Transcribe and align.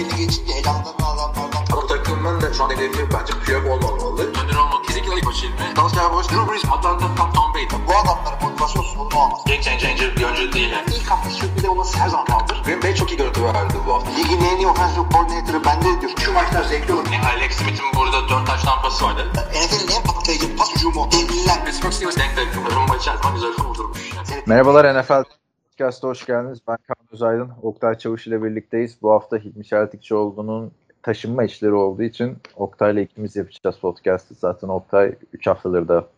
belli 0.00 0.16
geçince 0.16 0.52
elanlarını 0.52 1.06
alanlardan. 1.06 1.64
Ama 1.72 1.86
takımın 1.86 2.40
da 2.40 2.54
şu 2.54 2.64
an 2.64 2.70
hedefi 2.70 3.08
bence 3.14 3.32
Piyok 3.44 3.66
olmamalı. 3.66 4.22
Önder 4.22 4.56
olmak 4.56 4.84
kesinlikle 4.84 5.14
ilk 5.16 5.26
başı 5.26 5.46
ilmi. 5.46 5.76
Dallas 5.76 5.94
Cowboys, 5.94 6.28
Drew 6.28 6.52
Brees, 6.52 6.64
Atlanta, 6.64 7.14
Tom, 7.16 7.32
Tom 7.32 7.54
Brady. 7.54 7.86
Bu 7.88 7.92
adamların 7.96 8.42
motivasyon 8.42 8.82
sorunu 8.82 9.18
olmaz. 9.18 9.40
Game 9.46 9.62
changer 9.62 10.16
bir 10.16 10.24
oyuncu 10.24 10.52
değil. 10.52 10.70
Yani. 10.70 10.84
İlk 10.96 11.10
hafta 11.10 11.30
sürpriz 11.30 11.64
olması 11.64 11.98
her 11.98 12.08
zaman 12.08 12.26
kaldır. 12.26 12.62
Green 12.64 12.82
Bay 12.82 12.94
çok 12.94 13.10
iyi 13.12 13.16
görüntü 13.16 13.44
verdi 13.44 13.74
bu 13.86 13.94
hafta. 13.94 14.10
Ligin 14.10 14.40
en 14.40 14.56
iyi 14.56 14.66
offensive 14.66 15.04
coordinator'ı 15.12 15.64
bende 15.64 16.00
diyor. 16.00 16.12
Şu 16.24 16.32
maçlar 16.32 16.62
zevkli 16.64 16.92
olur. 16.92 17.06
Yani 17.12 17.26
Alex 17.26 17.52
Smith'in 17.52 17.86
burada 17.96 18.28
4 18.28 18.46
taş 18.46 18.62
tampası 18.62 19.04
vardı. 19.04 19.26
NFL'in 19.34 19.96
en 19.96 20.02
patlayıcı 20.02 20.56
pas 20.56 20.74
hücumu. 20.74 21.08
Devliler. 21.12 21.64
Pittsburgh 21.64 21.92
Steelers 21.92 22.16
denk 22.16 22.36
denk. 22.36 22.74
Rumba 22.74 22.96
içerisinde 22.96 23.32
güzel 23.34 23.52
kurdurmuş. 23.52 24.10
Merhabalar 24.46 25.00
NFL 25.00 25.39
Podcast'a 25.80 26.08
hoş 26.08 26.26
geldiniz. 26.26 26.58
Ben 26.68 26.76
Kaan 26.76 27.06
Özaydın. 27.12 27.50
Oktay 27.62 27.98
Çavuş 27.98 28.26
ile 28.26 28.42
birlikteyiz. 28.42 28.96
Bu 29.02 29.10
hafta 29.10 29.36
Hilmi 29.36 29.64
Çeltikçioğlu'nun 29.64 30.72
taşınma 31.02 31.44
işleri 31.44 31.72
olduğu 31.72 32.02
için 32.02 32.36
Oktay'la 32.56 33.00
ikimiz 33.00 33.36
yapacağız 33.36 33.76
podcast'ı. 33.78 34.34
Zaten 34.34 34.68
Oktay 34.68 35.14
3 35.32 35.46
haftaları 35.46 35.88
da 35.88 36.08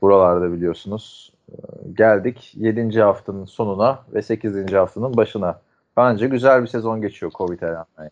buralarda 0.00 0.52
biliyorsunuz. 0.52 1.32
Ee, 1.52 1.54
Geldik 1.96 2.52
7. 2.56 3.00
haftanın 3.00 3.44
sonuna 3.44 4.02
ve 4.14 4.22
8. 4.22 4.72
haftanın 4.72 5.16
başına. 5.16 5.60
Bence 5.96 6.26
güzel 6.26 6.62
bir 6.62 6.68
sezon 6.68 7.02
geçiyor 7.02 7.32
Covid 7.34 7.62
rağmen. 7.62 7.84
Yani. 7.98 8.10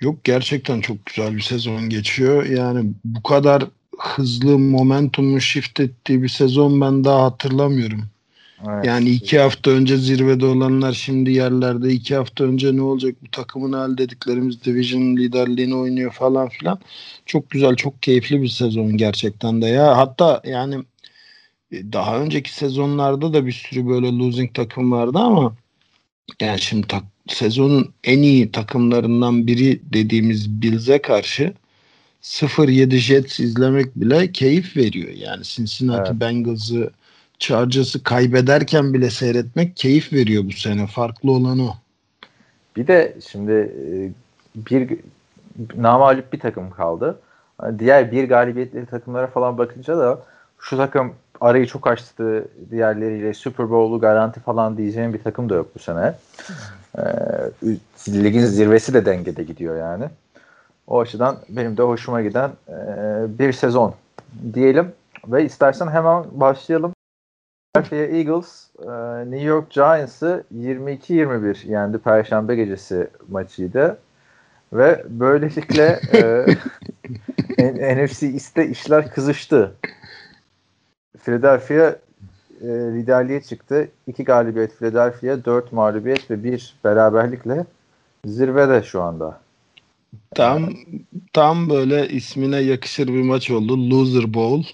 Yok 0.00 0.24
gerçekten 0.24 0.80
çok 0.80 1.06
güzel 1.06 1.36
bir 1.36 1.42
sezon 1.42 1.88
geçiyor. 1.88 2.44
Yani 2.44 2.92
bu 3.04 3.22
kadar 3.22 3.64
hızlı 3.98 4.58
momentumu 4.58 5.40
shift 5.40 5.80
ettiği 5.80 6.22
bir 6.22 6.28
sezon 6.28 6.80
ben 6.80 7.04
daha 7.04 7.24
hatırlamıyorum. 7.24 8.04
Evet. 8.66 8.84
Yani 8.84 9.10
iki 9.10 9.38
hafta 9.38 9.70
önce 9.70 9.96
zirvede 9.96 10.46
olanlar 10.46 10.92
şimdi 10.92 11.32
yerlerde. 11.32 11.92
iki 11.92 12.14
hafta 12.14 12.44
önce 12.44 12.76
ne 12.76 12.82
olacak 12.82 13.14
bu 13.22 13.30
takımın 13.30 13.72
hal 13.72 13.98
dediklerimiz 13.98 14.64
division 14.64 15.16
liderliğini 15.16 15.76
oynuyor 15.76 16.12
falan 16.12 16.48
filan. 16.48 16.78
Çok 17.26 17.50
güzel, 17.50 17.76
çok 17.76 18.02
keyifli 18.02 18.42
bir 18.42 18.48
sezon 18.48 18.96
gerçekten 18.96 19.62
de 19.62 19.66
ya. 19.66 19.96
Hatta 19.96 20.42
yani 20.44 20.74
e, 21.72 21.92
daha 21.92 22.18
önceki 22.20 22.54
sezonlarda 22.54 23.32
da 23.32 23.46
bir 23.46 23.52
sürü 23.52 23.86
böyle 23.86 24.06
losing 24.06 24.54
takım 24.54 24.92
vardı 24.92 25.18
ama 25.18 25.56
yani 26.40 26.60
şimdi 26.60 26.86
tak, 26.86 27.04
sezonun 27.28 27.92
en 28.04 28.22
iyi 28.22 28.52
takımlarından 28.52 29.46
biri 29.46 29.80
dediğimiz 29.92 30.62
Bills'e 30.62 31.02
karşı 31.02 31.54
0-7 32.22 32.96
Jets 32.96 33.40
izlemek 33.40 33.96
bile 33.96 34.32
keyif 34.32 34.76
veriyor. 34.76 35.12
Yani 35.12 35.44
Cincinnati 35.44 36.10
Evet. 36.10 36.20
Bengals'ı 36.20 36.90
Chargers'ı 37.38 38.02
kaybederken 38.02 38.94
bile 38.94 39.10
seyretmek 39.10 39.76
keyif 39.76 40.12
veriyor 40.12 40.44
bu 40.44 40.52
sene. 40.52 40.86
Farklı 40.86 41.32
olan 41.32 41.58
o. 41.58 41.70
Bir 42.76 42.86
de 42.86 43.16
şimdi 43.30 43.52
e, 43.52 44.10
bir 44.54 44.98
namalip 45.76 46.32
bir 46.32 46.40
takım 46.40 46.70
kaldı. 46.70 47.20
Hani 47.58 47.78
Diğer 47.78 48.12
bir 48.12 48.28
galibiyetli 48.28 48.86
takımlara 48.86 49.26
falan 49.26 49.58
bakınca 49.58 49.98
da 49.98 50.18
şu 50.58 50.76
takım 50.76 51.14
arayı 51.40 51.66
çok 51.66 51.86
açtı 51.86 52.48
diğerleriyle 52.70 53.34
Super 53.34 53.70
Bowl'u 53.70 54.00
garanti 54.00 54.40
falan 54.40 54.76
diyeceğim 54.76 55.14
bir 55.14 55.22
takım 55.22 55.50
da 55.50 55.54
yok 55.54 55.70
bu 55.74 55.78
sene. 55.78 56.14
Ee, 56.98 57.02
ligin 58.08 58.44
zirvesi 58.44 58.94
de 58.94 59.06
dengede 59.06 59.42
gidiyor 59.42 59.76
yani. 59.78 60.04
O 60.86 61.00
açıdan 61.00 61.36
benim 61.48 61.76
de 61.76 61.82
hoşuma 61.82 62.22
giden 62.22 62.50
e, 62.68 62.74
bir 63.38 63.52
sezon 63.52 63.94
diyelim 64.54 64.92
ve 65.26 65.44
istersen 65.44 65.88
hemen 65.88 66.24
başlayalım. 66.32 66.92
Philadelphia 67.74 68.16
Eagles 68.16 68.70
e, 68.82 69.30
New 69.30 69.46
York 69.46 69.70
Giants'ı 69.70 70.44
22-21 70.58 71.68
yendi 71.68 71.98
Perşembe 71.98 72.56
gecesi 72.56 73.08
maçıydı. 73.28 73.98
Ve 74.72 75.04
böylelikle 75.08 76.00
e, 76.12 76.46
NFC 78.06 78.26
East'te 78.26 78.68
işler 78.68 79.10
kızıştı. 79.10 79.74
Philadelphia 81.22 81.96
e, 82.60 82.66
liderliğe 82.68 83.42
çıktı. 83.42 83.88
İki 84.06 84.24
galibiyet 84.24 84.78
Philadelphia, 84.78 85.44
dört 85.44 85.72
mağlubiyet 85.72 86.30
ve 86.30 86.44
bir 86.44 86.76
beraberlikle 86.84 87.64
zirvede 88.24 88.82
şu 88.82 89.02
anda. 89.02 89.40
Tam 90.34 90.70
tam 91.32 91.70
böyle 91.70 92.08
ismine 92.08 92.56
yakışır 92.56 93.08
bir 93.08 93.22
maç 93.22 93.50
oldu. 93.50 93.90
Loser 93.90 94.34
Bowl. 94.34 94.68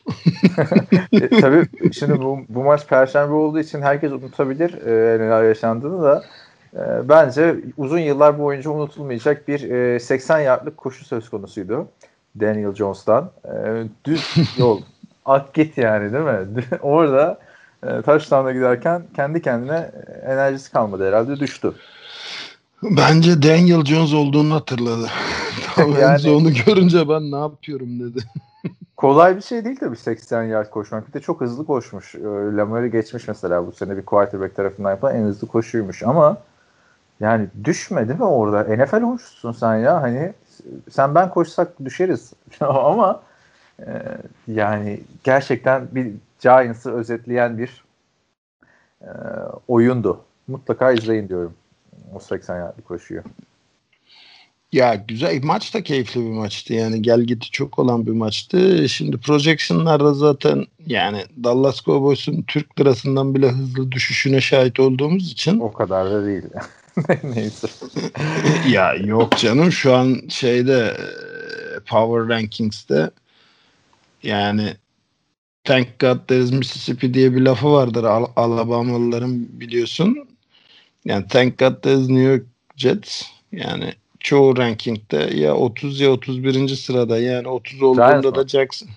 e, 1.12 1.40
tabii 1.40 1.66
şimdi 1.92 2.18
bu, 2.20 2.38
bu 2.48 2.64
maç 2.64 2.86
perşembe 2.86 3.32
olduğu 3.32 3.60
için 3.60 3.82
herkes 3.82 4.12
unutabilir 4.12 4.72
e, 4.86 5.20
neler 5.20 5.44
yaşandığını 5.44 6.02
da 6.02 6.24
e, 6.74 7.08
bence 7.08 7.56
uzun 7.76 7.98
yıllar 7.98 8.38
boyunca 8.38 8.70
unutulmayacak 8.70 9.48
bir 9.48 9.70
e, 9.70 10.00
80 10.00 10.40
yardlık 10.40 10.76
koşu 10.76 11.04
söz 11.04 11.28
konusuydu 11.28 11.88
Daniel 12.40 12.74
Jones'tan. 12.74 13.30
E, 13.44 13.84
düz 14.04 14.34
yol. 14.58 14.80
At 15.24 15.54
git 15.54 15.78
yani 15.78 16.12
değil 16.12 16.24
mi? 16.24 16.64
Orada 16.82 17.38
e, 17.82 18.02
touchdown'a 18.02 18.52
giderken 18.52 19.02
kendi 19.16 19.42
kendine 19.42 19.90
enerjisi 20.26 20.72
kalmadı 20.72 21.08
herhalde 21.08 21.40
düştü. 21.40 21.72
Bence 22.90 23.42
Daniel 23.42 23.84
Jones 23.84 24.14
olduğunu 24.14 24.54
hatırladı. 24.54 25.08
Tam 25.74 25.92
Yani- 26.00 26.30
onu 26.30 26.50
görünce 26.66 27.08
ben 27.08 27.30
ne 27.30 27.36
yapıyorum 27.36 28.00
dedi. 28.00 28.24
Kolay 28.96 29.36
bir 29.36 29.42
şey 29.42 29.64
değil 29.64 29.76
tabii 29.80 29.96
80 29.96 30.42
yard 30.42 30.70
koşmak. 30.70 31.08
Bir 31.08 31.12
de 31.12 31.20
çok 31.20 31.40
hızlı 31.40 31.66
koşmuş. 31.66 32.14
E, 32.14 32.20
Lamar'ı 32.56 32.86
geçmiş 32.86 33.28
mesela 33.28 33.66
bu 33.66 33.72
sene 33.72 33.96
bir 33.96 34.02
quarterback 34.02 34.56
tarafından 34.56 34.90
yapılan 34.90 35.16
en 35.16 35.22
hızlı 35.22 35.48
koşuymuş 35.48 36.02
ama 36.02 36.36
yani 37.20 37.46
düşme 37.64 38.08
değil 38.08 38.18
mi 38.18 38.24
orada? 38.24 38.84
NFL 38.84 39.02
oyuncusun 39.02 39.52
sen 39.52 39.76
ya. 39.76 40.02
Hani 40.02 40.32
sen 40.90 41.14
ben 41.14 41.30
koşsak 41.30 41.84
düşeriz. 41.84 42.32
ama 42.60 43.22
e, 43.80 44.02
yani 44.46 45.00
gerçekten 45.24 45.88
bir 45.92 46.12
Giants'ı 46.40 46.92
özetleyen 46.92 47.58
bir 47.58 47.84
e, 49.02 49.10
oyundu. 49.68 50.20
Mutlaka 50.48 50.92
izleyin 50.92 51.28
diyorum. 51.28 51.54
O 52.14 52.20
80 52.20 52.56
yardlı 52.56 52.82
koşuyu. 52.82 53.22
Ya 54.72 54.94
güzel 55.08 55.42
maç 55.42 55.74
da 55.74 55.82
keyifli 55.82 56.20
bir 56.20 56.30
maçtı 56.30 56.74
yani 56.74 57.02
gel 57.02 57.20
giti 57.20 57.50
çok 57.50 57.78
olan 57.78 58.06
bir 58.06 58.12
maçtı. 58.12 58.88
Şimdi 58.88 59.18
projection'larda 59.18 60.14
zaten 60.14 60.64
yani 60.86 61.24
Dallas 61.44 61.82
Cowboys'un 61.82 62.42
Türk 62.42 62.80
lirasından 62.80 63.34
bile 63.34 63.48
hızlı 63.48 63.92
düşüşüne 63.92 64.40
şahit 64.40 64.80
olduğumuz 64.80 65.32
için 65.32 65.60
O 65.60 65.72
kadar 65.72 66.10
da 66.10 66.26
değil. 66.26 66.42
Neyse. 67.34 67.66
ya 68.70 68.94
yok 68.94 69.36
canım 69.38 69.72
şu 69.72 69.94
an 69.94 70.20
şeyde 70.28 70.96
e, 70.98 71.80
Power 71.80 72.36
Rankings'te 72.36 73.10
yani 74.22 74.74
Thank 75.64 75.98
God 76.00 76.18
there's 76.28 76.52
Mississippi 76.52 77.14
diye 77.14 77.34
bir 77.34 77.40
lafı 77.40 77.72
vardır 77.72 78.04
Al- 78.04 78.32
Alabamalıların 78.36 79.60
biliyorsun. 79.60 80.28
Yani 81.04 81.26
Thank 81.28 81.58
God 81.58 81.82
there's 81.82 82.08
New 82.08 82.22
York 82.22 82.42
Jets. 82.76 83.22
Yani 83.52 83.92
çoğu 84.20 84.56
rankingde 84.56 85.16
ya 85.16 85.54
30 85.54 86.00
ya 86.00 86.10
31. 86.10 86.68
sırada 86.68 87.18
yani 87.18 87.48
30 87.48 87.82
olduğunda 87.82 88.34
da 88.34 88.48
Jackson. 88.48 88.88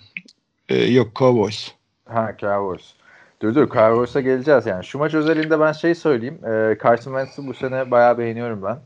Ee, 0.68 0.84
yok 0.84 1.16
Cowboys. 1.16 1.72
Ha 2.04 2.34
Cowboys. 2.40 2.92
Dur 3.42 3.54
dur 3.54 3.68
Cowboys'a 3.68 4.20
geleceğiz 4.20 4.66
yani. 4.66 4.84
Şu 4.84 4.98
maç 4.98 5.14
özelinde 5.14 5.60
ben 5.60 5.72
şey 5.72 5.94
söyleyeyim. 5.94 6.38
E, 6.44 6.78
Carson 6.82 7.10
Wentz'i 7.10 7.46
bu 7.46 7.54
sene 7.54 7.90
bayağı 7.90 8.18
beğeniyorum 8.18 8.62
ben. 8.62 8.78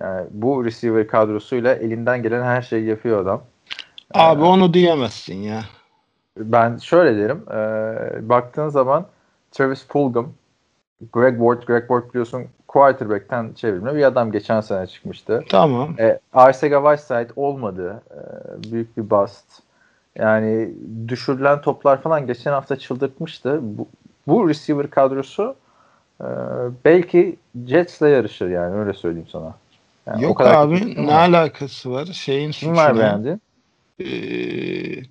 Yani 0.00 0.26
bu 0.30 0.64
receiver 0.64 1.06
kadrosuyla 1.06 1.74
elinden 1.74 2.22
gelen 2.22 2.42
her 2.42 2.62
şeyi 2.62 2.86
yapıyor 2.86 3.22
adam. 3.22 3.42
Abi 4.14 4.42
onu 4.42 4.74
diyemezsin 4.74 5.36
ya. 5.36 5.64
Ben 6.36 6.76
şöyle 6.76 7.18
derim. 7.18 7.44
E, 7.50 8.28
baktığın 8.28 8.68
zaman 8.68 9.06
Travis 9.50 9.86
Fulgham, 9.88 10.32
Greg 11.12 11.38
Ward, 11.38 11.62
Greg 11.62 11.80
Ward 11.80 12.08
biliyorsun 12.08 12.46
quarterback'ten 12.70 13.52
çevirme 13.56 13.94
bir 13.94 14.02
adam 14.02 14.32
geçen 14.32 14.60
sene 14.60 14.86
çıkmıştı. 14.86 15.44
Tamam. 15.48 15.94
E, 15.98 16.18
Arcega 16.32 16.76
Whiteside 16.96 17.32
olmadı. 17.36 18.02
E, 18.10 18.20
büyük 18.72 18.96
bir 18.96 19.10
bust. 19.10 19.44
Yani 20.18 20.70
düşürülen 21.08 21.60
toplar 21.60 22.02
falan 22.02 22.26
geçen 22.26 22.52
hafta 22.52 22.76
çıldırtmıştı. 22.76 23.58
Bu, 23.62 23.88
bu 24.26 24.48
receiver 24.48 24.90
kadrosu 24.90 25.54
e, 26.20 26.26
belki 26.84 27.36
Jets'le 27.66 28.02
yarışır 28.02 28.48
yani 28.48 28.76
öyle 28.76 28.92
söyleyeyim 28.92 29.28
sana. 29.32 29.54
Yani 30.06 30.18
o 30.18 30.28
Yok 30.28 30.38
kadar 30.38 30.54
abi 30.54 30.94
ne 31.06 31.12
ama. 31.12 31.20
alakası 31.20 31.92
var? 31.92 32.04
Şeyin 32.06 32.50
Kim 32.50 32.76
var 32.76 32.90
suçuna. 32.90 33.00
beğendi? 33.00 33.38
Ee, 34.00 35.02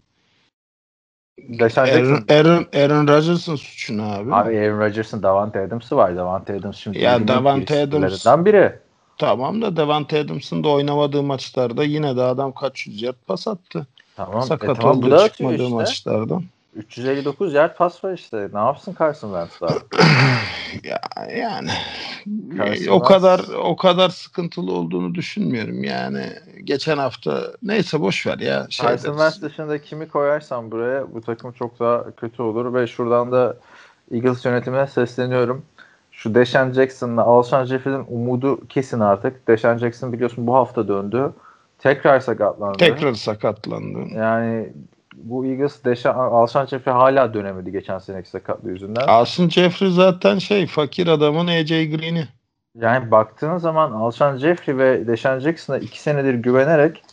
Deshaun 1.50 1.88
Aaron. 1.88 2.25
Aaron, 2.30 2.65
Aaron 2.75 3.07
Rodgers'ın 3.07 3.56
suçuna 3.56 4.15
abi. 4.15 4.33
Abi 4.33 4.59
Aaron 4.59 4.80
Rodgers'ın 4.80 5.24
Davante 5.24 5.59
Adams'ı 5.59 5.95
var. 5.95 6.15
Davante 6.15 6.56
Adams 6.56 6.77
şimdi 6.77 7.00
Ya 7.00 7.27
Davante 7.27 7.74
receiver'larından 7.75 8.45
biri. 8.45 8.74
Tamam 9.18 9.62
da 9.62 9.77
Devante 9.77 10.19
Adams'ın 10.19 10.63
da 10.63 10.69
oynamadığı 10.69 11.24
maçlarda 11.24 11.83
yine 11.83 12.18
de 12.18 12.21
adam 12.24 12.51
kaç 12.51 12.88
yüz 12.88 13.01
yard 13.01 13.15
pas 13.27 13.47
attı. 13.47 13.88
Tamam. 14.15 14.39
E, 14.39 14.45
Sakat 14.45 14.77
tamam 14.77 15.01
bu 15.01 15.06
olduğu 15.06 15.27
çıkmadığı 15.27 15.63
işte. 15.63 15.75
maçlarda. 15.75 16.41
359 16.75 17.53
yard 17.53 17.77
pas 17.77 18.03
var 18.03 18.13
işte. 18.13 18.50
Ne 18.53 18.59
yapsın 18.59 18.95
Carson 19.00 19.30
Wentz 19.30 19.62
daha? 19.62 19.77
Ya 20.83 21.01
yani 21.38 21.69
Carson 22.57 22.92
o 22.92 23.00
kadar 23.03 23.42
o 23.63 23.75
kadar 23.75 24.09
sıkıntılı 24.09 24.74
olduğunu 24.74 25.15
düşünmüyorum 25.15 25.83
yani. 25.83 26.33
Geçen 26.63 26.97
hafta 26.97 27.51
neyse 27.63 28.01
boş 28.01 28.27
ver 28.27 28.39
ya. 28.39 28.67
Şey 28.69 28.88
deriz. 28.88 29.03
Wentz 29.03 29.41
dışında 29.41 29.81
kimi 29.81 30.07
koyarsan 30.07 30.71
buraya 30.71 31.13
bu 31.13 31.21
takım 31.21 31.51
çok 31.51 31.79
daha 31.79 32.11
kötü 32.11 32.41
olur 32.41 32.73
ve 32.73 32.88
şuradan 32.88 33.31
da 33.31 33.57
Eagles 34.11 34.45
yönetimine 34.45 34.88
sesleniyorum. 34.88 35.65
Şu 36.11 36.35
Deshaun 36.35 36.71
Jackson'la 36.71 37.23
Alshon 37.23 37.65
Jeffrey'in 37.65 38.06
umudu 38.07 38.67
kesin 38.67 39.00
artık. 39.00 39.47
Deshaun 39.47 39.77
Jackson 39.77 40.13
biliyorsun 40.13 40.47
bu 40.47 40.56
hafta 40.56 40.88
döndü. 40.88 41.31
Tekrar 41.79 42.19
sakatlandı. 42.19 42.77
Tekrar 42.77 43.13
sakatlandı. 43.13 44.00
Yani 44.15 44.69
bu 45.15 45.45
Eagles 45.45 45.83
Deshaun, 45.85 46.31
Alshon 46.31 46.65
Jeffrey 46.65 46.94
hala 46.94 47.33
dönemedi 47.33 47.71
geçen 47.71 48.00
seneki 48.00 48.29
sakatlığı 48.29 48.69
yüzünden. 48.69 49.07
Alsın 49.07 49.50
Jeffrey 49.50 49.91
zaten 49.91 50.38
şey 50.38 50.67
fakir 50.67 51.07
adamın 51.07 51.47
AJ 51.47 51.69
Green'i. 51.69 52.27
Yani 52.81 53.11
baktığın 53.11 53.57
zaman 53.57 53.91
Alshon 53.91 54.37
Jeffrey 54.37 54.77
ve 54.77 55.07
Deshaun 55.07 55.39
Jackson'a 55.39 55.77
iki 55.77 56.01
senedir 56.01 56.33
güvenerek 56.33 57.03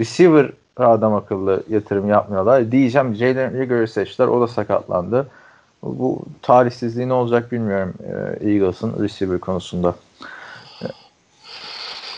receiver 0.00 0.50
adam 0.76 1.14
akıllı 1.14 1.62
yatırım 1.70 2.08
yapmıyorlar. 2.08 2.72
Diyeceğim 2.72 3.14
Jalen 3.14 3.58
Rigger'ı 3.58 3.88
seçtiler. 3.88 4.28
O 4.28 4.40
da 4.40 4.48
sakatlandı. 4.48 5.26
Bu 5.82 6.22
tarihsizliği 6.42 7.08
ne 7.08 7.12
olacak 7.12 7.52
bilmiyorum 7.52 7.94
e, 8.42 8.48
Eagles'ın 8.50 9.02
receiver 9.02 9.38
konusunda. 9.38 9.94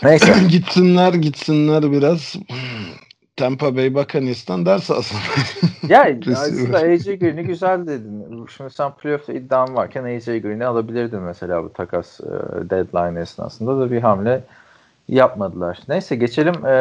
Neyse. 0.03 0.33
gitsinler 0.49 1.13
gitsinler 1.13 1.91
biraz 1.91 2.35
Tampa 3.39 3.75
Bay 3.75 3.95
Buccaneers'tan 3.95 4.65
ders 4.65 4.91
alsınlar. 4.91 5.55
ya 5.89 6.15
aslında 6.31 6.77
AJ 6.77 7.05
Green'i 7.05 7.43
güzel 7.43 7.87
dedin. 7.87 8.47
Şimdi 8.57 8.69
sen 8.69 8.91
playoff'ta 8.91 9.33
iddian 9.33 9.75
varken 9.75 10.03
AJ 10.03 10.25
Green'i 10.25 10.65
alabilirdin 10.65 11.19
mesela 11.19 11.63
bu 11.63 11.73
takas 11.73 12.19
e, 12.19 12.25
deadline 12.69 13.19
esnasında 13.19 13.79
da 13.79 13.91
bir 13.91 14.01
hamle 14.01 14.41
yapmadılar. 15.07 15.79
Neyse 15.87 16.15
geçelim 16.15 16.65
e, 16.65 16.73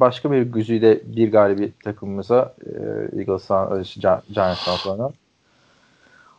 başka 0.00 0.30
bir 0.32 0.42
güzide 0.42 1.00
bir 1.16 1.32
galibiyet 1.32 1.80
takımımıza 1.84 2.54
e, 2.66 2.70
Eagles'tan, 3.18 3.66
e, 3.66 3.80
Gi- 3.80 4.32
Giants'tan 4.34 4.76
sonra. 4.76 5.10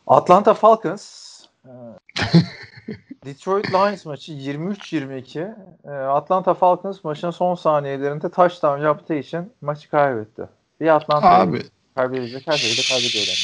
Atlanta 0.08 0.54
Falcons 0.54 1.38
e, 1.66 1.72
Detroit 3.28 3.72
Lions 3.72 4.06
maçı 4.06 4.32
23-22. 4.32 5.56
E, 5.86 5.90
Atlanta 5.90 6.54
Falcons 6.54 7.04
maçın 7.04 7.32
son 7.32 7.56
saniyelerinde 7.56 8.30
touchdown 8.30 8.82
yaptığı 8.84 9.14
için 9.14 9.52
maçı 9.62 9.90
kaybetti. 9.90 10.44
Bir 10.82 10.96
Atlanta 10.96 11.30
Abi 11.30 11.62
kaybedecek 11.96 12.48
her 12.48 12.58
şeyi 12.58 12.78
de 12.78 12.82
kaybediyorlar. 12.90 13.36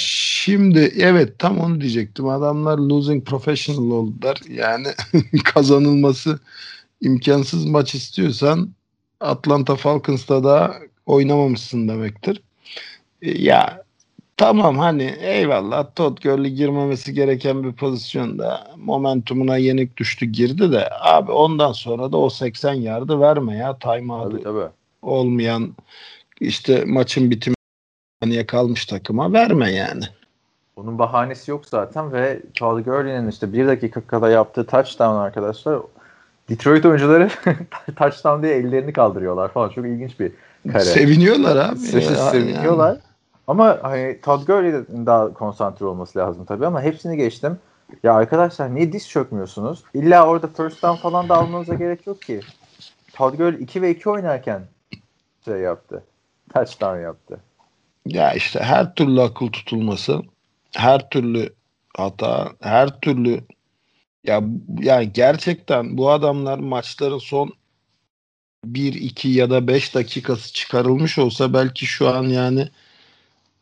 şimdi 0.43 0.93
evet 0.97 1.39
tam 1.39 1.59
onu 1.59 1.81
diyecektim. 1.81 2.27
Adamlar 2.29 2.77
losing 2.77 3.25
professional 3.25 3.91
oldular. 3.91 4.37
Yani 4.49 4.87
kazanılması 5.43 6.39
imkansız 7.01 7.65
maç 7.65 7.95
istiyorsan 7.95 8.69
Atlanta 9.19 9.75
Falcons'ta 9.75 10.43
da 10.43 10.75
oynamamışsın 11.05 11.87
demektir. 11.87 12.41
E, 13.21 13.31
Ya 13.41 13.83
tamam 14.37 14.77
hani 14.77 15.03
eyvallah 15.19 15.87
Todd 15.95 16.17
Gurley 16.23 16.51
girmemesi 16.53 17.13
gereken 17.13 17.63
bir 17.63 17.73
pozisyonda 17.73 18.67
momentumuna 18.77 19.57
yenik 19.57 19.97
düştü 19.97 20.25
girdi 20.25 20.71
de 20.71 20.89
abi 21.01 21.31
ondan 21.31 21.71
sonra 21.71 22.11
da 22.11 22.17
o 22.17 22.29
80 22.29 22.73
yardı 22.73 23.19
verme 23.19 23.57
ya 23.57 23.77
timeout 23.79 24.33
olmayan 25.01 25.75
işte 26.39 26.83
maçın 26.85 27.31
bitimi 27.31 27.55
saniye 28.23 28.45
kalmış 28.45 28.85
takıma 28.85 29.33
verme 29.33 29.71
yani. 29.71 30.03
Bunun 30.77 30.99
bahanesi 30.99 31.51
yok 31.51 31.65
zaten 31.65 32.11
ve 32.13 32.39
Todd 32.53 32.85
Gurley'nin 32.85 33.29
işte 33.29 33.53
bir 33.53 33.67
dakika 33.67 34.01
kala 34.07 34.29
yaptığı 34.29 34.65
touchdown 34.65 35.15
arkadaşlar 35.15 35.79
Detroit 36.49 36.85
oyuncuları 36.85 37.29
touchdown 37.95 38.43
diye 38.43 38.53
ellerini 38.55 38.93
kaldırıyorlar 38.93 39.51
falan. 39.51 39.69
Çok 39.69 39.85
ilginç 39.85 40.19
bir 40.19 40.31
kare. 40.71 40.83
Seviniyorlar 40.85 41.55
abi. 41.69 41.75
Se- 41.79 42.01
Ya, 42.03 42.15
seviniyorlar. 42.31 42.97
Ama 43.47 43.79
hani 43.81 44.21
Todd 44.21 44.47
Gurley'in 44.47 45.05
daha 45.05 45.33
konsantre 45.33 45.85
olması 45.85 46.19
lazım 46.19 46.45
tabii 46.45 46.65
ama 46.65 46.81
hepsini 46.81 47.17
geçtim. 47.17 47.59
Ya 48.03 48.13
arkadaşlar 48.13 48.75
niye 48.75 48.93
diz 48.93 49.09
çökmüyorsunuz? 49.09 49.83
İlla 49.93 50.27
orada 50.27 50.47
first 50.47 50.83
down 50.83 51.01
falan 51.01 51.29
da 51.29 51.35
almanıza 51.35 51.75
gerek 51.75 52.07
yok 52.07 52.21
ki. 52.21 52.41
Todd 53.13 53.37
Gurley 53.37 53.63
2 53.63 53.81
ve 53.81 53.91
2 53.91 54.09
oynarken 54.09 54.61
şey 55.45 55.57
yaptı. 55.57 56.03
Touchdown 56.53 56.99
yaptı. 56.99 57.39
Ya 58.05 58.33
işte 58.33 58.59
her 58.59 58.95
türlü 58.95 59.21
akıl 59.21 59.47
tutulması, 59.47 60.21
her 60.75 61.09
türlü 61.09 61.53
hata, 61.97 62.51
her 62.61 62.99
türlü 62.99 63.41
ya 64.23 64.43
yani 64.79 65.13
gerçekten 65.13 65.97
bu 65.97 66.11
adamlar 66.11 66.59
maçların 66.59 67.17
son 67.17 67.53
1 68.65 68.93
2 68.93 69.29
ya 69.29 69.49
da 69.49 69.67
5 69.67 69.95
dakikası 69.95 70.53
çıkarılmış 70.53 71.17
olsa 71.17 71.53
belki 71.53 71.85
şu 71.85 72.09
an 72.09 72.23
yani 72.23 72.69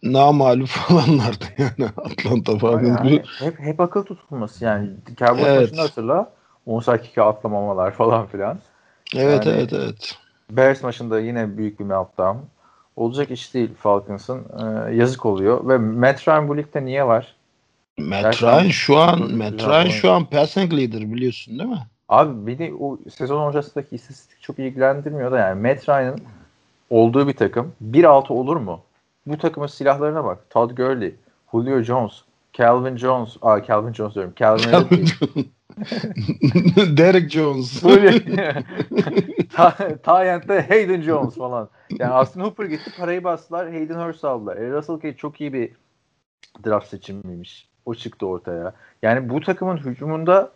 namalup 0.03 0.67
falanlardı 0.67 1.45
yani 1.57 1.91
Atlanta 1.97 2.57
falan. 2.57 2.85
Yani 2.85 3.23
hep, 3.39 3.59
hep 3.59 3.79
akıl 3.79 4.03
tutulması 4.03 4.65
yani. 4.65 4.89
Cowboys 5.17 5.45
Evet. 5.47 5.61
maçını 5.61 5.81
hatırla. 5.81 6.31
10 6.65 6.85
dakika 6.85 7.25
atlamamalar 7.25 7.91
falan 7.91 8.27
filan. 8.27 8.59
evet 9.15 9.45
yani- 9.45 9.57
evet 9.57 9.73
evet. 9.73 10.17
Bears 10.51 10.83
maçında 10.83 11.19
yine 11.19 11.57
büyük 11.57 11.79
bir 11.79 11.85
meltdown. 11.85 12.37
Olacak 12.95 13.31
iş 13.31 13.53
değil 13.53 13.69
Falcons'ın. 13.79 14.45
Ee, 14.59 14.95
yazık 14.95 15.25
oluyor. 15.25 15.69
Ve 15.69 15.77
Matt 15.77 16.27
Ryan 16.27 16.47
bu 16.47 16.57
ligde 16.57 16.85
niye 16.85 17.07
var? 17.07 17.35
Matt 17.97 18.43
Ryan 18.43 18.67
şu 18.67 18.97
an 18.97 19.35
Matt 19.35 19.67
Ryan 19.67 19.89
şu 19.89 20.11
an 20.11 20.25
passing 20.25 20.73
leader 20.73 21.01
biliyorsun 21.13 21.59
değil 21.59 21.69
mi? 21.69 21.87
Abi 22.09 22.47
beni 22.47 22.73
o 22.79 22.97
sezon 23.17 23.47
öncesindeki 23.47 23.95
istatistik 23.95 24.41
çok 24.41 24.59
ilgilendirmiyor 24.59 25.31
da 25.31 25.37
yani 25.37 25.61
Matt 25.61 25.89
Ryan'ın 25.89 26.21
olduğu 26.89 27.27
bir 27.27 27.33
takım 27.33 27.73
1-6 27.91 28.33
olur 28.33 28.55
mu? 28.57 28.81
Bu 29.25 29.37
takımın 29.37 29.67
silahlarına 29.67 30.23
bak. 30.23 30.49
Todd 30.49 30.71
Gurley, 30.71 31.15
Julio 31.51 31.81
Jones, 31.81 32.21
Calvin 32.53 32.97
Jones, 32.97 33.37
aa 33.41 33.63
Calvin 33.63 33.93
Jones 33.93 34.15
diyorum. 34.15 34.33
Calvin 34.35 34.71
Ridley, 34.71 35.49
Derek 36.97 37.31
Jones. 37.31 37.83
Böyle 37.83 38.11
Ta- 39.53 39.77
Tyent'te 40.03 40.65
Hayden 40.69 41.01
Jones 41.01 41.35
falan. 41.35 41.69
Yani 41.99 42.11
Austin 42.11 42.41
Hooper 42.41 42.65
gitti 42.65 42.91
parayı 42.97 43.23
bastılar. 43.23 43.69
Hayden 43.71 44.07
Hurst 44.07 44.25
aldılar. 44.25 44.57
E, 44.57 44.71
Russell 44.71 44.95
Cage 45.01 45.17
çok 45.17 45.41
iyi 45.41 45.53
bir 45.53 45.71
draft 46.65 46.87
seçimiymiş. 46.87 47.67
O 47.85 47.95
çıktı 47.95 48.27
ortaya. 48.27 48.73
Yani 49.01 49.29
bu 49.29 49.41
takımın 49.41 49.77
hücumunda 49.77 50.51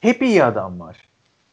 hep 0.00 0.22
iyi 0.22 0.44
adam 0.44 0.80
var. 0.80 0.96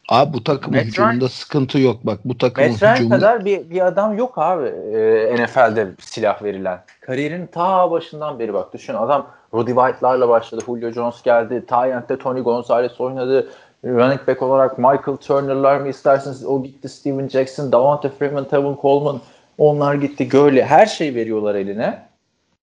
Abi 0.08 0.32
bu 0.32 0.44
takımın 0.44 0.78
Matt 0.78 0.86
hücumunda 0.86 1.28
sıkıntı 1.28 1.78
yok. 1.78 2.00
Bak 2.02 2.18
bu 2.24 2.38
takımın 2.38 2.70
Matt 2.70 2.82
Ryan 2.82 2.94
hücumu 2.94 3.10
kadar 3.10 3.44
bir, 3.44 3.70
bir 3.70 3.86
adam 3.86 4.18
yok 4.18 4.32
abi 4.36 4.66
e, 4.66 5.44
NFL'de 5.44 5.88
silah 6.00 6.42
verilen. 6.42 6.84
Kariyerin 7.00 7.46
ta 7.46 7.90
başından 7.90 8.38
beri 8.38 8.54
bak 8.54 8.74
düşün 8.74 8.94
adam 8.94 9.26
Roddy 9.54 9.70
White'larla 9.70 10.28
başladı. 10.28 10.64
Julio 10.66 10.90
Jones 10.90 11.22
geldi. 11.22 11.64
Tyent'te 11.66 12.18
Tony 12.18 12.40
Gonzalez 12.40 13.00
oynadı. 13.00 13.48
Running 13.84 14.28
back 14.28 14.42
olarak 14.42 14.78
Michael 14.78 15.16
Turner'lar 15.16 15.76
mı 15.76 15.88
isterseniz 15.88 16.44
o 16.44 16.62
gitti. 16.62 16.88
Steven 16.88 17.28
Jackson, 17.28 17.72
Davante 17.72 18.08
Freeman, 18.08 18.44
Tevin 18.44 18.76
Coleman 18.82 19.20
onlar 19.58 19.94
gitti. 19.94 20.28
Gurley 20.28 20.62
her 20.62 20.86
şey 20.86 21.14
veriyorlar 21.14 21.54
eline 21.54 22.02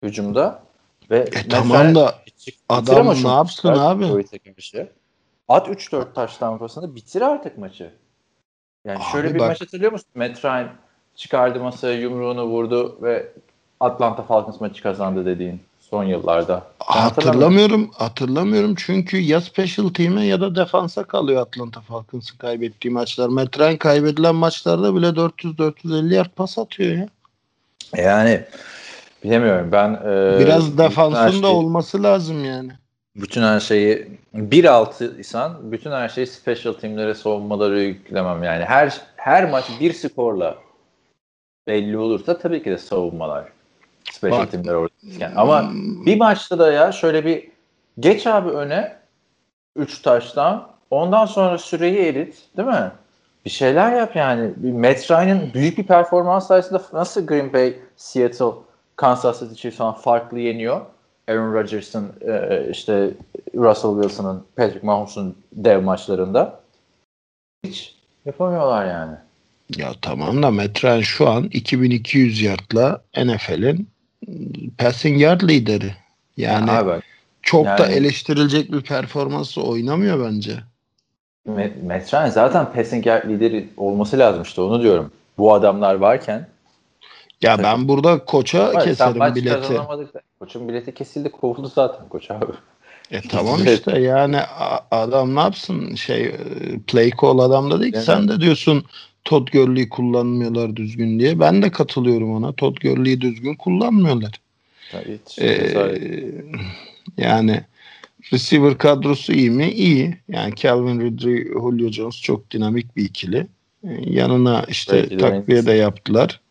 hücumda. 0.03 0.59
Ve 1.11 1.17
E 1.17 1.49
tamam 1.49 1.95
da 1.95 2.15
adam 2.69 3.23
ne 3.23 3.29
yapsın 3.29 3.69
abi? 3.69 4.05
At 5.47 5.67
3-4 5.67 6.13
taş 6.13 6.37
tampasını 6.37 6.95
bitir 6.95 7.21
artık 7.21 7.57
maçı. 7.57 7.91
Yani 8.85 8.97
Abi 8.97 9.11
şöyle 9.11 9.33
bir 9.33 9.39
bak- 9.39 9.47
maç 9.47 9.61
hatırlıyor 9.61 9.91
musun? 9.91 10.07
Matt 10.15 10.45
Ryan 10.45 10.69
çıkardı 11.15 11.59
masaya 11.59 11.99
yumruğunu 11.99 12.43
vurdu 12.43 12.97
ve 13.01 13.31
Atlanta 13.79 14.23
Falcons 14.23 14.61
maçı 14.61 14.83
kazandı 14.83 15.25
dediğin 15.25 15.61
son 15.79 16.03
yıllarda. 16.03 16.63
Ben 16.95 16.99
hatırlamıyorum. 16.99 17.91
Hatırlamıyorum 17.93 18.75
çünkü 18.77 19.17
ya 19.17 19.41
special 19.41 19.89
team'e 19.89 20.25
ya 20.25 20.41
da 20.41 20.55
defansa 20.55 21.03
kalıyor 21.03 21.41
Atlanta 21.41 21.81
Falcons'ın 21.81 22.37
kaybettiği 22.37 22.93
maçlar. 22.93 23.29
Matt 23.29 23.59
Ryan 23.59 23.77
kaybedilen 23.77 24.35
maçlarda 24.35 24.95
bile 24.95 25.07
400-450 25.07 26.13
yard 26.13 26.29
pas 26.35 26.57
atıyor 26.57 26.97
ya. 26.97 27.07
Yani 27.95 28.43
bilemiyorum 29.23 29.71
ben 29.71 29.93
e, 29.93 30.39
Biraz 30.39 30.77
defansın 30.77 31.43
da 31.43 31.47
olması 31.47 32.03
lazım 32.03 32.45
yani. 32.45 32.71
Bütün 33.17 33.41
her 33.41 33.59
şeyi 33.59 34.07
1-6 34.35 35.19
isan 35.19 35.71
bütün 35.71 35.91
her 35.91 36.09
şeyi 36.09 36.27
special 36.27 36.73
teamlere 36.73 37.13
savunmaları 37.13 37.81
yüklemem 37.81 38.43
yani 38.43 38.65
her 38.65 39.01
her 39.15 39.49
maç 39.49 39.65
bir 39.79 39.93
skorla 39.93 40.57
belli 41.67 41.97
olursa 41.97 42.37
tabii 42.37 42.63
ki 42.63 42.71
de 42.71 42.77
savunmalar 42.77 43.45
special 44.11 44.39
Bak. 44.39 44.51
teamler 44.51 44.73
oradayken 44.73 45.31
ama 45.35 45.71
bir 46.05 46.17
maçta 46.17 46.59
da 46.59 46.71
ya 46.71 46.91
şöyle 46.91 47.25
bir 47.25 47.49
geç 47.99 48.27
abi 48.27 48.49
öne 48.49 48.97
3 49.75 50.01
taştan 50.01 50.67
ondan 50.91 51.25
sonra 51.25 51.57
süreyi 51.57 51.97
erit 51.97 52.57
değil 52.57 52.67
mi? 52.67 52.91
Bir 53.45 53.49
şeyler 53.49 53.95
yap 53.95 54.15
yani. 54.15 54.53
Bir 54.57 54.71
Matt 54.71 55.11
Ryan'ın 55.11 55.53
büyük 55.53 55.77
bir 55.77 55.83
performans 55.83 56.47
sayesinde 56.47 56.81
nasıl 56.93 57.27
Green 57.27 57.53
Bay, 57.53 57.73
Seattle 57.95 58.51
Kansas 58.95 59.39
City 59.39 59.53
Chiefs 59.53 59.77
falan 59.77 59.93
farklı 59.93 60.39
yeniyor. 60.39 60.81
Aaron 61.27 61.53
Rodgers'ın 61.53 62.11
e, 62.27 62.67
işte 62.71 63.09
Russell 63.55 64.01
Wilson'ın 64.01 64.43
Patrick 64.55 64.85
Mahomes'un 64.85 65.35
dev 65.53 65.81
maçlarında 65.81 66.59
hiç 67.65 67.95
yapamıyorlar 68.25 68.85
yani. 68.85 69.15
Ya 69.77 69.91
tamam 70.01 70.43
da 70.43 70.51
Metren 70.51 71.01
şu 71.01 71.29
an 71.29 71.43
2200 71.43 72.41
yardla 72.41 73.01
NFL'in 73.17 73.87
passing 74.77 75.21
yard 75.21 75.41
lideri. 75.41 75.95
Yani 76.37 76.71
Abi, 76.71 77.01
çok 77.41 77.65
da 77.65 77.77
yani- 77.79 77.93
eleştirilecek 77.93 78.71
bir 78.71 78.81
performansla 78.81 79.61
oynamıyor 79.61 80.25
bence. 80.25 80.53
Met- 81.47 81.83
Metrane 81.83 82.31
zaten 82.31 82.73
passing 82.73 83.05
yard 83.05 83.29
lideri 83.29 83.69
olması 83.77 84.19
lazım 84.19 84.41
işte 84.41 84.61
onu 84.61 84.81
diyorum. 84.81 85.11
Bu 85.37 85.53
adamlar 85.53 85.95
varken 85.95 86.47
Ya 87.41 87.55
Tabii. 87.55 87.63
ben 87.63 87.87
burada 87.87 88.25
koça 88.25 88.63
Hayır, 88.63 88.79
sen 88.79 88.83
keserim 88.83 89.17
maç 89.17 89.35
bileti. 89.35 89.81
Koçun 90.39 90.67
bileti 90.67 90.93
kesildi 90.93 91.31
kovuldu 91.31 91.67
zaten 91.67 92.09
koç 92.09 92.31
abi. 92.31 92.51
E 93.11 93.21
tamam 93.29 93.63
işte 93.65 93.99
yani 93.99 94.37
adam 94.91 95.35
ne 95.35 95.39
yapsın 95.39 95.95
şey 95.95 96.25
e, 96.25 96.37
play 96.87 97.11
call 97.21 97.39
adamda 97.39 97.81
değil 97.81 97.93
ki. 97.93 98.01
Sen 98.01 98.29
de 98.29 98.41
diyorsun 98.41 98.83
Todd 99.25 99.47
Gurley'i 99.47 99.89
kullanmıyorlar 99.89 100.75
düzgün 100.75 101.19
diye. 101.19 101.39
Ben 101.39 101.61
de 101.61 101.71
katılıyorum 101.71 102.35
ona. 102.35 102.51
Todd 102.51 102.77
Gurley'i 102.77 103.21
düzgün 103.21 103.55
kullanmıyorlar. 103.55 104.31
Hiç 104.93 105.39
Ee, 105.39 105.91
yani 107.17 107.61
receiver 108.33 108.77
kadrosu 108.77 109.33
iyi 109.33 109.51
mi? 109.51 109.69
İyi. 109.69 110.17
Yani 110.27 110.55
Calvin 110.55 111.01
Ridley, 111.01 111.43
Julio 111.43 111.91
Jones 111.91 112.21
çok 112.21 112.51
dinamik 112.51 112.95
bir 112.95 113.05
ikili. 113.05 113.47
Ee, 113.83 113.89
yanına 114.05 114.65
işte 114.67 114.93
Belki 114.93 115.09
de 115.09 115.17
takviye 115.17 115.65
de 115.65 115.69
Memphis. 115.69 115.81
yaptılar. 115.81 116.41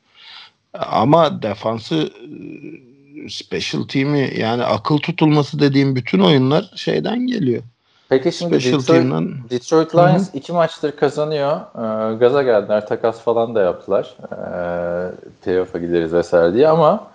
Ama 0.78 1.42
defansı 1.42 1.95
e, 1.95 3.28
special 3.28 3.83
team'i 3.83 4.33
yani 4.38 4.64
akıl 4.64 4.99
tutulması 4.99 5.61
dediğim 5.61 5.97
bütün 5.97 6.21
oyunlar 6.21 6.71
şeyden 6.76 7.26
geliyor. 7.26 7.62
Peki 8.09 8.33
şimdi 8.33 8.61
Special 8.61 8.80
Detroit, 8.80 9.00
team'den 9.00 9.35
Detroit 9.50 9.95
Lions 9.95 10.35
iki 10.35 10.52
maçtır 10.52 10.92
kazanıyor. 10.92 11.56
Ee, 11.56 12.16
gaza 12.16 12.42
geldiler. 12.42 12.87
Takas 12.87 13.21
falan 13.21 13.54
da 13.54 13.62
yaptılar. 13.62 14.16
Ee, 14.23 15.11
playoff'a 15.45 15.78
gideriz 15.78 16.12
vesaire 16.12 16.54
diye 16.54 16.68
ama 16.68 17.06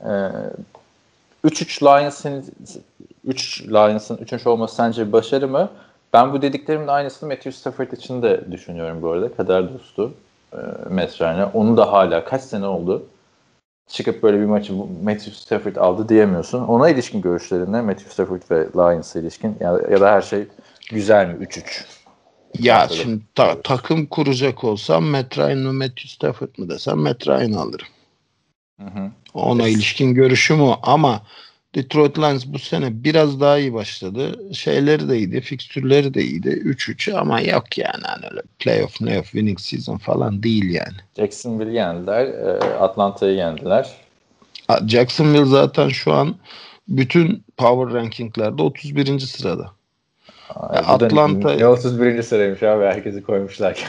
e, 0.00 0.08
3-3 1.44 1.82
Lions'ın 1.84 2.44
3 3.24 3.62
Lions'ın 3.68 4.16
3. 4.16 4.46
olması 4.46 4.74
sence 4.74 5.06
bir 5.06 5.12
başarı 5.12 5.48
mı? 5.48 5.68
Ben 6.12 6.32
bu 6.32 6.42
dediklerimin 6.42 6.88
aynısını 6.88 7.28
Matthew 7.28 7.52
Stafford 7.52 7.92
için 7.92 8.22
de 8.22 8.52
düşünüyorum 8.52 9.02
bu 9.02 9.10
arada. 9.10 9.34
Kader 9.34 9.74
dostu 9.74 10.12
e, 10.52 10.56
Matt. 10.90 11.20
Onu 11.54 11.76
da 11.76 11.92
hala 11.92 12.24
kaç 12.24 12.42
sene 12.42 12.66
oldu 12.66 13.02
çıkıp 13.90 14.22
böyle 14.22 14.40
bir 14.40 14.44
maçı 14.44 14.72
Matthew 15.04 15.30
Stafford 15.30 15.76
aldı 15.76 16.08
diyemiyorsun. 16.08 16.62
Ona 16.64 16.88
ilişkin 16.88 17.20
görüşlerinde 17.20 17.80
Matthew 17.80 18.10
Stafford 18.10 18.42
ve 18.50 18.66
Lions'a 18.76 19.20
ilişkin 19.20 19.56
ya, 19.60 19.80
ya 19.90 20.00
da 20.00 20.12
her 20.12 20.22
şey 20.22 20.44
güzel 20.90 21.26
mi 21.26 21.44
3-3? 21.44 21.84
ya 22.58 22.82
Öyle. 22.90 23.02
şimdi 23.02 23.20
ta- 23.34 23.62
takım 23.62 24.06
kuracak 24.06 24.64
olsam 24.64 25.04
Matt 25.04 25.38
Ryan 25.38 25.58
mı 25.58 25.72
Matthew 25.72 26.08
Stafford 26.08 26.58
mı 26.58 26.68
desem 26.68 26.98
Matt 26.98 27.28
Ryan'ı 27.28 27.60
alırım. 27.60 27.86
Hı 28.80 28.86
hı. 28.86 29.10
Ona 29.34 29.62
Evet. 29.62 29.72
ilişkin 29.76 30.14
görüşüm 30.14 30.62
o 30.62 30.76
ama 30.82 31.22
Detroit 31.74 32.18
Lions 32.18 32.46
bu 32.46 32.58
sene 32.58 33.04
biraz 33.04 33.40
daha 33.40 33.58
iyi 33.58 33.74
başladı. 33.74 34.54
Şeyleri 34.54 35.08
de 35.08 35.18
iyiydi, 35.18 35.40
fikstürleri 35.40 36.14
de 36.14 36.22
iyiydi. 36.22 36.48
3-3 36.48 37.12
ama 37.14 37.40
yok 37.40 37.78
yani 37.78 38.02
hani 38.02 38.26
öyle 38.30 38.42
playoff, 38.58 38.98
playoff 38.98 39.24
winning 39.24 39.60
season 39.60 39.96
falan 39.96 40.42
değil 40.42 40.70
yani. 40.70 40.96
Jacksonville'i 41.16 41.74
yendiler. 41.74 42.26
e, 42.26 42.58
Atlanta'yı 42.80 43.36
yendiler. 43.36 43.90
Jacksonville 44.86 45.44
zaten 45.44 45.88
şu 45.88 46.12
an 46.12 46.36
bütün 46.88 47.44
power 47.56 47.94
rankinglerde 48.00 48.62
31. 48.62 49.18
sırada. 49.18 49.70
Ya 50.74 50.82
da 51.00 51.06
Atlanta- 51.06 51.56
Ne 51.58 51.66
31. 51.66 52.22
sıraymış 52.22 52.62
abi 52.62 52.84
herkesi 52.84 53.22
koymuşlar. 53.22 53.74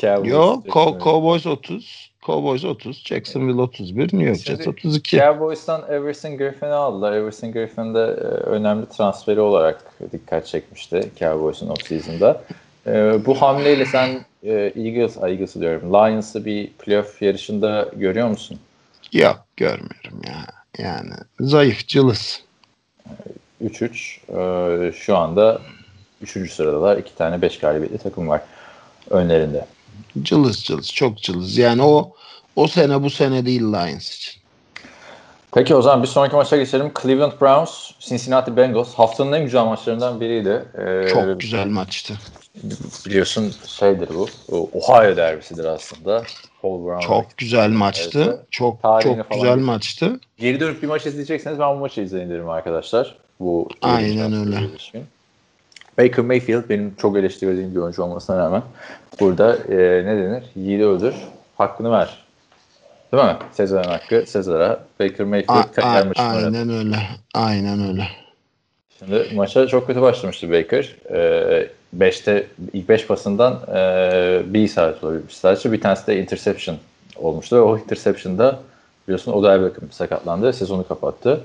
Cowboys, 0.00 0.30
Yo, 0.30 0.40
Co- 0.40 0.64
Jacksonville. 0.64 1.04
Cowboys 1.04 1.46
30, 1.46 2.07
Cowboys 2.28 2.64
30, 2.64 3.02
Jacksonville 3.04 3.62
31, 3.62 4.12
New 4.12 4.22
York 4.22 4.38
Jets 4.38 4.66
32. 4.66 5.16
Cowboys'tan 5.16 5.82
Everson 5.90 6.36
Griffin'i 6.36 6.72
aldılar. 6.72 7.12
Everson 7.12 7.52
Griffin 7.52 7.94
de 7.94 8.00
e, 8.00 8.24
önemli 8.48 8.86
transferi 8.86 9.40
olarak 9.40 9.84
dikkat 10.12 10.46
çekmişti 10.46 11.10
Cowboys'un 11.18 11.68
off-season'da. 11.68 12.42
E, 12.86 13.26
bu 13.26 13.42
hamleyle 13.42 13.86
sen 13.86 14.24
e, 14.42 14.52
Eagles, 14.52 15.16
Eagles 15.16 15.54
diyorum, 15.54 15.92
Lions'ı 15.92 16.44
bir 16.44 16.68
playoff 16.68 17.22
yarışında 17.22 17.88
görüyor 17.96 18.28
musun? 18.28 18.58
Yok 19.12 19.44
görmüyorum 19.56 20.20
ya. 20.26 20.46
Yani 20.78 21.12
zayıf, 21.40 21.88
cılız. 21.88 22.42
3-3. 23.64 24.88
E, 24.88 24.92
şu 24.92 25.16
anda 25.16 25.60
3. 26.22 26.52
sıradalar. 26.52 26.96
İki 26.96 27.14
tane 27.14 27.42
5 27.42 27.58
galibiyetli 27.58 27.98
takım 27.98 28.28
var 28.28 28.40
önlerinde. 29.10 29.66
Cılız 30.22 30.64
cılız, 30.64 30.92
çok 30.92 31.18
cılız. 31.18 31.58
Yani 31.58 31.82
o 31.82 32.14
o 32.58 32.68
sene 32.68 33.02
bu 33.02 33.10
sene 33.10 33.46
değil 33.46 33.62
Lions 33.62 34.16
için. 34.16 34.42
Peki 35.54 35.74
o 35.74 35.82
zaman 35.82 36.02
bir 36.02 36.08
sonraki 36.08 36.36
maça 36.36 36.56
geçelim. 36.56 36.92
Cleveland 37.02 37.32
Browns, 37.40 37.90
Cincinnati 38.00 38.56
Bengals. 38.56 38.94
Haftanın 38.94 39.32
en 39.32 39.44
güzel 39.44 39.64
maçlarından 39.64 40.20
biriydi. 40.20 40.64
Ee, 40.78 41.08
Çok 41.08 41.40
güzel 41.40 41.66
maçtı. 41.66 42.14
Biliyorsun 43.06 43.54
şeydir 43.66 44.08
bu. 44.14 44.28
Ohio 44.72 45.16
derbisidir 45.16 45.64
aslında. 45.64 46.22
Paul 46.62 46.86
Brown. 46.86 47.06
Çok 47.06 47.36
güzel 47.36 47.70
maçtı. 47.70 48.24
Evet. 48.28 48.38
Çok 48.50 48.82
Tarihine 48.82 49.16
çok 49.16 49.28
falan 49.28 49.40
güzel 49.40 49.54
geçti. 49.54 49.66
maçtı. 49.66 50.20
Geri 50.38 50.60
dönüp 50.60 50.82
bir 50.82 50.88
maç 50.88 51.06
izleyecekseniz 51.06 51.58
ben 51.58 51.74
bu 51.76 51.80
maçı 51.80 52.00
izleyin 52.00 52.30
derim 52.30 52.48
arkadaşlar. 52.48 53.16
Bu 53.40 53.68
Aynen 53.82 54.32
öyle. 54.32 54.56
ilişkin. 54.60 55.04
Baker 55.98 56.24
Mayfield 56.24 56.68
benim 56.68 56.94
çok 56.94 57.16
eleştirdiğim 57.16 57.74
bir 57.74 57.80
oyuncu 57.80 58.02
olmasına 58.02 58.38
rağmen 58.38 58.62
burada 59.20 59.56
e, 59.56 59.76
ne 60.06 60.16
denir? 60.16 60.44
Yiğidi 60.56 60.84
öldür, 60.84 61.14
hakkını 61.58 61.90
ver. 61.90 62.27
Değil 63.12 63.24
mi? 63.24 63.36
Sezar'ın 63.52 63.88
hakkı 63.88 64.24
Sezar'a. 64.26 64.80
Baker 65.00 65.26
Mayfield 65.26 65.48
oynadı. 66.18 66.44
aynen 66.44 66.70
öyle. 66.70 66.96
Aynen 67.34 67.88
öyle. 67.88 68.08
Şimdi 68.98 69.26
maça 69.34 69.66
çok 69.66 69.86
kötü 69.86 70.02
başlamıştı 70.02 70.52
Baker. 70.52 70.96
5'te 71.98 72.46
ilk 72.72 72.88
5 72.88 73.06
pasından 73.06 73.60
e, 73.74 74.42
bir 74.46 74.62
isabet 74.62 75.04
olabilmiş 75.04 75.36
sadece. 75.36 75.72
Bir 75.72 75.80
tanesi 75.80 76.06
de 76.06 76.20
interception 76.20 76.76
olmuştu. 77.16 77.56
ve 77.56 77.60
O 77.60 77.78
interception'da 77.78 78.58
biliyorsun 79.08 79.32
Odell 79.32 79.62
Beckham 79.62 79.90
sakatlandı. 79.90 80.52
Sezonu 80.52 80.88
kapattı. 80.88 81.40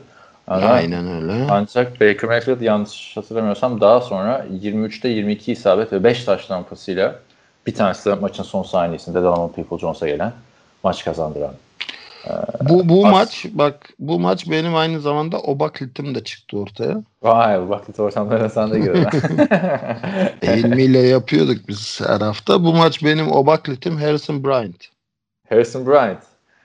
Ama 0.48 0.67
Aynen 0.67 1.08
öyle. 1.08 1.48
Ancak 1.50 2.01
Baker 2.01 2.29
Mayfield 2.29 2.62
yanlış 2.62 3.17
hatırlamıyorsam 3.17 3.82
daha 3.82 4.01
sonra 4.01 4.46
23'te 4.62 5.10
22 5.10 5.51
isabet 5.51 5.93
ve 5.93 6.03
5 6.03 6.24
taş 6.24 6.46
tampasıyla 6.46 7.15
bir 7.67 7.75
tanesi 7.75 8.10
de 8.10 8.15
maçın 8.15 8.43
son 8.43 8.63
saniyesinde 8.63 9.24
Donovan 9.24 9.50
People-Jones'a 9.50 10.08
gelen 10.08 10.34
maç 10.84 11.06
kazandıran. 11.06 11.54
Bu 12.62 12.90
bu 12.90 13.08
As- 13.08 13.12
maç 13.12 13.46
bak 13.52 13.90
bu 14.00 14.20
maç 14.20 14.52
benim 14.52 14.75
aynı 14.75 15.00
zamanda 15.00 15.40
obaklitim 15.40 16.16
de 16.16 16.24
çıktı 16.24 16.58
ortaya. 16.58 17.04
Vay 17.24 17.62
bu 17.62 17.70
baklit 17.70 18.00
ortamlarına 18.00 18.50
sen 18.50 18.72
de 18.72 18.80
girdin. 18.80 19.08
Ilmiyle 20.58 21.00
yapıyorduk 21.00 21.68
biz 21.68 22.02
her 22.08 22.22
hafta. 22.22 22.63
Bu 22.63 22.74
maç 22.74 23.04
benim 23.04 23.32
obaklitim 23.32 23.98
Harrison 23.98 24.44
Bryant. 24.44 24.86
Harrison 25.50 25.88
Bryant. 25.88 26.20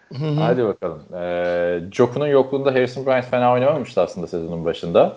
Hı 0.09 0.25
hı. 0.25 0.41
Hadi 0.41 0.65
bakalım. 0.65 1.03
Ee, 1.15 1.81
Joku'nun 1.93 2.27
yokluğunda 2.27 2.75
Harrison 2.75 3.07
Bryant 3.07 3.25
fena 3.25 3.53
oynamamıştı 3.53 4.01
aslında 4.01 4.27
sezonun 4.27 4.65
başında. 4.65 5.17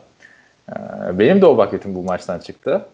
Ee, 0.70 0.74
benim 1.20 1.42
de 1.42 1.46
o 1.46 1.58
bakletim 1.58 1.96
bu 1.96 2.04
maçtan 2.04 2.40
çıktı. 2.40 2.86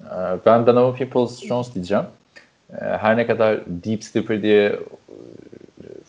Ee, 0.00 0.06
ben 0.46 0.66
Donovan 0.66 0.96
Peoples-Jones 0.96 1.74
diyeceğim. 1.74 2.04
Ee, 2.72 2.84
her 2.84 3.16
ne 3.16 3.26
kadar 3.26 3.60
deep 3.66 4.04
sleeper 4.04 4.42
diye 4.42 4.66
e, 4.66 4.76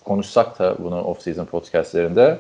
konuşsak 0.04 0.60
da 0.60 0.76
bunu 0.80 0.96
off-season 0.96 1.46
podcastlerinde 1.46 2.40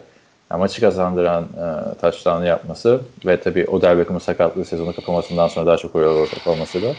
yani 0.51 0.59
maçı 0.59 0.81
kazandıran 0.81 1.43
e, 1.43 1.99
touchdown'ı 2.01 2.45
yapması 2.45 3.01
ve 3.25 3.39
tabii 3.39 3.65
Odell 3.67 3.97
Beckham'ın 3.97 4.19
sakatlığı 4.19 4.65
sezonu 4.65 4.95
kapamasından 4.95 5.47
sonra 5.47 5.65
daha 5.65 5.77
çok 5.77 5.95
oynadı 5.95 6.13
ortak 6.13 6.47
olmasıyla 6.47 6.95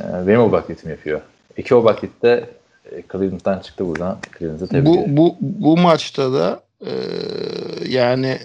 e, 0.00 0.26
benim 0.26 0.40
o 0.40 0.52
bakletim 0.52 0.90
yapıyor. 0.90 1.20
İki 1.56 1.74
o 1.74 1.84
baklette 1.84 2.48
e, 2.92 3.02
Cleveland'dan 3.12 3.58
çıktı 3.58 3.88
buradan. 3.88 4.16
Cleveland'ı 4.38 4.66
tebrik 4.68 4.86
Bu, 4.86 4.94
ederim. 4.94 5.16
bu, 5.16 5.36
bu 5.40 5.76
maçta 5.76 6.32
da 6.32 6.60
e, 6.86 6.92
yani 7.88 8.38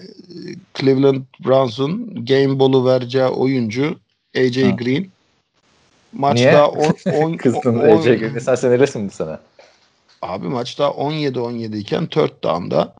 Cleveland 0.80 1.22
Browns'un 1.44 2.24
game 2.24 2.58
ball'u 2.58 2.86
vereceği 2.86 3.24
oyuncu 3.26 3.96
AJ 4.36 4.56
Hı. 4.56 4.76
Green. 4.76 5.06
Maçta 6.12 6.68
10 6.68 7.32
Kızdın 7.36 7.88
Ece 7.88 8.14
Green. 8.14 8.38
Sen 8.38 8.54
senelesin 8.54 9.02
mi 9.02 9.10
sana? 9.10 9.40
Abi 10.22 10.48
maçta 10.48 10.84
17-17 10.84 11.76
iken 11.76 12.06
third 12.06 12.42
down'da 12.42 12.94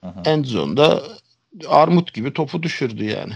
Hı 0.00 0.06
hı. 0.06 0.20
end 0.24 0.44
zone'da 0.44 1.02
armut 1.68 2.14
gibi 2.14 2.32
topu 2.32 2.62
düşürdü 2.62 3.04
yani. 3.04 3.32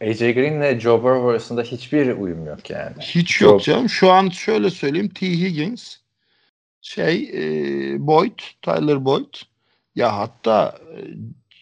AJ 0.00 0.18
Green 0.18 0.52
ile 0.52 0.80
Joe 0.80 1.02
Burrow 1.02 1.30
arasında 1.30 1.62
hiçbir 1.62 2.16
uyum 2.16 2.46
yok 2.46 2.70
yani. 2.70 2.94
Hiç 3.00 3.40
Yok. 3.40 3.52
yok 3.52 3.62
canım. 3.62 3.88
Şu 3.88 4.10
an 4.10 4.28
şöyle 4.28 4.70
söyleyeyim. 4.70 5.08
T. 5.08 5.26
Higgins 5.26 5.96
şey 6.80 7.30
e, 7.34 8.06
Boyd, 8.06 8.38
Tyler 8.62 9.04
Boyd 9.04 9.34
Ya 9.96 10.18
hatta 10.18 10.78
e, 10.96 10.98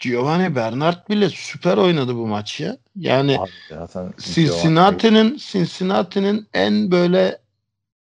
Giovanni 0.00 0.56
Bernard 0.56 1.08
bile 1.10 1.28
süper 1.28 1.76
oynadı 1.76 2.14
bu 2.14 2.26
maç 2.26 2.60
ya. 2.60 2.76
Yani 2.96 3.38
zaten 3.68 4.12
Cincinnati'nin 4.18 5.36
Cincinnati'nin 5.36 6.46
en 6.54 6.90
böyle 6.90 7.38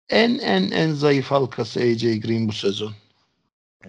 en 0.10 0.40
en 0.40 0.72
en 0.72 0.92
zayıf 0.92 1.32
halkası 1.32 1.80
AJ 1.80 2.20
Green 2.20 2.48
bu 2.48 2.52
sezon. 2.52 2.92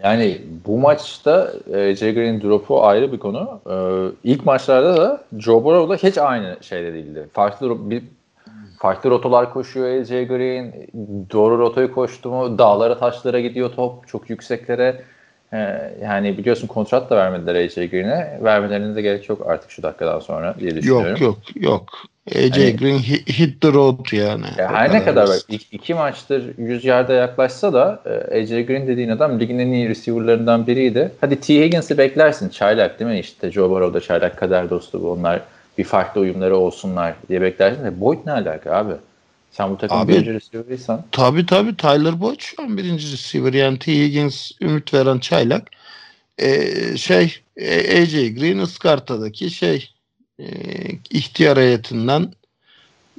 Yani 0.02 0.42
bu 0.66 0.78
maçta 0.78 1.52
Jay 1.70 2.14
Green'in 2.14 2.40
drop'u 2.40 2.84
ayrı 2.84 3.12
bir 3.12 3.18
konu. 3.18 3.60
E, 3.70 3.74
ilk 4.30 4.46
maçlarda 4.46 4.96
da 4.96 5.24
Joe 5.38 5.64
Burrow 5.64 5.94
da 5.94 6.08
hiç 6.08 6.18
aynı 6.18 6.56
şeyde 6.60 6.92
değildi. 6.92 7.28
Farklı 7.32 7.90
bir 7.90 8.02
farklı 8.78 9.10
rotalar 9.10 9.52
koşuyor 9.52 10.00
AJ 10.00 10.08
Green. 10.08 10.72
Doğru 11.32 11.58
rotayı 11.58 11.92
koştu 11.92 12.28
mu 12.28 12.58
dağlara 12.58 12.98
taşlara 12.98 13.40
gidiyor 13.40 13.72
top 13.72 14.08
çok 14.08 14.30
yükseklere. 14.30 15.04
E, 15.54 15.92
yani 16.02 16.38
biliyorsun 16.38 16.66
kontrat 16.66 17.10
da 17.10 17.16
vermediler 17.16 17.54
AJ 17.54 17.74
Green'e. 17.74 18.38
Vermelerine 18.42 18.94
de 18.94 19.02
gerek 19.02 19.28
yok 19.28 19.46
artık 19.46 19.70
şu 19.70 19.82
dakikadan 19.82 20.20
sonra 20.20 20.54
diye 20.60 20.76
düşünüyorum. 20.76 21.08
Yok 21.10 21.20
yok 21.20 21.38
yok. 21.62 21.88
AJ 22.36 22.50
Hani- 22.50 22.76
Green 22.76 22.98
hit, 22.98 23.38
hit 23.38 23.60
the 23.60 23.72
road 23.72 24.12
yani. 24.12 24.46
Ya 24.58 24.72
her 24.72 24.92
ne 24.92 25.04
kadar 25.04 25.28
bak 25.28 25.40
iki, 25.48 25.76
iki 25.76 25.94
maçtır 25.94 26.58
100 26.58 26.84
yarda 26.84 27.12
yaklaşsa 27.12 27.72
da 27.72 28.02
e, 28.06 28.40
AJ 28.40 28.66
Green 28.66 28.86
dediğin 28.86 29.08
adam 29.08 29.40
ligin 29.40 29.58
en 29.58 29.68
iyi 29.68 29.88
receiver'larından 29.88 30.66
biriydi. 30.66 31.12
Hadi 31.20 31.40
T. 31.40 31.64
Higgins'i 31.64 31.98
beklersin. 31.98 32.48
Çaylak 32.48 33.00
değil 33.00 33.10
mi? 33.10 33.18
İşte 33.18 33.50
Joe 33.50 33.70
Burrow 33.70 34.00
da 34.00 34.04
çaylak 34.04 34.36
kader 34.36 34.70
dostu 34.70 35.02
bu. 35.02 35.10
Onlar 35.10 35.40
bir 35.78 35.84
farklı 35.84 36.20
uyumları 36.20 36.56
olsunlar 36.56 37.14
diye 37.28 37.40
beklersin. 37.40 37.84
De 37.84 38.00
Boyd 38.00 38.18
ne 38.26 38.32
alaka 38.32 38.72
abi? 38.72 38.92
Sen 39.56 39.70
bu 39.70 39.78
takım 39.78 39.98
Abi- 39.98 40.12
birinci 40.12 40.34
receiver'ıysan. 40.34 41.04
Tabii 41.12 41.46
tabii 41.46 41.76
Tyler 41.76 42.20
Boyd 42.20 42.40
şu 42.40 42.62
an 42.62 42.76
birinci 42.76 43.12
receiver. 43.12 43.52
Yani 43.52 43.78
T. 43.78 43.92
Higgins 43.92 44.50
ümit 44.60 44.94
veren 44.94 45.18
çaylak. 45.18 45.68
Ee, 46.38 46.96
şey 46.96 47.36
e, 47.56 48.02
AJ 48.02 48.12
Green 48.12 48.58
Iskarta'daki 48.58 49.50
şey 49.50 49.90
e, 50.38 50.46
ihtiyar 51.10 51.58
heyetinden 51.58 52.32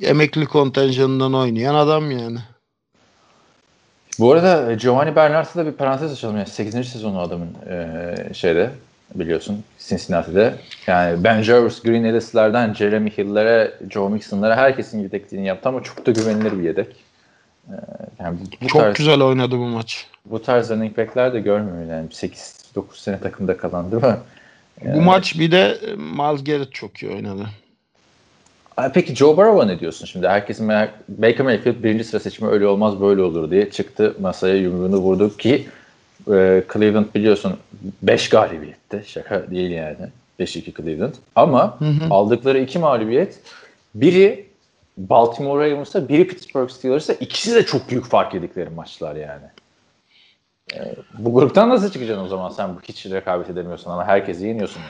emekli 0.01 0.45
kontenjanından 0.45 1.33
oynayan 1.33 1.75
adam 1.75 2.11
yani. 2.11 2.39
Bu 4.19 4.31
arada 4.31 4.73
Giovanni 4.73 5.15
Bernard'a 5.15 5.55
da 5.55 5.65
bir 5.65 5.71
parantez 5.71 6.11
açalım. 6.11 6.37
Yani 6.37 6.47
8. 6.47 6.87
sezonu 6.87 7.19
adamın 7.19 7.49
e, 7.69 8.15
şeyde 8.33 8.71
biliyorsun 9.15 9.63
Cincinnati'de. 9.79 10.55
Yani 10.87 11.23
Ben 11.23 11.41
Jervis, 11.41 11.81
Green 11.81 12.03
Ellis'lerden 12.03 12.73
Jeremy 12.73 13.09
Hill'lere, 13.09 13.73
Joe 13.89 14.09
Mixon'lara 14.09 14.55
herkesin 14.55 15.03
yedekliğini 15.03 15.47
yaptı 15.47 15.69
ama 15.69 15.83
çok 15.83 16.05
da 16.05 16.11
güvenilir 16.11 16.59
bir 16.59 16.63
yedek. 16.63 16.87
E, 17.69 17.73
yani 18.19 18.37
bu, 18.61 18.67
Çok 18.67 18.81
tarz, 18.81 18.97
güzel 18.97 19.21
oynadı 19.21 19.57
bu 19.57 19.65
maç. 19.65 20.07
bu 20.25 20.41
tarz 20.41 20.69
running 20.69 20.97
back'ler 20.97 21.33
de 21.33 21.39
görmüyor 21.39 21.97
yani 21.97 22.07
8-9 22.09 22.83
sene 22.93 23.19
takımda 23.19 23.57
kalan 23.57 23.91
değil 23.91 24.03
mi? 24.03 24.17
Bu 24.95 25.01
maç 25.01 25.39
bir 25.39 25.51
de 25.51 25.77
e, 25.87 25.95
Miles 25.95 26.43
Garrett 26.43 26.73
çok 26.73 26.97
iyi 27.03 27.11
oynadı. 27.11 27.45
Peki 28.93 29.15
Joe 29.15 29.37
Burrow'a 29.37 29.65
ne 29.65 29.79
diyorsun 29.79 30.05
şimdi? 30.05 30.27
Herkesin 30.27 30.65
merak... 30.65 30.93
Baker 31.09 31.45
Mayfield 31.45 31.83
birinci 31.83 32.03
sıra 32.03 32.19
seçimi 32.19 32.49
öyle 32.49 32.67
olmaz 32.67 33.01
böyle 33.01 33.21
olur 33.21 33.51
diye 33.51 33.69
çıktı 33.69 34.15
masaya 34.21 34.55
yumruğunu 34.55 34.97
vurdu 34.97 35.37
ki 35.37 35.67
e, 36.27 36.63
Cleveland 36.73 37.05
biliyorsun 37.15 37.57
5 38.01 38.29
galibiyette. 38.29 39.03
Şaka 39.05 39.51
değil 39.51 39.71
yani. 39.71 39.97
5-2 40.39 40.81
Cleveland. 40.81 41.13
Ama 41.35 41.79
Hı 41.79 41.85
hı. 41.85 42.13
aldıkları 42.13 42.59
iki 42.59 42.79
mağlubiyet 42.79 43.39
biri 43.95 44.45
Baltimore 44.97 45.71
Ravens'a 45.71 46.09
biri 46.09 46.27
Pittsburgh 46.27 46.69
Steelers'a 46.69 47.13
ikisi 47.13 47.55
de 47.55 47.65
çok 47.65 47.89
büyük 47.89 48.05
fark 48.05 48.33
yedikleri 48.33 48.69
maçlar 48.69 49.15
yani. 49.15 49.45
E, 50.73 50.95
bu 51.19 51.33
gruptan 51.33 51.69
nasıl 51.69 51.91
çıkacaksın 51.91 52.25
o 52.25 52.27
zaman 52.27 52.49
sen 52.49 52.75
bu 52.75 52.79
hiç 52.87 53.05
rekabet 53.05 53.49
edemiyorsun 53.49 53.91
ama 53.91 54.05
herkesi 54.05 54.47
yeniyorsun 54.47 54.81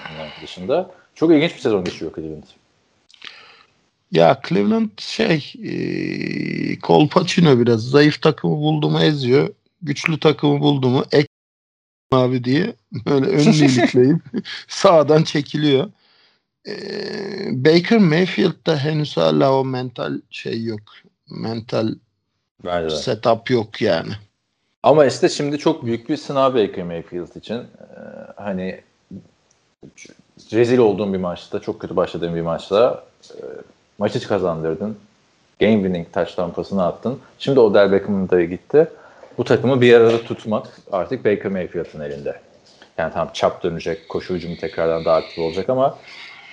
dışında. 0.43 0.91
Çok 1.15 1.31
ilginç 1.31 1.55
bir 1.55 1.59
sezon 1.59 1.83
geçiyor 1.83 2.11
Cleveland. 2.15 2.43
Ya 4.11 4.39
Cleveland 4.49 4.89
şey 4.97 5.53
e, 5.63 6.79
Colpacino 6.79 7.59
biraz 7.59 7.89
zayıf 7.89 8.21
takımı 8.21 8.55
buldu 8.57 8.89
mu 8.89 8.99
eziyor. 8.99 9.49
Güçlü 9.85 10.19
takımı 10.19 10.59
buldu 10.59 10.89
mu 10.89 11.03
ek 11.11 11.27
abi 12.11 12.43
diye 12.43 12.75
böyle 13.05 13.25
önünü 13.25 13.65
ilikleyip 13.65 14.21
sağdan 14.67 15.23
çekiliyor. 15.23 15.91
E, 16.67 16.73
Baker 17.51 17.97
Mayfield'da 17.97 18.77
henüz 18.77 19.17
hala 19.17 19.59
o 19.59 19.65
mental 19.65 20.21
şey 20.29 20.63
yok. 20.63 20.81
Mental 21.29 21.95
Bence 22.65 22.95
setup 22.95 23.49
yok 23.49 23.81
yani. 23.81 24.11
Ama 24.83 25.05
işte 25.05 25.29
şimdi 25.29 25.57
çok 25.57 25.85
büyük 25.85 26.09
bir 26.09 26.17
sınav 26.17 26.55
Baker 26.55 26.83
Mayfield 26.83 27.35
için. 27.35 27.55
Ee, 27.55 27.63
hani 28.35 28.81
rezil 30.51 30.77
olduğum 30.77 31.13
bir 31.13 31.17
maçta, 31.17 31.59
çok 31.59 31.81
kötü 31.81 31.95
başladığım 31.95 32.35
bir 32.35 32.41
maçta 32.41 33.03
e, 33.29 33.41
maçı 33.97 34.27
kazandırdın. 34.27 34.97
Game 35.59 35.73
winning 35.73 36.13
touchdown 36.13 36.51
pasını 36.51 36.85
attın. 36.85 37.19
Şimdi 37.39 37.59
Odell 37.59 37.91
Beckham'ın 37.91 38.29
da 38.29 38.43
gitti. 38.43 38.87
Bu 39.37 39.43
takımı 39.43 39.81
bir 39.81 39.93
arada 39.93 40.23
tutmak 40.23 40.67
artık 40.91 41.25
Baker 41.25 41.51
Mayfield'ın 41.51 42.01
elinde. 42.01 42.39
Yani 42.97 43.13
tam 43.13 43.29
çap 43.33 43.63
dönecek, 43.63 44.09
koşu 44.09 44.35
hücumu 44.35 44.57
tekrardan 44.57 45.05
daha 45.05 45.15
aktif 45.15 45.39
olacak 45.39 45.69
ama 45.69 45.97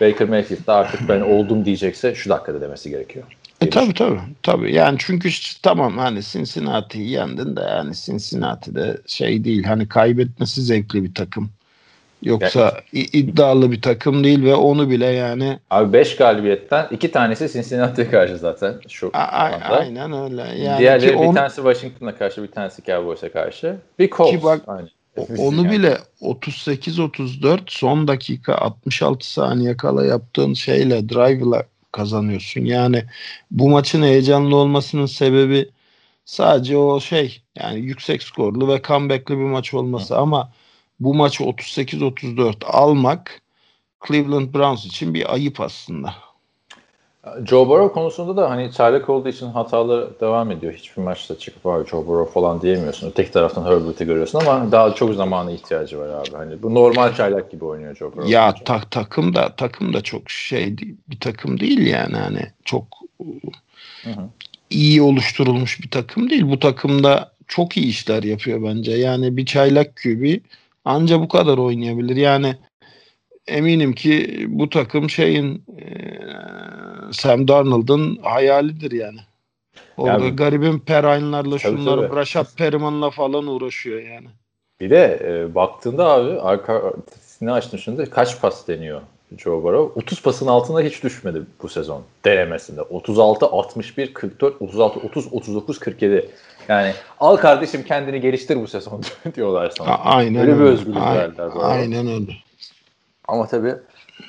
Baker 0.00 0.28
Mayfield 0.28 0.66
de 0.66 0.72
artık 0.72 1.08
ben 1.08 1.20
oldum 1.20 1.64
diyecekse 1.64 2.14
şu 2.14 2.30
dakikada 2.30 2.60
demesi 2.60 2.90
gerekiyor. 2.90 3.24
E 3.60 3.70
tabi 3.70 3.94
tabi 3.94 4.18
tabi 4.42 4.74
yani 4.74 4.96
çünkü 5.00 5.28
tamam 5.62 5.98
hani 5.98 6.22
Cincinnati'yi 6.22 7.10
yendin 7.10 7.56
de 7.56 7.60
yani 7.60 7.94
Cincinnati'de 7.94 8.96
şey 9.06 9.44
değil 9.44 9.64
hani 9.64 9.88
kaybetmesi 9.88 10.62
zevkli 10.62 11.04
bir 11.04 11.14
takım. 11.14 11.50
Yoksa 12.22 12.80
i- 12.92 13.18
iddialı 13.18 13.72
bir 13.72 13.82
takım 13.82 14.24
değil 14.24 14.44
ve 14.44 14.54
onu 14.54 14.90
bile 14.90 15.06
yani 15.06 15.58
Abi 15.70 15.92
5 15.92 16.16
galibiyetten 16.16 16.86
2 16.90 17.10
tanesi 17.10 17.52
Cincinnati'ye 17.52 18.10
karşı 18.10 18.36
zaten 18.38 18.74
şu 18.88 19.10
a- 19.14 19.18
anda. 19.18 19.64
aynen 19.64 20.12
öyle. 20.12 20.42
Yani 20.62 20.78
Diğerleri 20.78 21.12
bir 21.12 21.16
on- 21.16 21.34
tanesi 21.34 21.56
Washington'a 21.56 22.14
karşı, 22.16 22.42
bir 22.42 22.50
tanesi 22.50 22.82
Cowboys'a 22.82 23.32
karşı. 23.32 23.76
Bir 23.98 24.10
Colts. 24.10 24.30
Ki 24.30 24.42
bak, 24.42 24.60
Aynen. 24.66 24.88
onu 25.38 25.56
yani. 25.56 25.70
bile 25.70 25.98
38-34 26.20 27.60
son 27.66 28.08
dakika 28.08 28.54
66 28.54 29.32
saniye 29.32 29.76
kala 29.76 30.04
yaptığın 30.04 30.54
şeyle 30.54 31.08
drive'la 31.08 31.62
kazanıyorsun. 31.92 32.60
Yani 32.60 33.04
bu 33.50 33.68
maçın 33.68 34.02
heyecanlı 34.02 34.56
olmasının 34.56 35.06
sebebi 35.06 35.68
sadece 36.24 36.76
o 36.76 37.00
şey 37.00 37.42
yani 37.58 37.80
yüksek 37.80 38.22
skorlu 38.22 38.68
ve 38.68 38.82
comeback'li 38.82 39.34
bir 39.38 39.44
maç 39.44 39.74
olması 39.74 40.16
ama 40.18 40.52
bu 41.04 41.14
maçı 41.14 41.44
38-34 41.44 42.64
almak 42.64 43.40
Cleveland 44.08 44.54
Browns 44.54 44.86
için 44.86 45.14
bir 45.14 45.34
ayıp 45.34 45.60
aslında. 45.60 46.14
Joe 47.44 47.68
Burrow 47.68 47.94
konusunda 47.94 48.36
da 48.36 48.50
hani 48.50 48.72
çaylak 48.72 49.10
olduğu 49.10 49.28
için 49.28 49.46
hataları 49.46 50.10
devam 50.20 50.50
ediyor. 50.50 50.72
Hiçbir 50.72 51.02
maçta 51.02 51.38
çıkıp 51.38 51.66
var 51.66 51.86
Joe 51.86 52.06
Burrow 52.06 52.32
falan 52.32 52.62
diyemiyorsun. 52.62 53.10
Tek 53.10 53.32
taraftan 53.32 53.64
Herbert'i 53.64 54.04
görüyorsun 54.04 54.38
ama 54.40 54.72
daha 54.72 54.94
çok 54.94 55.14
zamana 55.14 55.50
ihtiyacı 55.50 55.98
var 55.98 56.08
abi. 56.08 56.36
Hani 56.36 56.62
bu 56.62 56.74
normal 56.74 57.14
çaylak 57.14 57.50
gibi 57.50 57.64
oynuyor 57.64 57.96
Joe 57.96 58.12
Burrow. 58.12 58.30
Ya 58.32 58.54
ta- 58.54 58.82
takım 58.90 59.34
da 59.34 59.56
takım 59.56 59.92
da 59.92 60.00
çok 60.00 60.30
şey 60.30 60.78
değil, 60.78 60.96
bir 61.10 61.20
takım 61.20 61.60
değil 61.60 61.86
yani 61.86 62.16
hani 62.16 62.46
çok 62.64 62.84
Hı 64.04 64.10
hı. 64.10 64.28
iyi 64.70 65.02
oluşturulmuş 65.02 65.82
bir 65.82 65.90
takım 65.90 66.30
değil. 66.30 66.48
Bu 66.50 66.58
takımda 66.58 67.32
çok 67.48 67.76
iyi 67.76 67.86
işler 67.86 68.22
yapıyor 68.22 68.62
bence. 68.62 68.92
Yani 68.92 69.36
bir 69.36 69.46
çaylak 69.46 69.96
QB 69.96 70.38
anca 70.84 71.20
bu 71.20 71.28
kadar 71.28 71.58
oynayabilir. 71.58 72.16
Yani 72.16 72.56
eminim 73.46 73.92
ki 73.92 74.46
bu 74.48 74.70
takım 74.70 75.10
şeyin 75.10 75.64
eee, 75.78 76.28
Sam 77.12 77.48
Darnold'un 77.48 78.18
hayalidir 78.22 78.92
yani. 78.92 79.18
Orada 79.96 80.24
Yani- 80.24 80.36
garibin 80.36 80.78
şunları 81.58 82.08
tabii. 82.08 82.16
Rashad 82.16 82.56
Perriman'la 82.56 83.10
falan 83.10 83.46
uğraşıyor 83.46 84.02
yani. 84.02 84.26
Bir 84.80 84.90
de 84.90 85.20
e, 85.24 85.54
baktığında 85.54 86.06
abi 86.08 86.40
arkasını 86.40 87.52
açtın 87.52 87.78
şimdi 87.78 88.10
kaç 88.10 88.40
pas 88.40 88.68
deniyor 88.68 89.00
Joe 89.38 89.62
Burrow? 89.62 90.00
30 90.00 90.22
pasın 90.22 90.46
altına 90.46 90.80
hiç 90.80 91.02
düşmedi 91.02 91.42
bu 91.62 91.68
sezon 91.68 92.02
denemesinde. 92.24 92.82
36, 92.82 93.46
61, 93.46 94.14
44, 94.14 94.62
36, 94.62 95.00
30, 95.00 95.32
39, 95.32 95.78
47. 95.78 96.30
Yani 96.68 96.92
al 97.20 97.36
kardeşim 97.36 97.82
kendini 97.84 98.20
geliştir 98.20 98.56
bu 98.62 98.66
sezon 98.66 99.02
diyorlar 99.34 99.72
sana. 99.78 99.88
A- 99.88 100.04
aynen 100.14 100.40
Öyle 100.42 100.54
bir 100.58 100.64
özgürlük 100.64 101.02
A- 101.02 101.14
verdiler. 101.14 101.50
Aynen 101.60 102.06
öyle. 102.06 102.32
Ama 103.28 103.46
tabii 103.46 103.74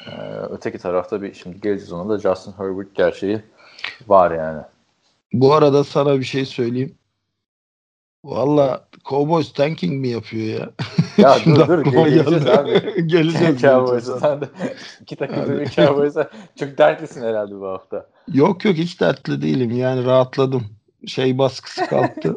e, 0.08 0.12
öteki 0.50 0.78
tarafta 0.78 1.22
bir 1.22 1.34
şimdi 1.34 1.62
geleceğiz 1.62 1.92
ona 1.92 2.10
da 2.10 2.20
Justin 2.20 2.52
Herbert 2.58 2.96
gerçeği 2.96 3.42
var 4.08 4.32
yani. 4.32 4.62
Bu 5.34 5.54
arada 5.54 5.84
sana 5.84 6.20
bir 6.20 6.24
şey 6.26 6.46
söyleyeyim. 6.46 6.96
Valla 8.24 8.88
Cowboys 9.10 9.54
tanking 9.54 9.94
mi 10.02 10.08
yapıyor 10.08 10.60
ya? 10.60 10.70
Ya 11.18 11.36
dur 11.46 11.68
dur 11.68 11.86
geleceğiz 11.86 12.48
abi. 12.48 13.08
geleceğiz. 13.08 14.06
Sen 14.20 14.42
de 14.42 14.46
iki 15.02 15.16
takımda 15.16 15.60
bir 15.60 15.70
Cowboys'a 15.70 16.30
çok 16.60 16.78
dertlisin 16.78 17.22
herhalde 17.22 17.56
bu 17.60 17.68
hafta. 17.68 18.06
Yok 18.34 18.66
yok 18.66 18.76
hiç 18.76 19.02
dertli 19.02 19.42
değilim. 19.42 19.72
Yani 19.72 20.06
rahatladım. 20.06 20.64
Şey 21.08 21.38
baskısı 21.38 21.86
kalktı. 21.88 22.36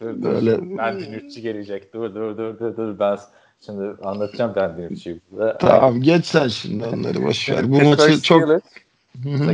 Dur 0.00 0.08
dur. 0.08 0.22
Böyle- 0.22 0.78
Ben 0.78 1.00
dinürtçü 1.00 1.40
gelecek. 1.40 1.94
Dur 1.94 2.14
dur 2.14 2.36
dur 2.36 2.58
dur 2.58 2.76
dur. 2.76 2.98
Ben 2.98 3.18
şimdi 3.66 4.02
anlatacağım 4.04 4.52
ben 4.56 4.76
dinürtçüyü. 4.76 5.20
Ve- 5.32 5.56
Tamam 5.60 6.02
geç 6.02 6.26
sen 6.26 6.48
şimdi 6.48 6.84
onları 6.84 7.22
boş 7.24 7.50
ver. 7.50 7.72
Bu 7.72 7.82
maçı 7.82 8.22
çok 8.22 8.42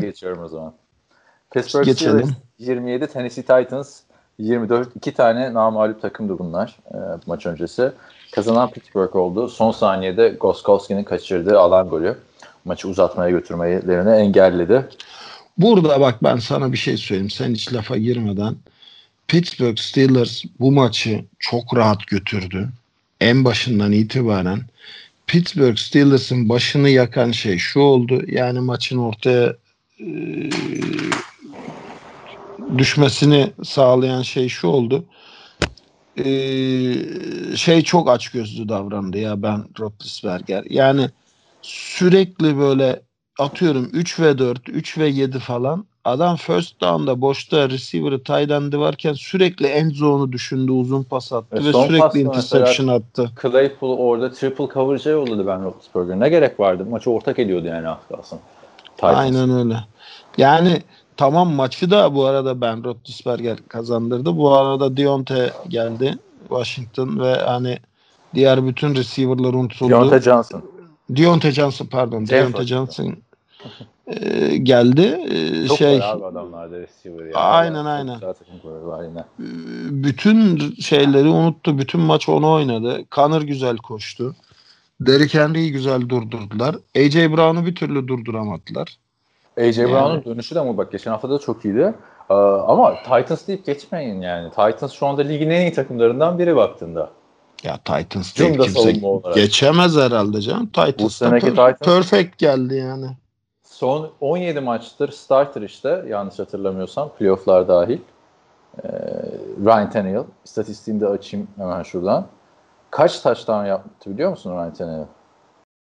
geçiyorum 0.00 0.42
o 0.42 0.48
zaman. 0.48 0.74
Pittsburgh 1.50 1.84
Geçelim. 1.84 2.18
Steelers 2.18 2.36
27, 2.58 3.06
Tennessee 3.06 3.42
Titans 3.42 4.00
24. 4.42 4.88
iki 4.96 5.14
tane 5.14 5.54
namağlup 5.54 6.02
takımdı 6.02 6.38
bunlar 6.38 6.76
e, 6.90 6.96
maç 7.26 7.46
öncesi. 7.46 7.92
Kazanan 8.32 8.70
Pittsburgh 8.70 9.16
oldu. 9.16 9.48
Son 9.48 9.70
saniyede 9.70 10.28
Goskowski'nin 10.28 11.04
kaçırdığı 11.04 11.58
alan 11.58 11.88
golü 11.88 12.16
maçı 12.64 12.88
uzatmaya 12.88 13.30
götürmelerini 13.30 14.10
engelledi. 14.10 14.88
Burada 15.58 16.00
bak 16.00 16.22
ben 16.22 16.36
sana 16.36 16.72
bir 16.72 16.76
şey 16.76 16.96
söyleyeyim. 16.96 17.30
Sen 17.30 17.50
hiç 17.50 17.74
lafa 17.74 17.96
girmeden. 17.96 18.56
Pittsburgh 19.28 19.78
Steelers 19.78 20.44
bu 20.60 20.72
maçı 20.72 21.24
çok 21.38 21.76
rahat 21.76 22.06
götürdü. 22.06 22.68
En 23.20 23.44
başından 23.44 23.92
itibaren 23.92 24.60
Pittsburgh 25.26 25.76
Steelers'ın 25.76 26.48
başını 26.48 26.88
yakan 26.88 27.30
şey 27.30 27.58
şu 27.58 27.80
oldu. 27.80 28.22
Yani 28.26 28.60
maçın 28.60 28.98
ortaya 28.98 29.56
e, 30.00 30.06
düşmesini 32.78 33.52
sağlayan 33.64 34.22
şey 34.22 34.48
şu 34.48 34.68
oldu. 34.68 35.04
E, 36.16 36.24
şey 37.56 37.82
çok 37.82 38.10
açgözlü 38.10 38.68
davrandı 38.68 39.18
ya 39.18 39.42
ben 39.42 39.64
Roethlisberger. 39.80 40.64
Yani 40.70 41.10
sürekli 41.62 42.58
böyle 42.58 43.00
atıyorum 43.38 43.90
3 43.92 44.20
ve 44.20 44.38
4, 44.38 44.68
3 44.68 44.98
ve 44.98 45.08
7 45.08 45.38
falan. 45.38 45.86
Adam 46.04 46.36
first 46.36 46.80
down'da 46.80 47.20
boşta 47.20 47.70
receiver'ı 47.70 48.22
tight 48.22 48.78
varken 48.78 49.12
sürekli 49.12 49.66
end 49.66 49.92
zone'u 49.92 50.32
düşündü, 50.32 50.72
uzun 50.72 51.02
pas 51.02 51.32
attı 51.32 51.56
E, 51.56 51.64
ve 51.64 51.72
son 51.72 51.86
sürekli 51.86 52.20
interception 52.20 52.88
attı. 52.88 53.30
Claypool 53.42 53.98
orada 53.98 54.32
triple 54.32 54.68
coverage'e 54.74 55.12
yolladı 55.12 55.46
Ben 55.46 55.64
Roethlisberger. 55.64 56.20
Ne 56.20 56.28
gerek 56.28 56.60
vardı? 56.60 56.86
Maçı 56.90 57.10
ortak 57.10 57.38
ediyordu 57.38 57.66
yani. 57.66 57.88
Titans. 58.08 59.18
Aynen 59.18 59.50
öyle. 59.50 59.76
Yani 60.38 60.82
tamam 61.16 61.52
maçı 61.52 61.90
da 61.90 62.14
bu 62.14 62.24
arada 62.24 62.60
Ben 62.60 62.84
Roethlisberger 62.84 63.58
kazandırdı. 63.68 64.36
Bu 64.36 64.54
arada 64.54 64.96
Deontay 64.96 65.50
geldi 65.68 66.18
Washington 66.48 67.18
ve 67.18 67.34
hani 67.34 67.78
diğer 68.34 68.66
bütün 68.66 68.94
receiver'lar 68.94 69.54
unutuldu. 69.54 69.90
Deontay 69.90 70.20
Johnson. 70.20 70.62
Deontay 71.10 71.50
Johnson 71.50 71.86
pardon. 71.86 72.26
Deontay 72.26 72.66
Johnson 72.66 73.16
e, 74.06 74.56
geldi. 74.56 75.20
E, 75.30 75.68
Çok 75.68 75.78
şey 75.78 76.00
var 76.00 76.16
abi 76.16 76.24
adamlarda 76.24 76.78
receiver. 76.80 77.30
Aynen, 77.34 77.84
aynen. 77.84 78.20
Var 78.64 79.04
yine. 79.04 79.24
bütün 80.04 80.58
şeyleri 80.74 81.28
unuttu. 81.28 81.78
Bütün 81.78 82.00
maç 82.00 82.28
onu 82.28 82.52
oynadı. 82.52 83.04
Connor 83.10 83.42
güzel 83.42 83.76
koştu. 83.76 84.36
Derrick 85.00 85.38
Henry'i 85.38 85.72
güzel 85.72 86.08
durdurdular. 86.08 86.76
AJ 86.96 87.16
Brown'u 87.16 87.66
bir 87.66 87.74
türlü 87.74 88.08
durduramadılar. 88.08 88.98
AJ 89.58 89.78
Yani. 89.78 89.92
Brown'un 89.92 90.24
dönüşü 90.24 90.54
de 90.54 90.60
ama 90.60 90.76
bak 90.76 90.92
geçen 90.92 91.10
hafta 91.10 91.30
da 91.30 91.38
çok 91.38 91.64
iyiydi. 91.64 91.94
Ee, 92.30 92.34
ama 92.34 92.94
Titans 93.02 93.46
deyip 93.48 93.66
geçmeyin 93.66 94.20
yani. 94.20 94.50
Titans 94.50 94.92
şu 94.92 95.06
anda 95.06 95.22
ligin 95.22 95.50
en 95.50 95.60
iyi 95.60 95.72
takımlarından 95.72 96.38
biri 96.38 96.56
baktığında. 96.56 97.10
Ya 97.64 97.76
Titans 97.76 98.38
değil 98.38 98.58
kimse 98.58 98.92
geçemez 99.34 99.96
herhalde 99.96 100.40
canım. 100.40 100.66
Titans 100.66 101.20
da 101.22 101.26
per- 101.28 101.54
Titans- 101.54 101.84
perfect 101.84 102.38
geldi 102.38 102.74
yani. 102.74 103.06
Son 103.64 104.10
17 104.20 104.60
maçtır 104.60 105.12
starter 105.12 105.62
işte 105.62 106.04
yanlış 106.08 106.38
hatırlamıyorsam 106.38 107.08
playofflar 107.08 107.68
dahil. 107.68 107.98
Ee, 108.84 108.88
Ryan 109.64 109.90
Tannehill. 109.90 110.24
İstatistiğini 110.44 111.00
de 111.00 111.06
açayım 111.06 111.48
hemen 111.56 111.82
şuradan. 111.82 112.26
Kaç 112.90 113.20
touchdown 113.22 113.64
yaptı 113.64 114.10
biliyor 114.10 114.30
musun 114.30 114.52
Ryan 114.52 114.74
Tannehill? 114.74 115.06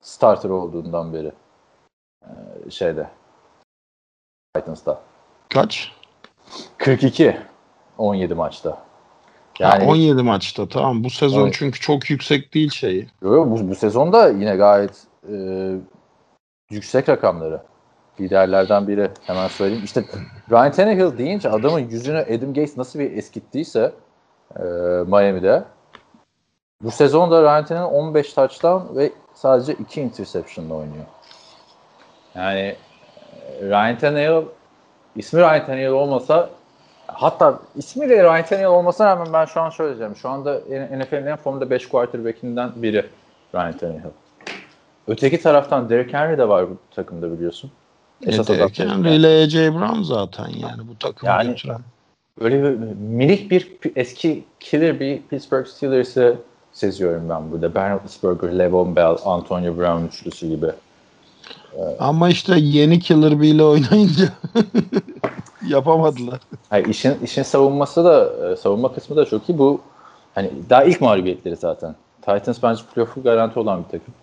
Starter 0.01 0.51
olduğundan 0.51 1.13
beri. 1.15 1.33
Ee, 2.23 2.71
şeyde. 2.71 3.09
Titans'ta. 4.61 5.01
Kaç? 5.49 5.93
42. 6.79 7.37
17 7.99 8.35
maçta. 8.35 8.79
Yani 9.59 9.83
Yani 9.83 9.91
17 9.91 10.23
maçta 10.23 10.69
tamam. 10.69 11.05
Bu 11.05 11.11
sezon 11.11 11.43
Evet. 11.45 11.55
çünkü 11.59 11.81
çok 11.81 12.11
yüksek 12.11 12.55
değil 12.55 12.71
şeyi. 12.71 13.07
Yo, 13.23 13.35
yo, 13.35 13.51
bu, 13.51 13.69
bu 13.71 13.75
sezonda 13.75 14.29
yine 14.29 14.57
gayet 14.57 15.03
e, 15.33 15.35
yüksek 16.71 17.09
rakamları. 17.09 17.63
Liderlerden 18.21 18.89
biri. 18.89 19.11
Hemen 19.27 19.49
söyleyeyim. 19.49 19.85
İşte 19.85 20.05
Ryan 20.51 20.73
Tannehill 20.73 21.19
deyince 21.19 21.51
adamın 21.51 21.81
yüzünü 21.81 22.19
Adam 22.19 22.55
Gates 22.55 22.77
nasıl 22.77 22.99
bir 22.99 23.13
eskittiyse 23.17 23.93
e, 24.57 24.63
Miami'de 25.07 25.65
bu 26.83 26.91
sezonda 26.91 27.43
Ryan 27.43 27.65
Tannehill 27.65 27.95
15 27.95 28.33
touchdown 28.33 28.97
ve 28.97 29.13
sadece 29.35 29.73
2 29.73 30.01
interception'la 30.01 30.75
oynuyor. 30.75 31.05
Yani 32.35 32.77
Ryan 33.63 33.99
Tannehill 33.99 34.43
ismi 35.17 35.41
Ryan 35.41 35.67
Tannehill 35.67 35.89
olmasa 35.91 36.51
hatta 37.07 37.59
ismi 37.77 38.09
de 38.09 38.23
Ryan 38.25 38.45
Tannehill 38.45 38.67
olmasına 38.69 39.07
rağmen 39.07 39.33
ben 39.33 39.45
şu 39.45 39.61
an 39.61 39.71
şöyle 39.71 39.89
diyeceğim. 39.91 40.17
Şu 40.17 40.29
anda 40.29 40.55
NFL'in 40.99 41.27
en 41.27 41.37
formda 41.37 41.71
5 41.71 41.89
quarterback'inden 41.89 42.71
biri 42.77 43.07
Ryan 43.55 43.77
Tannehill. 43.79 44.11
Öteki 45.09 45.41
taraftan 45.41 45.89
Derrick 45.89 46.19
Henry 46.19 46.39
de 46.39 46.49
var 46.49 46.71
bu 46.71 46.77
takımda 46.95 47.33
biliyorsun. 47.33 47.71
Esas 48.27 48.51
E, 48.51 48.53
adam 48.53 48.61
Derrick 48.69 48.85
Henry 48.85 49.15
ile 49.17 49.43
AJ 49.45 49.55
Brown 49.55 50.03
zaten 50.03 50.49
yani 50.49 50.89
bu 50.89 50.99
takımı 50.99 51.31
Yani- 51.33 51.49
götüren. 51.49 51.81
Öyle 52.41 52.63
bir 52.63 52.69
minik 52.97 53.51
bir 53.51 53.79
eski 53.97 54.45
killer 54.61 55.01
bir 55.01 55.23
Pittsburgh 55.23 55.67
Steelers'ı 55.67 56.37
seziyorum 56.73 57.29
ben 57.29 57.51
burada. 57.53 57.75
Ben 57.75 57.93
Roethlisberger, 57.93 58.59
Le'Veon 58.59 58.97
Bell, 58.97 59.17
Antonio 59.25 59.77
Brown 59.79 60.05
üçlüsü 60.07 60.49
gibi. 60.49 60.67
Ama 61.99 62.29
işte 62.29 62.55
yeni 62.59 63.01
Killer 63.01 63.41
Bee 63.41 63.49
ile 63.49 63.65
oynayınca 63.65 64.25
yapamadılar. 65.69 66.41
Hayır, 66.71 66.87
işin 66.87 67.19
işin 67.25 67.43
savunması 67.43 68.05
da 68.05 68.31
e, 68.51 68.57
savunma 68.57 68.95
kısmı 68.95 69.17
da 69.17 69.25
çok 69.25 69.49
iyi. 69.49 69.59
Bu 69.59 69.81
hani 70.35 70.51
daha 70.71 70.85
ilk 70.85 71.01
mağlubiyetleri 71.01 71.57
zaten. 71.57 71.95
Titans 72.23 72.63
bence 72.63 72.83
playoff'u 72.95 73.23
garanti 73.23 73.59
olan 73.59 73.85
bir 73.85 73.99
takım. 73.99 74.15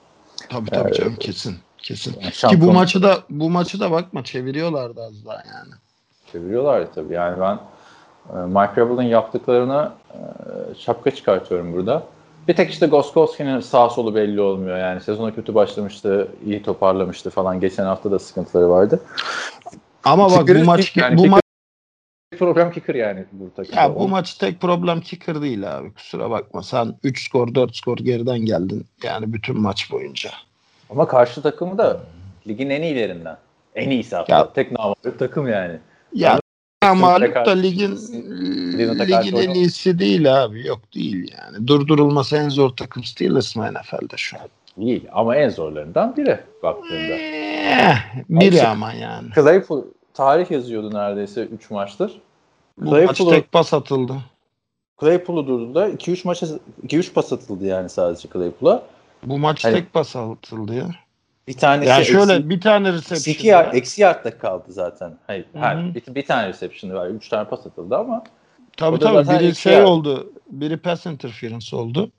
Tabii 0.50 0.70
tabii 0.70 0.94
canım 0.94 1.16
kesin. 1.16 1.56
Kesin. 1.78 2.16
Yani 2.22 2.32
Ki 2.32 2.62
bu 2.62 2.72
maçı 2.72 3.04
da 3.04 3.18
bu 3.30 3.50
maçı 3.50 3.80
da 3.80 3.92
bakma 3.92 4.24
çeviriyorlardı 4.24 5.04
az 5.04 5.26
daha 5.26 5.36
yani. 5.36 5.74
çeviriyorlar 6.32 6.88
tabii. 6.96 7.14
Yani 7.14 7.40
ben 7.40 7.60
e, 8.34 8.46
Mike 8.46 8.82
Rebel'ın 8.82 9.02
yaptıklarına 9.04 9.94
e, 10.14 10.18
şapka 10.80 11.12
çıkartıyorum 11.12 11.74
burada. 11.74 12.04
Bir 12.48 12.56
tek 12.56 12.72
işte 12.72 12.88
Goskowski'nin 12.88 13.60
sağ 13.60 13.90
solu 13.90 14.16
belli 14.16 14.42
olmuyor. 14.42 14.78
Yani 14.78 15.02
sezona 15.02 15.36
kötü 15.36 15.56
başlamıştı, 15.56 16.28
iyi 16.46 16.64
toparlamıştı 16.64 17.30
falan. 17.30 17.60
Geçen 17.60 17.84
hafta 17.86 18.12
da 18.12 18.20
sıkıntıları 18.20 18.70
vardı. 18.70 19.00
Ama 20.04 20.32
bak 20.32 20.40
Kicker'ın 20.40 20.62
bu 20.62 20.66
maç 20.66 20.98
yani 20.98 21.18
bu 21.18 21.22
kicker- 21.22 21.30
maç 21.30 21.42
Problem 22.40 22.72
kicker 22.72 22.96
yani 22.96 23.26
bu 23.32 23.50
takımda. 23.56 23.82
ya 23.82 23.96
bu 23.96 24.08
maç 24.08 24.34
tek 24.34 24.62
problem 24.62 25.02
kicker 25.02 25.42
değil 25.42 25.78
abi. 25.78 25.94
Kusura 25.94 26.30
bakma. 26.30 26.64
Sen 26.64 26.96
3 27.04 27.26
skor 27.28 27.56
4 27.56 27.76
skor 27.76 27.98
geriden 27.98 28.40
geldin. 28.40 28.86
Yani 29.04 29.34
bütün 29.34 29.60
maç 29.62 29.92
boyunca. 29.92 30.30
Ama 30.90 31.08
karşı 31.08 31.42
takımı 31.42 31.78
da 31.78 32.00
ligin 32.48 32.70
en 32.70 32.82
iyilerinden. 32.82 33.38
En 33.76 33.90
iyisi 33.90 34.16
hatta. 34.16 34.34
Ya- 34.36 34.54
Tek 34.54 34.72
namalip 34.72 35.20
takım 35.20 35.48
yani. 35.48 35.80
Ya 36.14 36.40
mağlup 36.96 37.22
da 37.22 37.34
karşı- 37.34 37.64
ligin 37.64 38.00
Cleveland'a 38.78 39.08
karşı 39.08 39.28
ligin 39.28 39.38
en 39.50 39.54
iyisi 39.54 40.00
değil 40.00 40.44
abi. 40.44 40.68
Yok 40.68 40.80
değil 40.96 41.32
yani. 41.38 41.68
Durdurulması 41.68 42.38
en 42.38 42.50
zor 42.50 42.70
takım 42.70 43.04
Steelers 43.04 43.56
mı 43.56 43.74
NFL'de 43.74 44.18
şu 44.18 44.38
an? 44.38 44.48
Değil 44.86 45.06
ama 45.12 45.36
en 45.36 45.50
zorlarından 45.50 46.18
biri 46.18 46.40
baktığında. 46.64 47.16
Eh, 47.16 47.98
biri 48.30 48.62
Abi- 48.62 48.68
ama 48.68 48.94
yani. 48.94 49.28
Claypool 49.36 49.84
tarih 50.14 50.52
yazıyordu 50.52 50.94
neredeyse 50.94 51.42
3 51.46 51.72
maçtır. 51.72 52.22
Bu 52.78 52.92
maç 52.98 53.18
tek 53.18 53.52
pas 53.52 53.74
atıldı. 53.74 54.14
Claypool'u 55.02 55.48
durdular. 55.48 55.88
2-3 55.90 56.26
maça 56.26 56.48
2-3 56.84 57.14
pas 57.14 57.34
atıldı 57.34 57.66
yani 57.66 57.90
sadece 57.90 58.30
Claypool'a. 58.34 58.84
Bu 59.24 59.38
maç 59.38 59.66
Hani- 59.66 59.74
tek 59.76 59.94
pas 59.94 60.16
atıldı 60.16 60.74
ya. 60.76 60.86
Bir 61.48 61.58
tanesi 61.58 61.90
Yani 61.90 62.06
şöyle 62.06 62.34
eksi, 62.34 62.50
bir 62.50 62.62
tane 62.62 62.88
eksi 62.90 62.98
reception. 63.00 63.34
iki 63.34 63.48
yard, 63.48 63.74
eksi 63.74 64.02
yardta 64.02 64.38
kaldı 64.38 64.66
zaten. 64.70 65.18
Hayır, 65.28 65.46
her, 65.54 65.96
bir, 65.96 66.16
bir 66.16 66.26
tane 66.26 66.48
reception'ı 66.48 66.94
var. 66.94 67.08
3 67.08 67.30
tane 67.30 67.50
pas 67.50 67.68
atıldı 67.68 67.96
ama 67.98 68.24
Tabii 68.78 69.00
tabii 69.00 69.30
biri 69.30 69.56
şey 69.56 69.74
yard. 69.74 69.86
oldu. 69.88 70.32
Biri 70.50 70.78
pass 70.78 71.06
interference 71.06 71.76
oldu. 71.76 72.12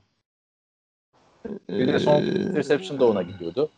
bir 1.68 1.92
de 1.92 1.98
son 1.98 2.14
Ee, 2.14 2.24
interception 2.26 3.00
da 3.00 3.06
ona 3.08 3.22
gidiyordu. 3.22 3.68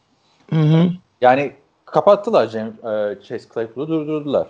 Hı 0.51 0.61
hı. 0.61 0.91
Yani 1.21 1.53
kapattılar 1.85 2.47
James, 2.49 2.75
e, 2.85 3.23
Chase 3.23 3.49
Claypool'u 3.55 3.88
durdurdular. 3.88 4.47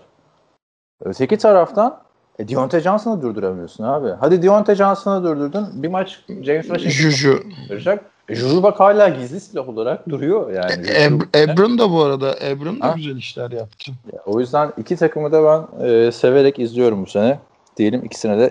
Öteki 1.05 1.39
taraftan 1.39 2.01
e, 2.39 2.49
Deontay 2.49 2.81
Johnson'ı 2.81 3.23
durduramıyorsun 3.23 3.85
abi. 3.85 4.09
Hadi 4.21 4.43
Deontay 4.43 4.75
Johnson'ı 4.75 5.25
durdurdun. 5.25 5.83
Bir 5.83 5.89
maç 5.89 6.21
James 6.29 6.67
Washington 6.67 6.91
Juju. 6.91 7.43
verecek. 7.71 8.01
E, 8.29 8.35
Juju 8.35 8.63
bak 8.63 8.81
hala 8.81 9.09
gizli 9.09 9.41
silah 9.41 9.69
olarak 9.69 10.09
duruyor 10.09 10.51
yani. 10.53 10.87
Eb- 10.87 11.39
Ebron 11.43 11.79
da 11.79 11.91
bu 11.91 12.03
arada. 12.03 12.37
Ebron 12.43 12.81
da 12.81 12.87
Ha? 12.87 12.93
güzel 12.97 13.17
işler 13.17 13.51
yaptı. 13.51 13.93
Ya, 14.13 14.19
O 14.27 14.41
yüzden 14.41 14.73
iki 14.77 14.97
takımı 14.97 15.33
da 15.33 15.45
ben 15.45 15.87
e, 15.87 16.13
severek 16.13 16.59
izliyorum 16.59 17.03
bu 17.03 17.07
sene. 17.11 17.39
Diyelim 17.79 18.05
ikisine 18.05 18.39
de 18.39 18.51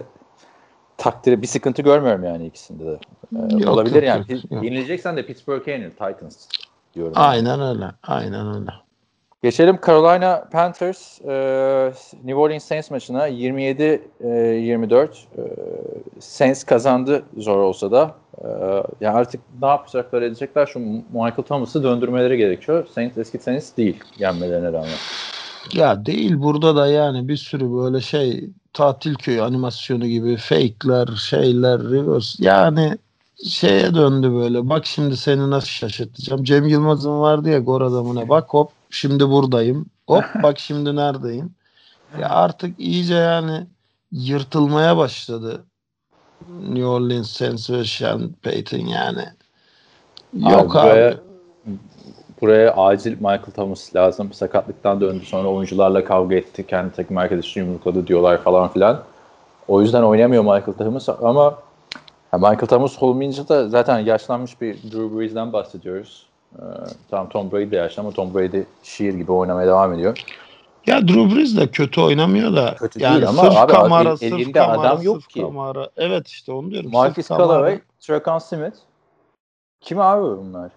takdiri 0.97 1.41
bir 1.41 1.47
sıkıntı 1.47 1.81
görmüyorum 1.81 2.23
yani 2.23 2.45
ikisinde 2.45 2.85
de. 2.85 2.99
Ee, 3.35 3.57
Yok, 3.57 3.73
olabilir 3.73 3.95
yok, 3.95 4.03
yani. 4.03 4.25
yok, 4.29 4.51
yok. 4.51 4.63
Yenileceksen 4.63 5.17
de 5.17 5.25
Pittsburgh'e 5.25 5.71
yenil 5.71 5.89
Titans 5.89 6.47
diyorum. 6.95 7.13
Aynen 7.15 7.61
öyle. 7.61 7.85
Aynen 8.03 8.55
öyle. 8.55 8.71
Geçelim 9.43 9.79
Carolina 9.87 10.49
Panthers 10.51 11.21
e, 11.21 11.93
New 12.23 12.35
Orleans 12.35 12.63
Saints 12.63 12.91
maçına 12.91 13.29
27-24 13.29 15.07
e, 15.07 15.41
Saints 16.19 16.63
kazandı 16.63 17.23
zor 17.37 17.57
olsa 17.57 17.91
da 17.91 18.15
e, 18.37 18.47
yani 19.01 19.17
artık 19.17 19.41
ne 19.61 19.67
yapacaklar 19.67 20.21
edecekler 20.21 20.65
şu 20.65 20.79
Michael 20.79 21.43
Thomas'ı 21.47 21.83
döndürmeleri 21.83 22.37
gerekiyor. 22.37 22.87
Saints 22.95 23.17
eski 23.17 23.37
Saints 23.37 23.77
değil 23.77 24.03
yenmelerine 24.19 24.67
rağmen. 24.73 24.89
Ya 25.73 26.05
değil 26.05 26.39
burada 26.39 26.75
da 26.75 26.87
yani 26.87 27.27
bir 27.27 27.37
sürü 27.37 27.73
böyle 27.73 28.01
şey 28.01 28.49
tatil 28.77 29.15
köyü 29.15 29.41
animasyonu 29.41 30.07
gibi 30.07 30.37
fake'ler, 30.37 31.07
şeyler, 31.15 31.79
reverse 31.83 32.45
yani 32.45 32.97
şeye 33.45 33.95
döndü 33.95 34.31
böyle. 34.31 34.69
Bak 34.69 34.85
şimdi 34.85 35.17
seni 35.17 35.49
nasıl 35.49 35.67
şaşırtacağım. 35.67 36.43
Cem 36.43 36.67
Yılmaz'ın 36.67 37.19
vardı 37.19 37.49
ya 37.49 37.59
gol 37.59 37.81
adamına. 37.81 38.29
Bak 38.29 38.53
hop 38.53 38.71
şimdi 38.89 39.29
buradayım. 39.29 39.85
Hop 40.07 40.25
bak 40.43 40.59
şimdi 40.59 40.95
neredeyim. 40.95 41.49
Ya 42.21 42.29
artık 42.29 42.79
iyice 42.79 43.13
yani 43.13 43.67
yırtılmaya 44.11 44.97
başladı. 44.97 45.63
New 46.49 46.85
Orleans 46.85 47.29
Saints 47.29 47.69
ve 47.69 47.83
Sean 47.85 48.31
Payton 48.43 48.77
yani. 48.77 49.25
Yok 50.33 50.75
abi. 50.75 50.89
buraya, 50.89 51.17
buraya 52.41 52.75
acil 52.75 53.11
Michael 53.11 53.51
Thomas 53.55 53.95
lazım. 53.95 54.33
Sakatlıktan 54.33 55.01
döndü 55.01 55.25
sonra 55.25 55.47
oyuncularla 55.47 56.03
kavga 56.03 56.35
etti. 56.35 56.67
Kendi 56.67 56.95
takım 56.95 57.17
arkadaşı 57.17 57.59
yumrukladı 57.59 58.07
diyorlar 58.07 58.43
falan 58.43 58.67
filan. 58.67 59.03
O 59.67 59.81
yüzden 59.81 60.03
oynamıyor 60.03 60.43
Michael 60.43 60.77
Thomas 60.77 61.09
ama 61.09 61.55
Michael 62.33 62.67
Thomas 62.67 63.03
olmayınca 63.03 63.47
da 63.47 63.69
zaten 63.69 63.99
yaşlanmış 63.99 64.61
bir 64.61 64.73
Drew 64.75 65.17
Brees'den 65.19 65.53
bahsediyoruz. 65.53 66.25
Ee, 66.55 66.61
tamam 67.09 67.29
Tom 67.29 67.51
Brady 67.51 67.71
de 67.71 67.75
yaşlı 67.75 68.01
ama 68.01 68.11
Tom 68.11 68.33
Brady 68.33 68.61
şiir 68.83 69.13
gibi 69.13 69.31
oynamaya 69.31 69.67
devam 69.67 69.93
ediyor. 69.93 70.17
Ya 70.87 71.07
Drew 71.07 71.35
Brees 71.35 71.57
de 71.57 71.67
kötü 71.67 72.01
oynamıyor 72.01 72.55
da. 72.55 72.75
Kötü 72.79 73.03
yani 73.03 73.13
değil 73.13 73.29
ama 73.29 73.41
sırf 73.41 73.57
abi 73.57 73.71
kamara, 73.71 74.09
el- 74.09 74.15
sırf 74.15 74.53
kamara, 74.53 74.79
adam 74.79 75.01
yok 75.01 75.15
sırf 75.15 75.27
ki. 75.27 75.41
Kamara. 75.41 75.89
Evet 75.97 76.27
işte 76.27 76.51
onu 76.51 76.71
diyorum. 76.71 76.91
Marcus. 76.91 77.29
Callaway, 77.29 77.79
Trekan 77.99 78.39
Smith. 78.39 78.77
Kim 79.81 79.99
abi 79.99 80.23
bunlar? 80.23 80.71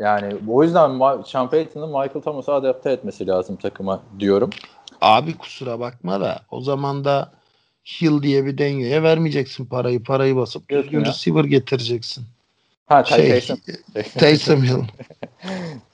Yani 0.00 0.34
o 0.48 0.62
yüzden 0.62 1.22
Sean 1.22 1.50
Payton'ın 1.50 1.88
Michael 1.88 2.22
Thomas'ı 2.22 2.52
adapte 2.52 2.90
etmesi 2.90 3.26
lazım 3.26 3.56
takıma 3.56 4.02
diyorum. 4.18 4.50
Abi 5.00 5.38
kusura 5.38 5.80
bakma 5.80 6.20
da 6.20 6.42
o 6.50 6.60
zaman 6.60 7.04
da 7.04 7.30
Hill 7.84 8.22
diye 8.22 8.46
bir 8.46 8.58
dengeye 8.58 9.02
vermeyeceksin 9.02 9.66
parayı. 9.66 10.02
Parayı 10.02 10.36
basıp 10.36 10.68
düzgün 10.68 11.04
receiver 11.04 11.44
getireceksin. 11.44 12.24
Ha 12.86 13.04
Şey, 13.04 13.28
Taysom. 13.28 13.58
Taysom 14.18 14.62
Hill. 14.62 14.84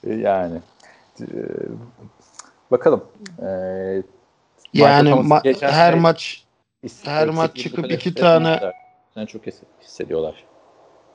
yani. 0.21 0.59
Ee, 1.21 1.25
bakalım. 2.71 3.03
Ee, 3.41 4.03
Yani 4.73 5.09
ma- 5.09 5.61
her 5.61 5.71
sene 5.71 5.95
maç 5.95 6.45
her 7.03 7.29
maç 7.29 7.55
çıkıp 7.55 7.91
iki 7.91 8.13
tane-. 8.15 8.73
Sen 9.13 9.25
çok 9.25 9.47
his- 9.47 9.63
hissediyorlar. 9.81 10.43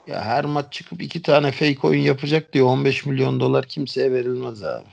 Ya 0.07 0.25
her 0.25 0.45
maç 0.45 0.73
çıkıp 0.73 1.03
iki 1.03 1.23
tane 1.23 1.53
fake 1.53 1.79
oyun 1.83 2.03
yapacak 2.03 2.53
diye 2.53 2.65
15 2.65 3.07
milyon 3.07 3.41
dolar 3.41 3.65
kimseye 3.65 4.13
verilmez 4.13 4.65
abi. 4.65 4.85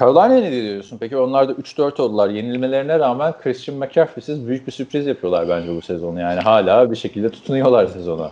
Carolina'ya 0.00 0.40
ne 0.40 0.52
diyorsun? 0.52 0.98
Peki 0.98 1.16
onlar 1.16 1.48
da 1.48 1.52
3-4 1.52 2.02
oldular. 2.02 2.28
Yenilmelerine 2.30 2.98
rağmen 2.98 3.34
Christian 3.42 3.78
McCaffrey'siz 3.78 4.46
büyük 4.48 4.66
bir 4.66 4.72
sürpriz 4.72 5.06
yapıyorlar 5.06 5.48
bence 5.48 5.76
bu 5.76 5.82
sezonu. 5.82 6.20
Yani 6.20 6.40
hala 6.40 6.90
bir 6.90 6.96
şekilde 6.96 7.30
tutunuyorlar 7.30 7.86
sezona. 7.86 8.30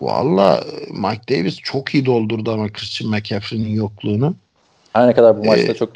Valla 0.00 0.60
Mike 0.90 1.36
Davis 1.38 1.56
çok 1.56 1.94
iyi 1.94 2.06
doldurdu 2.06 2.52
ama 2.52 2.68
Christian 2.68 3.10
McCaffrey'nin 3.10 3.74
yokluğunu. 3.74 4.34
Her 4.92 5.08
ne 5.08 5.14
kadar 5.14 5.38
bu 5.38 5.44
maçta 5.44 5.72
Ee, 5.72 5.74
çok 5.74 5.90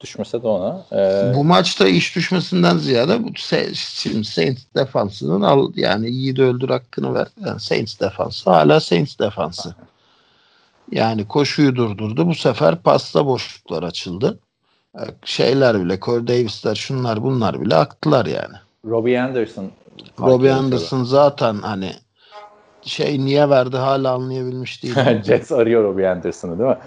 düşmese 0.00 0.42
de 0.42 0.46
ona. 0.46 0.84
Ee, 0.92 1.32
Bu 1.34 1.44
maçta 1.44 1.88
iş 1.88 2.16
düşmesinden 2.16 2.78
ziyade 2.78 3.24
bu 3.24 3.28
Saints 4.24 4.64
defansının 4.76 5.40
al 5.40 5.72
yani 5.76 6.10
yiğidi 6.10 6.42
öldür 6.42 6.68
hakkını 6.68 7.14
ver. 7.14 7.26
Yani 7.46 7.60
Saints 7.60 8.00
defansı 8.00 8.50
hala 8.50 8.80
Saints 8.80 9.18
defansı. 9.18 9.74
Yani 10.92 11.28
koşuyu 11.28 11.76
durdurdu. 11.76 12.26
Bu 12.26 12.34
sefer 12.34 12.76
pasta 12.76 13.26
boşluklar 13.26 13.82
açıldı. 13.82 14.38
Ee, 14.98 15.00
Şeyler 15.24 15.84
bile 15.84 16.00
Corey 16.00 16.26
Davis'ler 16.26 16.74
şunlar 16.74 17.22
bunlar 17.22 17.60
bile 17.60 17.74
aktılar 17.76 18.26
yani. 18.26 18.54
Robbie 18.86 19.20
Anderson. 19.20 19.70
Robbie 20.20 20.52
Anderson 20.52 21.04
zaten 21.04 21.54
hani 21.62 21.92
şey 22.82 23.24
niye 23.24 23.50
verdi 23.50 23.76
hala 23.76 24.12
anlayabilmiş 24.12 24.82
değilim. 24.82 25.22
Jets 25.24 25.52
arıyor 25.52 25.84
Robbie 25.84 26.08
Anderson'ı 26.08 26.58
değil 26.58 26.70
mi? 26.70 26.78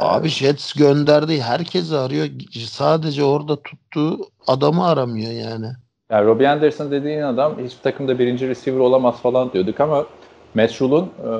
Abi 0.00 0.28
Jets 0.28 0.72
gönderdi. 0.72 1.42
Herkesi 1.42 1.96
arıyor. 1.96 2.28
Sadece 2.68 3.24
orada 3.24 3.62
tuttuğu 3.62 4.18
adamı 4.46 4.86
aramıyor 4.86 5.32
yani. 5.32 5.66
Yani 6.10 6.26
Robbie 6.26 6.48
Anderson 6.48 6.90
dediğin 6.90 7.22
adam 7.22 7.58
hiçbir 7.64 7.82
takımda 7.82 8.18
birinci 8.18 8.48
receiver 8.48 8.78
olamaz 8.78 9.22
falan 9.22 9.52
diyorduk 9.52 9.80
ama 9.80 10.06
Matt 10.54 10.82
Rule'un 10.82 11.04
e, 11.04 11.32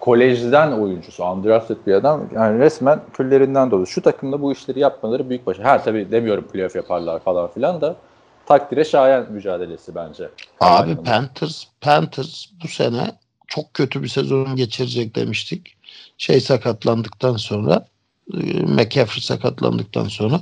kolejden 0.00 0.72
oyuncusu, 0.72 1.24
undrafted 1.24 1.76
bir 1.86 1.92
adam. 1.92 2.28
Yani 2.34 2.58
resmen 2.58 3.00
küllerinden 3.12 3.70
dolu. 3.70 3.86
Şu 3.86 4.02
takımda 4.02 4.42
bu 4.42 4.52
işleri 4.52 4.80
yapmaları 4.80 5.30
büyük 5.30 5.46
başarı. 5.46 5.66
Ha 5.66 5.82
tabii 5.82 6.10
demiyorum 6.10 6.46
playoff 6.48 6.76
yaparlar 6.76 7.20
falan 7.20 7.50
filan 7.52 7.80
da 7.80 7.96
takdire 8.46 8.84
şayan 8.84 9.32
mücadelesi 9.32 9.94
bence. 9.94 10.28
Abi. 10.60 10.96
Panthers 10.96 11.64
Panthers 11.80 12.46
bu 12.62 12.68
sene 12.68 13.10
çok 13.46 13.74
kötü 13.74 14.02
bir 14.02 14.08
sezon 14.08 14.56
geçirecek 14.56 15.16
demiştik. 15.16 15.77
Şey 16.18 16.40
sakatlandıktan 16.40 17.36
sonra 17.36 17.86
e, 18.34 18.38
McCaffrey 18.62 19.22
sakatlandıktan 19.22 20.04
sonra 20.08 20.40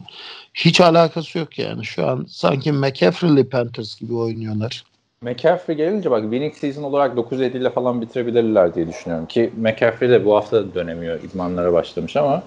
hiç 0.55 0.81
alakası 0.81 1.39
yok 1.39 1.59
yani. 1.59 1.85
Şu 1.85 2.07
an 2.07 2.27
sanki 2.29 2.73
McCaffrey'li 2.73 3.49
Panthers 3.49 4.01
gibi 4.01 4.15
oynuyorlar. 4.15 4.85
McCaffrey 5.23 5.77
gelince 5.77 6.11
bak 6.11 6.23
winning 6.23 6.55
season 6.55 6.83
olarak 6.83 7.17
9-7 7.17 7.57
ile 7.59 7.71
falan 7.71 8.01
bitirebilirler 8.01 8.75
diye 8.75 8.89
düşünüyorum 8.89 9.27
ki 9.27 9.53
McCaffrey 9.57 10.11
de 10.11 10.25
bu 10.25 10.37
hafta 10.37 10.75
dönemiyor 10.75 11.23
idmanlara 11.23 11.73
başlamış 11.73 12.17
ama 12.17 12.43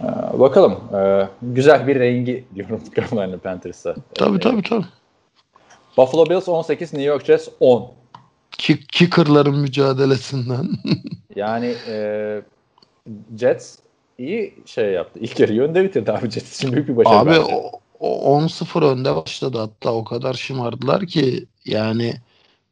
e, 0.00 0.06
bakalım 0.38 0.78
E, 0.94 1.28
güzel 1.42 1.86
bir 1.86 2.00
rengi 2.00 2.44
diyorum 2.54 2.80
Carolina 2.96 3.36
Panthers'a. 3.38 3.94
Tabii 4.14 4.36
E, 4.36 4.40
tabii 4.40 4.62
tabii. 4.62 4.86
Buffalo 5.96 6.26
Bills 6.26 6.48
18 6.48 6.92
New 6.92 7.08
York 7.08 7.24
Jets 7.24 7.48
10. 7.60 7.90
Kick, 8.58 8.88
kicker'ların 8.92 9.58
mücadelesinden. 9.58 10.68
Yani 11.36 11.74
e, 11.88 12.42
Jets 13.38 13.78
iyi 14.18 14.54
şey 14.66 14.92
yaptı. 14.92 15.18
İlk 15.22 15.40
yarı 15.40 15.62
önde 15.62 15.84
bitirdi 15.84 16.12
abi 16.12 16.30
Jets 16.30 16.56
için 16.56 16.72
büyük 16.72 16.88
bir 16.88 16.96
başarı 16.96 17.14
Abi 17.14 17.30
bence. 17.30 17.54
o, 17.54 17.80
o 18.00 18.38
10-0 18.40 18.82
önde 18.82 19.16
başladı 19.16 19.58
hatta 19.58 19.92
o 19.92 20.04
kadar 20.04 20.34
şımardılar 20.34 21.06
ki 21.06 21.46
yani 21.64 22.14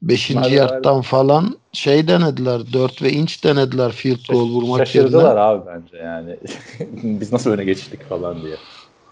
5. 0.03 0.21
Şımardılar. 0.21 0.57
yardtan 0.57 1.01
falan 1.03 1.59
şey 1.73 2.09
denediler 2.09 2.73
4 2.73 3.03
ve 3.03 3.13
inç 3.13 3.45
denediler 3.45 3.93
field 3.93 4.29
goal 4.29 4.49
vurmak 4.49 4.79
Şaşırdılar 4.79 5.23
yerine. 5.23 5.41
abi 5.41 5.67
bence 5.67 5.97
yani. 5.97 6.37
Biz 7.21 7.33
nasıl 7.33 7.51
öne 7.51 7.65
geçtik 7.65 8.09
falan 8.09 8.37
diye. 8.43 8.57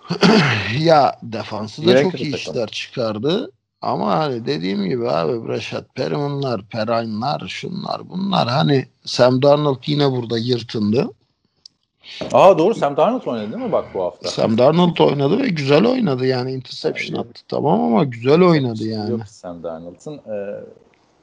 Ya 0.79 1.19
defansı 1.23 1.87
da 1.87 1.91
Yine 1.91 2.03
çok 2.03 2.15
iyi 2.15 2.31
takım. 2.31 2.37
işler 2.37 2.69
çıkardı. 2.69 3.51
Ama 3.83 4.19
hani 4.19 4.47
dediğim 4.47 4.85
gibi 4.85 5.11
abi 5.11 5.49
Rashad 5.49 5.85
Perriman'lar, 5.95 6.63
Perrine'lar, 6.63 7.49
şunlar 7.49 8.09
bunlar 8.09 8.49
hani 8.49 8.87
Sam 9.05 9.43
Darnold 9.43 9.83
yine 9.87 10.11
burada 10.13 10.39
yırtındı. 10.39 11.11
Aa 12.33 12.59
doğru 12.59 12.75
Sam 12.75 12.97
Darnold 12.97 13.27
oynadı 13.27 13.53
değil 13.53 13.65
mi 13.65 13.73
bak 13.73 13.85
bu 13.95 14.03
hafta? 14.03 14.29
Sam 14.29 14.59
Darnold 14.59 14.99
oynadı 14.99 15.39
ve 15.39 15.49
güzel 15.49 15.87
oynadı 15.87 16.27
yani 16.27 16.53
interception 16.53 17.17
Yok. 17.17 17.27
attı 17.27 17.43
tamam 17.49 17.81
ama 17.81 18.05
güzel 18.05 18.43
oynadı 18.43 18.85
yani. 18.85 19.11
Yok 19.11 19.21
Sam 19.29 19.63
Darnold'ın. 19.63 20.15
Ee, 20.17 20.65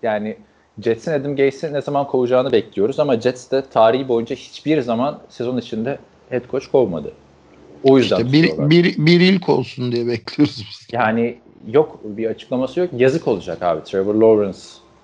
yani 0.04 0.38
Jets'in 0.84 1.12
Adam 1.12 1.32
Gates'i 1.36 1.74
ne 1.74 1.82
zaman 1.82 2.08
kovacağını 2.08 2.52
bekliyoruz 2.52 3.00
ama 3.00 3.22
Jets 3.22 3.52
de 3.52 3.64
tarihi 3.70 4.08
boyunca 4.08 4.36
hiçbir 4.36 4.82
zaman 4.82 5.20
sezon 5.30 5.58
içinde 5.58 6.00
head 6.30 6.52
coach 6.52 6.66
kovmadı. 6.72 7.12
O 7.84 7.98
yüzden 7.98 8.26
İşte 8.26 8.34
bir, 8.34 8.70
bir, 8.70 9.06
bir 9.06 9.20
ilk 9.20 9.50
olsun 9.50 9.92
diye 9.92 10.08
bekliyoruz 10.08 10.66
biz. 10.70 10.88
Yani 10.92 11.38
yok 11.68 12.00
bir 12.04 12.30
açıklaması 12.30 12.80
yok. 12.80 12.90
Yazık 12.98 13.28
olacak 13.28 13.62
abi. 13.62 13.84
Trevor 13.84 14.16
Lawrence 14.16 14.60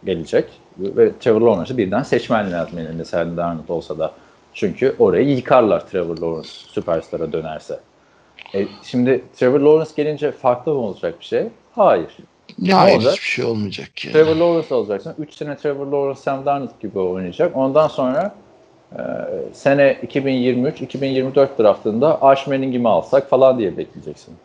gelecek 0.05 0.45
ve 0.77 1.11
Trevor 1.19 1.41
Lawrence'ı 1.41 1.77
birden 1.77 2.03
seçmen 2.03 2.51
lazım 2.51 2.79
elinde 2.79 3.05
Sam 3.05 3.37
Darnold 3.37 3.69
olsa 3.69 3.99
da. 3.99 4.11
Çünkü 4.53 4.95
orayı 4.99 5.29
yıkarlar 5.29 5.87
Trevor 5.87 6.17
Lawrence 6.17 6.49
süperstara 6.49 7.31
dönerse. 7.31 7.79
E, 8.55 8.67
şimdi 8.83 9.23
Trevor 9.35 9.59
Lawrence 9.59 9.91
gelince 10.03 10.31
farklı 10.31 10.73
mı 10.73 10.79
olacak 10.79 11.19
bir 11.19 11.25
şey? 11.25 11.47
Hayır. 11.71 12.17
Ya 12.57 12.79
hayır 12.79 12.95
olacak? 12.95 13.13
hiçbir 13.13 13.25
şey 13.25 13.45
olmayacak 13.45 14.05
yani. 14.05 14.13
Trevor 14.13 14.35
Lawrence 14.35 14.75
olacaksın. 14.75 15.15
3 15.19 15.33
sene 15.33 15.57
Trevor 15.57 15.85
Lawrence 15.85 16.19
Sam 16.19 16.45
Darnold 16.45 16.81
gibi 16.81 16.99
oynayacak. 16.99 17.57
Ondan 17.57 17.87
sonra 17.87 18.35
e, 18.95 18.99
sene 19.53 19.97
2023-2024 20.07 21.47
draftında 21.59 22.21
Arch 22.21 22.47
Manning'i 22.47 22.79
mi 22.79 22.89
alsak 22.89 23.29
falan 23.29 23.59
diye 23.59 23.77
bekleyeceksin. 23.77 24.35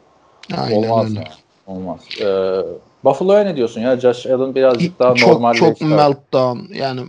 Aynen 0.57 0.77
Olmaz 0.77 1.09
öyle. 1.09 1.19
yani. 1.19 1.29
Olmaz. 1.67 2.01
Ee, 2.21 2.61
Buffalo'ya 3.05 3.45
ne 3.45 3.57
diyorsun 3.57 3.81
ya? 3.81 4.01
Josh 4.01 4.27
Allen 4.27 4.55
birazcık 4.55 4.99
daha 4.99 5.15
çok 5.15 5.33
normal. 5.33 5.55
çok 5.55 5.81
meltdown. 5.81 6.75
Yani 6.75 7.01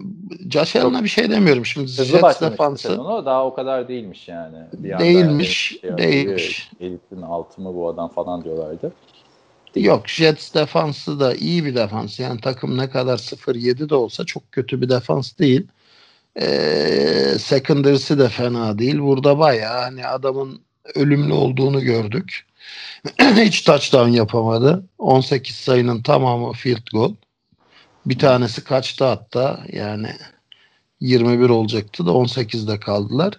Josh 0.49 0.75
Allen'a 0.75 1.03
bir 1.03 1.09
şey 1.09 1.29
demiyorum. 1.29 1.65
Şimdi 1.65 1.87
Hızlı 1.87 2.03
Jets 2.05 2.41
defansı 2.41 2.87
sezonu 2.87 3.25
daha 3.25 3.45
o 3.45 3.53
kadar 3.53 3.87
değilmiş 3.87 4.27
yani. 4.27 4.57
Bir 4.73 4.99
Değilmiş, 4.99 5.77
şey 5.81 5.97
değilmiş. 5.97 6.71
Elitin 6.79 7.21
altı 7.21 7.61
mı 7.61 7.75
bu 7.75 7.89
adam 7.89 8.09
falan 8.09 8.43
diyorlardı. 8.43 8.91
Yok 9.75 10.07
Jets 10.07 10.53
defansı 10.53 11.19
da 11.19 11.35
iyi 11.35 11.65
bir 11.65 11.75
defans. 11.75 12.19
Yani 12.19 12.41
takım 12.41 12.77
ne 12.77 12.89
kadar 12.89 13.17
0-7 13.17 13.89
de 13.89 13.95
olsa 13.95 14.25
çok 14.25 14.51
kötü 14.51 14.81
bir 14.81 14.89
defans 14.89 15.39
değil. 15.39 15.67
Ee, 16.41 17.35
secondary'si 17.39 18.19
de 18.19 18.27
fena 18.27 18.79
değil. 18.79 18.99
Burada 18.99 19.39
bayağı 19.39 19.81
hani 19.81 20.07
adamın 20.07 20.61
ölümlü 20.95 21.33
olduğunu 21.33 21.81
gördük. 21.81 22.45
Hiç 23.35 23.61
touchdown 23.61 24.09
yapamadı. 24.09 24.83
18 24.97 25.55
sayının 25.55 26.01
tamamı 26.01 26.53
field 26.53 26.87
goal. 26.93 27.13
Bir 28.05 28.19
tanesi 28.19 28.63
kaçtı 28.63 29.05
hatta 29.05 29.59
yani 29.71 30.09
21 30.99 31.49
olacaktı 31.49 32.05
da 32.05 32.11
18'de 32.11 32.79
kaldılar. 32.79 33.33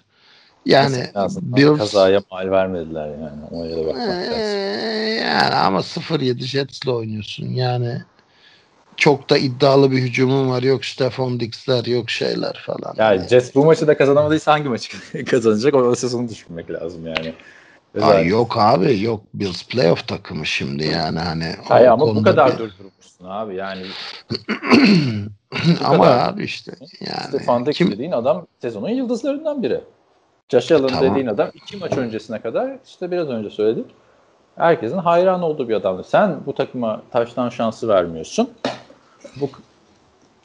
Yani 0.67 1.07
Bills 1.43 1.79
kazaya 1.79 2.23
mal 2.31 2.51
vermediler 2.51 3.09
yani. 3.09 3.45
O 3.51 3.65
yere 3.65 3.87
bakmak 3.87 4.09
lazım. 4.09 4.33
ee, 4.35 5.21
yani 5.23 5.55
ama 5.55 5.79
0-7 5.79 6.39
Jets'le 6.39 6.89
oynuyorsun. 6.89 7.47
Yani 7.47 8.03
çok 8.97 9.31
da 9.31 9.39
iddialı 9.39 9.91
bir 9.91 9.99
hücumun 9.99 10.51
var. 10.51 10.63
Yok 10.63 10.85
Stefan 10.85 11.41
Dix'ler 11.41 11.85
yok 11.85 12.11
şeyler 12.11 12.63
falan. 12.67 12.95
Yani 12.97 13.29
Jets 13.29 13.55
bu 13.55 13.65
maçı 13.65 13.87
da 13.87 13.97
kazanamadıysa 13.97 14.53
hangi 14.53 14.69
maçı 14.69 15.25
kazanacak? 15.25 15.75
O 15.75 15.95
sezonu 15.95 16.29
düşünmek 16.29 16.71
lazım 16.71 17.07
yani. 17.07 17.35
Ay 18.03 18.27
yok 18.27 18.57
abi 18.59 19.03
yok 19.03 19.23
Bills 19.35 19.67
playoff 19.67 20.09
takımı 20.09 20.47
şimdi 20.47 20.85
yani 20.85 21.19
hani 21.19 21.55
Hayır 21.69 21.87
ama 21.89 22.07
bu 22.07 22.23
kadar 22.23 22.53
bir- 22.53 22.59
durdurmuşsun 22.59 23.25
abi 23.25 23.55
yani. 23.55 23.83
ama 25.85 26.05
kadar. 26.05 26.29
abi 26.29 26.45
işte 26.45 26.73
yani 27.01 27.29
Stefan 27.29 27.65
kim 27.65 27.91
dediğin 27.91 28.13
adam 28.13 28.47
sezonun 28.63 28.89
yıldızlarından 28.89 29.63
biri. 29.63 29.81
Josh 30.49 30.73
Allen 30.73 30.89
Tamam. 30.89 31.11
dediğin 31.11 31.27
adam 31.27 31.49
iki 31.55 31.77
maç 31.77 31.97
öncesine 31.97 32.41
kadar 32.41 32.77
işte 32.87 33.11
biraz 33.11 33.29
önce 33.29 33.51
söyledik. 33.51 33.87
Herkesin 34.57 34.99
hayran 34.99 35.43
olduğu 35.43 35.69
bir 35.69 35.75
adamdı. 35.75 36.05
Sen 36.05 36.37
bu 36.47 36.55
takıma 36.55 37.03
taştan 37.11 37.49
şansı 37.49 37.89
vermiyorsun. 37.89 38.51
Bu 39.41 39.51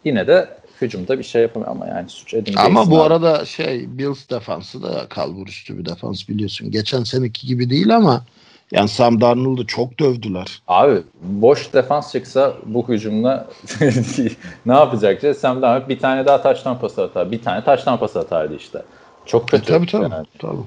yine 0.04 0.28
de 0.28 0.58
hücumda 0.84 1.20
bir 1.20 1.24
şey 1.24 1.42
yapamıyor 1.42 1.72
ama 1.72 1.88
yani 1.88 2.10
suç 2.10 2.34
edin. 2.34 2.54
ama 2.58 2.92
bu 2.92 2.96
abi. 2.96 3.04
arada 3.04 3.46
şey 3.46 3.98
Bills 3.98 4.30
defansı 4.30 4.84
da 4.84 5.06
kalbur 5.10 5.48
üstü 5.48 5.78
bir 5.78 5.86
defans 5.86 6.30
biliyorsun. 6.30 6.72
Geçen 6.72 7.04
seneki 7.04 7.48
gibi 7.48 7.70
değil 7.70 7.96
ama 7.96 8.24
yani 8.72 8.88
Sam 8.90 9.22
Darnold'u 9.22 9.68
çok 9.68 10.00
dövdüler. 10.00 10.62
Abi 10.68 11.02
boş 11.22 11.74
defans 11.74 12.12
çıksa 12.12 12.54
bu 12.66 12.88
hücumla 12.88 13.48
ne 14.66 14.74
yapacak? 14.74 15.38
Sam 15.38 15.62
Darnold 15.62 15.90
bir 15.90 16.00
tane 16.00 16.26
daha 16.26 16.42
taştan 16.42 16.80
pası 16.80 17.04
atar. 17.04 17.32
Bir 17.32 17.42
tane 17.42 17.64
taştan 17.64 18.00
pası 18.00 18.20
atardı 18.20 18.56
işte. 18.56 18.82
Çok 19.26 19.44
E, 19.44 19.58
kötü. 19.58 19.66
tabii 19.74 19.86
tabii. 19.88 20.04
yani 20.14 20.26
tabii. 20.40 20.62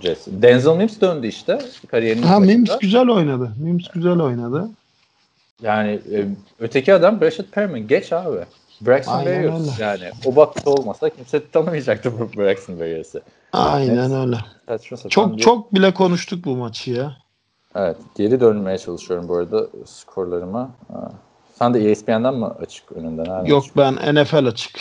Jets. 0.00 0.26
Denzel 0.26 0.76
Mims 0.76 1.00
döndü 1.00 1.26
işte 1.26 1.58
kariyerinin 1.88 2.22
Ha 2.22 2.40
başında. 2.40 2.52
Mims 2.56 2.78
güzel 2.78 3.08
oynadı. 3.08 3.52
Mims 3.62 3.88
güzel 3.88 4.20
oynadı. 4.20 4.68
Yani 5.62 5.90
e, 6.12 6.24
öteki 6.58 6.94
adam 6.94 7.20
Brashad 7.20 7.44
Perriman. 7.44 7.86
Geç 7.88 8.12
abi. 8.12 8.36
Braxton 8.80 9.12
Aynen 9.18 9.26
Berrios. 9.32 9.60
öyle. 9.60 9.84
Yani 9.84 10.10
o 10.24 10.36
bakta 10.36 10.70
olmasa 10.70 11.08
kimse 11.10 11.50
tanımayacaktı 11.50 12.12
bu 12.20 12.38
Braxton 12.40 12.80
Berrios'ı. 12.80 13.22
Aynen 13.52 14.12
öyle. 14.14 14.36
Saçma 14.68 14.96
sapan 14.96 15.08
Çok 15.08 15.36
bir- 15.36 15.42
çok 15.42 15.74
bile 15.74 15.94
konuştuk 15.94 16.44
bu 16.44 16.56
maçı 16.56 16.90
ya. 16.90 17.16
Evet. 17.76 17.96
Geri 18.16 18.40
dönmeye 18.40 18.78
çalışıyorum 18.78 19.28
bu 19.28 19.36
arada 19.36 19.66
skorlarıma. 19.86 20.70
Ha. 20.92 21.12
Sen 21.58 21.74
de 21.74 21.90
ESPN'den 21.90 22.34
mi 22.34 22.46
açık 22.46 22.92
önünden? 22.92 23.24
Nereden 23.24 23.44
Yok 23.44 23.62
açık? 23.64 23.76
ben 23.76 24.14
NFL 24.14 24.46
açık. 24.46 24.78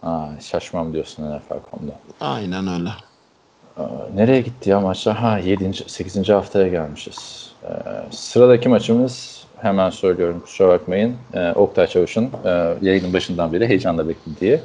Ha, 0.00 0.30
şaşmam 0.40 0.92
diyorsun 0.92 1.22
NFL.com'da. 1.30 1.92
Aynen 2.20 2.66
öyle. 2.66 2.90
Nereye 4.14 4.40
gitti 4.40 4.70
ya 4.70 4.80
maçlar? 4.80 5.16
Ha 5.16 5.38
7. 5.38 5.72
8. 5.86 6.28
haftaya 6.34 6.68
gelmişiz. 6.68 7.50
Ee, 7.64 7.68
sıradaki 8.10 8.68
maçımız 8.68 9.45
hemen 9.62 9.90
söylüyorum 9.90 10.40
kusura 10.40 10.68
bakmayın. 10.68 11.16
Ee, 11.34 11.52
Oktay 11.52 11.86
Çavuş'un 11.86 12.30
e, 12.44 12.74
yayının 12.82 13.12
başından 13.12 13.52
beri 13.52 13.68
heyecanla 13.68 14.08
beklediği. 14.08 14.60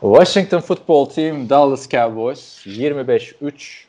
Washington 0.00 0.60
Football 0.60 1.04
Team 1.04 1.48
Dallas 1.48 1.88
Cowboys 1.88 2.66
25-3. 2.66 3.84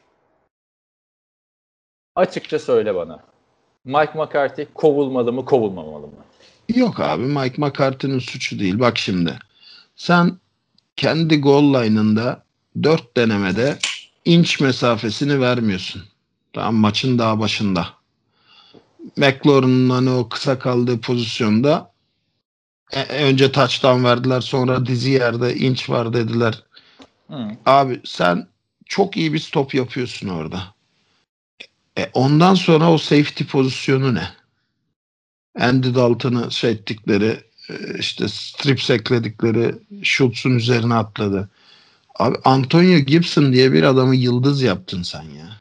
Açıkça 2.16 2.60
söyle 2.60 2.96
bana. 2.96 3.20
Mike 3.86 4.12
McCarthy 4.16 4.68
kovulmalı 4.74 5.34
mı 5.34 5.46
kovulmamalı 5.46 6.08
mı? 6.08 6.14
Yok 6.76 7.00
abi 7.00 7.24
Mike 7.24 7.62
McCarthy'nin 7.62 8.20
suçu 8.20 8.60
değil. 8.60 8.80
Bak 8.80 8.98
şimdi. 8.98 9.40
Sen 9.96 10.32
kendi 10.96 11.42
goal 11.42 11.74
line'ında 11.74 12.44
4 12.84 13.18
denemede 13.18 13.78
inç 14.26 14.60
mesafesini 14.60 15.42
vermiyorsun. 15.42 16.02
Tamam 16.54 16.76
maçın 16.76 17.20
daha 17.20 17.40
başında. 17.40 17.88
McLaurin'ın 19.18 19.90
hani 19.90 20.10
o 20.10 20.30
kısa 20.30 20.60
kaldığı 20.60 21.02
pozisyonda 21.02 21.92
e- 22.92 23.24
önce 23.24 23.52
touchdown 23.52 24.04
verdiler 24.04 24.42
sonra 24.42 24.86
dizi 24.86 25.12
yerde 25.12 25.56
inç 25.56 25.90
var 25.90 26.14
dediler. 26.14 26.64
Hı. 27.28 27.48
Abi 27.66 28.02
sen 28.06 28.48
çok 28.86 29.18
iyi 29.18 29.34
bir 29.34 29.40
stop 29.40 29.74
yapıyorsun 29.74 30.28
orada. 30.28 30.64
E, 31.98 32.10
ondan 32.14 32.54
sonra 32.56 32.92
o 32.92 32.98
safety 32.98 33.44
pozisyonu 33.44 34.16
ne? 34.16 34.30
Andy 35.60 35.96
Dalton'ı 35.96 36.52
şey 36.52 36.72
ettikleri 36.72 37.44
e, 37.70 38.00
işte 38.00 38.28
strip 38.28 38.90
ekledikleri 38.90 39.76
Schultz'un 40.04 40.56
üzerine 40.56 40.94
atladı. 40.94 41.50
Abi 42.16 42.38
Antonio 42.46 43.00
Gibson 43.00 43.54
diye 43.54 43.74
bir 43.74 43.84
adamı 43.84 44.16
yıldız 44.16 44.62
yaptın 44.62 45.04
sen 45.04 45.22
ya. 45.22 45.59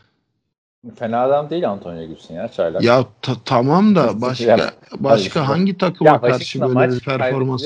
Fena 0.96 1.20
adam 1.22 1.50
değil 1.50 1.70
Antonio 1.70 2.06
Gibson 2.06 2.34
ya 2.34 2.48
çaylak. 2.48 2.82
Ya 2.82 3.04
ta- 3.22 3.32
tamam 3.44 3.94
da 3.96 4.20
başka 4.20 4.44
Ya- 4.44 4.70
başka 4.98 5.48
hangi 5.48 5.78
takıma 5.78 6.10
Ya 6.10 6.20
karşı 6.20 6.60
böyle 6.60 6.70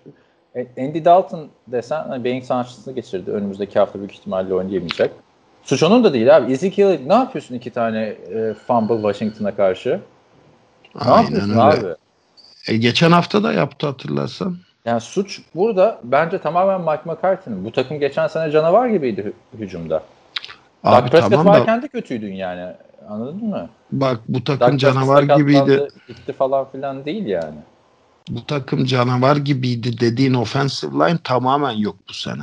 e, 0.55 0.67
Andy 0.87 1.05
Dalton 1.05 1.49
desen 1.67 2.05
hani 2.09 2.25
beyin 2.25 2.41
sancısını 2.41 2.95
geçirdi. 2.95 3.31
Önümüzdeki 3.31 3.79
hafta 3.79 3.99
büyük 3.99 4.13
ihtimalle 4.13 4.55
oynayamayacak. 4.55 5.11
Suç 5.63 5.83
onun 5.83 6.05
da 6.05 6.13
değil 6.13 6.37
abi. 6.37 6.53
Ezekiel 6.53 7.01
ne 7.07 7.15
yapıyorsun 7.15 7.55
iki 7.55 7.71
tane 7.71 8.03
e, 8.03 8.55
fumble 8.67 8.95
Washington'a 8.95 9.57
karşı? 9.57 10.01
Ne 10.95 11.01
Aynen 11.11 11.23
yapıyorsun 11.23 11.51
öyle. 11.51 11.61
abi? 11.61 11.95
E, 12.69 12.77
geçen 12.77 13.11
hafta 13.11 13.43
da 13.43 13.53
yaptı 13.53 13.87
hatırlarsan. 13.87 14.57
Yani 14.85 15.01
suç 15.01 15.41
burada 15.55 16.01
bence 16.05 16.39
tamamen 16.39 16.81
Mike 16.81 17.03
McCarthy'nin. 17.13 17.65
Bu 17.65 17.73
takım 17.73 18.01
geçen 18.01 18.27
sene 18.27 18.51
canavar 18.51 18.89
gibiydi 18.89 19.21
hü- 19.55 19.59
hücumda. 19.61 20.03
Abi 20.85 21.11
Dak 21.11 21.31
tamam 21.31 21.47
da 21.47 21.51
varken 21.51 21.83
de 21.83 21.89
kötüydün 21.89 22.33
yani. 22.33 22.73
Anladın 23.09 23.45
mı? 23.45 23.69
bak 23.93 24.21
bu 24.29 24.39
Dak 24.39 24.47
takım 24.47 24.79
Prescott 24.79 24.95
canavar 24.95 25.23
gibiydi. 25.23 25.89
Gitti 26.09 26.33
falan 26.33 26.71
filan 26.73 27.05
değil 27.05 27.27
yani. 27.27 27.59
Bu 28.29 28.47
takım 28.47 28.85
canavar 28.85 29.37
gibiydi 29.37 30.01
dediğin 30.01 30.35
offensive 30.35 30.93
line 30.93 31.19
tamamen 31.25 31.71
yok 31.71 31.97
bu 32.09 32.13
sene. 32.13 32.43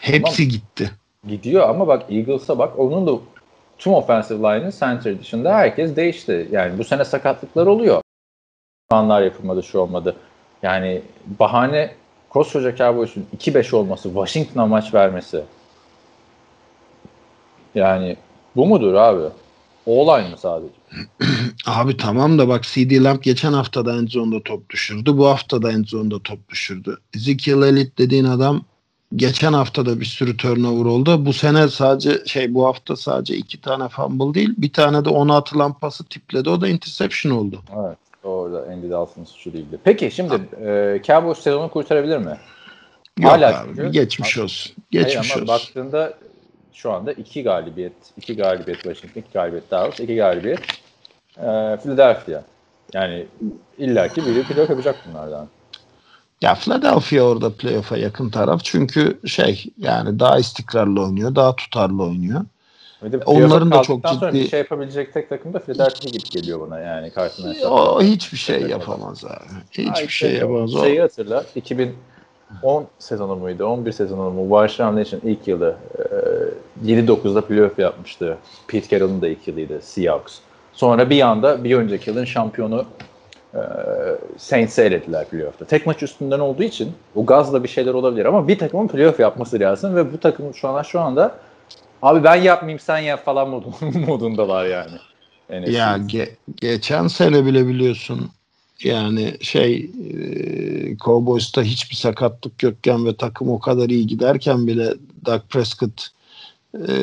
Hepsi 0.00 0.48
gitti. 0.48 0.90
Gidiyor 1.28 1.68
ama 1.68 1.86
bak 1.86 2.02
Eagles'a 2.10 2.58
bak 2.58 2.78
onun 2.78 3.06
da 3.06 3.20
tüm 3.78 3.94
offensive 3.94 4.38
line'ın 4.38 4.70
center 4.80 5.20
dışında 5.20 5.54
herkes 5.54 5.96
değişti. 5.96 6.48
Yani 6.52 6.78
bu 6.78 6.84
sene 6.84 7.04
sakatlıklar 7.04 7.66
oluyor. 7.66 8.00
Anlar 8.90 9.22
yapılmadı 9.22 9.62
şu 9.62 9.78
olmadı. 9.78 10.16
Yani 10.62 11.02
bahane 11.38 11.94
koskoca 12.28 12.76
Cowboys'un 12.76 13.26
2-5 13.38 13.76
olması, 13.76 14.08
Washington'a 14.08 14.66
maç 14.66 14.94
vermesi. 14.94 15.44
Yani 17.74 18.16
bu 18.56 18.66
mudur 18.66 18.94
abi? 18.94 19.20
O-line 19.86 20.28
mı 20.28 20.36
sadece? 20.38 20.72
Abi 21.66 21.96
tamam 21.96 22.38
da 22.38 22.48
bak 22.48 22.62
CD 22.62 23.04
Lamb 23.04 23.22
geçen 23.22 23.52
hafta 23.52 23.86
da 23.86 23.96
endzonda 23.96 24.42
top 24.44 24.70
düşürdü. 24.70 25.16
Bu 25.18 25.26
hafta 25.26 25.62
da 25.62 25.72
endzonda 25.72 26.18
top 26.24 26.48
düşürdü. 26.48 26.98
Ezekiel 27.16 27.62
Elliott 27.62 27.98
dediğin 27.98 28.24
adam 28.24 28.62
geçen 29.16 29.52
hafta 29.52 29.86
da 29.86 30.00
bir 30.00 30.04
sürü 30.04 30.36
turnover 30.36 30.84
oldu. 30.84 31.26
Bu 31.26 31.32
sene 31.32 31.68
sadece 31.68 32.26
şey 32.26 32.54
bu 32.54 32.66
hafta 32.66 32.96
sadece 32.96 33.36
iki 33.36 33.60
tane 33.60 33.88
fumble 33.88 34.34
değil 34.34 34.54
bir 34.58 34.72
tane 34.72 35.04
de 35.04 35.08
ona 35.08 35.36
atılan 35.36 35.78
pası 35.78 36.04
tipledi. 36.04 36.50
O 36.50 36.60
da 36.60 36.68
interception 36.68 37.32
oldu. 37.32 37.62
Evet. 37.86 37.98
Orada 38.24 38.66
Andy 38.72 38.90
Dalton'ın 38.90 39.24
suçu 39.24 39.52
değildi. 39.52 39.78
Peki 39.84 40.10
şimdi 40.10 40.34
e, 40.66 41.00
Cowboys 41.06 41.38
sezonu 41.38 41.70
kurtarabilir 41.70 42.18
mi? 42.18 42.38
Yok 43.18 43.32
Hala 43.32 43.60
abi 43.60 43.68
çünkü- 43.76 43.90
geçmiş 43.90 44.38
olsun. 44.38 44.72
Hayır 44.92 45.06
Geçmiş 45.06 45.32
ama 45.36 45.42
olsun. 45.42 45.48
baktığında 45.54 46.14
şu 46.74 46.92
anda 46.92 47.12
iki 47.12 47.42
galibiyet, 47.42 47.92
iki 48.16 48.36
galibiyet 48.36 48.82
Washington, 48.82 49.20
iki 49.20 49.32
galibiyet 49.32 49.70
Dallas, 49.70 50.00
iki 50.00 50.16
galibiyet 50.16 50.60
e, 51.36 51.76
Philadelphia. 51.82 52.42
Yani 52.92 53.26
illaki 53.78 54.26
biri 54.26 54.42
playoff 54.42 54.70
yapacak 54.70 54.96
bunlardan. 55.08 55.48
Ya 56.42 56.54
Philadelphia 56.54 57.22
orada 57.22 57.50
playoff'a 57.50 57.96
yakın 57.96 58.30
taraf 58.30 58.60
çünkü 58.64 59.28
şey 59.28 59.64
yani 59.78 60.20
daha 60.20 60.38
istikrarlı 60.38 61.02
oynuyor, 61.02 61.34
daha 61.34 61.56
tutarlı 61.56 62.02
oynuyor. 62.02 62.44
De 63.02 63.18
Onların 63.18 63.70
da 63.70 63.82
çok 63.82 64.04
ciddi- 64.04 64.32
bir 64.32 64.48
şey 64.48 64.58
yapabilecek 64.58 65.28
takım 65.28 65.54
da 65.54 65.58
Philadelphia 65.58 66.08
gibi 66.10 66.30
geliyor 66.30 66.60
bana 66.60 66.80
yani 66.80 67.10
kartına. 67.10 67.68
O 67.68 68.02
hiçbir 68.02 68.38
şey 68.38 68.60
yapamaz 68.60 69.24
abi. 69.24 69.44
Hiçbir 69.70 70.08
şey 70.08 70.34
yapamaz. 70.34 70.70
Şeyi 70.70 71.00
hatırla 71.00 71.44
2010 72.58 72.86
sezonu 72.98 73.36
muydu? 73.36 73.66
11 73.66 73.92
sezonu 73.92 74.30
mu? 74.30 74.44
Marshall 74.44 74.98
için 74.98 75.20
ilk 75.24 75.48
yılı 75.48 75.74
e, 76.84 76.92
7-9'da 76.92 77.40
playoff 77.40 77.78
yapmıştı. 77.78 78.36
Pete 78.68 78.88
Carroll'ın 78.88 79.22
da 79.22 79.28
ilk 79.28 79.48
yılıydı 79.48 79.80
Seahawks. 79.82 80.38
Sonra 80.72 81.10
bir 81.10 81.20
anda 81.20 81.64
bir 81.64 81.76
önceki 81.76 82.10
yılın 82.10 82.24
şampiyonu 82.24 82.84
e, 83.54 83.60
Saints'i 84.38 84.82
elediler 84.82 85.28
playoff'ta. 85.28 85.64
Tek 85.64 85.86
maç 85.86 86.02
üstünden 86.02 86.40
olduğu 86.40 86.62
için 86.62 86.92
o 87.16 87.26
gazla 87.26 87.62
bir 87.62 87.68
şeyler 87.68 87.94
olabilir 87.94 88.24
ama 88.24 88.48
bir 88.48 88.58
takımın 88.58 88.88
playoff 88.88 89.20
yapması 89.20 89.60
lazım 89.60 89.96
ve 89.96 90.12
bu 90.12 90.20
takım 90.20 90.54
şu 90.54 90.68
an 90.68 90.82
şu 90.82 91.00
anda 91.00 91.34
abi 92.02 92.24
ben 92.24 92.36
yapmayayım 92.36 92.78
sen 92.80 92.98
yap 92.98 93.24
falan 93.24 93.48
modun- 93.48 93.98
modundalar 94.06 94.66
yani. 94.66 94.96
NFC. 95.50 95.70
ya 95.72 95.96
ge- 95.96 96.32
geçen 96.56 97.06
sene 97.06 97.46
bile 97.46 97.66
biliyorsun 97.66 98.30
yani 98.82 99.36
şey 99.40 99.90
e, 100.10 100.96
Cowboys'ta 100.96 101.62
hiçbir 101.62 101.96
sakatlık 101.96 102.62
yokken 102.62 103.06
ve 103.06 103.16
takım 103.16 103.48
o 103.50 103.58
kadar 103.58 103.88
iyi 103.88 104.06
giderken 104.06 104.66
bile 104.66 104.94
Dak 105.26 105.50
Prescott 105.50 106.08
e, 106.74 106.94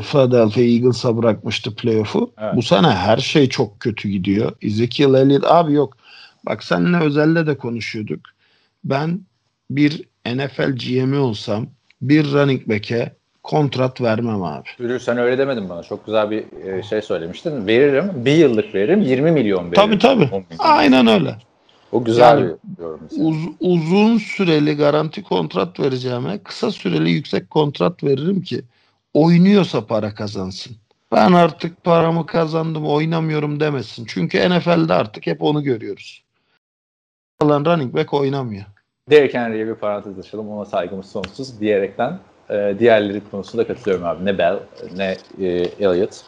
Philadelphia 0.00 0.60
Eagles'a 0.60 1.16
bırakmıştı 1.16 1.74
playoff'u. 1.74 2.32
Evet. 2.38 2.56
Bu 2.56 2.62
sene 2.62 2.86
her 2.86 3.18
şey 3.18 3.48
çok 3.48 3.80
kötü 3.80 4.08
gidiyor. 4.08 4.52
Ezekiel 4.62 5.14
Elliott 5.14 5.44
abi 5.44 5.72
yok. 5.72 5.96
Bak 6.46 6.64
seninle 6.64 6.96
özelde 6.96 7.46
de 7.46 7.56
konuşuyorduk. 7.56 8.20
Ben 8.84 9.20
bir 9.70 10.04
NFL 10.26 10.70
GM'i 10.76 11.18
olsam 11.18 11.66
bir 12.02 12.32
running 12.32 12.68
back'e 12.68 13.14
kontrat 13.44 14.00
vermem 14.00 14.42
abi. 14.42 14.68
Ürür 14.78 14.98
sen 14.98 15.18
öyle 15.18 15.38
demedin 15.38 15.68
bana. 15.68 15.82
Çok 15.82 16.06
güzel 16.06 16.30
bir 16.30 16.66
e, 16.66 16.82
şey 16.82 17.02
söylemiştin. 17.02 17.66
Veririm. 17.66 18.12
Bir 18.14 18.32
yıllık 18.32 18.74
veririm. 18.74 19.00
20 19.00 19.30
milyon 19.30 19.58
veririm. 19.58 19.74
Tabii 19.74 19.98
tabii. 19.98 20.28
10 20.32 20.44
milyon. 20.50 20.58
Aynen 20.58 21.06
öyle. 21.06 21.36
O 21.92 22.04
güzel 22.04 22.38
Yani 22.38 22.52
bir 22.64 22.82
yorum. 22.82 23.00
Uz- 23.18 23.54
uzun 23.60 24.18
süreli 24.18 24.76
garanti 24.76 25.22
kontrat 25.22 25.80
vereceğime 25.80 26.38
kısa 26.38 26.70
süreli 26.70 27.10
yüksek 27.10 27.50
kontrat 27.50 28.04
veririm 28.04 28.42
ki 28.42 28.62
oynuyorsa 29.14 29.86
para 29.86 30.14
kazansın. 30.14 30.76
Ben 31.12 31.32
artık 31.32 31.84
paramı 31.84 32.26
kazandım 32.26 32.86
oynamıyorum 32.86 33.60
demesin. 33.60 34.04
Çünkü 34.08 34.50
NFL'de 34.50 34.94
artık 34.94 35.26
hep 35.26 35.42
onu 35.42 35.62
görüyoruz. 35.62 36.24
Alan 37.40 37.64
running 37.64 37.94
back 37.94 38.14
oynamıyor. 38.14 38.64
Derrick 39.10 39.38
Henry'e 39.38 39.66
bir 39.66 39.74
parantez 39.74 40.18
açalım. 40.18 40.48
Ona 40.48 40.64
saygımız 40.64 41.06
sonsuz 41.06 41.60
diyerekten 41.60 42.18
e, 42.50 42.74
diğerleri 42.78 43.20
konusunda 43.30 43.66
katılıyorum 43.66 44.06
abi. 44.06 44.24
Ne 44.24 44.38
Bell 44.38 44.58
ne 44.96 45.16
e, 45.40 45.46
Elliott. 45.80 46.24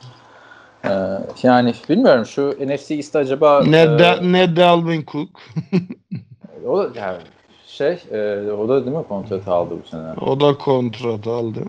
E, 0.84 0.90
yani 1.42 1.74
bilmiyorum 1.88 2.26
şu 2.26 2.56
NFC 2.60 2.94
East'te 2.94 3.18
acaba 3.18 3.62
Ne, 3.64 3.80
e, 3.80 3.98
de, 3.98 4.32
ne 4.32 4.56
Dalvin 4.56 5.04
Cook. 5.12 5.28
o 6.66 6.78
da 6.78 7.00
yani 7.00 7.18
şey 7.66 8.02
e, 8.12 8.50
o 8.52 8.68
da 8.68 8.84
değil 8.86 8.96
mi 8.96 9.04
kontrat 9.08 9.48
aldı 9.48 9.74
bu 9.84 9.88
sene. 9.88 10.12
O 10.20 10.40
da 10.40 10.58
kontrat 10.58 11.26
aldı. 11.26 11.60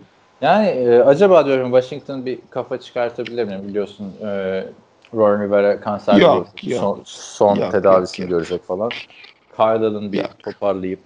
Yani 0.41 0.67
e, 0.67 0.99
acaba 0.99 1.45
diyorum 1.45 1.71
Washington 1.71 2.25
bir 2.25 2.39
kafa 2.49 2.79
çıkartabilir 2.79 3.43
mi? 3.43 3.59
Biliyorsun 3.67 4.13
e, 4.21 4.63
Ron 5.15 5.41
Rivera 5.41 5.79
kanser 5.79 6.17
Yok, 6.17 6.47
yok. 6.63 6.79
son, 6.79 7.01
son 7.05 7.55
Yok, 7.55 7.71
tedavisini 7.71 8.23
yok, 8.23 8.31
yok. 8.31 8.39
görecek 8.39 8.63
falan. 8.63 8.91
Cardinal'ın 9.57 10.11
bir 10.11 10.17
Yok. 10.17 10.29
toparlayıp 10.43 11.01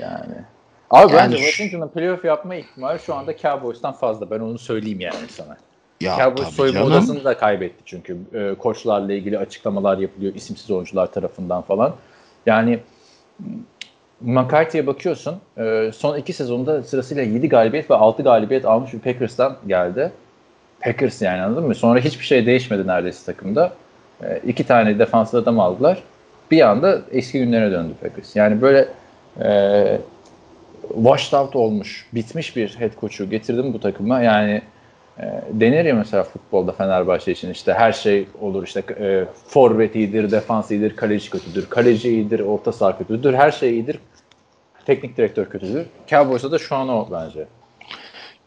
yani. 0.00 0.44
Abi 0.90 1.12
Yani 1.12 1.32
bence 1.32 1.36
Washington'ın 1.36 1.88
playoff 1.88 2.24
yapma 2.24 2.54
ihtimali 2.54 2.98
şu 2.98 3.14
anda 3.14 3.36
Cowboys'tan 3.36 3.92
fazla. 3.92 4.30
Ben 4.30 4.40
onu 4.40 4.58
söyleyeyim 4.58 5.00
yani 5.00 5.28
sana. 5.28 5.56
Ya 6.00 6.16
Cowboys 6.16 6.48
soyunma 6.48 6.84
odasını 6.84 7.24
da 7.24 7.36
kaybetti 7.36 7.82
çünkü. 7.84 8.16
E, 8.34 8.54
koçlarla 8.54 9.12
ilgili 9.12 9.38
açıklamalar 9.38 9.98
yapılıyor 9.98 10.34
isimsiz 10.34 10.70
oyuncular 10.70 11.12
tarafından 11.12 11.62
falan. 11.62 11.94
Yani 12.46 12.78
McCarthy'ye 14.20 14.86
bakıyorsun. 14.86 15.36
e, 15.58 15.90
son 15.94 16.16
iki 16.16 16.32
sezonda 16.32 16.82
sırasıyla 16.82 17.22
7 17.22 17.48
galibiyet 17.48 17.90
ve 17.90 17.94
6 17.94 18.22
galibiyet 18.22 18.64
almış 18.64 18.92
bir 18.92 18.98
Packers'tan 18.98 19.56
geldi. 19.66 20.12
Packers 20.80 21.22
yani 21.22 21.42
anladın 21.42 21.64
mı? 21.66 21.74
Sonra 21.74 22.00
hiçbir 22.00 22.24
şey 22.24 22.46
değişmedi 22.46 22.86
neredeyse 22.86 23.32
takımda. 23.32 23.72
E, 24.22 24.40
iki 24.46 24.64
tane 24.64 24.98
defanslı 24.98 25.38
adam 25.38 25.60
aldılar. 25.60 26.02
Bir 26.50 26.60
anda 26.60 27.00
eski 27.12 27.38
günlerine 27.38 27.72
döndü 27.72 27.94
Packers. 28.02 28.36
Yani 28.36 28.62
böyle 28.62 28.88
e, 29.40 29.98
washed 30.94 31.38
out 31.38 31.56
olmuş, 31.56 32.06
bitmiş 32.14 32.56
bir 32.56 32.68
head 32.68 33.00
coach'u 33.00 33.30
getirdim 33.30 33.72
bu 33.72 33.80
takıma. 33.80 34.20
Yani 34.20 34.62
e, 35.18 35.24
denir 35.52 35.84
ya 35.84 35.94
mesela 35.94 36.24
futbolda 36.24 36.72
Fenerbahçe 36.72 37.32
için 37.32 37.50
işte 37.50 37.74
her 37.74 37.92
şey 37.92 38.26
olur 38.40 38.66
işte 38.66 38.84
e, 39.00 39.24
forvet 39.48 39.96
iyidir, 39.96 40.30
defans 40.30 40.70
iyidir, 40.70 40.96
kaleci 40.96 41.30
kötüdür, 41.30 41.66
kaleci 41.70 42.10
iyidir, 42.10 42.40
orta 42.40 42.72
saha 42.72 42.98
kötüdür, 42.98 43.34
her 43.34 43.50
şey 43.50 43.70
iyidir, 43.70 43.98
teknik 44.86 45.16
direktör 45.16 45.46
kötüdür. 45.46 45.86
Cowboys'ta 46.08 46.52
da 46.52 46.58
şu 46.58 46.76
an 46.76 46.88
o 46.88 47.08
bence. 47.12 47.46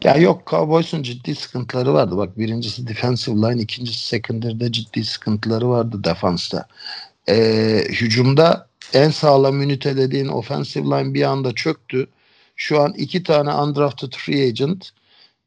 Ya 0.04 0.16
yok 0.16 0.42
Cowboys'un 0.46 1.02
ciddi 1.02 1.34
sıkıntıları 1.34 1.94
vardı. 1.94 2.16
Bak 2.16 2.38
birincisi 2.38 2.88
defensive 2.88 3.36
line, 3.36 3.62
ikincisi 3.62 4.06
secondary'de 4.06 4.72
ciddi 4.72 5.04
sıkıntıları 5.04 5.68
vardı 5.68 6.04
defansta. 6.04 6.66
Ee, 7.28 7.84
hücumda 7.88 8.66
en 8.94 9.10
sağlam 9.10 9.62
ünite 9.62 9.96
dediğin 9.96 10.28
offensive 10.28 10.84
line 10.84 11.14
bir 11.14 11.22
anda 11.22 11.52
çöktü. 11.54 12.08
Şu 12.60 12.80
an 12.80 12.94
iki 12.96 13.22
tane 13.22 13.54
undrafted 13.54 14.12
free 14.12 14.46
agent, 14.48 14.90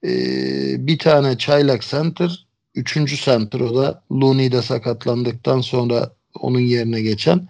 ee, 0.03 0.87
bir 0.87 0.99
tane 0.99 1.37
çaylak 1.37 1.81
center, 1.81 2.45
üçüncü 2.75 3.15
center 3.15 3.59
o 3.59 3.75
da 3.75 4.01
Looney 4.11 4.51
de 4.51 4.61
sakatlandıktan 4.61 5.61
sonra 5.61 6.13
onun 6.39 6.59
yerine 6.59 7.01
geçen. 7.01 7.47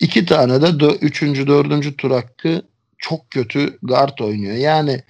iki 0.00 0.26
tane 0.26 0.62
de 0.62 0.66
dö- 0.66 0.98
üçüncü, 0.98 1.46
dördüncü 1.46 1.96
tur 1.96 2.10
hakkı 2.10 2.62
çok 2.98 3.30
kötü 3.30 3.78
guard 3.82 4.18
oynuyor. 4.18 4.56
Yani 4.56 5.02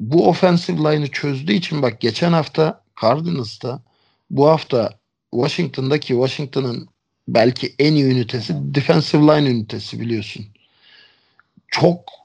bu 0.00 0.28
offensive 0.28 0.78
line'ı 0.78 1.08
çözdüğü 1.08 1.52
için 1.52 1.82
bak 1.82 2.00
geçen 2.00 2.32
hafta 2.32 2.84
Cardinals'ta 3.02 3.82
bu 4.30 4.48
hafta 4.48 4.98
Washington'daki 5.34 6.08
Washington'ın 6.08 6.88
belki 7.28 7.74
en 7.78 7.92
iyi 7.92 8.04
ünitesi 8.04 8.54
defensive 8.58 9.22
line 9.22 9.50
ünitesi 9.50 10.00
biliyorsun. 10.00 10.46
Çok 11.68 12.00
e, 12.00 12.15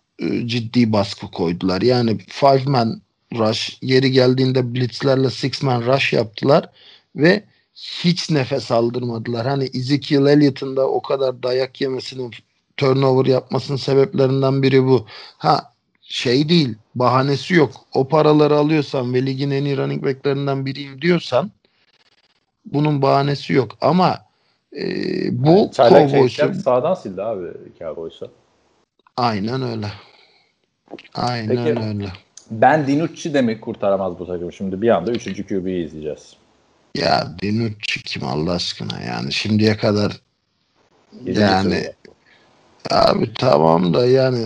ciddi 0.46 0.94
baskı 0.94 1.32
koydular. 1.32 1.82
Yani 1.82 2.18
five 2.18 2.64
man 2.66 3.02
rush 3.34 3.78
yeri 3.82 4.12
geldiğinde 4.12 4.74
blitzlerle 4.74 5.30
six 5.30 5.64
man 5.64 5.82
rush 5.82 6.14
yaptılar 6.14 6.70
ve 7.16 7.44
hiç 7.76 8.30
nefes 8.30 8.72
aldırmadılar. 8.72 9.48
Hani 9.48 9.64
Ezekiel 9.74 10.26
Elliott'ın 10.26 10.76
da 10.76 10.88
o 10.88 11.02
kadar 11.02 11.44
dayak 11.44 11.82
yemesinin 11.82 12.32
turnover 12.78 13.26
yapmasının 13.26 13.78
sebeplerinden 13.78 14.64
biri 14.64 14.84
bu. 14.84 15.06
Ha 15.38 15.74
şey 16.02 16.50
değil 16.50 16.76
bahanesi 16.96 17.54
yok. 17.54 17.72
O 17.94 18.08
paraları 18.08 18.58
alıyorsan 18.58 19.14
ve 19.14 19.26
ligin 19.26 19.52
en 19.52 19.66
iyi 19.66 19.78
running 19.78 20.04
back'lerinden 20.04 20.66
biriyim 20.66 21.02
diyorsan 21.02 21.52
bunun 22.66 23.02
bahanesi 23.02 23.54
yok. 23.54 23.78
Ama 23.82 24.20
e, 24.78 24.84
bu 25.32 25.72
Çaylak 25.74 26.10
Cowboys'u 26.10 26.54
sağdan 26.54 26.94
sildi 26.94 27.22
abi 27.24 27.48
Cowboys'a. 27.80 28.28
aynen 29.18 29.62
öyle. 29.62 29.88
Aynen 31.16 31.48
Peki. 31.48 31.80
öyle. 31.80 32.06
Ben 32.52 32.88
Dinucci 32.88 33.34
de 33.34 33.42
mi 33.42 33.62
kurtaramaz 33.62 34.20
bu 34.20 34.28
takım 34.28 34.52
şimdi? 34.52 34.82
Bir 34.82 34.90
anda 34.90 35.12
3. 35.12 35.48
QB'yi 35.48 35.86
izleyeceğiz. 35.86 36.34
Ya 36.96 37.28
Dinucci 37.42 38.04
kim 38.04 38.24
Allah 38.28 38.52
aşkına 38.52 39.00
yani 39.08 39.34
şimdiye 39.34 39.78
kadar 39.78 40.12
Yani 41.26 41.84
abi 42.92 43.34
tamam 43.34 43.94
da 43.94 44.06
yani 44.06 44.46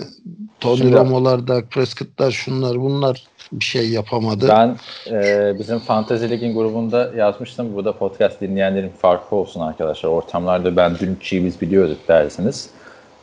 Tony 0.60 0.78
Şimdi- 0.78 0.96
Romo'lar, 0.96 1.48
Dak 1.48 1.72
Prescott'lar 1.72 2.32
şunlar 2.32 2.82
bunlar 2.82 3.24
bir 3.52 3.66
şey 3.66 3.90
yapamadı. 3.90 4.48
Ben 4.48 4.78
e, 5.12 5.54
bizim 5.60 5.80
Fantasy 5.80 6.26
Lig'in 6.30 6.56
grubunda 6.56 7.12
yazmıştım. 7.18 7.76
Bu 7.76 7.86
da 7.86 7.98
podcast 7.98 8.42
dinleyenlerin 8.42 8.92
farkı 9.02 9.36
olsun 9.36 9.62
arkadaşlar. 9.62 10.10
Ortamlarda 10.10 10.76
ben 10.76 11.00
Dinucci'yi 11.00 11.46
biz 11.46 11.62
biliyorduk 11.62 12.08
dersiniz. 12.08 12.70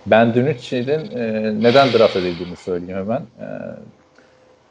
Ben 0.06 0.34
Dinucci'nin 0.34 1.10
e, 1.18 1.52
neden 1.62 1.92
draft 1.92 2.16
edildiğini 2.16 2.56
söyleyeyim 2.56 2.98
hemen. 2.98 3.20
E, 3.20 3.46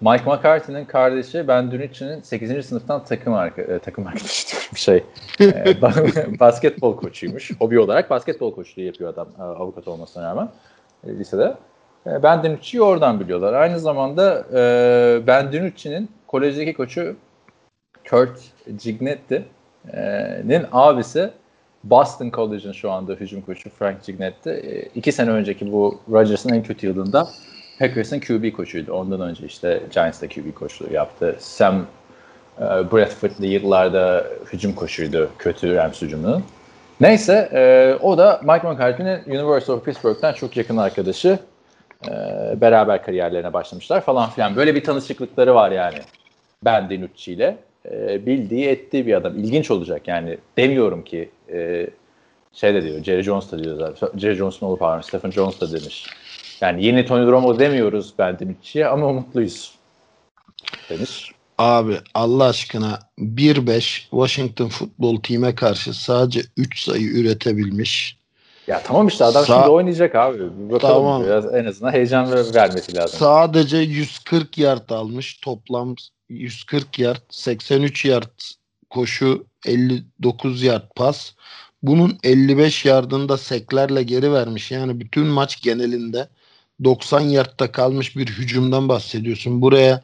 Mike 0.01 0.23
McCarthy'nin 0.31 0.85
kardeşi 0.85 1.47
Ben 1.47 1.71
Dinucci'nin 1.71 2.21
8. 2.21 2.65
sınıftan 2.65 3.05
takım, 3.05 3.33
arka, 3.33 3.61
e, 3.61 3.79
takım 3.79 4.07
arkadaşı 4.07 4.57
bir 4.75 4.79
şey. 4.79 5.03
E, 5.39 5.43
ba- 5.81 6.39
basketbol 6.39 6.97
koçuymuş. 6.97 7.51
Hobi 7.59 7.79
olarak 7.79 8.09
basketbol 8.09 8.55
koçluğu 8.55 8.81
yapıyor 8.81 9.13
adam 9.13 9.27
e, 9.39 9.41
avukat 9.41 9.87
olmasına 9.87 10.23
rağmen 10.23 10.49
e, 11.07 11.09
lisede. 11.19 11.53
E, 12.07 12.23
Ben 12.23 12.43
Dinucci'yi 12.43 12.81
oradan 12.81 13.19
biliyorlar. 13.19 13.53
Aynı 13.53 13.79
zamanda 13.79 14.45
e, 14.53 15.27
Ben 15.27 15.51
Dinucci'nin 15.51 16.11
kolejdeki 16.27 16.73
koçu 16.73 17.15
Kurt 18.09 18.39
Gignetti'nin 18.83 20.65
abisi 20.71 21.29
Boston 21.83 22.31
College'ın 22.31 22.71
şu 22.71 22.91
anda 22.91 23.13
hücum 23.13 23.41
koçu 23.41 23.69
Frank 23.69 24.03
Gignetti. 24.03 24.49
E, 24.49 24.81
iki 24.99 25.11
sene 25.11 25.29
önceki 25.29 25.71
bu 25.71 25.99
Rodgers'ın 26.11 26.49
en 26.53 26.63
kötü 26.63 26.87
yılında 26.87 27.27
Packers'ın 27.79 28.19
QB 28.19 28.53
koçuydu. 28.55 28.93
Ondan 28.93 29.21
önce 29.21 29.45
işte 29.45 29.81
Giants'ta 29.93 30.27
QB 30.27 30.53
koçluğu 30.55 30.93
yaptı. 30.93 31.35
Sam 31.39 31.85
E, 32.59 32.63
Bradford'lı 32.63 33.45
yıllarda 33.45 34.25
hücum 34.53 34.73
koşuydu 34.73 35.29
kötü 35.37 35.75
Rams 35.75 36.01
hücumunun. 36.01 36.43
Neyse 37.01 37.49
e, 37.53 37.95
o 38.01 38.17
da 38.17 38.41
Mike 38.43 38.67
McCarthy'nin 38.67 39.39
University 39.39 39.71
of 39.71 39.85
Pittsburgh'ten 39.85 40.33
çok 40.33 40.57
yakın 40.57 40.77
arkadaşı. 40.77 41.39
E, 42.07 42.11
beraber 42.61 43.03
kariyerlerine 43.03 43.53
başlamışlar 43.53 44.01
falan 44.01 44.29
filan. 44.29 44.55
Böyle 44.55 44.75
bir 44.75 44.83
tanışıklıkları 44.83 45.55
var 45.55 45.71
yani. 45.71 45.97
Ben 46.65 46.89
Dinucci 46.89 47.33
ile. 47.33 47.57
E, 47.91 48.25
bildiği 48.25 48.65
ettiği 48.67 49.07
bir 49.07 49.13
adam. 49.13 49.39
İlginç 49.39 49.71
olacak 49.71 50.07
yani. 50.07 50.37
Demiyorum 50.57 51.03
ki 51.03 51.29
e, 51.53 51.87
şey 52.53 52.73
de 52.73 52.83
diyor. 52.83 53.03
Jerry 53.03 53.23
Jones 53.23 53.51
da 53.51 53.63
diyor 53.63 53.77
zaten. 53.77 54.19
Jerry 54.19 54.35
Jones'un 54.35 54.65
oğlu 54.67 54.77
pardon. 54.77 55.01
Stephen 55.01 55.31
Jones 55.31 55.61
da 55.61 55.71
demiş. 55.71 56.05
Yani 56.61 56.85
yeni 56.85 57.05
Tony 57.05 57.31
Romo 57.31 57.59
demiyoruz 57.59 58.13
Ben 58.19 58.39
Dinucci'ye 58.39 58.87
ama 58.87 59.07
umutluyuz. 59.07 59.75
Demiş. 60.89 61.31
Abi 61.57 61.97
Allah 62.13 62.45
aşkına 62.45 62.99
1-5 63.19 63.79
Washington 64.09 64.67
futbol 64.67 65.21
time 65.21 65.55
karşı 65.55 65.93
sadece 65.93 66.41
3 66.57 66.83
sayı 66.83 67.07
üretebilmiş. 67.07 68.17
Ya 68.67 68.81
tamam 68.83 69.07
işte 69.07 69.25
adam 69.25 69.43
Sa- 69.43 69.45
şimdi 69.45 69.67
oynayacak 69.69 70.15
abi. 70.15 70.37
Bir 70.39 70.73
bakalım 70.73 70.79
Tamam. 70.79 71.23
biraz 71.23 71.55
en 71.55 71.65
azından 71.65 71.91
heyecan 71.93 72.31
ver- 72.31 72.53
vermesi 72.55 72.95
lazım. 72.95 73.19
Sadece 73.19 73.77
140 73.77 74.57
yard 74.57 74.89
almış. 74.89 75.33
Toplam 75.43 75.95
140 76.31 76.99
yard, 76.99 77.21
83 77.29 78.05
yard 78.05 78.41
koşu, 78.89 79.45
59 79.65 80.63
yard 80.63 80.83
pas. 80.95 81.33
Bunun 81.83 82.17
55 82.23 82.85
yardında 82.85 83.37
seklerle 83.37 84.03
geri 84.03 84.33
vermiş. 84.33 84.71
Yani 84.71 84.99
bütün 84.99 85.25
maç 85.25 85.61
genelinde 85.61 86.27
90 86.83 87.19
yardta 87.19 87.71
kalmış 87.71 88.17
bir 88.17 88.27
hücumdan 88.27 88.89
bahsediyorsun. 88.89 89.61
Buraya 89.61 90.01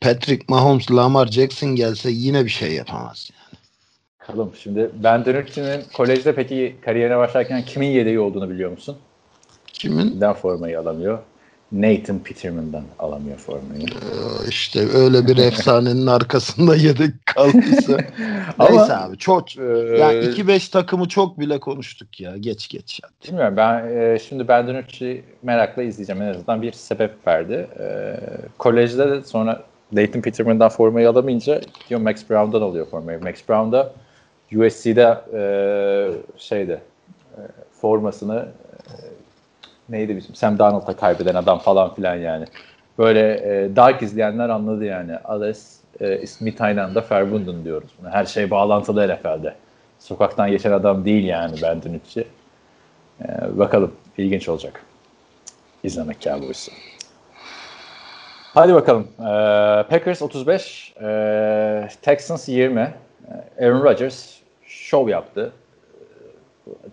Patrick 0.00 0.44
Mahomes, 0.48 0.90
Lamar 0.90 1.26
Jackson 1.26 1.76
gelse 1.76 2.10
yine 2.10 2.44
bir 2.44 2.50
şey 2.50 2.72
yapamaz. 2.72 3.30
Bakalım 4.20 4.52
şimdi 4.62 4.90
Ben 4.94 5.24
Dinucci'nin 5.24 5.84
kolejde 5.94 6.34
peki 6.34 6.76
kariyerine 6.84 7.18
başlarken 7.18 7.64
kimin 7.64 7.86
yedeği 7.90 8.20
olduğunu 8.20 8.50
biliyor 8.50 8.70
musun? 8.70 8.96
Kimin? 9.66 10.16
Neden 10.16 10.32
formayı 10.32 10.80
alamıyor? 10.80 11.18
Nathan 11.72 12.18
Peterman'dan 12.18 12.82
alamıyor 12.98 13.38
formayı. 13.38 13.82
Ee, 13.82 14.48
işte 14.48 14.80
öyle 14.94 15.26
bir 15.26 15.36
efsanenin 15.46 16.06
arkasında 16.06 16.76
yedek 16.76 17.26
kaldıysa. 17.26 17.92
Ama- 18.58 18.70
Neyse 18.70 18.96
abi 18.96 19.18
çok 19.18 19.58
Ee, 19.58 19.62
yani 19.98 20.16
2-5 20.24 20.70
takımı 20.70 21.08
çok 21.08 21.40
bile 21.40 21.60
konuştuk 21.60 22.20
ya. 22.20 22.36
Geç 22.36 22.68
geç 22.68 23.00
ya. 23.02 23.08
Bilmiyorum 23.28 23.56
ben 23.56 23.96
e, 23.96 24.18
şimdi 24.18 24.48
Ben 24.48 24.66
DiNucci 24.66 25.24
merakla 25.42 25.82
izleyeceğim. 25.82 26.22
En 26.22 26.28
azından 26.28 26.62
bir 26.62 26.72
sebep 26.72 27.26
verdi. 27.26 27.66
E, 27.80 28.16
kolejde 28.58 29.10
de 29.10 29.22
sonra 29.24 29.62
Nathan 29.92 30.22
Peterman'dan 30.22 30.68
formayı 30.68 31.10
alamayınca 31.10 31.60
gidiyor 31.82 32.00
Max 32.00 32.30
Brown'dan 32.30 32.62
alıyor 32.62 32.86
formayı. 32.86 33.20
Max 33.22 33.34
Brown 33.48 33.72
da 33.72 33.92
USC'de 34.56 35.18
e, 35.34 35.42
şeyde 36.36 36.80
e, 37.36 37.40
formasını 37.80 38.48
e, 38.86 38.94
neydi 39.90 40.16
bizim 40.16 40.34
Sam 40.34 40.58
Darnold'a 40.58 40.96
kaybeden 40.96 41.34
adam 41.34 41.58
falan 41.58 41.94
filan 41.94 42.14
yani. 42.14 42.44
Böyle 42.98 43.20
e, 43.32 43.76
Dark 43.76 44.02
izleyenler 44.02 44.48
anladı 44.48 44.84
yani. 44.84 45.16
Ales 45.16 45.76
e, 46.00 46.18
ismi 46.18 46.54
Tayland'da 46.54 47.04
Verbundun 47.10 47.64
diyoruz. 47.64 47.90
Buna. 48.00 48.10
Her 48.10 48.24
şey 48.24 48.50
bağlantılı 48.50 49.08
NFL'de. 49.08 49.54
Sokaktan 49.98 50.50
geçen 50.50 50.72
adam 50.72 51.04
değil 51.04 51.24
yani 51.24 51.56
Ben 51.62 51.82
DiNucci. 51.82 52.26
Ee, 53.22 53.58
bakalım. 53.58 53.92
ilginç 54.18 54.48
olacak. 54.48 54.82
İzlemek 55.84 56.20
Cowboys'u. 56.20 56.72
Hadi 58.54 58.74
bakalım. 58.74 59.08
Ee, 59.18 59.22
Packers 59.90 60.22
35, 60.22 60.94
ee, 61.02 61.88
Texans 62.02 62.48
20. 62.48 62.80
Ee, 62.80 63.66
Aaron 63.66 63.84
Rodgers 63.84 64.36
şov 64.66 65.08
yaptı. 65.08 65.52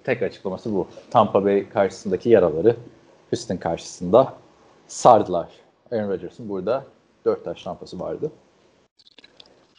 Tek 0.03 0.21
açıklaması 0.21 0.73
bu. 0.73 0.88
Tampa 1.11 1.45
Bay 1.45 1.69
karşısındaki 1.69 2.30
yaraları 2.30 2.75
Houston 3.30 3.57
karşısında 3.57 4.34
sardılar. 4.88 5.47
Aaron 5.91 6.09
Rodgers'ın 6.09 6.49
burada 6.49 6.86
4 7.25 7.45
taş 7.45 7.67
rampası 7.67 7.99
vardı. 7.99 8.32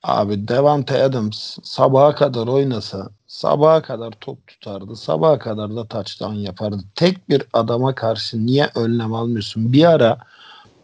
Abi 0.02 0.48
Devante 0.48 1.02
Adams 1.02 1.58
sabaha 1.62 2.14
kadar 2.14 2.46
oynasa 2.46 3.08
sabaha 3.26 3.82
kadar 3.82 4.12
top 4.20 4.46
tutardı. 4.46 4.96
Sabaha 4.96 5.38
kadar 5.38 5.76
da 5.76 5.86
touchdown 5.86 6.34
yapardı. 6.34 6.78
Tek 6.94 7.28
bir 7.28 7.42
adama 7.52 7.94
karşı 7.94 8.46
niye 8.46 8.70
önlem 8.74 9.14
almıyorsun? 9.14 9.72
Bir 9.72 9.84
ara 9.84 10.18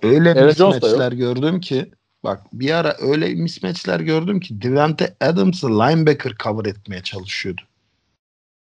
öyle 0.02 0.28
yok. 0.28 0.46
mismatchler 0.46 1.12
gördüm 1.12 1.60
ki 1.60 1.90
bak 2.24 2.40
bir 2.52 2.70
ara 2.70 2.96
öyle 3.00 3.34
mismatchler 3.34 4.00
gördüm 4.00 4.40
ki 4.40 4.62
Devante 4.62 5.16
Adams'ı 5.20 5.68
linebacker 5.68 6.32
cover 6.42 6.64
etmeye 6.64 7.02
çalışıyordu. 7.02 7.62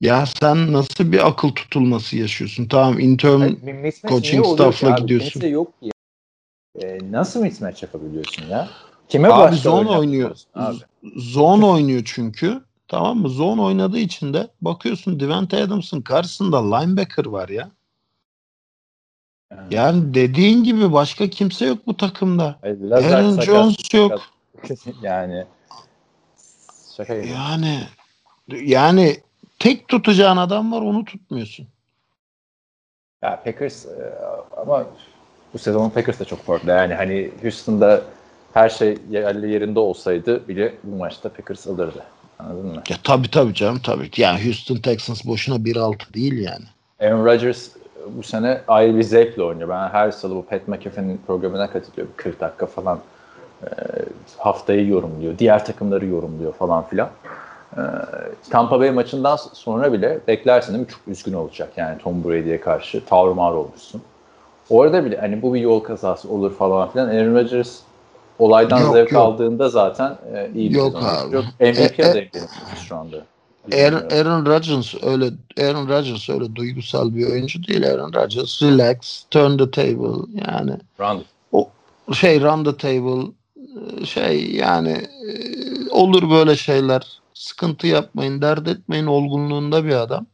Ya 0.00 0.26
sen 0.26 0.72
nasıl 0.72 1.12
bir 1.12 1.26
akıl 1.26 1.48
tutulması 1.48 2.16
yaşıyorsun? 2.16 2.66
Tamam 2.68 2.98
intern 2.98 3.40
mismatch 3.62 4.08
coaching 4.08 4.46
staff'la 4.46 4.94
abi? 4.94 5.02
gidiyorsun. 5.02 5.30
Kimse 5.30 5.48
yok 5.48 5.80
ki. 5.82 5.90
Ee, 6.80 6.98
nasıl 7.10 7.42
mismatch 7.42 7.82
yapabiliyorsun 7.82 8.46
ya? 8.46 8.68
Kime 9.08 9.28
Abi 9.28 9.56
zone 9.56 9.88
oynuyor. 9.88 10.36
Abi. 10.54 10.76
Zone 11.16 11.64
oynuyor 11.64 12.02
çünkü. 12.04 12.60
Tamam 12.88 13.18
mı? 13.18 13.28
Zone 13.28 13.62
oynadığı 13.62 13.98
için 13.98 14.34
de 14.34 14.48
bakıyorsun 14.60 15.20
Devante 15.20 15.62
Adams'ın 15.62 16.00
karşısında 16.00 16.76
linebacker 16.76 17.26
var 17.26 17.48
ya. 17.48 17.70
Yani 19.70 20.14
dediğin 20.14 20.64
gibi 20.64 20.92
başka 20.92 21.30
kimse 21.30 21.66
yok 21.66 21.86
bu 21.86 21.96
takımda. 21.96 22.58
Lazer 22.64 23.18
Aaron 23.18 23.30
sakat- 23.30 23.44
Jones 23.44 23.94
yok. 23.94 24.20
yani 25.02 25.44
şaka 26.96 27.14
gibi. 27.14 27.28
Yani 27.28 27.80
yani 28.48 29.16
tek 29.58 29.88
tutacağın 29.88 30.36
adam 30.36 30.72
var 30.72 30.82
onu 30.82 31.04
tutmuyorsun. 31.04 31.66
Ya 33.22 33.42
Packers 33.44 33.86
e, 33.86 34.14
ama 34.56 34.84
bu 35.54 35.58
sezon 35.58 35.90
Packers 35.90 36.20
da 36.20 36.24
çok 36.24 36.42
farklı. 36.44 36.70
Yani 36.70 36.94
hani 36.94 37.30
Houston'da 37.42 38.02
her 38.54 38.68
şey 38.68 38.98
yerli 39.10 39.50
yerinde 39.52 39.78
olsaydı 39.78 40.48
bile 40.48 40.74
bu 40.84 40.96
maçta 40.96 41.28
Packers 41.28 41.66
alırdı. 41.66 42.04
Anladın 42.38 42.66
mı? 42.66 42.82
Ya 42.88 42.96
tabii 43.04 43.30
tabii 43.30 43.54
canım 43.54 43.80
tabii. 43.82 44.10
Yani 44.16 44.44
Houston 44.44 44.76
Texans 44.76 45.26
boşuna 45.26 45.56
1-6 45.56 46.14
değil 46.14 46.38
yani. 46.38 46.64
Aaron 47.00 47.24
Rodgers 47.24 47.70
bu 48.16 48.22
sene 48.22 48.60
ayrı 48.68 48.98
bir 48.98 49.02
zevkle 49.02 49.42
oynuyor. 49.42 49.68
Ben 49.68 49.88
her 49.88 50.10
salı 50.10 50.34
bu 50.34 50.46
Pat 50.46 50.68
McAfee'nin 50.68 51.20
programına 51.26 51.70
katılıyorum. 51.70 52.14
40 52.16 52.40
dakika 52.40 52.66
falan 52.66 53.00
e, 53.62 53.68
haftayı 54.38 54.88
yorumluyor. 54.88 55.38
Diğer 55.38 55.64
takımları 55.64 56.06
yorumluyor 56.06 56.52
falan 56.52 56.88
filan. 56.88 57.10
E, 57.76 57.80
Tampa 58.50 58.80
Bay 58.80 58.90
maçından 58.90 59.36
sonra 59.36 59.92
bile 59.92 60.20
beklersin 60.28 60.74
değil 60.74 60.84
mi? 60.84 60.90
Çok 60.90 61.00
üzgün 61.08 61.32
olacak 61.32 61.72
yani 61.76 61.98
Tom 61.98 62.24
Brady'ye 62.24 62.60
karşı 62.60 63.04
tavrımar 63.04 63.52
olmuşsun. 63.52 64.02
Orada 64.70 65.04
bile 65.04 65.16
hani 65.20 65.42
bu 65.42 65.54
bir 65.54 65.60
yol 65.60 65.80
kazası 65.80 66.28
olur 66.28 66.54
falan 66.54 66.90
filan. 66.90 67.08
Aaron 67.08 67.34
Rodgers 67.34 67.78
olaydan 68.38 68.80
Yok, 68.80 68.92
zevk 68.92 69.12
yok. 69.12 69.22
aldığında 69.22 69.68
zaten 69.68 70.18
e, 70.34 70.50
iyi 70.54 70.70
bir 70.70 70.74
Yok 70.74 70.96
abi. 70.96 71.30
geçiriyor. 71.30 71.44
MVP 71.60 72.00
E, 72.00 72.08
e- 72.08 72.30
benim 72.34 72.48
şu 72.88 72.96
anda. 72.96 73.16
Aaron, 73.72 74.02
Aaron 74.10 74.46
Rodgers 74.46 74.94
öyle 75.02 75.30
Aaron 75.60 75.88
Rodgers 75.88 76.30
öyle 76.30 76.56
duygusal 76.56 77.14
bir 77.14 77.30
oyuncu 77.30 77.64
değil. 77.64 77.90
Aaron 77.90 78.12
Rodgers 78.12 78.62
relax, 78.62 79.24
turn 79.30 79.58
the 79.58 79.70
table 79.70 80.40
yani 80.50 80.72
Round. 81.00 81.20
şey 82.14 82.40
run 82.40 82.64
the 82.64 82.76
table 82.76 83.26
şey 84.04 84.50
yani 84.50 84.90
e, 84.90 85.90
olur 85.90 86.30
böyle 86.30 86.56
şeyler. 86.56 87.20
Sıkıntı 87.38 87.86
yapmayın, 87.86 88.42
dert 88.42 88.68
etmeyin 88.68 89.06
olgunluğunda 89.06 89.84
bir 89.84 89.92
adam. 89.92 90.26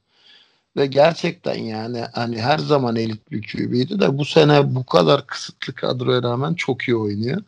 Ve 0.76 0.86
gerçekten 0.86 1.55
yani 1.55 2.05
hani 2.12 2.42
her 2.42 2.59
zaman 2.59 2.96
elit 2.96 3.30
bir 3.30 3.42
QB'ydi 3.42 4.00
de 4.00 4.18
bu 4.18 4.24
sene 4.24 4.74
bu 4.74 4.86
kadar 4.86 5.26
kısıtlı 5.26 5.74
kadroya 5.74 6.22
rağmen 6.22 6.55
çok 6.55 6.82
iyi 6.82 6.96
oynuyor. 6.96 7.42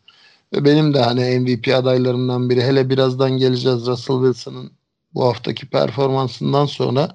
Ve 0.55 0.65
benim 0.65 0.95
de 0.95 1.01
hani 1.01 1.41
MVP 1.41 1.75
adaylarımdan 1.75 2.51
biri 2.51 2.63
hele 2.63 2.91
birazdan 2.91 3.31
geleceğiz 3.31 3.87
Russell 3.87 4.17
Wilson'ın 4.17 4.71
bu 5.15 5.25
haftaki 5.25 5.67
performansından 5.67 6.67
sonra 6.67 7.09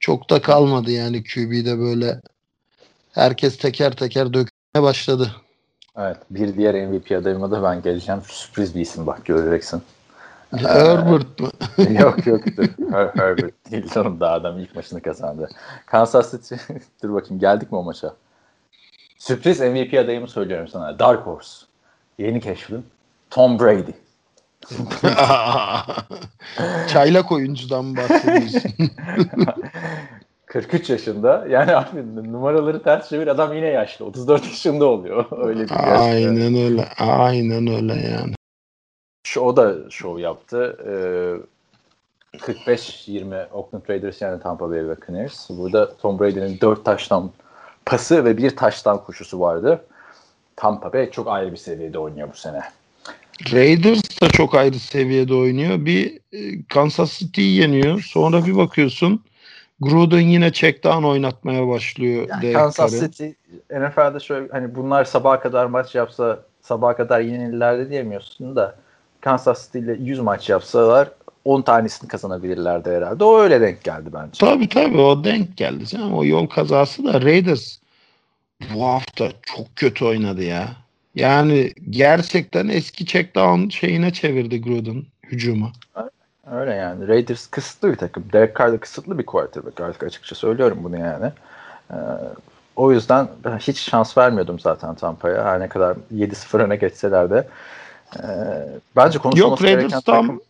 çok 0.00 0.30
da 0.30 0.42
kalmadı 0.42 0.90
yani 0.90 1.24
QB'de 1.24 1.78
böyle 1.78 2.20
herkes 3.12 3.58
teker 3.58 3.96
teker 3.96 4.26
dökmeye 4.26 4.82
başladı. 4.82 5.30
Evet. 5.96 6.16
Bir 6.30 6.56
diğer 6.56 6.86
MVP 6.86 7.12
adayıma 7.12 7.50
da 7.50 7.62
ben 7.62 7.82
geleceğim. 7.82 8.20
Sürpriz 8.28 8.74
bir 8.74 8.80
isim 8.80 9.06
bak 9.06 9.24
göreceksin. 9.24 9.82
Herbert 10.52 11.40
mı? 11.40 11.50
yok 12.00 12.26
yok 12.26 12.40
dur. 12.56 12.68
Her, 12.90 13.06
Herbert 13.06 13.70
değil 13.70 13.90
canım 13.94 14.20
da 14.20 14.32
adam 14.32 14.58
ilk 14.58 14.76
maçını 14.76 15.00
kazandı. 15.00 15.48
Kansas 15.86 16.30
City 16.30 16.54
dur 17.02 17.14
bakayım 17.14 17.40
geldik 17.40 17.72
mi 17.72 17.78
o 17.78 17.82
maça? 17.82 18.14
Sürpriz 19.18 19.60
MVP 19.60 19.94
adayımı 19.94 20.28
söylüyorum 20.28 20.68
sana. 20.68 20.98
Dark 20.98 21.26
Horse. 21.26 21.66
Yeni 22.18 22.40
keşfim. 22.40 22.84
Tom 23.30 23.58
Brady. 23.60 23.90
Çaylak 26.88 27.32
oyuncudan 27.32 27.96
bahsediyorsun. 27.96 28.72
43 30.46 30.90
yaşında. 30.90 31.46
Yani 31.50 31.76
abi 31.76 32.14
numaraları 32.32 32.82
ters 32.82 33.08
çevir 33.08 33.26
adam 33.26 33.54
yine 33.54 33.66
yaşlı. 33.66 34.04
34 34.04 34.44
yaşında 34.44 34.84
oluyor. 34.84 35.46
Öyle 35.48 35.64
bir 35.64 35.70
yaş. 35.70 36.00
Aynen 36.00 36.54
öyle. 36.54 36.88
Aynen 36.98 37.66
öyle 37.66 37.94
yani. 37.94 38.34
O 39.40 39.56
da 39.56 39.90
şov 39.90 40.18
yaptı. 40.18 40.76
Ee, 40.86 42.38
45-20 42.38 43.48
Oakland 43.52 43.82
Raiders 43.90 44.22
yani 44.22 44.42
Tampa 44.42 44.70
Bay 44.70 44.88
Buccaneers. 44.88 45.50
Burada 45.50 45.96
Tom 45.96 46.20
Brady'nin 46.20 46.60
4 46.60 46.84
taştan 46.84 47.30
pası 47.86 48.24
ve 48.24 48.36
bir 48.36 48.56
taştan 48.56 49.04
koşusu 49.04 49.40
vardı. 49.40 49.84
Tampa 50.56 50.92
Bay 50.92 51.10
çok 51.10 51.28
ayrı 51.28 51.52
bir 51.52 51.56
seviyede 51.56 51.98
oynuyor 51.98 52.28
bu 52.32 52.36
sene. 52.36 52.60
Raiders 53.52 54.22
da 54.22 54.28
çok 54.28 54.54
ayrı 54.54 54.78
seviyede 54.78 55.34
oynuyor. 55.34 55.84
Bir 55.86 56.18
e, 56.32 56.64
Kansas 56.68 57.18
City'yi 57.18 57.60
yeniyor. 57.60 58.00
Sonra 58.00 58.46
bir 58.46 58.56
bakıyorsun 58.56 59.22
Gruden 59.80 60.20
yine 60.20 60.52
check 60.52 60.84
down 60.84 61.04
oynatmaya 61.04 61.68
başlıyor. 61.68 62.28
Yani 62.28 62.52
Kansas. 62.52 63.00
City 63.00 63.28
NFL'de 63.70 64.20
şöyle 64.20 64.48
hani 64.48 64.74
bunlar 64.74 65.04
sabaha 65.04 65.40
kadar 65.40 65.66
maç 65.66 65.94
yapsa 65.94 66.42
sabaha 66.60 66.96
kadar 66.96 67.20
yenilirler 67.20 67.78
de 67.78 67.90
diyemiyorsun 67.90 68.56
da 68.56 68.76
Kansas 69.26 69.66
City 69.66 69.78
ile 69.78 69.96
100 70.00 70.20
maç 70.20 70.48
yapsalar 70.48 71.10
10 71.44 71.62
tanesini 71.62 72.08
kazanabilirlerdi 72.08 72.90
herhalde. 72.90 73.24
O 73.24 73.40
öyle 73.40 73.60
denk 73.60 73.84
geldi 73.84 74.10
bence. 74.12 74.38
Tabii 74.38 74.68
tabii 74.68 74.98
o 74.98 75.24
denk 75.24 75.56
geldi 75.56 75.86
canım. 75.86 76.14
O 76.14 76.24
yol 76.24 76.46
kazası 76.46 77.04
da 77.04 77.22
Raiders 77.22 77.78
bu 78.74 78.84
hafta 78.84 79.28
çok 79.42 79.76
kötü 79.76 80.04
oynadı 80.04 80.42
ya. 80.42 80.68
Yani 81.14 81.72
gerçekten 81.90 82.68
eski 82.68 83.06
check 83.06 83.34
down 83.34 83.68
şeyine 83.68 84.12
çevirdi 84.12 84.62
Gruden 84.62 85.02
hücumu. 85.22 85.72
Öyle 86.50 86.74
yani. 86.74 87.08
Raiders 87.08 87.46
kısıtlı 87.46 87.92
bir 87.92 87.96
takım. 87.96 88.24
Derek 88.32 88.58
Carr 88.58 88.72
da 88.72 88.78
kısıtlı 88.78 89.18
bir 89.18 89.26
quarterback 89.26 89.80
artık 89.80 90.02
açıkça 90.02 90.34
söylüyorum 90.34 90.78
bunu 90.82 90.98
yani. 90.98 91.32
Ee, 91.90 91.94
o 92.76 92.92
yüzden 92.92 93.28
hiç 93.58 93.78
şans 93.78 94.18
vermiyordum 94.18 94.60
zaten 94.60 94.94
Tampa'ya. 94.94 95.44
Her 95.44 95.60
ne 95.60 95.68
kadar 95.68 95.96
7-0 96.14 96.58
öne 96.58 96.76
geçseler 96.76 97.30
de. 97.30 97.48
Ee, 98.22 98.68
bence 98.96 99.18
konuşulması 99.18 99.50
Yok, 99.50 99.58
gereken 99.58 99.78
Raiders 99.84 100.04
tam- 100.04 100.26
takım 100.26 100.40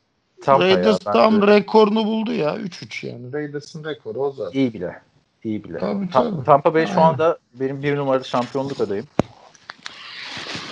Tampa 0.43 0.65
ya. 0.65 0.77
Raiders 0.77 1.07
Bence 1.07 1.19
tam 1.19 1.47
rekorunu 1.47 2.05
buldu 2.05 2.33
ya 2.33 2.57
3-3 2.57 3.07
yani. 3.07 3.33
Raiders'ın 3.33 3.85
rekoru 3.85 4.19
o 4.19 4.33
zaten. 4.33 4.59
iyi 4.59 4.75
bile. 4.75 5.01
İyi 5.45 5.65
bile. 5.65 5.79
Tabii, 5.79 6.11
Ta- 6.11 6.31
tabii. 6.31 6.45
Tampa 6.45 6.75
Bay 6.75 6.87
şu 6.87 6.93
Aynen. 6.93 7.03
anda 7.03 7.39
benim 7.55 7.83
bir 7.83 7.97
numaralı 7.97 8.25
şampiyonluk 8.25 8.81
adayım. 8.81 9.07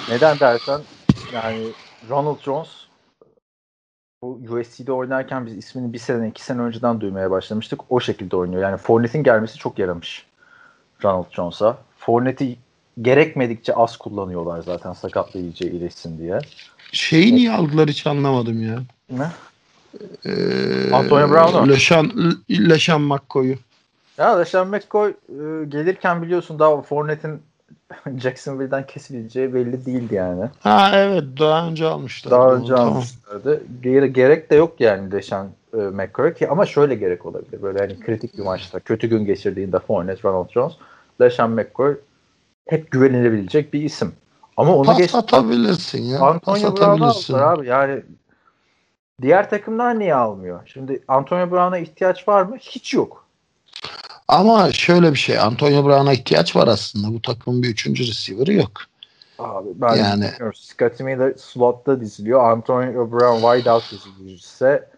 Neden 0.08 0.40
dersen 0.40 0.80
yani 1.34 1.66
Ronald 2.08 2.40
Jones 2.40 2.68
bu 4.22 4.40
USC'de 4.48 4.92
oynarken 4.92 5.46
biz 5.46 5.56
ismini 5.56 5.92
bir 5.92 5.98
sene 5.98 6.28
iki 6.28 6.42
sene 6.44 6.60
önceden 6.62 7.00
duymaya 7.00 7.30
başlamıştık. 7.30 7.80
O 7.90 8.00
şekilde 8.00 8.36
oynuyor. 8.36 8.62
Yani 8.62 8.76
Fournette'in 8.76 9.24
gelmesi 9.24 9.58
çok 9.58 9.78
yaramış 9.78 10.26
Ronald 11.04 11.30
Jones'a. 11.30 11.78
Fournette'i 11.98 12.56
gerekmedikçe 13.02 13.74
az 13.74 13.96
kullanıyorlar 13.96 14.62
zaten 14.62 14.94
iyice 15.34 15.70
iyileşsin 15.70 16.18
diye. 16.18 16.38
Şeyi 16.92 17.34
niye 17.34 17.52
aldılar 17.52 17.88
hiç 17.88 18.06
anlamadım 18.06 18.62
ya. 18.62 18.82
Ne? 19.10 19.26
Ee, 20.26 20.92
Antonio 20.92 21.30
Brown'u. 21.30 21.68
Leşan, 21.68 22.12
Leşan 22.50 23.00
McCoy'u. 23.00 23.56
Ya 24.18 24.38
LeSean 24.38 24.68
McCoy 24.68 25.10
e, 25.10 25.64
gelirken 25.68 26.22
biliyorsun 26.22 26.58
daha 26.58 26.82
Fournette'in 26.82 27.42
Jacksonville'den 28.20 28.86
kesileceği 28.86 29.54
belli 29.54 29.86
değildi 29.86 30.14
yani. 30.14 30.44
Ha 30.60 30.90
evet 30.94 31.24
daha 31.38 31.68
önce 31.68 31.86
almışlar. 31.86 32.30
Daha 32.30 32.54
önce 32.54 32.74
tamam. 32.74 32.92
almışlardı. 32.92 33.62
Gere- 33.82 34.06
gerek 34.06 34.50
de 34.50 34.54
yok 34.54 34.80
yani 34.80 35.12
Deşan 35.12 35.48
e, 35.72 35.76
McCoy 35.76 36.34
ki 36.34 36.48
ama 36.48 36.66
şöyle 36.66 36.94
gerek 36.94 37.26
olabilir. 37.26 37.62
Böyle 37.62 37.78
hani 37.78 38.00
kritik 38.00 38.38
bir 38.38 38.42
maçta 38.42 38.80
kötü 38.80 39.06
gün 39.06 39.24
geçirdiğinde 39.26 39.78
Fournette, 39.78 40.28
Ronald 40.28 40.50
Jones, 40.50 40.72
Deşan 41.20 41.50
McCoy 41.50 41.96
hep 42.68 42.90
güvenilebilecek 42.90 43.72
bir 43.72 43.82
isim. 43.82 44.12
Ama 44.56 44.76
onu 44.76 44.86
Pas 44.86 44.98
geç 44.98 45.14
atabilirsin 45.14 46.02
ya. 46.02 46.20
Antonio 46.20 46.76
Brown'u 46.76 46.84
atabilirsin. 46.84 47.34
aldılar 47.34 47.52
abi. 47.58 47.66
Yani 47.66 48.02
diğer 49.22 49.50
takımlar 49.50 49.98
niye 49.98 50.14
almıyor? 50.14 50.60
Şimdi 50.66 51.04
Antonio 51.08 51.50
Brown'a 51.50 51.78
ihtiyaç 51.78 52.28
var 52.28 52.42
mı? 52.42 52.56
Hiç 52.60 52.94
yok. 52.94 53.24
Ama 54.28 54.72
şöyle 54.72 55.12
bir 55.12 55.18
şey. 55.18 55.38
Antonio 55.38 55.84
Brown'a 55.84 56.12
ihtiyaç 56.12 56.56
var 56.56 56.68
aslında. 56.68 57.14
Bu 57.14 57.22
takımın 57.22 57.62
bir 57.62 57.68
üçüncü 57.68 58.06
receiver'ı 58.06 58.52
yok. 58.52 58.70
Abi 59.38 59.68
ben 59.74 59.94
Yani- 59.94 60.24
bilmiyorum. 60.24 60.52
Scotty 60.54 61.02
Miller 61.02 61.32
slotta 61.36 62.00
diziliyor. 62.00 62.50
Antonio 62.50 63.12
Brown 63.12 63.40
wide 63.56 63.70
out 63.72 63.82
dizilirse 63.90 64.88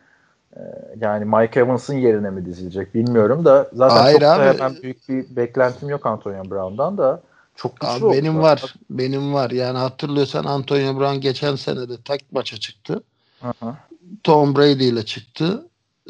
e, 0.56 0.60
yani 1.00 1.24
Mike 1.24 1.60
Evans'ın 1.60 1.94
yerine 1.94 2.30
mi 2.30 2.46
dizilecek 2.46 2.94
bilmiyorum 2.94 3.44
da 3.44 3.70
zaten 3.72 3.96
Hayır 3.96 4.20
çok 4.20 4.22
da 4.22 4.44
hemen 4.44 4.76
büyük 4.82 5.08
bir 5.08 5.36
beklentim 5.36 5.88
yok 5.88 6.06
Antonio 6.06 6.50
Brown'dan 6.50 6.98
da 6.98 7.22
çok 7.56 7.80
güçlü 7.80 7.92
Abi 7.92 8.04
oldu 8.04 8.14
benim 8.16 8.38
var. 8.38 8.74
Benim 8.90 9.34
var. 9.34 9.50
Yani 9.50 9.78
hatırlıyorsan 9.78 10.44
Antonio 10.44 11.00
Brown 11.00 11.20
geçen 11.20 11.56
sene 11.56 11.88
de 11.88 11.96
tek 12.04 12.32
maça 12.32 12.56
çıktı. 12.56 13.02
Hı. 13.40 13.76
Tom 14.24 14.56
Brady 14.56 14.88
ile 14.88 15.04
çıktı. 15.04 15.68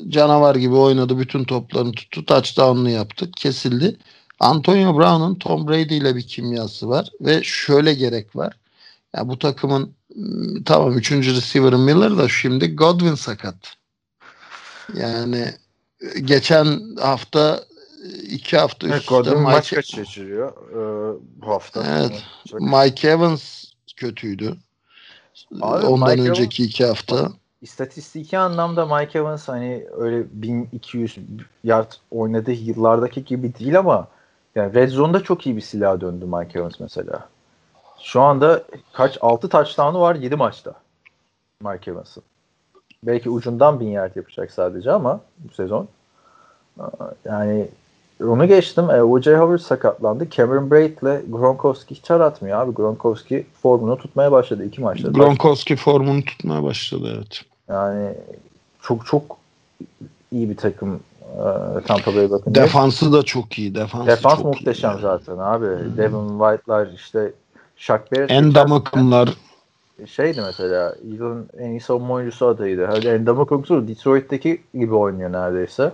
Canavar 0.09 0.55
gibi 0.55 0.75
oynadı. 0.75 1.19
Bütün 1.19 1.45
toplarını 1.45 1.93
tuttu. 1.93 2.27
Touchdown'unu 2.27 2.91
yaptı. 2.91 3.31
Kesildi. 3.31 3.97
Antonio 4.41 4.99
Brown'un 4.99 5.35
Tom 5.35 5.69
Brady 5.69 5.97
ile 5.97 6.17
bir 6.17 6.27
kimyası 6.27 6.89
var 6.89 7.11
ve 7.21 7.43
şöyle 7.43 7.95
gerek 7.95 8.37
var. 8.37 8.57
Ya 9.17 9.29
bu 9.29 9.39
takımın 9.39 9.95
ım, 10.17 10.63
tamam 10.65 10.99
3. 10.99 11.13
receiver'ın 11.13 11.81
Miller 11.81 12.19
da 12.19 12.29
şimdi 12.29 12.77
Godwin 12.77 13.15
sakat. 13.15 13.57
Yani 14.95 15.55
e, 16.01 16.21
geçen 16.21 16.97
hafta 17.01 17.65
iki 18.09 18.57
hafta 18.57 18.87
üst 18.87 19.13
üste 19.13 19.35
maç 19.35 19.73
kaçırıyor 19.73 20.53
e, 20.71 21.15
bu 21.43 21.47
hafta. 21.47 21.85
Evet. 21.99 22.25
Mike 22.53 23.09
Evans 23.09 23.65
kötüydü. 23.97 24.57
Abi, 25.61 25.87
Ondan 25.87 26.11
Mike 26.11 26.31
önceki 26.31 26.65
iki 26.65 26.87
hafta. 26.87 27.33
İstatistiki 27.63 28.39
anlamda 28.39 28.87
Mike 28.97 29.19
Evans 29.19 29.49
hani 29.49 29.87
öyle 29.97 30.25
1200 30.33 31.19
yard 31.65 31.93
oynadığı 32.11 32.53
yıllardaki 32.53 33.25
gibi 33.25 33.55
değil 33.59 33.79
ama 33.79 34.09
yani 34.55 34.75
Red 34.75 34.91
Zone'da 34.91 35.23
çok 35.23 35.47
iyi 35.47 35.57
bir 35.57 35.61
silah 35.61 36.01
döndü 36.01 36.25
Mike 36.25 36.59
Evans 36.59 36.81
mesela. 36.81 37.29
Şu 38.03 38.21
anda 38.21 38.65
kaç 38.93 39.19
6 39.21 39.49
touchdown'u 39.49 40.01
var 40.01 40.15
7 40.15 40.37
maçta 40.37 40.75
Mike 41.61 41.91
Evans'ın. 41.91 42.23
Belki 43.03 43.31
ucundan 43.31 43.81
1000 43.81 43.87
yard 43.87 44.17
yapacak 44.17 44.51
sadece 44.51 44.93
ama 44.93 45.21
bu 45.39 45.55
sezon. 45.55 45.89
Yani 47.25 47.69
onu 48.25 48.47
geçtim. 48.49 48.91
E, 48.91 49.03
O.J. 49.03 49.37
Howard 49.37 49.59
sakatlandı. 49.59 50.31
Cameron 50.31 50.71
Braid 50.71 50.99
ile 51.03 51.23
Gronkowski 51.29 51.95
hiç 51.95 52.11
aratmıyor 52.11 52.59
abi. 52.59 52.75
Gronkowski 52.75 53.47
formunu 53.63 53.99
tutmaya 53.99 54.33
başladı 54.33 54.65
iki 54.65 54.81
maçta. 54.81 55.09
Gronkowski 55.09 55.77
formunu 55.77 56.25
tutmaya 56.25 56.63
başladı 56.63 57.13
evet. 57.17 57.43
Yani 57.69 58.15
çok 58.83 59.07
çok 59.07 59.37
iyi 60.33 60.51
bir 60.51 60.57
takım 60.57 61.01
e, 61.23 61.81
Tampa 61.87 62.15
Bay 62.15 62.31
bakın. 62.31 62.55
Defansı 62.55 63.13
da 63.13 63.23
çok 63.23 63.59
iyi. 63.59 63.75
Defansı 63.75 64.07
Defans 64.07 64.37
çok 64.37 64.45
muhteşem 64.45 64.99
iyi. 64.99 65.01
zaten 65.01 65.39
abi. 65.39 65.67
Devin 65.97 66.39
White'lar 66.39 66.89
işte 66.95 67.33
Shaq 67.77 68.01
Barrett 68.13 68.31
Endamakımlar 68.31 69.29
şeydi 70.07 70.41
mesela 70.47 70.95
yılın 71.05 71.49
en 71.59 71.71
iyi 71.71 71.81
savunma 71.81 72.15
oyuncusu 72.15 72.47
adayıydı. 72.47 72.85
Hadi 72.85 73.09
Endamakım'su 73.09 73.89
Detroit'teki 73.89 74.63
gibi 74.75 74.95
oynuyor 74.95 75.33
neredeyse. 75.33 75.93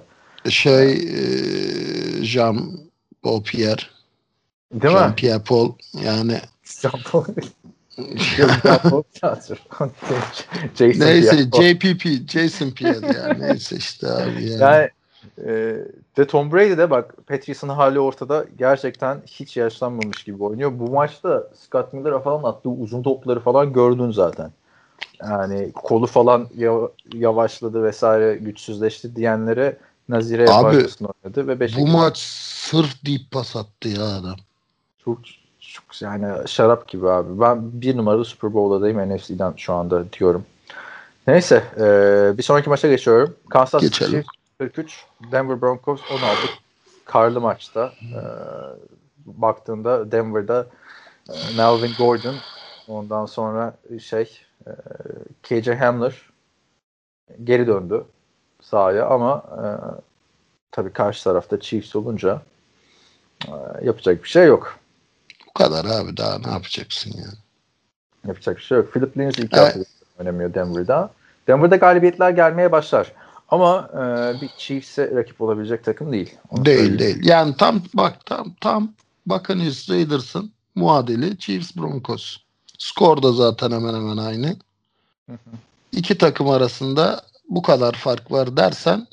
Şey 0.48 0.92
e, 0.92 2.24
Jean 2.24 2.70
Paul 3.22 3.42
Pierre 3.42 3.82
Değil 4.72 4.94
Jean 4.94 5.08
mi? 5.10 5.14
Pierre 5.16 5.42
Paul 5.42 5.72
yani. 6.04 6.40
Jean-Paul 7.98 9.02
Chancellor. 9.20 9.58
Jason 10.74 11.00
neyse 11.06 11.36
Pierre-Paul. 11.50 11.62
JPP 11.62 12.28
Jason 12.30 12.70
Pierre 12.70 13.16
yani 13.18 13.40
neyse 13.40 13.76
işte 13.76 14.08
abi 14.08 14.50
yani. 14.50 14.60
Yani 14.62 14.88
e, 15.46 15.76
de 16.16 16.26
Tom 16.26 16.52
Brady 16.52 16.76
de 16.78 16.90
bak 16.90 17.14
Patrice'in 17.26 17.70
hali 17.70 18.00
ortada 18.00 18.44
gerçekten 18.58 19.22
hiç 19.26 19.56
yaşlanmamış 19.56 20.24
gibi 20.24 20.44
oynuyor. 20.44 20.72
Bu 20.78 20.90
maçta 20.90 21.48
Scott 21.54 21.92
Miller'a 21.92 22.20
falan 22.20 22.42
attığı 22.42 22.68
uzun 22.68 23.02
topları 23.02 23.40
falan 23.40 23.72
gördün 23.72 24.10
zaten. 24.10 24.50
Yani 25.22 25.72
kolu 25.72 26.06
falan 26.06 26.48
ya- 26.56 26.90
yavaşladı 27.14 27.82
vesaire 27.82 28.36
güçsüzleşti 28.36 29.16
diyenlere 29.16 29.76
Nazire 30.12 30.50
Abi, 30.50 30.86
oynadı 31.02 31.48
ve 31.48 31.60
beşe 31.60 31.76
Bu 31.76 31.86
maç 31.86 32.18
sırf 32.18 33.06
deep 33.06 33.30
pas 33.30 33.56
attı 33.56 33.88
ya 33.88 34.04
adam. 34.04 34.36
çok, 35.04 35.18
çok 35.60 36.02
yani 36.02 36.48
şarap 36.48 36.88
gibi 36.88 37.08
abi. 37.08 37.40
Ben 37.40 37.80
bir 37.80 37.96
numaralı 37.96 38.24
Super 38.24 38.54
Bowl'dayım 38.54 39.16
NFC'den 39.16 39.54
şu 39.56 39.72
anda 39.72 40.12
diyorum. 40.12 40.44
Neyse 41.26 41.64
e, 41.76 41.84
bir 42.38 42.42
sonraki 42.42 42.68
maça 42.68 42.88
geçiyorum. 42.88 43.36
Kansas 43.50 43.82
City 43.82 44.04
Geçelim. 44.04 44.22
Chiefs 44.22 44.28
43, 44.58 45.06
Denver 45.32 45.60
Broncos 45.60 46.00
16. 46.10 46.38
Karlı 47.04 47.40
maçta 47.40 47.92
e, 48.02 48.20
baktığında 49.26 50.12
Denver'da 50.12 50.66
e, 51.28 51.56
Melvin 51.56 51.92
Gordon 51.98 52.34
ondan 52.88 53.26
sonra 53.26 53.76
şey 54.02 54.40
e, 54.66 54.70
KJ 55.42 55.68
Hamler 55.68 56.22
geri 57.44 57.66
döndü 57.66 58.04
sahaya 58.62 59.06
ama 59.06 59.42
e, 59.56 59.66
tabii 60.70 60.92
karşı 60.92 61.24
tarafta 61.24 61.60
Chiefs 61.60 61.96
olunca 61.96 62.42
e, 63.48 63.52
yapacak 63.84 64.24
bir 64.24 64.28
şey 64.28 64.46
yok. 64.46 64.78
Bu 65.48 65.52
kadar 65.52 65.84
abi 65.84 66.16
daha 66.16 66.38
ne 66.38 66.50
yapacaksın 66.50 67.12
yani. 67.16 67.34
Yapacak 68.26 68.56
bir 68.56 68.62
şey 68.62 68.78
yok. 68.78 68.92
Philip 68.92 69.18
Lindsay 69.18 69.44
ilk 69.44 69.54
Evet. 69.54 69.76
hafta 69.76 69.80
oynamıyor 70.20 70.54
Denver'da. 70.54 71.10
Denver'da 71.48 71.76
galibiyetler 71.76 72.30
gelmeye 72.30 72.72
başlar. 72.72 73.12
Ama 73.48 73.90
e, 73.94 74.40
bir 74.40 74.48
Chiefs'e 74.58 75.10
rakip 75.14 75.40
olabilecek 75.40 75.84
takım 75.84 76.12
değil. 76.12 76.36
Onu 76.50 76.64
Değil 76.64 76.78
söyleyeyim. 76.78 76.98
değil. 76.98 77.28
Yani 77.28 77.56
tam 77.56 77.82
bak 77.94 78.26
tam 78.26 78.54
tam 78.60 78.92
Buccaneers 79.26 79.90
Raiders'ın 79.90 80.52
muadili 80.74 81.38
Chiefs 81.38 81.76
Broncos. 81.76 82.36
Skor 82.78 83.22
da 83.22 83.32
zaten 83.32 83.70
hemen 83.70 83.94
hemen 83.94 84.16
aynı. 84.16 84.46
Hı 85.26 85.32
hı. 85.32 85.50
İki 85.92 86.18
takım 86.18 86.48
arasında 86.50 87.22
bu 87.54 87.62
kadar 87.62 87.92
fark 87.92 88.32
var 88.32 88.56
dersen 88.56 89.06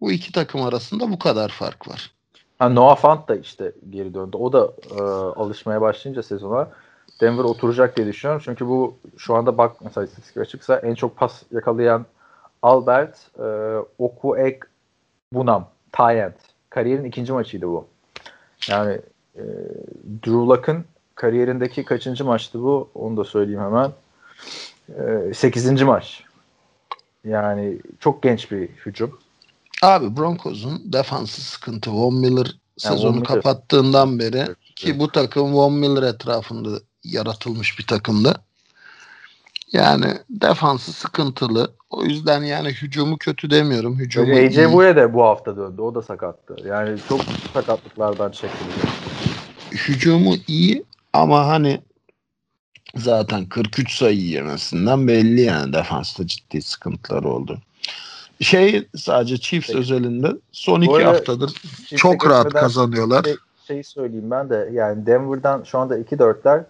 bu 0.00 0.12
iki 0.12 0.32
takım 0.32 0.62
arasında 0.62 1.10
bu 1.10 1.18
kadar 1.18 1.48
fark 1.48 1.88
var. 1.88 2.10
Ha, 2.58 2.68
Noah 2.68 2.96
Fant 2.96 3.28
da 3.28 3.36
işte 3.36 3.72
geri 3.90 4.14
döndü. 4.14 4.36
O 4.36 4.52
da 4.52 4.72
e, 4.98 5.02
alışmaya 5.40 5.80
başlayınca 5.80 6.22
sezona 6.22 6.68
Denver 7.20 7.44
oturacak 7.44 7.96
diye 7.96 8.06
düşünüyorum. 8.06 8.42
Çünkü 8.44 8.66
bu 8.66 8.94
şu 9.16 9.34
anda 9.34 9.58
bak 9.58 9.76
mesela 9.80 10.04
istatistik 10.04 10.36
açıksa 10.36 10.76
en 10.76 10.94
çok 10.94 11.16
pas 11.16 11.42
yakalayan 11.52 12.06
Albert 12.62 13.30
e, 13.38 13.76
Okuek 13.98 14.62
Bunam 15.32 15.68
Tyent. 15.92 16.34
Kariyerin 16.70 17.04
ikinci 17.04 17.32
maçıydı 17.32 17.68
bu. 17.68 17.86
Yani 18.68 19.00
e, 19.36 19.42
Drew 20.24 20.30
Luck'ın 20.30 20.84
kariyerindeki 21.14 21.84
kaçıncı 21.84 22.24
maçtı 22.24 22.62
bu? 22.62 22.90
Onu 22.94 23.16
da 23.16 23.24
söyleyeyim 23.24 23.60
hemen. 23.60 23.92
E, 24.98 25.34
sekizinci 25.34 25.84
maç. 25.84 26.24
Yani 27.24 27.78
çok 28.00 28.22
genç 28.22 28.50
bir 28.50 28.68
hücum. 28.68 29.18
Abi 29.82 30.16
Broncos'un 30.16 30.92
defansı 30.92 31.40
sıkıntı. 31.40 31.90
Von 31.90 32.14
Miller 32.14 32.56
sezonu 32.76 33.06
Von 33.06 33.14
Miller. 33.14 33.26
kapattığından 33.26 34.18
beri 34.18 34.38
Evet, 34.38 34.56
ki 34.76 34.98
bu 34.98 35.08
takım 35.08 35.54
Von 35.54 35.72
Miller 35.72 36.02
etrafında 36.02 36.68
yaratılmış 37.04 37.78
bir 37.78 37.86
takımdı. 37.86 38.34
Yani 39.72 40.06
defansı 40.30 40.92
sıkıntılı. 40.92 41.72
O 41.90 42.04
yüzden 42.04 42.42
yani 42.42 42.68
hücumu 42.68 43.18
kötü 43.18 43.50
demiyorum. 43.50 43.98
Hücumu 43.98 44.36
AJ. 44.36 44.72
Bouye 44.72 44.96
de 44.96 45.14
bu 45.14 45.22
hafta 45.22 45.56
döndü. 45.56 45.82
O 45.82 45.94
da 45.94 46.02
sakattı. 46.02 46.56
Yani 46.66 46.98
çok 47.08 47.20
sakatlıklardan 47.54 48.30
çekti. 48.30 48.64
hücumu 49.72 50.34
iyi 50.48 50.84
ama 51.12 51.46
hani 51.46 51.80
zaten 52.96 53.46
43 53.46 53.96
sayı 53.96 54.20
yemesinden 54.20 55.08
belli 55.08 55.40
yani 55.40 55.72
defansta 55.72 56.26
ciddi 56.26 56.62
sıkıntılar 56.62 57.22
oldu. 57.22 57.58
Şey 58.40 58.88
sadece 58.96 59.38
Chiefs 59.38 59.66
Peki. 59.66 59.78
özelinde 59.78 60.32
son 60.52 60.80
iki 60.80 61.04
haftadır 61.04 61.48
Chiefs'e 61.48 61.96
çok 61.96 62.26
rahat 62.26 62.52
kazanıyorlar. 62.52 63.24
Şey, 63.24 63.34
şeyi 63.66 63.84
söyleyeyim 63.84 64.30
ben 64.30 64.50
de 64.50 64.70
yani 64.72 65.06
Denver'dan 65.06 65.62
şu 65.64 65.78
anda 65.78 65.98
2-4'ler 65.98 66.64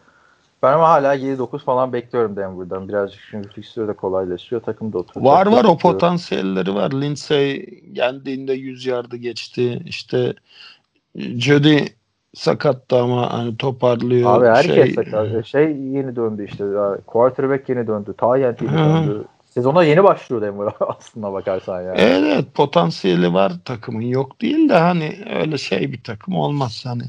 ben 0.62 0.72
ama 0.72 0.88
hala 0.88 1.16
7-9 1.16 1.58
falan 1.58 1.92
bekliyorum 1.92 2.36
Denver'dan. 2.36 2.88
Birazcık 2.88 3.20
çünkü 3.30 3.48
fikstürü 3.48 3.88
de 3.88 3.92
kolaylaşıyor. 3.92 4.62
Takım 4.62 4.92
da 4.92 4.98
oturacak. 4.98 5.24
Var 5.24 5.46
var 5.46 5.64
o 5.64 5.78
potansiyelleri 5.78 6.74
var. 6.74 6.92
Lindsey 6.92 7.66
geldiğinde 7.92 8.52
100 8.52 8.86
yardı 8.86 9.16
geçti. 9.16 9.82
İşte 9.86 10.34
Jody 11.16 11.86
sakattı 12.34 12.96
ama 12.96 13.32
hani 13.32 13.56
toparlıyor. 13.56 14.38
Abi 14.38 14.46
herkes 14.46 14.94
şey, 14.94 14.94
sakat. 14.94 15.46
Şey 15.46 15.76
yeni 15.76 16.16
döndü 16.16 16.46
işte. 16.50 16.64
Quarterback 17.06 17.68
yeni 17.68 17.86
döndü. 17.86 18.14
Tayyent 18.18 18.62
yeni 18.62 18.72
Hı. 18.72 18.76
döndü. 18.78 19.24
Sezona 19.50 19.84
yeni 19.84 20.04
başlıyor 20.04 20.42
Denver 20.42 20.72
aslında 20.80 21.32
bakarsan 21.32 21.82
yani. 21.82 22.00
Evet 22.00 22.54
potansiyeli 22.54 23.34
var 23.34 23.52
takımın 23.64 24.00
yok 24.00 24.40
değil 24.40 24.68
de 24.68 24.78
hani 24.78 25.18
öyle 25.34 25.58
şey 25.58 25.92
bir 25.92 26.02
takım 26.02 26.34
olmaz 26.34 26.82
hani 26.86 27.02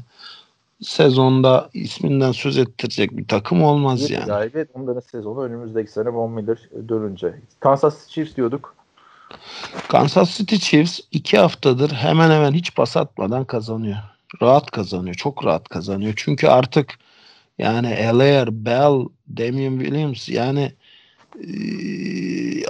sezonda 0.80 1.70
isminden 1.74 2.32
söz 2.32 2.58
ettirecek 2.58 3.16
bir 3.16 3.28
takım 3.28 3.62
olmaz 3.62 4.08
Bir 4.08 4.14
yani. 4.14 4.26
galibiyet 4.26 4.68
onların 4.74 5.00
sezonu 5.00 5.42
önümüzdeki 5.42 5.92
sene 5.92 6.08
Von 6.08 6.30
Miller 6.30 6.58
dönünce. 6.88 7.34
Kansas 7.60 8.00
City 8.00 8.14
Chiefs 8.14 8.36
diyorduk. 8.36 8.74
Kansas 9.88 10.38
City 10.38 10.56
Chiefs 10.56 11.00
iki 11.12 11.38
haftadır 11.38 11.90
hemen 11.90 12.30
hemen 12.30 12.52
hiç 12.52 12.74
pas 12.74 12.96
atmadan 12.96 13.44
kazanıyor. 13.44 14.11
Rahat 14.42 14.70
kazanıyor. 14.70 15.14
Çok 15.14 15.44
rahat 15.44 15.68
kazanıyor. 15.68 16.12
Çünkü 16.16 16.48
artık 16.48 16.98
yani 17.58 18.08
Alaire, 18.10 18.64
Bell, 18.64 19.08
Damian 19.36 19.78
Williams 19.78 20.28
yani 20.28 20.72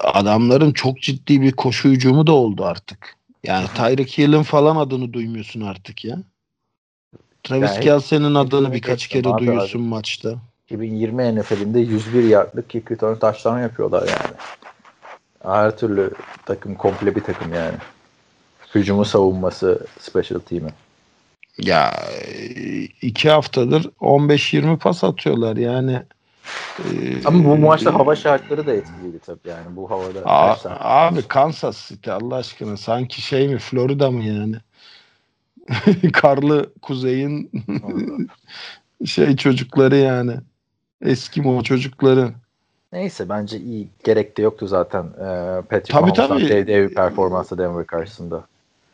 adamların 0.00 0.72
çok 0.72 1.00
ciddi 1.00 1.40
bir 1.42 1.52
koşu 1.52 1.88
hücumu 1.88 2.26
da 2.26 2.32
oldu 2.32 2.64
artık. 2.64 3.16
Yani 3.44 3.66
Tyreek 3.74 4.18
Hill'in 4.18 4.42
falan 4.42 4.76
adını 4.76 5.12
duymuyorsun 5.12 5.60
artık 5.60 6.04
ya. 6.04 6.18
Travis 7.42 7.70
Yani 7.70 7.80
Kelce'nin 7.80 8.34
adını 8.34 8.72
birkaç 8.72 9.08
geçtim 9.08 9.22
kere 9.22 9.38
duyuyorsun 9.38 9.78
abi. 9.78 9.88
maçta. 9.88 10.34
2020 10.66 11.40
NFL'inde 11.40 11.80
101 11.80 12.24
yardlık 12.24 12.70
kick 12.70 12.90
return 12.90 13.14
taştan 13.14 13.60
yapıyorlar 13.60 14.08
yani. 14.08 14.36
Her 15.42 15.76
türlü 15.78 16.10
takım 16.46 16.74
komple 16.74 17.16
bir 17.16 17.20
takım 17.20 17.54
yani. 17.54 17.76
Hücumu 18.74 19.04
savunması 19.04 19.86
special 20.00 20.38
team'i. 20.38 20.70
Ya 21.58 21.92
e, 22.34 22.82
iki 23.02 23.30
haftadır 23.30 23.90
15-20 24.00 24.78
pas 24.78 25.04
atıyorlar 25.04 25.56
yani. 25.56 26.02
e, 26.84 27.26
Ama 27.26 27.44
bu 27.44 27.56
maçta 27.58 27.94
hava 27.94 28.16
şartları 28.16 28.66
da 28.66 28.74
etkiliydi 28.74 29.18
tabii 29.18 29.48
yani 29.48 29.76
bu 29.76 29.90
havada. 29.90 30.22
A- 30.26 31.08
abi 31.08 31.28
Kansas 31.28 31.88
City 31.88 32.10
Allah 32.10 32.36
aşkına 32.36 32.76
sanki 32.76 33.22
şey 33.22 33.48
mi 33.48 33.58
Florida 33.58 34.10
mı 34.10 34.22
yani? 34.24 34.56
Karlı 36.12 36.72
kuzeyin 36.82 37.50
şey 39.06 39.36
çocukları 39.36 39.96
yani. 39.96 40.36
Eskimo 41.02 41.62
çocukları. 41.62 42.32
Neyse 42.92 43.28
bence 43.28 43.58
iyi. 43.58 43.88
Gerek 44.04 44.36
de 44.36 44.42
yoktu 44.42 44.66
zaten. 44.66 45.04
Ee, 45.04 45.62
Patrick 45.70 45.92
Tabii, 45.92 46.12
tabii. 46.12 46.48
dev, 46.48 46.66
dev 46.66 46.88
performansı 46.94 47.58
Denver 47.58 47.86
karşısında. 47.86 48.44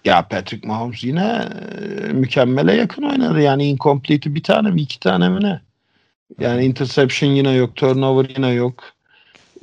Ya 0.09 0.29
Patrick 0.29 0.69
Mahomes 0.69 1.05
yine 1.05 1.49
e, 1.81 2.13
mükemmele 2.13 2.75
yakın 2.75 3.03
oynadı. 3.03 3.41
Yani 3.41 3.65
incomplete'i 3.65 4.35
bir 4.35 4.43
tane 4.43 4.71
mi 4.71 4.81
iki 4.81 5.01
tane 5.01 5.29
mi 5.29 5.43
ne? 5.43 5.61
Yani 6.39 6.65
interception 6.65 7.31
yine 7.31 7.53
yok. 7.53 7.77
Turnover 7.77 8.31
yine 8.37 8.49
yok. 8.49 8.85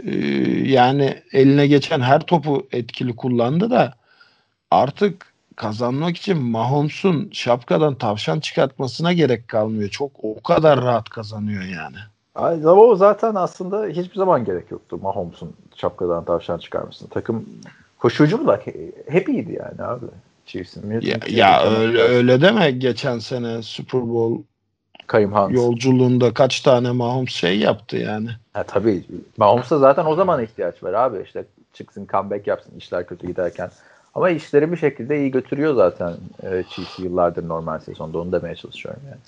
Ee, 0.04 0.16
yani 0.70 1.24
eline 1.32 1.68
geçen 1.68 2.02
her 2.02 2.20
topu 2.20 2.68
etkili 2.72 3.16
kullandı 3.16 3.70
da 3.70 3.94
artık 4.72 5.34
kazanmak 5.56 6.18
için 6.18 6.38
Mahomes'un 6.38 7.30
şapkadan 7.34 7.96
tavşan 7.96 8.40
çıkartmasına 8.40 9.14
gerek 9.14 9.48
kalmıyor. 9.48 9.90
Çok 9.90 10.12
o 10.24 10.42
kadar 10.42 10.82
rahat 10.82 11.10
kazanıyor 11.10 11.64
yani. 11.64 11.98
Ay, 12.36 12.68
o 12.68 12.96
zaten 12.96 13.36
aslında 13.36 13.86
hiçbir 13.86 14.16
zaman 14.16 14.46
gerek 14.46 14.72
yoktu 14.72 15.00
Mahomes'un 15.02 15.54
şapkadan 15.76 16.26
tavşan 16.26 16.58
çıkarmasına. 16.58 17.10
Takım 17.10 17.46
koşucu 18.00 18.48
da 18.48 18.58
he- 18.58 18.92
hep 19.10 19.30
iyiydi 19.30 19.60
yani 19.60 19.90
abi. 19.90 20.06
Chiefs'in. 20.46 21.02
Ya, 21.02 21.20
ya 21.28 21.64
öyle 21.64 22.02
öyle 22.02 22.42
deme. 22.42 22.72
Geçen 22.72 23.20
sene 23.20 23.62
Super 23.62 24.02
Bowl 24.02 24.44
Karim 25.08 25.34
Hunt. 25.34 25.54
yolculuğunda 25.54 26.34
kaç 26.34 26.62
tane 26.62 26.92
Mahomes 26.92 27.34
şey 27.34 27.60
yaptı 27.60 27.98
yani. 27.98 28.30
Ha, 28.54 28.64
tabii. 28.64 29.06
Mahomes'a 29.38 29.78
zaten 29.78 30.06
o 30.06 30.16
zaman 30.16 30.44
ihtiyaç 30.44 30.84
var 30.84 30.94
abi. 30.94 31.24
İşte 31.26 31.46
çıksın 31.74 32.08
comeback 32.12 32.48
yapsın 32.48 32.74
işler 32.78 33.08
kötü 33.08 33.28
giderken. 33.28 33.72
Ama 34.16 34.30
işleri 34.30 34.72
bir 34.72 34.78
şekilde 34.78 35.20
iyi 35.20 35.32
götürüyor 35.32 35.76
zaten 35.76 36.14
e, 36.44 36.64
Chiefs 36.70 37.00
yıllardır 37.00 37.48
normal 37.48 37.80
sezonda. 37.80 38.18
Onu 38.18 38.32
demeye 38.32 38.56
çalışıyorum 38.56 39.02
yani. 39.06 39.20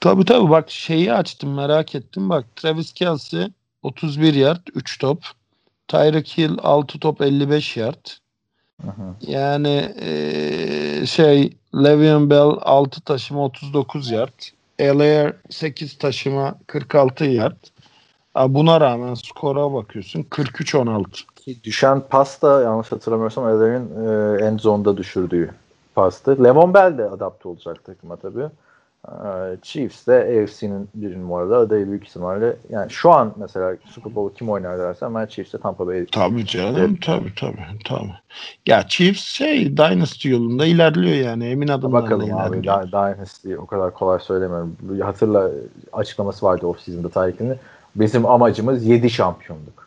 Tabii 0.00 0.24
tabii 0.24 0.50
bak 0.50 0.70
şeyi 0.70 1.12
açtım 1.12 1.54
merak 1.54 1.94
ettim. 1.94 2.28
Bak 2.28 2.44
Travis 2.56 2.92
Kelce 2.92 3.48
31 3.82 4.34
yard 4.34 4.66
3 4.74 4.98
top. 4.98 5.24
Tyreek 5.88 6.38
Hill 6.38 6.58
6 6.62 7.00
top 7.00 7.20
55 7.20 7.76
yard. 7.76 8.06
Hı. 8.82 8.90
Yani 9.20 9.92
eee, 10.00 11.06
şey 11.06 11.56
Le'Veon 11.74 12.30
Bell 12.30 12.50
6 12.60 13.00
taşıma 13.00 13.44
39 13.44 14.10
yard. 14.10 14.42
Alaire 14.80 15.36
8 15.50 15.98
taşıma 15.98 16.54
46 16.66 17.24
yard. 17.24 17.56
Buna 18.48 18.80
rağmen 18.80 19.14
skora 19.14 19.72
bakıyorsun 19.72 20.22
43-16. 20.22 21.04
Ki 21.36 21.56
düşen 21.64 22.00
pas 22.10 22.42
da 22.42 22.62
yanlış 22.62 22.92
hatırlamıyorsam 22.92 23.48
Eller'in 23.48 23.90
e, 24.40 24.44
end 24.46 24.60
zone'da 24.60 24.96
düşürdüğü 24.96 25.50
pastı. 25.94 26.44
Levon 26.44 26.74
Bell 26.74 26.98
de 26.98 27.04
adapte 27.04 27.48
olacak 27.48 27.84
takıma 27.84 28.16
tabii. 28.16 28.46
E, 29.06 29.56
Chiefs 29.62 30.06
de 30.06 30.42
AFC'nin 30.42 30.88
bir 30.94 31.16
numarada 31.18 31.58
adayı 31.58 31.86
büyük 31.86 32.08
ihtimalle. 32.08 32.56
Yani 32.70 32.90
şu 32.90 33.10
an 33.10 33.34
mesela 33.36 33.76
Super 33.90 34.14
Bowl 34.14 34.38
kim 34.38 34.50
oynar 34.50 34.78
dersen 34.78 35.14
ben 35.14 35.26
Chiefs'te 35.26 35.58
Tampa 35.58 35.86
Bay 35.86 36.06
Tabii 36.06 36.46
canım 36.46 36.76
Evet. 36.80 37.02
tabii 37.02 37.34
tabii 37.34 37.78
tabii. 37.84 38.14
Ya 38.66 38.88
Chiefs 38.88 39.22
şey 39.22 39.76
Dynasty 39.76 40.28
yolunda 40.28 40.66
ilerliyor 40.66 41.16
yani 41.16 41.46
emin 41.46 41.68
adımlarla 41.68 42.04
Bakalım 42.04 42.34
abi. 42.38 42.56
ilerliyor. 42.56 42.82
Dy- 42.82 42.88
Dynasty 42.92 43.56
o 43.56 43.66
kadar 43.66 43.94
kolay 43.94 44.20
söylemiyorum. 44.20 44.76
Hatırla 45.00 45.50
açıklaması 45.92 46.46
vardı 46.46 46.66
off-season'da 46.66 47.08
Tyreek'in. 47.10 47.54
Bizim 47.96 48.26
amacımız 48.26 48.86
7 48.86 49.10
şampiyonluk. 49.10 49.86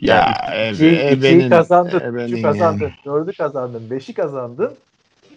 Ya 0.00 0.34
İki, 0.72 0.86
ebe, 0.86 1.12
ikiyi 1.12 1.32
ebenin, 1.36 1.50
kazandın, 1.50 2.00
ebenin 2.00 2.32
üçü 2.32 2.42
kazandın, 2.42 2.84
yani. 2.84 2.92
dördü 3.06 3.32
kazandın, 3.32 3.90
beşi 3.90 4.14
kazandın. 4.14 4.72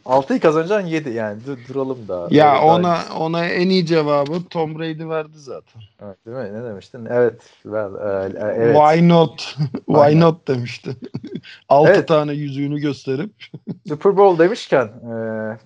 6'yı 0.10 0.40
kazanacaksın 0.40 0.88
7 0.88 1.10
yani 1.10 1.42
dur, 1.46 1.58
duralım 1.68 2.08
da. 2.08 2.28
Ya 2.32 2.52
Öyle 2.54 2.62
ona 2.66 2.84
daha- 2.84 3.20
ona 3.20 3.46
en 3.46 3.70
iyi 3.70 3.86
cevabı 3.86 4.44
Tom 4.50 4.80
Brady 4.80 5.10
verdi 5.10 5.32
zaten. 5.38 5.82
Evet, 6.04 6.26
değil 6.26 6.38
mi? 6.38 6.60
Ne 6.60 6.64
demiştin? 6.64 7.06
Evet. 7.10 7.42
Well, 7.64 7.96
e, 7.96 8.40
e, 8.40 8.54
evet. 8.56 8.76
Why 8.78 9.10
not? 9.10 9.58
Why 9.86 10.20
not 10.20 10.48
demişti. 10.48 10.96
6 11.70 11.92
Evet. 11.92 12.08
tane 12.08 12.34
yüzüğünü 12.34 12.80
gösterip. 12.80 13.32
Super 13.88 14.18
Bowl 14.18 14.44
demişken 14.44 14.86
e, 14.86 15.14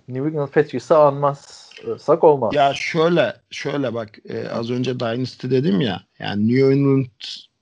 New 0.08 0.28
England 0.30 0.50
Patriots'ı 0.50 0.98
anmazsak 0.98 2.24
olmaz. 2.24 2.56
Ya 2.56 2.74
şöyle 2.74 3.34
şöyle 3.52 3.94
bak 3.94 4.10
e, 4.30 4.48
az 4.50 4.72
önce 4.72 5.00
Dynasty 5.00 5.50
dedim 5.50 5.82
ya. 5.82 6.02
Yani 6.20 6.48
New 6.48 6.74
England 6.74 7.06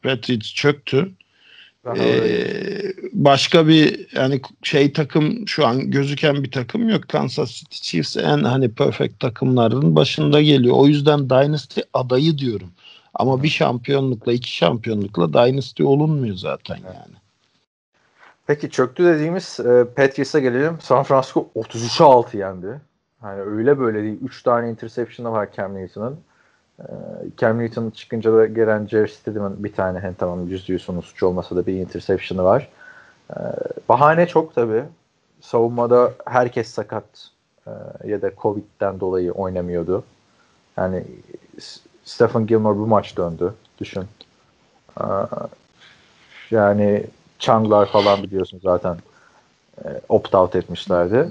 Patriots 0.03 0.53
çöktü. 0.53 1.11
Ee, 1.87 2.93
başka 3.13 3.67
bir 3.67 4.07
yani 4.15 4.41
şey 4.63 4.93
takım 4.93 5.47
şu 5.47 5.67
an 5.67 5.91
gözüken 5.91 6.43
bir 6.43 6.51
takım 6.51 6.89
yok. 6.89 7.09
Kansas 7.09 7.51
City 7.51 7.75
Chiefs 7.81 8.17
en 8.17 8.43
hani 8.43 8.71
perfect 8.73 9.19
takımların 9.19 9.95
başında 9.95 10.41
geliyor. 10.41 10.75
O 10.77 10.87
yüzden 10.87 11.29
Dynasty 11.29 11.81
adayı 11.93 12.37
diyorum. 12.37 12.69
Ama 13.13 13.43
bir 13.43 13.49
şampiyonlukla 13.49 14.33
iki 14.33 14.55
şampiyonlukla 14.55 15.33
Dynasty 15.33 15.83
olunmuyor 15.83 16.35
zaten 16.35 16.75
yani. 16.75 17.15
Peki 18.47 18.69
çöktü 18.69 19.03
dediğimiz 19.05 19.59
e, 19.59 19.85
Patriots'a 19.95 20.39
gelelim. 20.39 20.77
San 20.81 21.03
Francisco 21.03 21.49
33'e 21.55 22.05
6 22.05 22.37
yendi. 22.37 22.81
Hani 23.21 23.41
öyle 23.41 23.79
böyle 23.79 24.03
değil. 24.03 24.17
3 24.21 24.43
tane 24.43 24.69
interception'ı 24.69 25.31
var 25.31 25.49
Cam 25.57 25.75
Newton'ın. 25.75 26.19
E, 26.81 26.93
Cam 27.37 27.59
Newton 27.59 27.89
çıkınca 27.89 28.33
da 28.33 28.45
gelen 28.45 28.87
Jerry 28.87 29.09
Stidham'ın 29.09 29.63
bir 29.63 29.73
tane 29.73 29.99
hem 29.99 30.13
tamam 30.13 30.47
yüzde 30.47 30.73
yüz 30.73 30.81
sonu 30.81 31.01
suç 31.01 31.23
olmasa 31.23 31.55
da 31.55 31.67
bir 31.67 31.73
interception'ı 31.73 32.43
var. 32.43 32.69
E, 33.29 33.37
bahane 33.89 34.27
çok 34.27 34.55
tabii. 34.55 34.83
Savunmada 35.41 36.11
herkes 36.25 36.67
sakat 36.67 37.05
e, 37.67 37.71
ya 38.05 38.21
da 38.21 38.31
Covid'den 38.37 38.99
dolayı 38.99 39.31
oynamıyordu. 39.31 40.03
Yani 40.77 41.03
Stephen 42.03 42.47
Gilmore 42.47 42.77
bu 42.77 42.87
maç 42.87 43.17
döndü. 43.17 43.53
Düşün. 43.79 44.03
E, 44.99 45.05
yani 46.51 47.05
Changlar 47.39 47.85
falan 47.85 48.23
biliyorsun 48.23 48.59
zaten 48.63 48.97
e, 49.85 49.87
opt-out 50.09 50.57
etmişlerdi. 50.57 51.29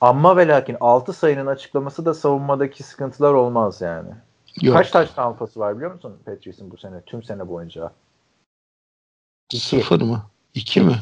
Ama 0.00 0.36
ve 0.36 0.48
lakin 0.48 0.76
6 0.80 1.12
sayının 1.12 1.46
açıklaması 1.46 2.04
da 2.04 2.14
savunmadaki 2.14 2.82
sıkıntılar 2.82 3.32
olmaz 3.32 3.80
yani. 3.80 4.10
Yok. 4.60 4.76
Kaç 4.76 4.90
taş 4.90 5.10
tampası 5.10 5.60
var 5.60 5.76
biliyor 5.76 5.94
musun 5.94 6.18
Patriots'ın 6.24 6.70
bu 6.70 6.76
sene? 6.76 7.00
Tüm 7.00 7.22
sene 7.22 7.48
boyunca. 7.48 7.92
İki. 9.52 9.60
Sıfır 9.60 10.02
mı? 10.02 10.22
İki 10.54 10.80
mi? 10.80 10.96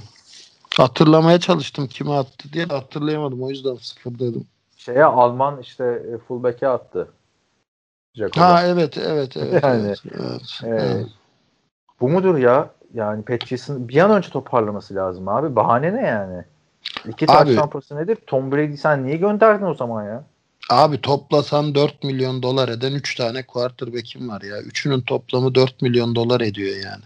Hatırlamaya 0.77 1.41
çalıştım 1.41 1.87
kime 1.87 2.13
attı 2.13 2.53
diye 2.53 2.65
hatırlayamadım. 2.65 3.43
O 3.43 3.51
yüzden 3.51 3.75
sıfır 3.75 4.19
dedim. 4.19 4.47
Şeye 4.77 5.05
Alman 5.05 5.61
işte 5.61 5.85
e, 5.85 6.19
fullback'e 6.19 6.69
attı. 6.69 7.09
Jacob'a. 8.15 8.49
Ha 8.49 8.67
evet 8.67 8.99
evet 8.99 9.37
evet. 9.37 9.63
Yani, 9.65 9.87
evet, 9.87 10.03
evet, 10.15 10.61
Ee, 10.65 10.69
evet. 10.69 11.07
Bu 12.01 12.09
mudur 12.09 12.39
ya? 12.39 12.71
Yani 12.95 13.25
Patriots'ın 13.25 13.89
bir 13.89 14.01
an 14.01 14.11
önce 14.11 14.31
toparlaması 14.31 14.95
lazım 14.95 15.29
abi. 15.29 15.57
Bahane 15.57 15.95
ne 15.95 16.07
yani? 16.07 16.45
İki 17.09 17.27
taş 17.27 17.55
tampası 17.55 17.97
nedir? 17.97 18.19
Tom 18.27 18.53
Brady 18.53 18.77
sen 18.77 19.07
niye 19.07 19.17
gönderdin 19.17 19.67
o 19.67 19.75
zaman 19.75 20.05
ya? 20.05 20.25
Abi 20.71 21.01
toplasan 21.01 21.75
4 21.75 22.05
milyon 22.05 22.43
dolar 22.43 22.69
eden 22.69 22.93
3 22.93 23.15
tane 23.15 23.43
quarterback'im 23.43 24.29
var 24.29 24.43
ya. 24.43 24.61
Üçünün 24.61 25.01
toplamı 25.01 25.55
4 25.55 25.83
milyon 25.83 26.15
dolar 26.15 26.41
ediyor 26.41 26.77
yani. 26.77 27.05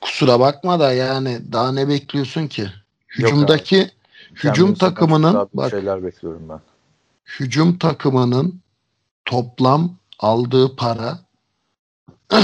Kusura 0.00 0.40
bakma 0.40 0.80
da 0.80 0.92
yani 0.92 1.40
daha 1.52 1.72
ne 1.72 1.88
bekliyorsun 1.88 2.46
ki? 2.46 2.68
Hücumdaki 3.08 3.90
hücum 4.34 4.52
Kendimizden 4.52 4.88
takımının 4.88 5.48
bak 5.54 5.70
şeyler 5.70 6.04
bekliyorum 6.04 6.48
ben. 6.48 6.60
hücum 7.26 7.78
takımının 7.78 8.60
toplam 9.24 9.96
aldığı 10.18 10.76
para 10.76 11.18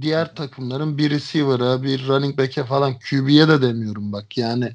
diğer 0.00 0.34
takımların 0.34 0.98
bir 0.98 1.10
receiver'a, 1.10 1.82
bir 1.82 2.08
running 2.08 2.38
back'e 2.38 2.64
falan 2.64 2.94
QB'ye 2.98 3.48
de 3.48 3.62
demiyorum 3.62 4.12
bak. 4.12 4.38
Yani 4.38 4.72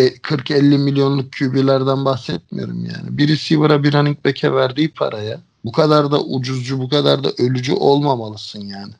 40-50 0.00 0.78
milyonluk 0.78 1.32
QB'lerden 1.32 2.04
bahsetmiyorum 2.04 2.84
yani. 2.84 3.18
Bir 3.18 3.28
receiver'a, 3.28 3.82
bir 3.82 3.92
running 3.92 4.24
back'e 4.24 4.52
verdiği 4.52 4.92
paraya 4.92 5.40
bu 5.64 5.72
kadar 5.72 6.10
da 6.12 6.20
ucuzcu, 6.20 6.80
bu 6.80 6.88
kadar 6.88 7.24
da 7.24 7.28
ölücü 7.38 7.72
olmamalısın 7.74 8.60
yani. 8.60 8.92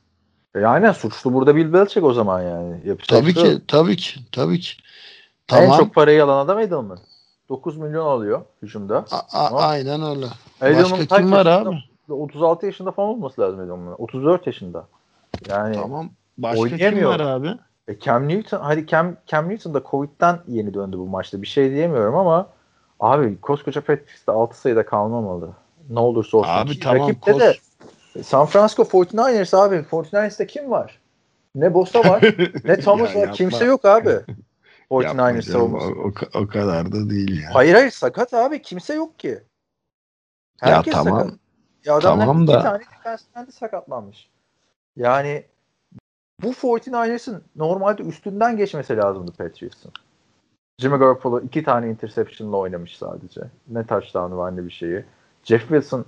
E 0.55 0.67
aynen 0.67 0.93
suçlu 0.93 1.33
burada 1.33 1.57
Bill 1.57 1.73
Belichick 1.73 2.05
o 2.07 2.13
zaman 2.13 2.43
yani. 2.43 2.81
Yapacak 2.85 3.09
Tabii 3.21 3.35
şey 3.35 3.43
ki, 3.43 3.63
tabii 3.69 3.97
ki, 3.97 4.21
tabii 4.33 4.61
ki. 4.61 4.73
En 5.53 5.59
Tamam. 5.59 5.79
çok 5.79 5.95
parayı 5.95 6.25
alan 6.25 6.45
adam 6.45 6.59
Edelman. 6.59 6.99
9 7.49 7.77
milyon 7.77 8.07
alıyor 8.07 8.43
hücumda. 8.63 9.05
A- 9.11 9.17
a- 9.17 9.49
Tamam. 9.49 9.65
Aynen 9.65 10.03
öyle. 10.03 10.27
Edelman 10.63 11.01
Başka 11.01 11.17
kim 11.17 11.33
var 11.33 11.47
abi? 11.47 11.77
36 12.09 12.67
yaşında 12.67 12.91
falan 12.91 13.09
olması 13.09 13.41
lazım 13.41 13.61
Edelman'ın. 13.61 13.95
34 13.99 14.47
yaşında. 14.47 14.87
Yani 15.49 15.75
Tamam. 15.77 16.11
Başka 16.39 16.77
kim 16.77 17.05
var 17.05 17.21
abi? 17.21 17.49
E, 17.89 17.99
Cam 17.99 18.28
Newton 18.28 18.61
hadi 18.61 18.87
Cam, 18.87 19.16
Cam 19.26 19.49
Newton 19.49 19.74
da 19.74 19.82
Covid'den 19.91 20.39
yeni 20.49 20.74
döndü 20.74 20.99
bu 20.99 21.07
maçta. 21.07 21.43
Bir 21.43 21.47
şey 21.47 21.70
diyemiyorum 21.70 22.14
ama 22.16 22.49
abi 23.01 23.41
koskoca 23.41 23.80
Patricks'te 23.80 24.32
6 24.32 24.61
sayıda 24.61 24.87
kalmamalı. 24.87 25.51
Ne 25.91 25.99
olursa 25.99 26.37
olsun. 26.37 26.51
Abi 26.51 26.80
tamam, 26.80 27.01
Rakipte 27.09 27.30
kos- 27.32 27.41
de 27.41 28.22
San 28.22 28.47
Francisco 28.47 28.82
49ers 28.82 29.57
abi. 29.57 29.76
49ers'te 29.76 30.47
kim 30.47 30.70
var? 30.70 31.01
Ne 31.55 31.74
Bosa 31.74 31.99
var, 32.01 32.22
ne 32.64 32.80
Thomas 32.80 33.14
Ya 33.14 33.20
var. 33.20 33.32
Kimse 33.32 33.64
yok 33.64 33.85
abi. 33.85 34.09
Yapma 34.91 35.12
49ers 35.12 35.43
canım, 35.43 35.43
savunması. 35.43 35.87
o, 35.87 36.39
o, 36.39 36.41
o 36.43 36.47
kadar 36.47 36.93
da 36.93 37.11
değil 37.11 37.43
ya. 37.43 37.51
Hayır 37.55 37.74
hayır 37.74 37.91
sakat 37.91 38.35
abi. 38.35 38.62
Kimse 38.62 38.95
yok 38.95 39.18
ki. 39.18 39.28
ya 39.28 39.41
Herkes 40.61 40.95
tamam. 40.95 41.18
sakat. 41.20 41.39
Ya 41.85 41.95
adamlar 41.95 42.26
Tamam 42.26 42.43
iki 42.43 42.53
da- 42.53 42.62
tane 42.62 42.82
defensive 42.99 43.47
de 43.47 43.51
sakatlanmış. 43.51 44.30
Yani 44.97 45.45
bu 46.43 46.53
49ers'ın 46.53 47.43
normalde 47.57 48.03
üstünden 48.03 48.57
geçmesi 48.57 48.97
lazımdı 48.97 49.32
Patriots'ın. 49.32 49.93
Jimmy 50.78 50.99
Garoppolo 50.99 51.41
iki 51.41 51.62
tane 51.62 51.91
interception'la 51.91 52.57
oynamış 52.57 52.97
sadece. 52.97 53.41
Ne 53.68 53.87
touchdown'u 53.87 54.37
var 54.37 54.57
ne 54.57 54.64
bir 54.64 54.70
şeyi. 54.70 55.05
Jeff 55.45 55.61
Wilson 55.61 56.05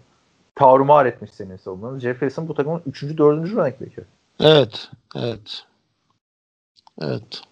tarumar 0.55 1.07
etmiş 1.07 1.31
senin 1.31 1.57
savunmanı. 1.57 2.01
Jeff 2.01 2.21
Wilson 2.21 2.49
bu 2.49 2.55
takımın 2.55 2.83
3. 2.87 3.03
4. 3.03 3.19
running 3.19 3.57
back'i. 3.57 4.05
Evet. 4.41 4.91
Evet. 5.17 5.65
Evet. 7.01 7.43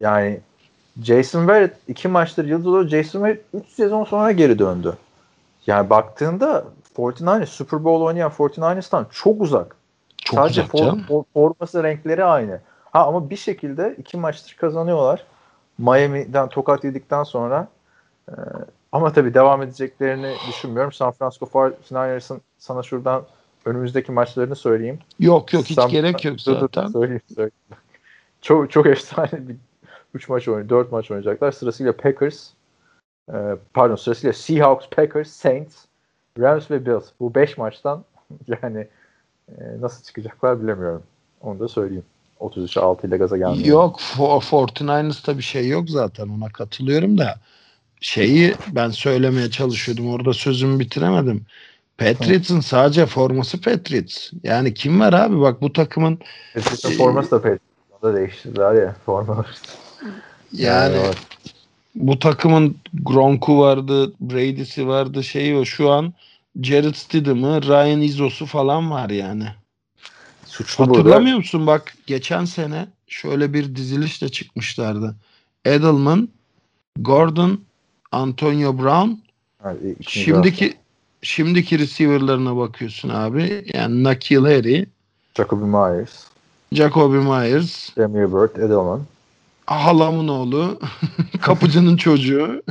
Yani 0.00 0.40
Jason 1.02 1.48
Verrett 1.48 1.76
iki 1.88 2.08
maçtır 2.08 2.44
yıldız 2.44 2.66
olur. 2.66 2.88
Jason 2.88 3.22
Verrett 3.22 3.44
3 3.54 3.68
sezon 3.68 4.04
sonra 4.04 4.32
geri 4.32 4.58
döndü. 4.58 4.96
Yani 5.66 5.90
baktığında 5.90 6.64
49ers 6.96 7.46
Super 7.46 7.84
Bowl 7.84 8.04
oynayan 8.04 8.30
49ers'tan 8.30 9.06
çok 9.10 9.42
uzak. 9.42 9.76
Çok 10.24 10.38
Sadece 10.40 10.60
for- 10.62 11.06
for- 11.06 11.24
forması 11.32 11.82
renkleri 11.82 12.24
aynı. 12.24 12.60
Ha 12.90 13.06
ama 13.06 13.30
bir 13.30 13.36
şekilde 13.36 13.94
iki 13.98 14.16
maçtır 14.16 14.56
kazanıyorlar. 14.60 15.24
Miami'den 15.78 16.48
tokat 16.48 16.84
yedikten 16.84 17.22
sonra 17.22 17.68
e, 18.28 18.32
ama 18.92 19.12
tabii 19.12 19.34
devam 19.34 19.62
edeceklerini 19.62 20.34
düşünmüyorum. 20.48 20.92
San 20.92 21.12
Francisco 21.12 21.46
49ers'ın 21.46 22.40
sana 22.58 22.82
şuradan 22.82 23.24
önümüzdeki 23.64 24.12
maçlarını 24.12 24.56
söyleyeyim. 24.56 24.98
Yok 25.18 25.52
yok 25.52 25.64
hiç 25.64 25.74
San- 25.74 25.90
gerek 25.90 26.24
yok 26.24 26.40
zaten. 26.40 26.86
söyleyeyim, 26.86 27.20
söyleyeyim. 27.28 27.52
Çok 28.42 28.70
çok 28.70 28.86
efsane 28.86 29.30
bir 29.32 29.56
3 30.14 30.28
maç 30.28 30.48
oynuyor, 30.48 30.68
4 30.68 30.92
maç 30.92 31.10
oynayacaklar. 31.10 31.52
Sırasıyla 31.52 31.96
Packers, 31.96 32.50
e, 33.32 33.36
pardon 33.74 33.96
sırasıyla 33.96 34.32
Seahawks, 34.32 34.86
Packers, 34.96 35.30
Saints, 35.30 35.76
Rams 36.38 36.70
ve 36.70 36.86
Bills. 36.86 37.04
Bu 37.20 37.34
5 37.34 37.58
maçtan 37.58 38.04
yani 38.62 38.88
e, 39.48 39.80
nasıl 39.80 40.04
çıkacaklar 40.04 40.62
bilemiyorum. 40.62 41.02
Onu 41.40 41.60
da 41.60 41.68
söyleyeyim. 41.68 42.04
33'e 42.40 42.82
6 42.82 43.06
ile 43.06 43.16
gaza 43.16 43.36
gelmiyor. 43.36 43.64
Yok 43.64 44.00
for, 44.00 44.42
49ers'ta 44.42 45.38
bir 45.38 45.42
şey 45.42 45.68
yok 45.68 45.90
zaten 45.90 46.28
ona 46.28 46.48
katılıyorum 46.48 47.18
da 47.18 47.38
şeyi 48.00 48.54
ben 48.72 48.90
söylemeye 48.90 49.50
çalışıyordum 49.50 50.10
orada 50.10 50.32
sözümü 50.32 50.78
bitiremedim. 50.78 51.46
Patriots'ın 51.98 52.60
sadece 52.60 53.06
forması 53.06 53.60
Patriots. 53.60 54.30
Yani 54.42 54.74
kim 54.74 55.00
var 55.00 55.12
abi 55.12 55.40
bak 55.40 55.62
bu 55.62 55.72
takımın 55.72 56.18
Patriots'ın 56.54 56.90
forması 56.90 57.30
da 57.30 57.36
Patriots. 57.36 57.62
Onu 57.92 58.12
da 58.12 58.16
değiştirdiler 58.16 58.74
ya 58.74 58.96
formaları. 59.06 59.46
yani 60.52 60.96
Evet. 60.96 61.16
bu 61.94 62.18
takımın 62.18 62.76
Gronk'u 63.02 63.58
vardı, 63.58 64.12
Brady'si 64.20 64.88
vardı, 64.88 65.24
şeyi 65.24 65.56
o 65.56 65.64
şu 65.64 65.90
an 65.90 66.14
Jared 66.62 66.94
Stidham'ı, 66.94 67.62
Ryan 67.62 68.00
Izos'u 68.00 68.46
falan 68.46 68.90
var 68.90 69.10
yani. 69.10 69.46
Suçlu 70.46 70.86
burada. 70.88 70.98
Hatırlamıyor 70.98 71.36
musun 71.36 71.66
bak 71.66 71.94
geçen 72.06 72.44
sene 72.44 72.86
şöyle 73.06 73.52
bir 73.52 73.76
dizilişle 73.76 74.28
çıkmışlardı. 74.28 75.14
Edelman, 75.64 76.28
Gordon, 76.98 77.60
Antonio 78.12 78.78
Brown. 78.78 79.10
Ha, 79.62 79.74
ikinci 80.00 80.10
Şimdiki 80.10 80.74
şimdiki 81.22 81.78
receiver'larına 81.78 82.56
bakıyorsun 82.56 83.08
abi. 83.08 83.64
Yani 83.74 84.04
Nakil 84.04 84.44
Harry, 84.44 84.78
hafta. 84.78 85.42
Jacoby 85.42 85.64
Myers, 85.64 86.24
Jacoby 86.72 87.16
Myers, 87.16 87.96
Demir 87.96 88.32
Bird, 88.32 88.56
Edelman. 88.56 89.00
Halamın 89.66 90.28
oğlu. 90.28 90.78
Kapıcının 91.40 91.96
çocuğu. 91.96 92.62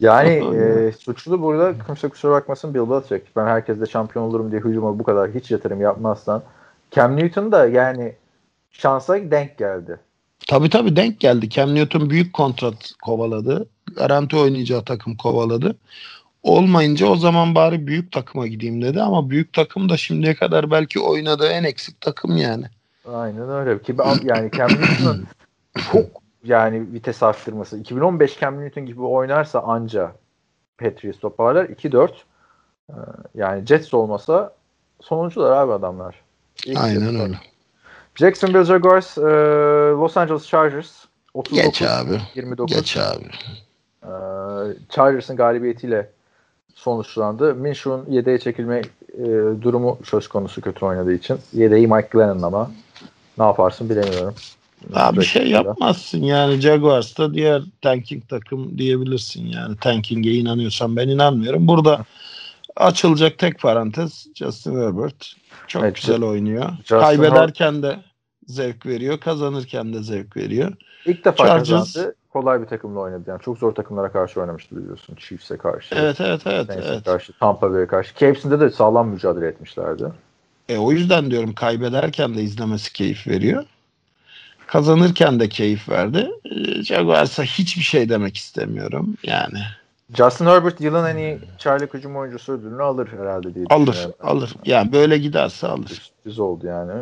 Yani 0.00 0.30
e, 0.56 0.92
suçlu 0.92 1.42
burada 1.42 1.74
kimse 1.86 2.08
kusura 2.08 2.32
bakmasın 2.32 2.74
Bill 2.74 2.90
Belichick. 2.90 3.36
Ben 3.36 3.46
herkesle 3.46 3.86
şampiyon 3.86 4.24
olurum 4.24 4.50
diye 4.50 4.60
hücuma 4.60 4.98
bu 4.98 5.02
kadar 5.02 5.30
hiç 5.30 5.50
yatırım 5.50 5.80
yapmazsan. 5.80 6.42
Cam 6.90 7.16
Newton 7.16 7.52
da 7.52 7.66
yani 7.66 8.14
şansa 8.70 9.14
denk 9.30 9.58
geldi. 9.58 9.98
Tabii 10.48 10.70
tabii 10.70 10.96
denk 10.96 11.20
geldi. 11.20 11.50
Cam 11.50 11.74
Newton 11.74 12.10
büyük 12.10 12.32
kontrat 12.32 12.92
kovaladı. 13.02 13.68
Garanti 13.96 14.36
oynayacağı 14.36 14.84
takım 14.84 15.16
kovaladı. 15.16 15.76
Olmayınca 16.42 17.06
o 17.06 17.16
zaman 17.16 17.54
bari 17.54 17.86
büyük 17.86 18.12
takıma 18.12 18.46
gideyim 18.46 18.82
dedi 18.82 19.02
ama 19.02 19.30
büyük 19.30 19.52
takım 19.52 19.88
da 19.88 19.96
şimdiye 19.96 20.34
kadar 20.34 20.70
belki 20.70 21.00
oynadığı 21.00 21.48
en 21.48 21.64
eksik 21.64 22.00
takım 22.00 22.36
yani. 22.36 22.64
Aynen 23.14 23.50
öyle. 23.50 23.82
Ki 23.82 23.98
ben, 23.98 24.16
yani 24.22 24.50
Cam 24.58 24.70
Newton'un 24.70 25.26
çok 25.92 26.23
yani 26.44 26.92
vites 26.92 27.22
arttırması. 27.22 27.78
2015 27.78 28.40
Cam 28.40 28.60
Newton 28.60 28.86
gibi 28.86 29.02
oynarsa 29.02 29.60
anca 29.60 30.12
Patriots 30.78 31.18
toparlar. 31.20 31.64
2-4 31.64 32.10
Ee, 32.90 32.94
yani 33.34 33.66
Jets 33.66 33.94
olmasa 33.94 34.52
sonuncular 35.00 35.52
abi 35.52 35.72
adamlar. 35.72 36.14
İlk 36.66 36.78
Aynen 36.78 37.20
öyle. 37.20 37.34
Jacksonville 38.14 38.64
Jaguars, 38.64 39.18
e, 39.18 39.22
Los 39.90 40.16
Angeles 40.16 40.46
Chargers 40.46 41.04
39 41.34 41.64
Geç 41.64 41.82
abi. 41.82 42.20
29. 42.34 42.76
Geç 42.76 42.96
abi. 42.96 43.24
Ee, 44.02 44.08
Chargers'ın 44.88 45.36
galibiyetiyle 45.36 46.10
sonuçlandı. 46.74 47.54
Minshew'un 47.54 48.04
yedeğe 48.08 48.38
çekilme 48.38 48.82
e, 49.18 49.24
durumu 49.62 49.98
söz 50.04 50.28
konusu 50.28 50.60
kötü 50.60 50.84
oynadığı 50.84 51.12
için. 51.12 51.38
Yedeği 51.52 51.86
Mike 51.86 52.08
Glennon 52.10 52.42
ama 52.42 52.70
ne 53.38 53.44
yaparsın 53.44 53.90
bilemiyorum. 53.90 54.34
Abi 54.92 55.20
bir 55.20 55.24
şey 55.24 55.50
yapmazsın 55.50 56.22
yani 56.22 56.60
Jaguars 56.60 57.18
da 57.18 57.34
diğer 57.34 57.62
tanking 57.82 58.28
takım 58.28 58.78
diyebilirsin 58.78 59.46
yani 59.46 59.76
tanking'e 59.76 60.30
inanıyorsan 60.30 60.96
ben 60.96 61.08
inanmıyorum. 61.08 61.68
Burada 61.68 62.04
açılacak 62.76 63.38
tek 63.38 63.60
parantez 63.60 64.26
Justin 64.34 64.80
Herbert 64.80 65.32
çok 65.66 65.82
Evet, 65.82 65.96
güzel 65.96 66.22
oynuyor. 66.22 66.70
Justin 66.78 67.00
Kaybederken 67.00 67.82
de 67.82 67.98
zevk 68.46 68.86
veriyor, 68.86 69.20
kazanırken 69.20 69.94
de 69.94 70.02
zevk 70.02 70.36
veriyor. 70.36 70.72
İlk 71.06 71.24
defa 71.24 71.44
Chargers- 71.44 71.58
kazandı. 71.58 72.14
Kolay 72.32 72.62
bir 72.62 72.66
takımla 72.66 73.00
oynadı. 73.00 73.22
Yani 73.26 73.40
çok 73.42 73.58
zor 73.58 73.74
takımlara 73.74 74.12
karşı 74.12 74.40
oynamıştı 74.40 74.76
biliyorsun. 74.76 75.16
Chiefs'e 75.16 75.56
karşı. 75.56 75.94
Evet 75.94 76.20
evet 76.20 76.40
evet 76.46 76.66
Saints'e 76.66 76.88
evet. 76.88 77.04
karşı. 77.04 77.32
Tampa 77.40 77.72
Bay'e 77.72 77.86
karşı. 77.86 78.14
Cavs'inde 78.16 78.60
de 78.60 78.70
sağlam 78.70 79.08
mücadele 79.08 79.46
etmişlerdi. 79.46 80.04
E, 80.68 80.78
o 80.78 80.92
yüzden 80.92 81.30
diyorum 81.30 81.54
kaybederken 81.54 82.34
de 82.34 82.42
izlemesi 82.42 82.92
keyif 82.92 83.26
veriyor. 83.26 83.64
Kazanırken 84.74 85.40
de 85.40 85.48
keyif 85.48 85.88
verdi. 85.88 86.30
E, 86.44 86.82
Jaguars'a 86.82 87.42
hiçbir 87.42 87.82
şey 87.82 88.08
demek 88.08 88.36
istemiyorum. 88.36 89.14
Yani 89.22 89.58
Justin 90.14 90.46
Herbert 90.46 90.80
yılın 90.80 91.06
en 91.06 91.16
iyi 91.16 91.38
çaylak 91.58 91.94
hücum 91.94 92.16
oyuncusu 92.16 92.52
ödülünü 92.52 92.82
alır 92.82 93.08
herhalde 93.18 93.54
diye 93.54 93.66
alır 93.70 94.08
alır. 94.22 94.54
Yani 94.64 94.92
böyle 94.92 95.18
giderse 95.18 95.66
alır. 95.66 95.88
Sürpriz 95.88 96.38
oldu 96.38 96.66
yani. 96.66 96.92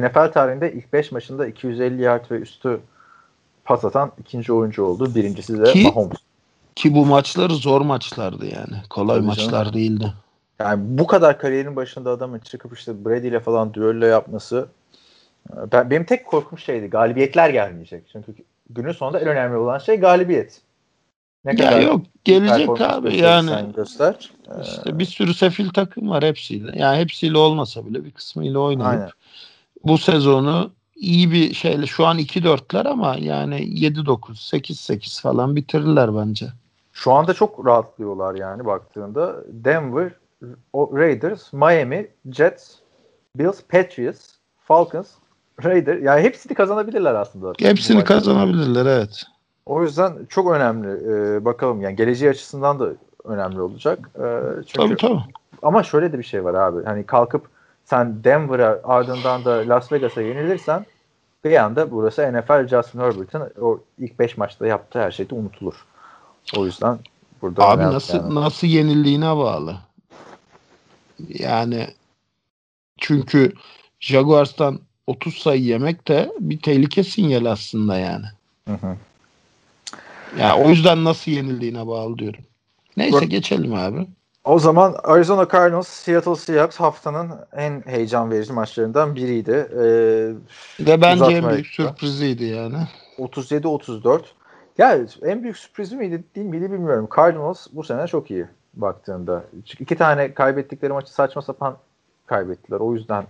NFL 0.00 0.32
tarihinde 0.32 0.72
ilk 0.72 0.92
5 0.92 1.12
maçında 1.12 1.46
250 1.46 2.02
yard 2.02 2.30
ve 2.30 2.38
üstü 2.38 2.80
pas 3.64 3.84
atan 3.84 4.12
ikinci 4.20 4.52
oyuncu 4.52 4.84
oldu. 4.84 5.14
Birincisi 5.14 5.58
de 5.58 5.72
Ki- 5.72 5.82
Mahomes. 5.82 6.18
Ki 6.76 6.94
bu 6.94 7.06
maçları 7.06 7.54
zor 7.54 7.80
maçlardı 7.80 8.46
yani. 8.46 8.82
Kolay 8.90 9.16
Tabii 9.16 9.26
maçlar 9.26 9.64
canım. 9.64 9.72
değildi. 9.72 10.12
Yani 10.58 10.82
bu 10.84 11.06
kadar 11.06 11.38
kariyerin 11.38 11.76
başında 11.76 12.10
adamın 12.10 12.38
çıkıp 12.38 12.78
işte 12.78 13.04
Brady 13.04 13.28
ile 13.28 13.40
falan 13.40 13.74
düello 13.74 14.06
yapması 14.06 14.68
ben, 15.72 15.90
benim 15.90 16.04
tek 16.04 16.26
korkum 16.26 16.58
şeydi. 16.58 16.86
Galibiyetler 16.86 17.50
gelmeyecek. 17.50 18.04
Çünkü 18.12 18.34
günün 18.70 18.92
sonunda 18.92 19.20
en 19.20 19.28
önemli 19.28 19.56
olan 19.56 19.78
şey 19.78 19.96
galibiyet. 19.96 20.60
Ne 21.44 21.62
Ya 21.62 21.80
yok 21.80 22.00
gelecek 22.24 22.80
abi 22.80 23.16
yani. 23.16 23.72
göster. 23.76 24.30
İşte 24.62 24.98
bir 24.98 25.04
sürü 25.04 25.34
sefil 25.34 25.68
takım 25.68 26.10
var 26.10 26.24
hepsiyle. 26.24 26.78
Yani 26.78 26.98
hepsiyle 26.98 27.38
olmasa 27.38 27.86
bile 27.86 28.04
bir 28.04 28.10
kısmıyla 28.10 28.58
oynayıp 28.58 28.90
Aynen. 28.90 29.10
bu 29.84 29.98
sezonu 29.98 30.70
iyi 30.96 31.32
bir 31.32 31.54
şeyle 31.54 31.86
şu 31.86 32.06
an 32.06 32.18
2-4'ler 32.18 32.88
ama 32.88 33.16
yani 33.20 33.54
7-9, 33.54 34.56
8-8 34.56 35.22
falan 35.22 35.56
bitirirler 35.56 36.16
bence. 36.16 36.46
Şu 36.92 37.12
anda 37.12 37.34
çok 37.34 37.66
rahatlıyorlar 37.66 38.34
yani 38.34 38.64
baktığında. 38.64 39.36
Denver, 39.48 40.12
Raiders, 40.74 41.52
Miami, 41.52 42.08
Jets, 42.32 42.74
Bills, 43.36 43.62
Patriots, 43.68 44.30
Falcons, 44.58 45.10
Raiders. 45.64 46.02
Yani 46.02 46.22
hepsini 46.22 46.54
kazanabilirler 46.54 47.14
aslında. 47.14 47.52
Hepsini 47.58 48.04
kazanabilirler 48.04 48.86
evet. 48.86 49.22
O 49.66 49.82
yüzden 49.82 50.12
çok 50.28 50.50
önemli. 50.50 50.88
Ee, 50.88 51.44
bakalım 51.44 51.82
yani 51.82 51.96
geleceği 51.96 52.30
açısından 52.30 52.80
da 52.80 52.88
önemli 53.24 53.60
olacak. 53.60 54.10
Ee, 54.18 54.40
çünkü 54.66 54.88
Tabii 54.88 54.96
tabii. 54.96 55.20
ama 55.62 55.82
şöyle 55.82 56.12
de 56.12 56.18
bir 56.18 56.24
şey 56.24 56.44
var 56.44 56.54
abi. 56.54 56.84
Hani 56.84 57.06
kalkıp 57.06 57.48
sen 57.84 58.24
Denver'a 58.24 58.80
ardından 58.84 59.44
da 59.44 59.50
Las 59.68 59.92
Vegas'a 59.92 60.22
yenilirsen 60.22 60.86
bir 61.44 61.64
anda 61.64 61.90
burası 61.90 62.32
NFL 62.32 62.68
Justin 62.68 62.98
Herbert'ın 63.00 63.52
o 63.60 63.78
ilk 63.98 64.18
5 64.18 64.36
maçta 64.36 64.66
yaptığı 64.66 64.98
her 64.98 65.10
şey 65.10 65.30
de 65.30 65.34
unutulur. 65.34 65.84
O 66.56 66.64
yüzden 66.66 66.98
burada 67.42 67.68
Abi 67.68 67.82
nasıl 67.82 68.18
yani. 68.18 68.34
nasıl 68.34 68.66
yenildiğine 68.66 69.36
bağlı. 69.36 69.76
Yani 71.28 71.88
çünkü 72.98 73.52
Jaguars'tan 74.00 74.78
30 75.06 75.38
sayı 75.38 75.62
yemek 75.62 76.08
de 76.08 76.32
bir 76.40 76.60
tehlike 76.60 77.04
sinyali 77.04 77.48
aslında 77.48 77.98
yani. 77.98 78.26
Hı 78.68 78.74
hı. 78.74 78.96
Yani 80.40 80.62
o 80.62 80.68
yüzden 80.68 81.04
nasıl 81.04 81.30
yenildiğine 81.32 81.86
bağlı 81.86 82.18
diyorum. 82.18 82.44
Neyse 82.96 83.20
Bak- 83.20 83.30
geçelim 83.30 83.74
abi. 83.74 84.06
O 84.44 84.58
zaman 84.58 84.94
Arizona 85.04 85.48
Cardinals, 85.52 85.88
Seattle 85.88 86.36
Seahawks 86.36 86.76
haftanın 86.76 87.30
en 87.56 87.82
heyecan 87.86 88.30
verici 88.30 88.52
maçlarından 88.52 89.16
biriydi. 89.16 89.68
Ee, 89.72 90.86
Ve 90.86 91.00
bence 91.00 91.32
en 91.32 91.50
büyük 91.50 91.66
sürpriziydi 91.66 92.44
yani. 92.44 92.76
37-34. 93.18 94.20
Ya 94.78 94.98
en 95.22 95.42
büyük 95.42 95.56
sürpriz 95.56 95.92
miydi 95.92 96.24
değil 96.36 96.46
miydi 96.46 96.72
bilmiyorum. 96.72 97.08
Cardinals 97.16 97.66
bu 97.72 97.84
sene 97.84 98.06
çok 98.06 98.30
iyi 98.30 98.46
baktığında. 98.74 99.44
Çünkü 99.64 99.84
iki 99.84 99.96
tane 99.96 100.34
kaybettikleri 100.34 100.92
maçı 100.92 101.12
saçma 101.12 101.42
sapan 101.42 101.76
kaybettiler. 102.26 102.80
O 102.80 102.94
yüzden 102.94 103.24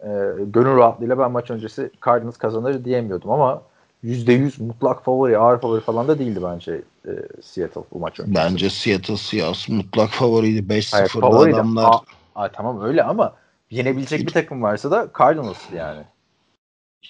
e, 0.00 0.08
gönül 0.38 0.76
rahatlığıyla 0.76 1.18
ben 1.18 1.30
maç 1.30 1.50
öncesi 1.50 1.90
Cardinals 2.06 2.36
kazanır 2.36 2.84
diyemiyordum 2.84 3.30
ama 3.30 3.62
%100 4.04 4.62
mutlak 4.62 5.04
favori, 5.04 5.38
ağır 5.38 5.60
favori 5.60 5.80
falan 5.80 6.08
da 6.08 6.18
değildi 6.18 6.40
bence 6.42 6.82
e, 7.06 7.12
Seattle 7.42 7.80
bu 7.92 7.98
maç 7.98 8.20
öncesi. 8.20 8.36
Bence 8.36 8.70
Seattle 8.70 9.16
Seahawks 9.16 9.68
mutlak 9.68 10.10
favoriydi. 10.10 10.68
Hayır, 10.90 11.08
5-0'da 11.08 11.20
favori 11.20 11.50
de- 11.50 11.54
adamlar. 11.56 11.84
Aa, 11.84 12.00
aa, 12.34 12.48
tamam 12.48 12.82
öyle 12.84 13.02
ama 13.02 13.34
yenebilecek 13.70 14.20
bir 14.20 14.32
takım 14.32 14.62
varsa 14.62 14.90
da 14.90 15.08
Cardinals 15.18 15.72
yani. 15.74 16.02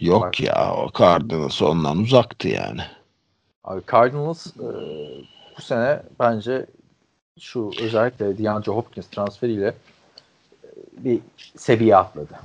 Yok 0.01 0.41
ya 0.41 0.74
o 0.76 0.91
Cardinals 0.99 1.62
ondan 1.62 1.99
uzaktı 1.99 2.49
yani. 2.49 2.80
Abi 3.64 3.82
Cardinals 3.93 4.47
e, 4.47 4.66
bu 5.59 5.62
sene 5.62 6.03
bence 6.20 6.66
şu 7.41 7.70
özellikle 7.82 8.39
DeAndre 8.39 8.72
Hopkins 8.72 9.07
transferiyle 9.07 9.74
e, 10.64 10.68
bir 11.05 11.20
seviye 11.57 11.97
atladı. 11.97 12.39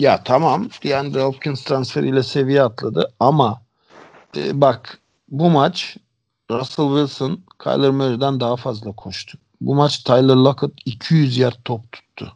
Ya 0.00 0.24
tamam 0.24 0.68
DeAndre 0.84 1.22
Hopkins 1.22 1.64
transferiyle 1.64 2.22
seviye 2.22 2.62
atladı 2.62 3.12
ama 3.20 3.62
e, 4.36 4.60
bak 4.60 5.00
bu 5.28 5.50
maç 5.50 5.96
Russell 6.50 6.86
Wilson 6.86 7.40
Kyler 7.62 7.90
Murray'den 7.90 8.40
daha 8.40 8.56
fazla 8.56 8.92
koştu. 8.92 9.38
Bu 9.60 9.74
maç 9.74 9.98
Tyler 9.98 10.36
Lockett 10.36 10.72
200 10.84 11.38
yard 11.38 11.56
top 11.64 11.92
tuttu. 11.92 12.32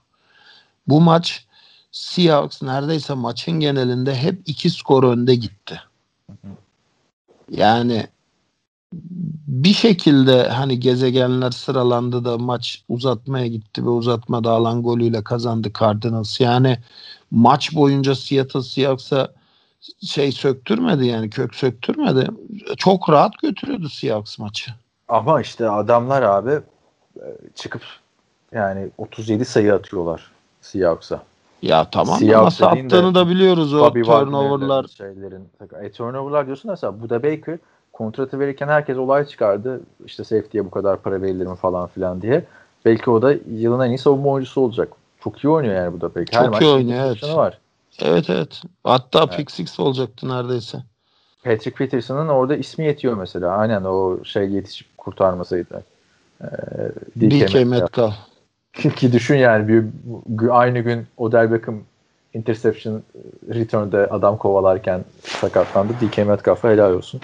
Bu 0.89 1.01
maç 1.01 1.47
Seahawks 1.93 2.63
neredeyse 2.63 3.15
maçın 3.15 3.61
genelinde 3.61 4.15
hep 4.15 4.43
iki 4.47 4.71
skor 4.71 5.05
önde 5.05 5.35
gitti. 5.35 5.81
Yani 7.51 8.07
bir 9.47 9.73
şekilde 9.75 10.49
hani 10.49 10.81
gezegenler 10.81 11.51
sıralandı 11.51 12.25
da 12.25 12.39
maç 12.39 12.85
uzatmaya 12.89 13.47
gitti 13.47 13.85
ve 13.85 13.89
uzatmada 13.89 14.51
alan 14.51 14.83
golüyle 14.83 15.25
kazandı 15.25 15.73
Cardinals. 15.81 16.41
Yani 16.41 16.79
maç 17.33 17.75
boyunca 17.75 18.15
Seattle 18.15 18.63
Seahawks'a 18.63 19.29
şey 20.07 20.33
söktürmedi 20.33 21.07
yani 21.07 21.31
kök 21.31 21.55
söktürmedi. 21.55 22.27
Çok 22.77 23.11
rahat 23.11 23.39
götürüyordu 23.39 23.89
Seahawks 23.89 24.39
maçı. 24.39 24.73
Ama 25.09 25.41
işte 25.41 25.71
adamlar 25.71 26.23
abi 26.23 26.61
e, 27.17 27.27
çıkıp 27.55 27.83
yani 28.53 28.89
37 28.99 29.45
sayı 29.45 29.75
atıyorlar 29.75 30.31
Seahawks'a. 30.61 31.23
Ya 31.63 31.91
tamam 31.91 32.15
da 32.15 32.19
Seahawks 32.19 32.45
nasıl 32.45 32.67
dediğin 32.67 32.91
de 32.91 32.97
attığını 32.97 33.15
da 33.15 33.29
biliyoruz 33.29 33.75
o 33.75 33.93
turnoverlar. 33.93 34.87
Şeylerin. 34.87 35.49
E, 35.83 35.93
turnoverlar 35.93 36.47
diyorsun 36.47 36.71
mesela 36.71 37.01
Buda 37.01 37.23
Baker 37.23 37.59
kontratı 37.93 38.41
verirken 38.41 38.69
herkes 38.69 38.97
olay 38.99 39.27
çıkardı. 39.27 39.81
İşte 40.07 40.25
safety'ye 40.25 40.65
bu 40.65 40.71
kadar 40.71 41.03
para 41.03 41.23
verilir 41.23 41.47
mi 41.47 41.57
falan 41.57 41.89
filan 41.89 42.23
diye. 42.23 42.45
Belki 42.85 43.11
o 43.11 43.23
da 43.23 43.35
yılın 43.51 43.87
en 43.87 43.91
iyi 43.91 43.99
savunma 43.99 44.31
oyuncusu 44.31 44.61
olacak. 44.61 44.93
Çok 45.25 45.45
iyi 45.45 45.49
oynuyor 45.49 45.75
yani 45.75 45.93
Buda 45.93 46.15
Baker. 46.15 46.45
Çok 46.45 46.63
iyi 46.63 46.71
oynuyor, 46.71 47.05
evet. 47.05 47.37
Var. 47.37 47.59
Evet 48.03 48.31
evet. 48.31 48.63
Hatta 48.85 49.19
Evet. 49.19 49.37
pick 49.37 49.51
six 49.51 49.81
olacaktı 49.81 50.29
neredeyse. 50.29 50.79
Patrick 51.45 51.71
Peterson'ın 51.71 52.29
orada 52.29 52.57
ismi 52.57 52.85
yetiyor 52.85 53.15
mesela. 53.17 53.57
Aynen 53.57 53.85
o 53.85 54.25
şey 54.25 54.51
yetişip 54.51 54.99
kurtarmasaydı. 54.99 55.85
Ee, 56.41 56.47
DK 57.21 57.67
Metcalf. 57.67 58.15
Ki 58.73 59.13
düşün 59.13 59.37
yani 59.37 59.69
bir, 59.69 59.85
aynı 60.51 60.79
gün 60.79 61.07
Odell 61.17 61.53
Beckham 61.53 61.81
interception 62.35 63.03
return'de 63.55 64.07
adam 64.07 64.37
kovalarken 64.37 65.05
sakatlandı. 65.23 65.93
DK 65.93 66.19
Metcalf'a 66.19 66.71
helal 66.71 66.93
olsun. 66.93 67.21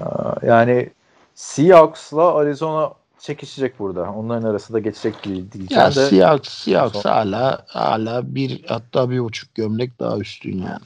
Ee, 0.00 0.04
yani 0.46 0.90
Seahawks'la 1.34 2.34
Arizona 2.34 2.92
çekişecek 3.20 3.78
burada. 3.78 4.12
Onların 4.12 4.50
arasında 4.50 4.78
geçecek 4.78 5.24
değil 5.24 5.52
diyeceğim 5.52 5.82
Ya 5.82 5.88
de. 5.88 6.06
Seahawks, 6.06 6.48
Seahawks 6.48 7.04
hala 7.04 7.64
hala 7.66 8.34
bir 8.34 8.64
hatta 8.68 9.10
bir 9.10 9.20
buçuk 9.20 9.54
gömlek 9.54 10.00
daha 10.00 10.18
üstün 10.18 10.58
yani. 10.58 10.84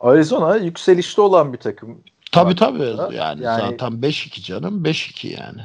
Arizona 0.00 0.56
yükselişte 0.56 1.20
olan 1.20 1.52
bir 1.52 1.58
takım. 1.58 1.98
Tabii 2.32 2.56
tabii 2.56 2.82
Yani- 2.82 3.14
yani, 3.14 3.42
zaten 3.42 3.92
5-2 4.02 4.42
canım 4.42 4.84
5-2 4.84 5.26
yani. 5.28 5.60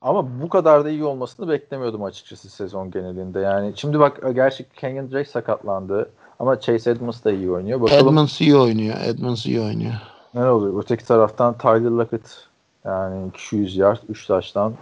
Ama 0.00 0.40
bu 0.42 0.48
kadar 0.48 0.84
da 0.84 0.90
iyi 0.90 1.04
olmasını 1.04 1.48
beklemiyordum 1.48 2.04
açıkçası 2.04 2.50
sezon 2.50 2.90
genelinde. 2.90 3.40
Yani 3.40 3.72
şimdi 3.76 3.98
bak 3.98 4.20
gerçi 4.34 4.66
Kenyon 4.76 5.10
Drake 5.12 5.30
sakatlandı 5.30 6.10
ama 6.38 6.60
Chase 6.60 6.90
Edmonds 6.90 7.24
da 7.24 7.32
iyi 7.32 7.50
oynuyor. 7.50 7.80
Bakalım 7.80 8.08
Edmonds 8.08 8.40
iyi 8.40 8.56
oynuyor. 8.56 8.96
Edmonds 9.04 9.46
iyi 9.46 9.60
oynuyor. 9.60 9.92
ne 10.34 10.50
oluyor. 10.50 10.82
Öteki 10.82 11.04
taraftan 11.04 11.58
Tyler 11.58 11.90
Lockett 11.90 12.46
yani 12.84 13.28
200 13.28 13.76
yard 13.76 13.98
3 14.08 14.26
taştan 14.26 14.74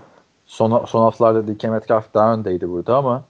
son, 0.51 0.85
son 0.87 1.03
haftalarda 1.03 1.49
DK 1.49 1.65
Metcalf 1.65 2.15
daha 2.15 2.35
öndeydi 2.35 2.69
burada 2.69 2.97
ama 2.97 3.25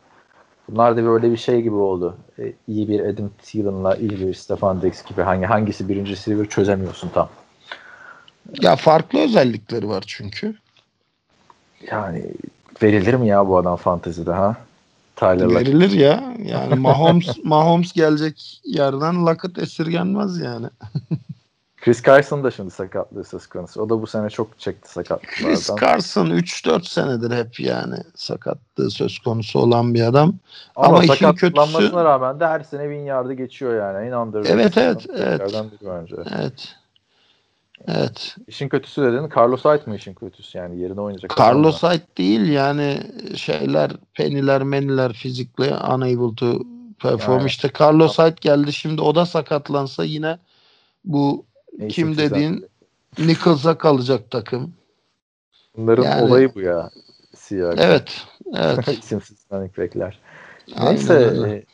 bunlar 0.69 0.97
da 0.97 1.05
böyle 1.05 1.33
bir 1.33 1.37
şey 1.37 1.63
gibi 1.63 1.75
oldu. 1.75 2.17
E, 2.39 2.53
iyi 2.69 2.89
bir 2.89 3.01
Adam 3.01 3.31
Thielen'la 3.43 3.97
iyi 3.97 4.11
bir 4.11 4.35
Stefan 4.35 4.83
Diggs 4.83 5.05
gibi 5.05 5.23
hangi 5.23 5.47
hangisi 5.47 5.89
birinci 5.89 6.13
receiver 6.13 6.47
çözemiyorsun 6.47 7.09
tam. 7.09 7.29
Ya 8.61 8.77
farklı 8.77 9.19
özellikleri 9.19 9.89
var 9.89 10.05
çünkü. 10.07 10.55
Yani 11.91 12.25
verilir 12.83 13.15
mi 13.15 13.29
ya 13.29 13.49
bu 13.49 13.59
adam 13.59 13.77
fantezide 13.77 14.33
ha? 14.33 14.57
Tyler. 15.17 15.55
Verilir 15.55 15.91
ya. 15.91 16.35
Yani 16.45 16.75
Mahomes 16.79 17.45
Mahomes 17.45 17.93
gelecek 17.93 18.61
yerden 18.65 19.27
Lockett 19.27 19.59
esirgenmez 19.59 20.39
yani. 20.41 20.67
Chris 21.81 22.03
Carson 22.03 22.45
da 22.45 22.51
şimdi 22.51 22.71
sakatlığı 22.71 23.25
söz 23.25 23.47
konusu. 23.47 23.83
O 23.83 23.89
da 23.89 24.03
bu 24.03 24.07
sene 24.07 24.31
çok 24.31 24.59
çekti 24.59 24.83
Chris 24.83 24.93
sakatlıklardan. 24.93 25.87
Carson 25.87 26.27
3-4 26.27 26.89
senedir 26.89 27.37
hep 27.37 27.61
yani 27.61 27.97
sakatlığı 28.15 28.91
söz 28.91 29.19
konusu 29.19 29.59
olan 29.59 29.95
bir 29.95 30.03
adam. 30.03 30.35
Ama, 30.77 30.89
ama 30.89 31.05
işin 31.05 31.15
sakatlanmasına 31.15 31.89
kötüsü- 31.89 32.05
rağmen 32.05 32.41
de 32.41 32.47
her 32.47 32.61
sene 32.61 32.91
bin 32.91 33.05
yardı 33.05 33.33
geçiyor 33.33 33.77
yani. 33.77 34.17
Underrated 34.17 34.51
Evet, 34.51 34.77
evet, 34.77 35.09
biri 35.11 35.91
bence. 35.91 36.17
Evet. 36.41 36.75
Evet. 37.89 38.37
İşin 38.47 38.69
kötüsü 38.69 39.03
dedin. 39.03 39.31
Carlos 39.37 39.65
Hyde 39.65 39.83
mı 39.87 39.97
işin 39.97 40.15
kötüsü 40.15 40.59
yani? 40.59 40.81
Yerine 40.81 41.01
oynayacak. 41.01 41.39
Carlos? 41.41 41.83
Hyde 41.83 42.17
değil 42.19 42.49
yani 42.49 43.01
şeyler 43.37 43.93
peniler 44.15 44.63
meniler 44.63 45.13
fizikli 45.13 45.75
unable 45.75 46.37
to 46.37 46.61
perform. 46.99 47.39
Yani. 47.39 47.47
İşte 47.47 47.71
Carlos 47.81 48.19
Hyde 48.19 48.37
geldi 48.41 48.73
şimdi 48.73 49.03
o 49.03 49.15
da 49.15 49.27
sakatlansa 49.27 50.05
yine 50.05 50.39
bu 51.05 51.50
Ne 51.79 51.87
işin 51.87 52.03
kim 52.03 52.19
dediğin 52.19 52.67
Nichols'a 53.19 53.79
kalacak 53.79 54.31
takım. 54.31 54.75
Bunların 55.77 56.03
Yani- 56.05 56.23
olayı 56.23 56.55
bu 56.55 56.61
ya. 56.61 56.91
Siyah. 57.35 57.75
Evet. 57.77 58.27
Evet. 58.57 58.89
İsimsiz 58.89 59.37
running 59.53 59.79
back'ler. 59.79 60.19
Neyse. 60.83 61.15
e, 61.49 61.65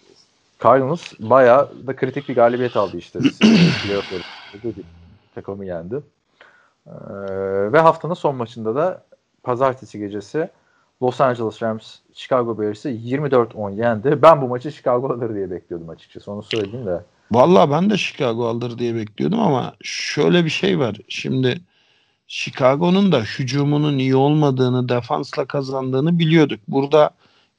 Cardinals 0.63 1.13
bayağı 1.19 1.87
da 1.87 1.97
kritik 1.97 2.29
bir 2.29 2.35
galibiyet 2.35 2.77
aldı 2.77 2.97
işte. 2.97 3.19
Playoff'ları 3.85 4.23
takımı 5.35 5.65
yendi. 5.65 6.01
Ee, 6.87 6.93
ve 7.73 7.79
haftanın 7.79 8.15
son 8.15 8.37
maçında 8.37 8.75
da 8.75 9.05
pazartesi 9.43 9.99
gecesi 9.99 10.49
Los 11.03 11.21
Angeles 11.21 11.63
Rams 11.63 11.97
Chicago 12.15 12.59
Bears'ı 12.59 12.91
24-10 12.91 13.75
yendi. 13.75 14.23
Ben 14.23 14.43
bu 14.43 14.49
maçı 14.49 14.73
Chicago 14.73 15.13
alır 15.13 15.35
diye 15.35 15.51
bekliyordum 15.51 15.89
açıkçası. 15.89 16.33
Onu 16.33 16.43
söyleyeyim 16.43 16.87
de. 16.87 17.01
Vallahi 17.31 17.71
ben 17.71 17.91
de 17.91 17.97
Chicago 17.97 18.49
alır 18.49 18.79
diye 18.79 18.95
bekliyordum 18.95 19.41
ama 19.41 19.75
şöyle 19.83 20.45
bir 20.45 20.51
şey 20.51 20.79
var. 20.79 20.97
Şimdi 21.09 21.61
Chicago'nun 22.29 23.13
da 23.13 23.23
hücumunun 23.23 23.99
iyi 23.99 24.17
olmadığını, 24.17 24.89
defansla 24.89 25.45
kazandığını 25.45 26.19
biliyorduk. 26.19 26.61
Burada 26.69 27.11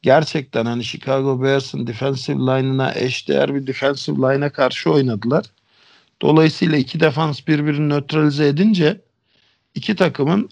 gerçekten 0.01 0.65
hani 0.65 0.84
Chicago 0.84 1.43
Bears'ın 1.43 1.88
defensive 1.88 2.38
line'ına 2.38 2.93
eşdeğer 2.95 3.55
bir 3.55 3.68
defensive 3.68 4.18
line'a 4.18 4.49
karşı 4.49 4.91
oynadılar. 4.91 5.45
Dolayısıyla 6.22 6.78
iki 6.78 6.99
defans 6.99 7.47
birbirini 7.47 7.93
nötralize 7.93 8.47
edince 8.47 9.01
iki 9.76 9.95
takımın 9.95 10.49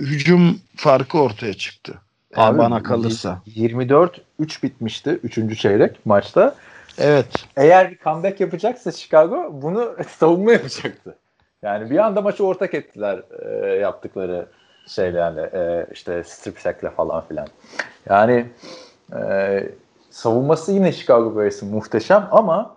hücum 0.00 0.60
farkı 0.76 1.18
ortaya 1.18 1.54
çıktı. 1.54 1.94
Abi, 2.36 2.58
bana 2.58 2.82
kalırsa. 2.82 3.42
24-3 3.56 4.62
bitmişti 4.62 5.20
3. 5.22 5.58
çeyrek 5.58 6.06
maçta. 6.06 6.54
Evet. 6.98 7.26
Eğer 7.56 7.90
bir 7.90 7.98
comeback 7.98 8.40
yapacaksa 8.40 8.92
Chicago 8.92 9.48
bunu 9.52 9.96
savunma 10.18 10.52
yapacaktı. 10.52 11.16
Yani 11.62 11.90
bir 11.90 11.98
anda 11.98 12.20
maçı 12.22 12.46
ortak 12.46 12.74
ettiler 12.74 13.22
e, 13.42 13.66
yaptıkları 13.66 14.46
şeylerle 14.86 15.42
e, 15.42 15.86
işte 15.92 16.24
strip 16.24 16.58
sack'le 16.58 16.90
falan 16.96 17.24
filan. 17.26 17.46
Yani 18.08 18.46
e, 19.16 19.68
savunması 20.10 20.72
yine 20.72 20.92
Chicago 20.92 21.36
Bears'ın 21.36 21.68
muhteşem 21.68 22.28
ama 22.30 22.76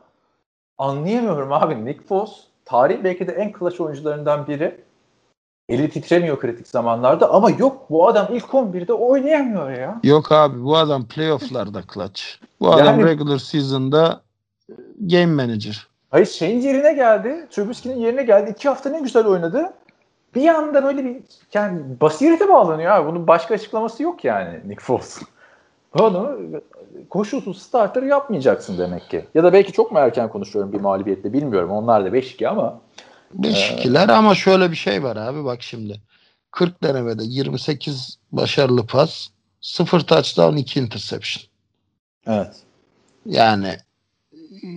anlayamıyorum 0.77 1.51
abi 1.53 1.85
Nick 1.85 2.03
Foles 2.03 2.31
tarih 2.65 3.03
belki 3.03 3.27
de 3.27 3.31
en 3.31 3.53
clutch 3.59 3.81
oyuncularından 3.81 4.47
biri. 4.47 4.81
Eli 5.69 5.89
titremiyor 5.89 6.39
kritik 6.39 6.67
zamanlarda 6.67 7.31
ama 7.33 7.49
yok 7.49 7.89
bu 7.89 8.07
adam 8.07 8.27
ilk 8.31 8.45
11'de 8.45 8.93
oynayamıyor 8.93 9.71
ya. 9.71 9.99
Yok 10.03 10.31
abi 10.31 10.63
bu 10.63 10.77
adam 10.77 11.05
playoff'larda 11.07 11.81
clutch. 11.93 12.21
Bu 12.59 12.73
adam 12.73 12.85
Yani- 12.85 13.05
regular 13.05 13.37
season'da 13.37 14.21
game 14.99 15.25
manager. 15.25 15.87
Hayır 16.09 16.25
şeyin 16.25 16.61
yerine 16.61 16.93
geldi. 16.93 17.47
Trubisky'nin 17.51 17.99
yerine 17.99 18.23
geldi. 18.23 18.51
İki 18.51 18.69
hafta 18.69 18.89
ne 18.89 18.99
güzel 18.99 19.25
oynadı. 19.25 19.73
Bir 20.35 20.47
anda 20.47 20.83
böyle 20.83 21.05
bir 21.05 21.17
yani 21.53 21.81
basirete 22.01 22.49
bağlanıyor 22.49 22.91
abi. 22.91 23.07
Bunun 23.11 23.27
başka 23.27 23.53
açıklaması 23.53 24.03
yok 24.03 24.23
yani 24.25 24.59
Nick 24.65 24.83
Foles. 24.83 25.21
Onu 25.99 26.37
koşulsuz 27.09 27.61
starter 27.61 28.03
yapmayacaksın 28.03 28.77
demek 28.77 29.09
ki. 29.09 29.25
Ya 29.35 29.43
da 29.43 29.53
belki 29.53 29.71
çok 29.71 29.91
mu 29.91 29.99
erken 29.99 30.29
konuşuyorum 30.29 30.73
bir 30.73 30.79
mağlubiyetle 30.81 31.33
bilmiyorum. 31.33 31.71
Onlar 31.71 32.05
da 32.05 32.09
5-2 32.09 32.47
ama 32.47 32.79
5-2'ler 33.39 34.11
ama 34.11 34.35
şöyle 34.35 34.71
bir 34.71 34.75
şey 34.75 35.03
var 35.03 35.15
abi 35.15 35.45
bak 35.45 35.63
şimdi. 35.63 36.01
40 36.51 36.83
denemede 36.83 37.23
28 37.25 38.17
başarılı 38.31 38.85
pas, 38.85 39.27
0 39.61 39.99
touchdown, 39.99 40.55
2 40.55 40.79
interception. 40.79 41.43
evet. 42.27 42.55
Yani 43.25 43.77
e, 44.63 44.67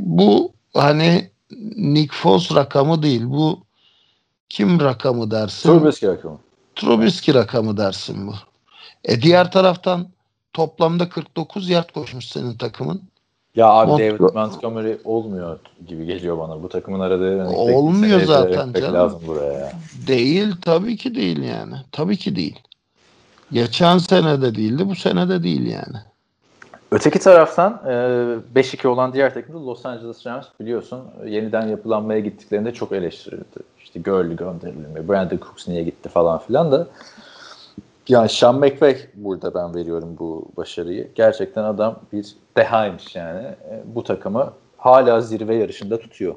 bu 0.00 0.52
hani 0.74 1.30
Nick 1.76 2.14
Foles 2.14 2.54
rakamı 2.54 3.02
değil. 3.02 3.22
Bu 3.24 3.64
kim 4.48 4.80
rakamı 4.80 5.30
dersin? 5.30 5.68
Trubisky 5.68 6.12
rakamı. 6.12 6.38
Trubisky 6.76 7.38
rakamı 7.38 7.76
dersin 7.76 8.26
bu. 8.26 8.34
E 9.04 9.22
diğer 9.22 9.52
taraftan 9.52 10.08
toplamda 10.52 11.08
49 11.08 11.68
yard 11.68 11.90
koşmuş 11.90 12.28
senin 12.28 12.56
takımın. 12.56 13.09
Ya 13.60 13.66
abi 13.68 13.90
Mont- 13.90 13.98
David 13.98 14.34
Montgomery 14.34 14.96
olmuyor 15.04 15.58
gibi 15.88 16.06
geliyor 16.06 16.38
bana. 16.38 16.62
Bu 16.62 16.68
takımın 16.68 17.00
aradığı 17.00 17.46
Olmuyor 17.46 18.20
zaten 18.20 18.72
canım. 18.72 18.94
lazım 18.94 19.20
buraya 19.26 19.52
ya. 19.52 19.72
Değil 20.06 20.54
tabii 20.62 20.96
ki 20.96 21.14
değil 21.14 21.42
yani. 21.42 21.74
Tabii 21.92 22.16
ki 22.16 22.36
değil. 22.36 22.60
Geçen 23.52 23.98
sene 23.98 24.42
de 24.42 24.54
değildi 24.54 24.88
bu 24.88 24.94
sene 24.94 25.28
de 25.28 25.42
değil 25.42 25.66
yani. 25.66 25.96
Öteki 26.90 27.18
taraftan 27.18 27.80
e, 27.86 27.90
5-2 28.60 28.88
olan 28.88 29.12
diğer 29.12 29.34
takım 29.34 29.54
da 29.54 29.66
Los 29.66 29.86
Angeles 29.86 30.26
Rams 30.26 30.46
biliyorsun 30.60 31.00
e, 31.24 31.30
yeniden 31.30 31.66
yapılanmaya 31.66 32.20
gittiklerinde 32.20 32.74
çok 32.74 32.92
eleştirildi. 32.92 33.60
İşte 33.82 34.00
Gurley 34.00 34.36
gönderildi 34.36 34.88
mi, 35.00 35.08
Brandon 35.08 35.38
Cooks 35.38 35.68
niye 35.68 35.82
gitti 35.82 36.08
falan 36.08 36.38
filan 36.38 36.72
da 36.72 36.86
yani 38.10 38.28
Sean 38.28 38.58
McVay 38.58 38.96
burada 39.14 39.54
ben 39.54 39.74
veriyorum 39.74 40.16
bu 40.18 40.48
başarıyı. 40.56 41.08
Gerçekten 41.14 41.64
adam 41.64 41.98
bir 42.12 42.34
dehaymış 42.56 43.16
yani. 43.16 43.46
E, 43.46 43.82
bu 43.84 44.04
takımı 44.04 44.52
hala 44.76 45.20
zirve 45.20 45.54
yarışında 45.56 46.00
tutuyor. 46.00 46.34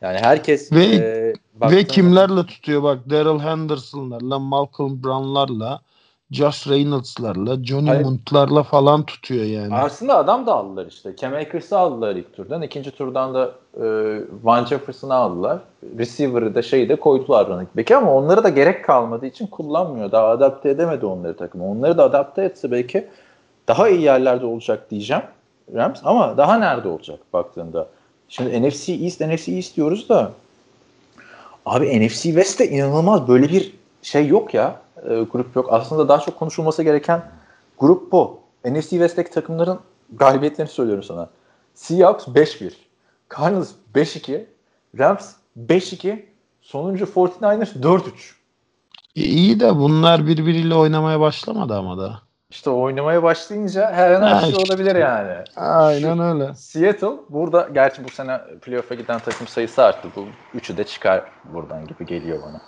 Yani 0.00 0.18
herkes 0.18 0.72
Ve- 0.72 0.84
e, 0.84 1.32
Ve 1.70 1.84
kimlerle 1.84 2.46
tutuyor 2.46 2.82
bak 2.82 2.98
Daryl 3.10 3.38
Henderson'larla, 3.40 4.38
Malcolm 4.38 5.02
Brown'larla, 5.02 5.80
Josh 6.30 6.66
Reynolds'larla, 6.68 7.64
Johnny 7.64 7.88
Hayır. 7.88 8.04
Munt'larla 8.04 8.62
falan 8.62 9.06
tutuyor 9.06 9.44
yani. 9.44 9.74
Aslında 9.74 10.16
adam 10.16 10.46
da 10.46 10.54
aldılar 10.54 10.86
işte. 10.86 11.16
Cam 11.16 11.34
Akers'ı 11.34 11.78
aldılar 11.78 12.16
ilk 12.16 12.36
turdan. 12.36 12.62
İkinci 12.62 12.90
turdan 12.90 13.34
da 13.34 13.52
e, 13.76 13.84
Van 14.42 14.64
Jefferson'ı 14.64 15.14
aldılar. 15.14 15.58
Receiver'ı 15.98 16.54
da 16.54 16.62
şeyi 16.62 16.88
de 16.88 16.96
koydular 16.96 17.48
running 17.48 17.68
back'e 17.76 17.96
ama 17.96 18.14
onları 18.14 18.44
da 18.44 18.48
gerek 18.48 18.84
kalmadığı 18.84 19.26
için 19.26 19.46
kullanmıyor. 19.46 20.12
Daha 20.12 20.28
adapte 20.28 20.70
edemedi 20.70 21.06
onları 21.06 21.36
takımı. 21.36 21.70
Onları 21.70 21.98
da 21.98 22.04
adapte 22.04 22.42
etse 22.42 22.70
belki 22.70 23.08
daha 23.68 23.88
iyi 23.88 24.02
yerlerde 24.02 24.46
olacak 24.46 24.90
diyeceğim 24.90 25.22
Rams 25.74 26.00
ama 26.04 26.36
daha 26.36 26.58
nerede 26.58 26.88
olacak 26.88 27.18
baktığında. 27.32 27.88
Şimdi 28.28 28.68
NFC 28.68 28.92
East, 28.92 29.20
NFC 29.20 29.52
East 29.52 29.76
diyoruz 29.76 30.08
da 30.08 30.32
Abi 31.66 32.06
NFC 32.06 32.22
West'te 32.22 32.68
inanılmaz 32.68 33.28
böyle 33.28 33.48
bir 33.48 33.72
şey 34.02 34.26
yok 34.26 34.54
ya. 34.54 34.80
E, 35.02 35.22
grup 35.22 35.56
yok. 35.56 35.66
Aslında 35.72 36.08
daha 36.08 36.20
çok 36.20 36.38
konuşulması 36.38 36.82
gereken 36.82 37.22
grup 37.78 38.12
bu. 38.12 38.40
NFC 38.64 38.90
West'teki 38.90 39.30
takımların 39.30 39.80
galibiyetlerini 40.12 40.70
söylüyorum 40.72 41.04
sana. 41.04 41.28
Seahawks 41.74 42.28
5-1. 42.28 42.72
Cardinals 43.36 43.72
5-2. 43.94 44.44
Rams 44.98 45.32
5-2. 45.66 46.24
Sonuncu 46.60 47.04
49ers 47.04 47.82
4-3. 47.82 48.02
İyi 49.14 49.60
de 49.60 49.76
bunlar 49.76 50.26
birbiriyle 50.26 50.74
oynamaya 50.74 51.20
başlamadı 51.20 51.74
ama 51.74 51.98
da. 51.98 52.18
İşte 52.50 52.70
oynamaya 52.70 53.22
başlayınca 53.22 53.92
her 53.92 54.10
an 54.10 54.22
her 54.22 54.40
şey 54.40 54.54
olabilir 54.54 54.96
yani. 54.96 55.44
Aynen 55.56 56.18
öyle. 56.18 56.54
Seattle 56.54 57.10
burada 57.28 57.68
gerçi 57.74 58.04
bu 58.04 58.08
sene 58.08 58.40
playoff'a 58.62 58.94
giden 58.94 59.18
takım 59.18 59.46
sayısı 59.46 59.82
arttı. 59.82 60.08
Bu 60.16 60.24
üçü 60.54 60.76
de 60.76 60.84
çıkar 60.84 61.24
buradan 61.52 61.86
gibi 61.86 62.06
geliyor 62.06 62.42
bana. 62.42 62.60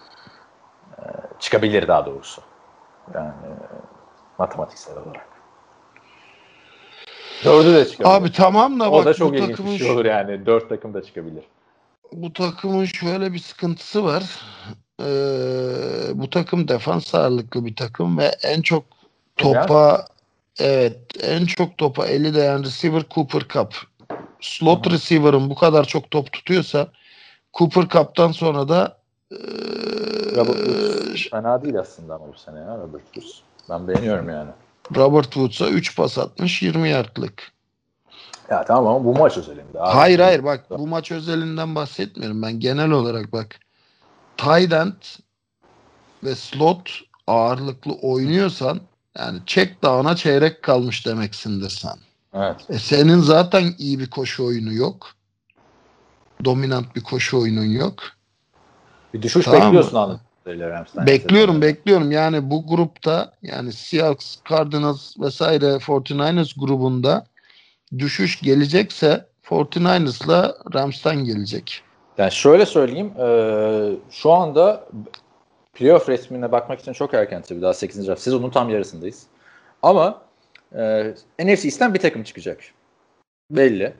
Çıkabilir 1.38 1.88
daha 1.88 2.06
doğrusu. 2.06 2.42
Yani 3.14 3.28
e, 3.28 3.52
matematiksel 4.38 4.96
olarak. 4.96 5.26
Dördü 7.44 7.74
de 7.74 7.88
çıkabilir. 7.88 8.14
Abi 8.14 8.32
tamam 8.32 8.80
da 8.80 8.90
o 8.90 8.98
bak 8.98 9.04
da 9.04 9.14
çok 9.14 9.32
bu 9.32 9.34
ilginç 9.34 9.50
takımın 9.50 9.72
bir 9.72 9.78
şey 9.78 9.90
olur 9.90 10.04
yani. 10.04 10.46
Dört 10.46 10.68
takım 10.68 10.94
da 10.94 11.02
çıkabilir. 11.02 11.44
bu 12.12 12.32
takımın 12.32 12.84
şöyle 12.84 13.32
bir 13.32 13.38
sıkıntısı 13.38 14.04
var. 14.04 14.22
Ee, 15.00 15.04
bu 16.14 16.30
takım 16.30 16.68
defans 16.68 17.14
ağırlıklı 17.14 17.64
bir 17.64 17.76
takım 17.76 18.18
ve 18.18 18.30
en 18.42 18.62
çok 18.62 18.84
topa 19.36 20.06
evet 20.58 20.98
en 21.22 21.46
çok 21.46 21.78
topa 21.78 22.06
eli 22.06 22.34
değen 22.34 22.64
receiver 22.64 23.02
Cooper 23.14 23.48
Cup. 23.48 23.74
Slot 24.40 24.90
receiver'ın 24.90 25.50
bu 25.50 25.54
kadar 25.54 25.84
çok 25.84 26.10
top 26.10 26.32
tutuyorsa 26.32 26.88
Cooper 27.54 27.88
Cup'tan 27.88 28.32
sonra 28.32 28.68
da 28.68 29.00
ee, 29.32 29.36
Robert 30.36 30.56
Woods 30.56 31.30
fena 31.30 31.62
değil 31.62 31.78
aslında 31.78 32.14
ama 32.14 32.28
bu 32.28 32.38
sene 32.38 32.58
ya 32.58 32.78
Robert 32.78 33.04
Woods. 33.14 33.40
Ben 33.70 33.88
beğeniyorum 33.88 34.28
yani. 34.28 34.50
Robert 34.96 35.24
Woods'a 35.24 35.68
3 35.68 35.96
pas 35.96 36.18
atmış 36.18 36.62
20 36.62 36.88
yardlık. 36.88 37.52
Ya 38.50 38.64
tamam 38.64 38.86
ama 38.86 39.04
bu 39.04 39.14
maç 39.14 39.38
özelinde. 39.38 39.80
Abi. 39.80 39.98
Hayır 39.98 40.18
hayır 40.18 40.44
bak 40.44 40.70
bu 40.70 40.86
maç 40.86 41.12
özelinden 41.12 41.74
bahsetmiyorum 41.74 42.42
ben 42.42 42.60
genel 42.60 42.90
olarak 42.90 43.32
bak. 43.32 43.60
Tight 44.36 44.72
end 44.72 45.02
ve 46.24 46.34
slot 46.34 46.90
ağırlıklı 47.26 47.92
oynuyorsan 47.92 48.80
yani 49.18 49.40
check 49.46 49.82
down'a 49.82 50.16
çeyrek 50.16 50.62
kalmış 50.62 51.06
demeksindir 51.06 51.70
sen. 51.70 51.96
Evet. 52.34 52.56
E 52.68 52.78
senin 52.78 53.18
zaten 53.18 53.74
iyi 53.78 53.98
bir 53.98 54.10
koşu 54.10 54.46
oyunu 54.46 54.72
yok. 54.72 55.14
Dominant 56.44 56.96
bir 56.96 57.02
koşu 57.02 57.40
oyunun 57.40 57.64
yok. 57.64 58.02
Bir 59.14 59.22
düşüş 59.22 59.44
Tamam 59.44 59.62
bekliyorsun 59.62 59.96
anladığım. 59.96 60.20
Bekliyorum 61.06 61.62
bekliyorum 61.62 62.10
yani 62.12 62.50
bu 62.50 62.66
grupta 62.66 63.32
yani 63.42 63.72
Seahawks, 63.72 64.36
Cardinals 64.50 65.20
vesaire 65.20 65.64
49ers 65.66 66.60
grubunda 66.60 67.24
düşüş 67.98 68.40
gelecekse 68.40 69.26
49ers'la 69.44 70.56
Rams'tan 70.74 71.24
gelecek. 71.24 71.82
Yani 72.18 72.32
şöyle 72.32 72.66
söyleyeyim. 72.66 73.12
eee, 73.18 73.92
şu 74.10 74.32
anda 74.32 74.88
playoff 75.74 76.08
resmine 76.08 76.52
bakmak 76.52 76.80
için 76.80 76.92
çok 76.92 77.14
erken 77.14 77.42
tabii. 77.42 77.62
Daha 77.62 77.74
8. 77.74 78.08
hafta. 78.08 78.22
Sezonun 78.22 78.50
tam 78.50 78.70
yarısındayız. 78.70 79.22
Ama 79.82 80.22
eee 80.74 81.14
NFC 81.38 81.64
East'ten 81.68 81.94
bir 81.94 81.98
takım 81.98 82.22
çıkacak. 82.22 82.58
Belli. 83.50 83.92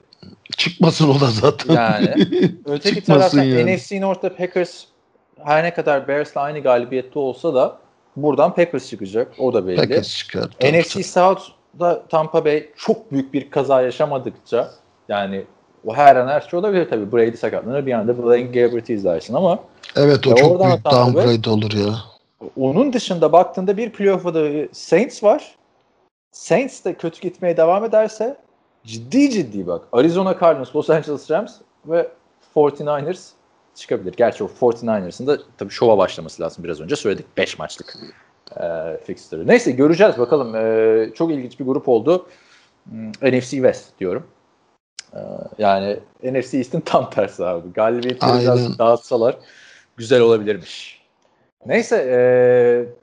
Çıkmasın 0.57 1.09
o 1.09 1.19
da 1.19 1.25
zaten. 1.27 1.73
Yani 1.73 2.09
öteki 2.65 2.95
Çıkmasın 2.95 3.37
taraftan 3.37 3.43
yani. 3.43 3.75
NFC 3.75 4.01
North'ta 4.01 4.35
Packers 4.35 4.83
her 5.45 5.63
ne 5.63 5.73
kadar 5.73 6.07
Bears'la 6.07 6.41
aynı 6.41 6.59
galibiyette 6.59 7.19
olsa 7.19 7.53
da 7.53 7.77
buradan 8.15 8.55
Packers 8.55 8.89
çıkacak. 8.89 9.27
O 9.39 9.53
da 9.53 9.67
belli. 9.67 9.75
Packers 9.75 10.17
çıkar. 10.17 10.49
tabii, 10.59 10.79
NFC. 10.79 11.03
South'da 11.03 12.03
Tampa 12.09 12.45
Bay 12.45 12.69
çok 12.77 13.11
büyük 13.11 13.33
bir 13.33 13.49
kaza 13.49 13.81
yaşamadıkça 13.81 14.71
yani 15.09 15.43
o 15.85 15.93
her 15.95 16.15
an 16.15 16.27
her 16.27 16.41
şey 16.41 16.59
olabilir 16.59 16.89
tabii. 16.89 17.11
Brady 17.11 17.37
sakatlanır 17.37 17.85
bir 17.85 17.93
anda 17.93 18.23
Blaine 18.23 18.47
Gabbert'i 18.61 18.93
izlersin 18.93 19.33
ama 19.33 19.59
Evet 19.95 20.27
o 20.27 20.35
çok 20.35 20.63
büyük 20.63 20.85
downgrade 20.85 21.49
olur 21.49 21.71
ya. 21.71 21.95
onun 22.59 22.93
dışında 22.93 23.31
baktığında 23.31 23.77
bir 23.77 23.89
playoff'da 23.91 24.33
da 24.33 24.67
Saints 24.71 25.23
var. 25.23 25.55
Saints 26.31 26.85
de 26.85 26.93
kötü 26.93 27.21
gitmeye 27.21 27.57
devam 27.57 27.85
ederse 27.85 28.37
ciddi 28.85 29.29
ciddi 29.29 29.67
bak. 29.67 29.81
Arizona 29.91 30.39
Cardinals, 30.39 30.75
Los 30.75 30.89
Angeles 30.89 31.31
Rams 31.31 31.53
ve 31.85 32.07
49ers 32.55 33.29
çıkabilir. 33.75 34.13
Gerçi 34.13 34.43
o 34.43 34.47
49ers'ın 34.47 35.27
da 35.27 35.37
tabii 35.57 35.69
şova 35.69 35.97
başlaması 35.97 36.43
lazım 36.43 36.63
biraz 36.63 36.81
önce 36.81 36.95
söyledik. 36.95 37.25
5 37.37 37.59
maçlık 37.59 37.97
e, 38.61 38.97
fixture'ı. 39.05 39.47
Neyse 39.47 39.71
göreceğiz 39.71 40.17
bakalım. 40.17 40.55
E, 40.55 41.09
çok 41.15 41.31
ilginç 41.31 41.59
bir 41.59 41.65
grup 41.65 41.89
oldu. 41.89 42.27
Hmm, 42.89 43.09
NFC 43.09 43.49
West 43.49 43.99
diyorum. 43.99 44.27
E, 45.13 45.19
yani 45.57 45.99
NFC 46.23 46.57
East'in 46.57 46.81
tam 46.81 47.09
tersi 47.09 47.45
abi. 47.45 47.73
Galibiyetleri 47.73 48.31
Aynen. 48.31 48.41
biraz 48.41 48.79
dağıtsalar 48.79 49.37
güzel 49.97 50.21
olabilirmiş. 50.21 51.01
Neyse 51.65 51.95
e, 52.09 52.19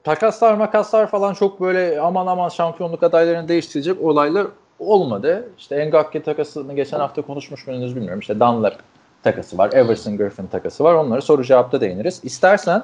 takaslar 0.03 0.53
makaslar 0.53 1.11
falan 1.11 1.33
çok 1.33 1.61
böyle 1.61 2.01
aman 2.01 2.27
aman 2.27 2.49
şampiyonluk 2.49 3.03
adaylarını 3.03 3.47
değiştirecek 3.47 4.01
olaylar 4.01 4.47
olmadı. 4.79 5.49
İşte 5.57 5.85
Ngakye 5.85 6.23
takasını 6.23 6.75
geçen 6.75 6.99
hafta 6.99 7.21
konuşmuş 7.21 7.67
muydunuz 7.67 7.95
bilmiyorum. 7.95 8.19
İşte 8.19 8.39
Dunlap 8.39 8.75
takası 9.23 9.57
var. 9.57 9.73
Everson 9.73 10.17
Griffin 10.17 10.47
takası 10.47 10.83
var. 10.83 10.93
Onları 10.93 11.21
soru 11.21 11.43
cevapta 11.43 11.81
değiniriz. 11.81 12.19
İstersen 12.23 12.83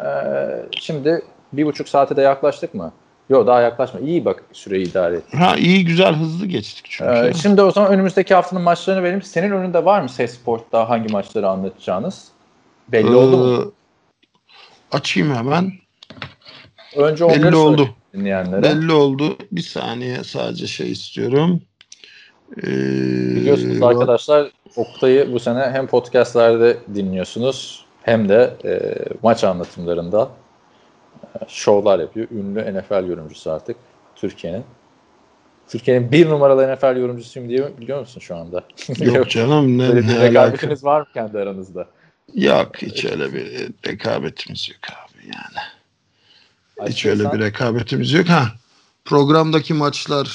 e, 0.00 0.06
şimdi 0.80 1.22
bir 1.52 1.66
buçuk 1.66 1.88
saate 1.88 2.16
de 2.16 2.22
yaklaştık 2.22 2.74
mı? 2.74 2.92
Yok 3.30 3.46
daha 3.46 3.60
yaklaşma. 3.60 4.00
İyi 4.00 4.24
bak 4.24 4.44
süreyi 4.52 4.90
idare 4.90 5.16
et. 5.16 5.34
Ha 5.34 5.56
iyi 5.56 5.84
güzel 5.84 6.14
hızlı 6.14 6.46
geçtik 6.46 6.86
çünkü. 6.88 7.10
Ee, 7.10 7.32
şimdi 7.34 7.62
o 7.62 7.70
zaman 7.70 7.92
önümüzdeki 7.92 8.34
haftanın 8.34 8.62
maçlarını 8.62 9.02
verelim. 9.02 9.22
Senin 9.22 9.50
önünde 9.50 9.84
var 9.84 10.00
mı 10.00 10.08
Ses 10.08 10.34
Sport'ta 10.34 10.88
hangi 10.90 11.12
maçları 11.12 11.48
anlatacağınız? 11.48 12.28
Belli 12.88 13.14
oldu 13.14 13.36
mu? 13.36 13.72
Ee, 14.92 14.96
Açayım 14.96 15.34
hemen. 15.34 15.72
Önce 16.96 17.24
onları 17.24 17.42
belli 17.42 17.56
oldu. 17.56 17.88
dinleyenlere. 18.14 18.62
Belli 18.62 18.92
oldu. 18.92 19.36
Bir 19.52 19.62
saniye 19.62 20.24
sadece 20.24 20.66
şey 20.66 20.92
istiyorum. 20.92 21.60
Ee, 22.56 22.62
Biliyorsunuz 23.36 23.82
arkadaşlar 23.82 24.50
Oktay'ı 24.76 25.32
bu 25.32 25.40
sene 25.40 25.60
hem 25.60 25.86
podcastlerde 25.86 26.76
dinliyorsunuz 26.94 27.84
hem 28.02 28.28
de 28.28 28.56
e, 28.64 28.94
maç 29.22 29.44
anlatımlarında 29.44 30.30
e, 31.24 31.38
şovlar 31.48 31.98
yapıyor. 31.98 32.26
Ünlü 32.30 32.60
NFL 32.78 33.08
yorumcusu 33.08 33.50
artık 33.50 33.76
Türkiye'nin. 34.16 34.64
Türkiye'nin 35.68 36.12
bir 36.12 36.28
numaralı 36.28 36.74
NFL 36.74 36.96
yorumcusuyum 36.96 37.48
diye 37.48 37.78
biliyor 37.78 38.00
musun 38.00 38.20
şu 38.20 38.36
anda? 38.36 38.64
Yok 38.98 39.30
canım 39.30 39.78
ne, 39.78 39.88
ne 40.06 40.20
rekabetiniz 40.20 40.84
var 40.84 41.00
mı 41.00 41.06
kendi 41.14 41.38
aranızda? 41.38 41.86
Yok 42.34 42.76
hiç 42.82 43.04
öyle 43.04 43.32
bir 43.32 43.68
rekabetimiz 43.86 44.68
yok 44.68 44.78
abi 44.90 45.26
yani. 45.26 45.66
Hiç 46.90 47.06
öyle 47.06 47.22
Açarsan- 47.22 47.38
bir 47.38 47.44
rekabetimiz 47.44 48.12
yok. 48.12 48.28
Ha 48.28 48.48
programdaki 49.04 49.74
maçlar 49.74 50.28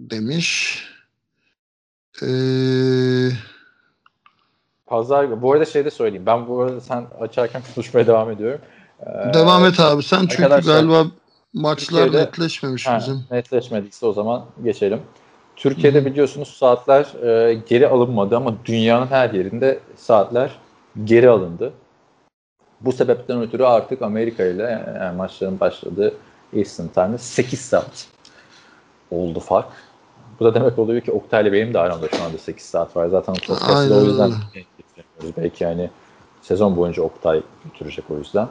demiş. 0.00 0.78
Ee, 2.22 3.30
Pazar 4.86 5.42
bu 5.42 5.52
arada 5.52 5.64
şey 5.64 5.84
de 5.84 5.90
söyleyeyim. 5.90 6.26
Ben 6.26 6.48
bu 6.48 6.60
arada 6.62 6.80
sen 6.80 7.06
açarken 7.20 7.62
konuşmaya 7.74 8.06
devam 8.06 8.30
ediyorum. 8.30 8.60
Ee, 9.06 9.34
devam 9.34 9.64
et 9.64 9.80
abi 9.80 10.02
sen 10.02 10.20
çünkü 10.20 10.42
arkadaşlar, 10.44 10.74
galiba 10.74 11.06
maçlar 11.54 12.04
Türkiye'de- 12.04 12.24
netleşmemiş 12.26 12.86
Ha, 12.86 12.98
bizim. 12.98 13.24
netleşmediyse 13.30 14.06
o 14.06 14.12
zaman 14.12 14.44
geçelim. 14.64 15.00
Türkiye'de 15.56 16.04
biliyorsunuz 16.06 16.48
saatler 16.48 17.04
e, 17.22 17.54
geri 17.54 17.88
alınmadı 17.88 18.36
ama 18.36 18.54
dünyanın 18.64 19.06
her 19.06 19.30
yerinde 19.30 19.78
saatler 19.96 20.50
geri 21.04 21.28
alındı. 21.30 21.72
Bu 22.80 22.92
sebepten 22.92 23.40
ötürü 23.42 23.64
artık 23.64 24.02
Amerika 24.02 24.44
ile 24.44 24.84
yani 25.00 25.16
maçların 25.16 25.60
başladığı 25.60 26.14
Eastern 26.52 26.86
Time'da 26.88 27.18
8 27.18 27.60
saat 27.60 28.06
oldu 29.10 29.40
fark. 29.40 29.68
Bu 30.40 30.44
da 30.44 30.54
demek 30.54 30.78
oluyor 30.78 31.00
ki 31.00 31.12
Oktay'la 31.12 31.52
benim 31.52 31.74
de 31.74 31.78
aramda 31.78 32.08
şu 32.08 32.22
anda 32.24 32.38
8 32.38 32.64
saat 32.66 32.96
var. 32.96 33.08
Zaten 33.08 33.34
podcast'ı 33.34 33.94
o 33.96 34.00
yüzden 34.04 34.30
getiremiyoruz. 34.54 35.36
Belki 35.36 35.64
yani 35.64 35.90
sezon 36.42 36.76
boyunca 36.76 37.02
Oktay 37.02 37.42
götürecek 37.64 38.04
o 38.10 38.18
yüzden. 38.18 38.48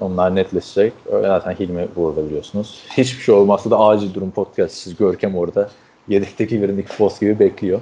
Onlar 0.00 0.34
netleşecek. 0.34 0.92
Zaten 1.10 1.52
Hilmi 1.54 1.88
burada 1.96 2.26
biliyorsunuz. 2.26 2.82
Hiçbir 2.96 3.22
şey 3.22 3.34
olmazsa 3.34 3.70
da 3.70 3.78
acil 3.78 4.14
durum 4.14 4.30
podcast. 4.30 4.74
Siz 4.74 4.96
Görkem 4.96 5.36
orada 5.36 5.70
yedekteki 6.08 6.62
bir 6.62 6.76
Nick 6.76 6.92
Foss 6.92 7.20
gibi 7.20 7.38
bekliyor. 7.38 7.80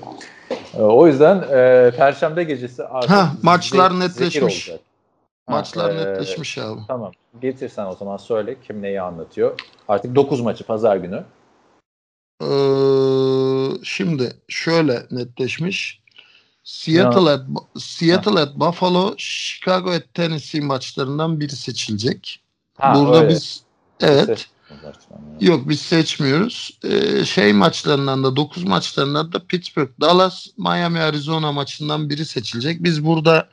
Ee, 0.75 0.83
O 0.83 1.07
yüzden 1.07 1.37
e, 1.51 1.91
Perşembe 1.97 2.45
gecesi 2.45 2.85
artık 2.85 3.11
Ha, 3.11 3.33
maçlar 3.43 4.01
netleşmiş. 4.01 4.69
olacak. 4.69 4.81
Ha, 5.47 5.53
Maçlar 5.57 5.91
e, 5.91 5.97
netleşmiş 5.97 6.59
abi. 6.59 6.81
Tamam. 6.89 7.13
Getirsen 7.43 7.87
o 7.87 7.95
zaman 7.95 8.17
söyle 8.17 8.57
kim 8.67 8.83
neyi 8.83 9.01
anlatıyor. 9.01 9.61
Artık 9.89 10.15
9 10.15 10.41
maçı 10.41 10.65
pazar 10.67 10.97
günü. 10.97 11.23
Ee, 12.43 13.85
şimdi 13.85 14.33
şöyle 14.49 15.07
netleşmiş. 15.11 16.03
Seattle 16.65 17.31
at, 17.31 17.47
Seattle 17.79 18.41
at 18.41 18.57
Buffalo, 18.57 19.15
Chicago 19.17 19.91
at 19.91 20.15
Tennessee 20.15 20.61
maçlarından 20.61 21.41
biri 21.41 21.57
seçilecek. 21.57 22.41
Ha, 22.79 22.95
Burada 22.95 23.17
öyle. 23.23 23.29
biz 23.29 23.63
evet 24.01 24.27
Seç- 24.27 24.49
yok 25.41 25.69
biz 25.69 25.81
seçmiyoruz. 25.81 26.79
Ee, 26.85 27.25
şey 27.25 27.53
maçlarından 27.53 28.25
da 28.25 28.37
9 28.37 28.65
maçlarından 28.65 29.33
da 29.33 29.39
Pittsburgh, 29.47 29.91
Dallas, 30.01 30.47
Miami, 30.59 31.01
Arizona 31.01 31.53
maçından 31.53 32.11
biri 32.11 32.25
seçilecek. 32.25 32.83
Biz 32.85 33.05
burada 33.05 33.49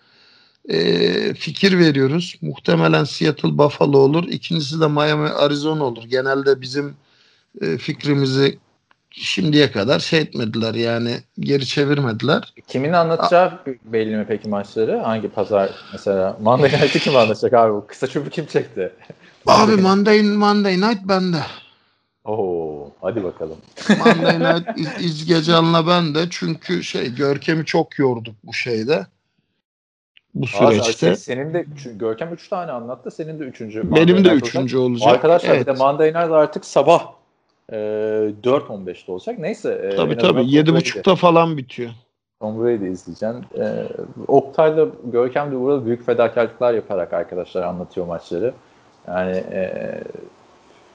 e, 0.70 1.34
fikir 1.34 1.78
veriyoruz. 1.78 2.36
Muhtemelen 2.41 3.03
Seattle, 3.03 3.57
Buffalo 3.57 3.98
olur. 3.98 4.28
İkincisi 4.28 4.80
de 4.80 4.88
Miami, 4.88 5.30
Arizona 5.30 5.84
olur. 5.84 6.03
Genelde 6.03 6.61
bizim 6.61 6.95
e, 7.61 7.78
fikrimizi 7.78 8.60
şimdiye 9.11 9.72
kadar 9.72 9.99
şey 9.99 10.19
etmediler 10.19 10.73
yani 10.73 11.18
geri 11.40 11.65
çevirmediler. 11.65 12.53
Kimin 12.68 12.94
anlatacağı 12.94 13.60
belli 13.86 14.15
mi 14.15 14.26
peki 14.27 14.49
maçları? 14.49 14.98
Hangi 14.98 15.30
pazar 15.30 15.69
mesela? 15.91 16.38
Monday 16.41 16.69
Night'ı 16.72 16.99
kim 16.99 17.15
anlatacak 17.15 17.53
abi? 17.53 17.73
Bu 17.73 17.88
Kısa 17.88 18.07
çöpü 18.07 18.30
kim 18.30 18.45
çekti? 18.45 18.91
Abi 19.48 19.76
Monday, 19.76 20.22
Monday 20.22 20.81
Night 20.81 20.99
bende. 21.03 21.38
Oo, 22.26 22.91
hadi 23.02 23.23
bakalım. 23.23 23.57
Monday 23.90 24.40
Night 24.53 24.68
İz, 24.77 25.06
İzgecan'la 25.06 25.88
ben 25.88 26.15
de 26.15 26.19
çünkü 26.30 26.84
şey 26.84 27.15
Görkem'i 27.15 27.65
çok 27.65 27.99
yorduk 27.99 28.36
bu 28.44 28.53
şeyde. 28.53 29.06
Bu 30.36 30.48
süreçte. 30.48 30.94
şey, 30.94 31.15
senin 31.15 31.53
de 31.53 31.65
Görkem 31.86 32.34
3 32.34 32.49
tane 32.49 32.72
anlattı. 32.72 33.11
Senin 33.11 33.40
de 33.40 33.44
3. 33.44 33.61
Benim 33.61 34.26
de 34.26 34.30
üçüncü 34.30 34.77
olacak. 34.77 35.14
Arkadaşlar 35.14 35.49
Evet. 35.49 35.61
bir 35.61 35.65
de 35.65 35.77
Monday 35.77 36.07
Night 36.07 36.31
artık 36.31 36.65
sabah 36.65 37.19
e, 37.72 37.76
4.15'te 38.44 39.12
olacak. 39.12 39.40
Neyse. 39.40 39.90
E, 39.94 39.96
Tabii 39.96 40.18
tabii. 40.18 40.34
Tom 40.40 40.48
Yedi 40.48 40.70
Brady'de- 40.70 40.76
buçukta 40.76 41.16
falan 41.16 41.58
bitiyor. 41.58 41.90
Tom 42.41 42.64
Brady 42.64 42.91
izleyeceğim. 42.91 43.36
E, 43.60 43.84
Oktay'la 44.28 44.88
Görkem 45.12 45.52
de 45.52 45.60
burada 45.60 45.86
büyük 45.86 46.06
fedakarlıklar 46.06 46.74
yaparak 46.74 47.14
arkadaşlar 47.14 47.64
anlatıyor 47.64 48.06
maçları. 48.08 48.54
Yani 49.08 49.32
e, 49.52 49.72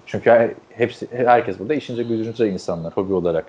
çünkü 0.06 0.54
hepsi 0.70 1.08
herkes 1.12 1.58
burada 1.58 1.74
işince 1.74 2.02
gücünce 2.02 2.48
insanlar 2.48 2.92
hobi 2.92 3.12
olarak 3.12 3.44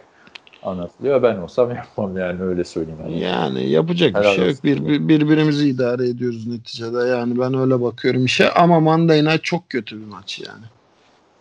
anlatılıyor. 0.64 1.24
Ben 1.24 1.38
olsam 1.38 1.70
yapmam 1.76 2.18
yani 2.18 2.42
öyle 2.44 2.64
söyleyeyim. 2.64 3.00
Yani. 3.04 3.20
Yani 3.20 3.70
yapacak 3.70 4.14
bir 4.16 4.20
Helal 4.20 4.36
şey 4.36 4.48
yok. 4.48 4.64
Bir, 4.64 4.86
bir- 4.88 5.08
birbirimizi 5.08 5.70
idare 5.70 6.10
ediyoruz 6.10 6.48
neticede. 6.48 6.98
Yani 7.08 7.40
ben 7.40 7.54
öyle 7.54 7.82
bakıyorum 7.82 8.26
işe. 8.26 8.52
Ama 8.52 8.80
Monday 8.80 9.24
Night 9.26 9.44
çok 9.44 9.70
kötü 9.70 10.00
bir 10.02 10.06
maç 10.06 10.40
yani. 10.48 10.64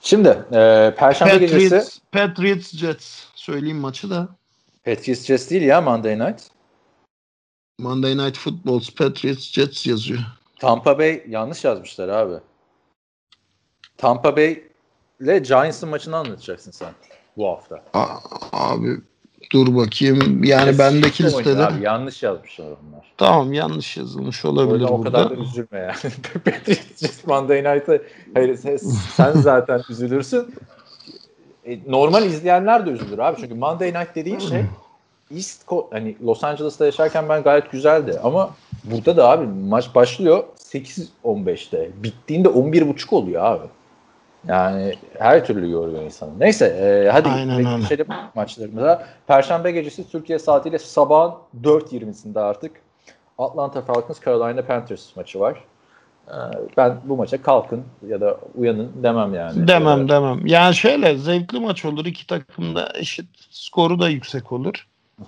Şimdi 0.05 0.29
e, 0.53 0.95
Perşembe 0.99 1.37
gecesi 1.37 1.69
Patriots, 1.71 1.99
Patriots 2.13 2.77
Jets. 2.77 3.25
Söyleyeyim 3.35 3.79
maçı 3.79 4.11
da. 4.11 4.29
Patriots 4.85 5.25
Jets 5.25 5.51
değil 5.51 5.63
ya 5.63 5.81
Monday 5.81 6.19
Night. 6.19 6.43
Monday 7.79 8.17
Night 8.17 8.39
Football 8.39 8.81
Patriots 8.99 9.53
Jets 9.53 9.87
yazıyor. 9.87 10.21
Tampa 10.59 10.99
Bay 10.99 11.25
yanlış 11.29 11.65
yazmışlar 11.65 12.09
abi. 12.09 12.35
Tampa 13.97 14.37
Bay 14.37 14.63
ile 15.21 15.39
Giants'ın 15.39 15.89
maçını 15.89 16.17
anlatacaksın 16.17 16.71
sen 16.71 16.93
bu 17.37 17.49
hafta. 17.49 17.85
A- 17.93 18.19
abi 18.53 19.01
dur 19.53 19.77
bakayım. 19.77 20.45
Yani 20.45 20.79
bendeki 20.79 21.25
Oyuncu 21.25 21.39
listede. 21.39 21.67
Abi, 21.67 21.83
yanlış 21.83 22.23
yazmışlar 22.23 22.65
onlar. 22.65 23.13
Tamam 23.19 23.53
yanlış 23.53 23.97
yazılmış 23.97 24.45
O 24.45 24.49
olabilir 24.49 24.81
yüzden 24.81 24.93
o 24.93 24.99
burada. 24.99 25.13
kadar 25.13 25.31
da 25.31 25.43
üzülme 25.43 25.79
yani. 25.79 26.15
Patriots 26.45 27.27
Monday 27.27 27.59
Night'a 27.59 27.99
hayır 28.35 28.57
sen, 28.57 28.77
sen 29.17 29.33
zaten 29.33 29.83
üzülürsün. 29.91 30.55
E, 31.67 31.79
normal 31.87 32.27
izleyenler 32.27 32.87
de 32.87 32.91
üzülür 32.91 33.19
abi. 33.19 33.41
Çünkü 33.41 33.55
Monday 33.55 33.89
Night 33.89 34.15
dediğin 34.15 34.39
şey 34.39 34.63
East 35.35 35.69
Coast, 35.69 35.93
hani 35.93 36.17
Los 36.27 36.45
Angeles'ta 36.45 36.87
yaşarken 36.87 37.29
ben 37.29 37.43
gayet 37.43 37.73
güzeldi 37.73 38.21
ama 38.23 38.51
burada 38.85 39.17
da 39.17 39.31
abi 39.31 39.47
maç 39.47 39.95
başlıyor 39.95 40.45
8-15'te. 40.59 41.91
Bittiğinde 42.03 42.49
11.30 42.49 43.15
oluyor 43.15 43.45
abi. 43.45 43.67
Yani 44.49 44.95
her 45.19 45.45
türlü 45.45 45.71
yoruyor 45.71 46.03
insanı. 46.03 46.41
Neyse 46.41 46.67
e, 46.67 47.11
hadi 47.11 47.29
Aynen 47.29 47.57
öyle. 47.57 47.81
geçelim 47.81 48.07
maçlarımıza. 48.35 49.07
Perşembe 49.27 49.71
gecesi 49.71 50.11
Türkiye 50.11 50.39
saatiyle 50.39 50.79
sabahın 50.79 51.35
4.20'sinde 51.63 52.41
artık 52.41 52.73
Atlanta 53.39 53.83
Falcons 53.83 54.25
Carolina 54.25 54.63
Panthers 54.63 55.17
maçı 55.17 55.41
var. 55.41 55.65
E, 56.29 56.37
ben 56.77 56.97
bu 57.05 57.17
maça 57.17 57.43
kalkın 57.43 57.85
ya 58.09 58.21
da 58.21 58.39
uyanın 58.55 58.93
demem 59.03 59.35
yani. 59.35 59.69
Demem 59.69 60.09
demem. 60.09 60.47
Yani 60.47 60.75
şöyle 60.75 61.17
zevkli 61.19 61.61
maç 61.61 61.85
olur. 61.85 62.07
İki 62.07 62.27
takım 62.27 62.75
da 62.77 62.89
eşit. 62.95 63.27
Skoru 63.51 64.01
da 64.01 64.09
yüksek 64.09 64.53
olur. 64.53 64.87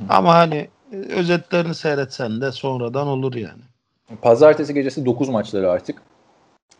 Ama 0.08 0.34
hani 0.34 0.68
e, 0.92 0.96
özetlerini 0.96 1.74
seyretsen 1.74 2.40
de 2.40 2.52
sonradan 2.52 3.06
olur 3.06 3.34
yani. 3.34 3.62
Pazartesi 4.22 4.74
gecesi 4.74 5.06
9 5.06 5.28
maçları 5.28 5.70
artık. 5.70 6.02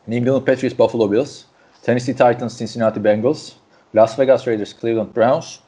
New 0.09 0.31
England 0.31 0.47
Patriots 0.47 0.79
Buffalo 0.79 1.13
Bills, 1.13 1.43
Tennessee 1.87 2.15
Titans 2.15 2.59
Cincinnati 2.59 2.99
Bengals, 2.99 3.55
Las 3.95 4.17
Vegas 4.19 4.45
Raiders 4.45 4.73
Cleveland 4.73 5.15
Browns, 5.15 5.61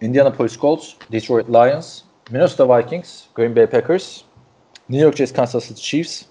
Indianapolis 0.00 0.56
Colts 0.56 0.94
Detroit 1.10 1.48
Lions, 1.48 2.04
Minnesota 2.30 2.64
Vikings 2.64 3.24
Green 3.34 3.52
Bay 3.54 3.66
Packers, 3.66 4.22
New 4.88 5.02
York 5.02 5.16
Jets 5.16 5.32
Kansas 5.32 5.64
City 5.64 5.80
Chiefs, 5.80 6.26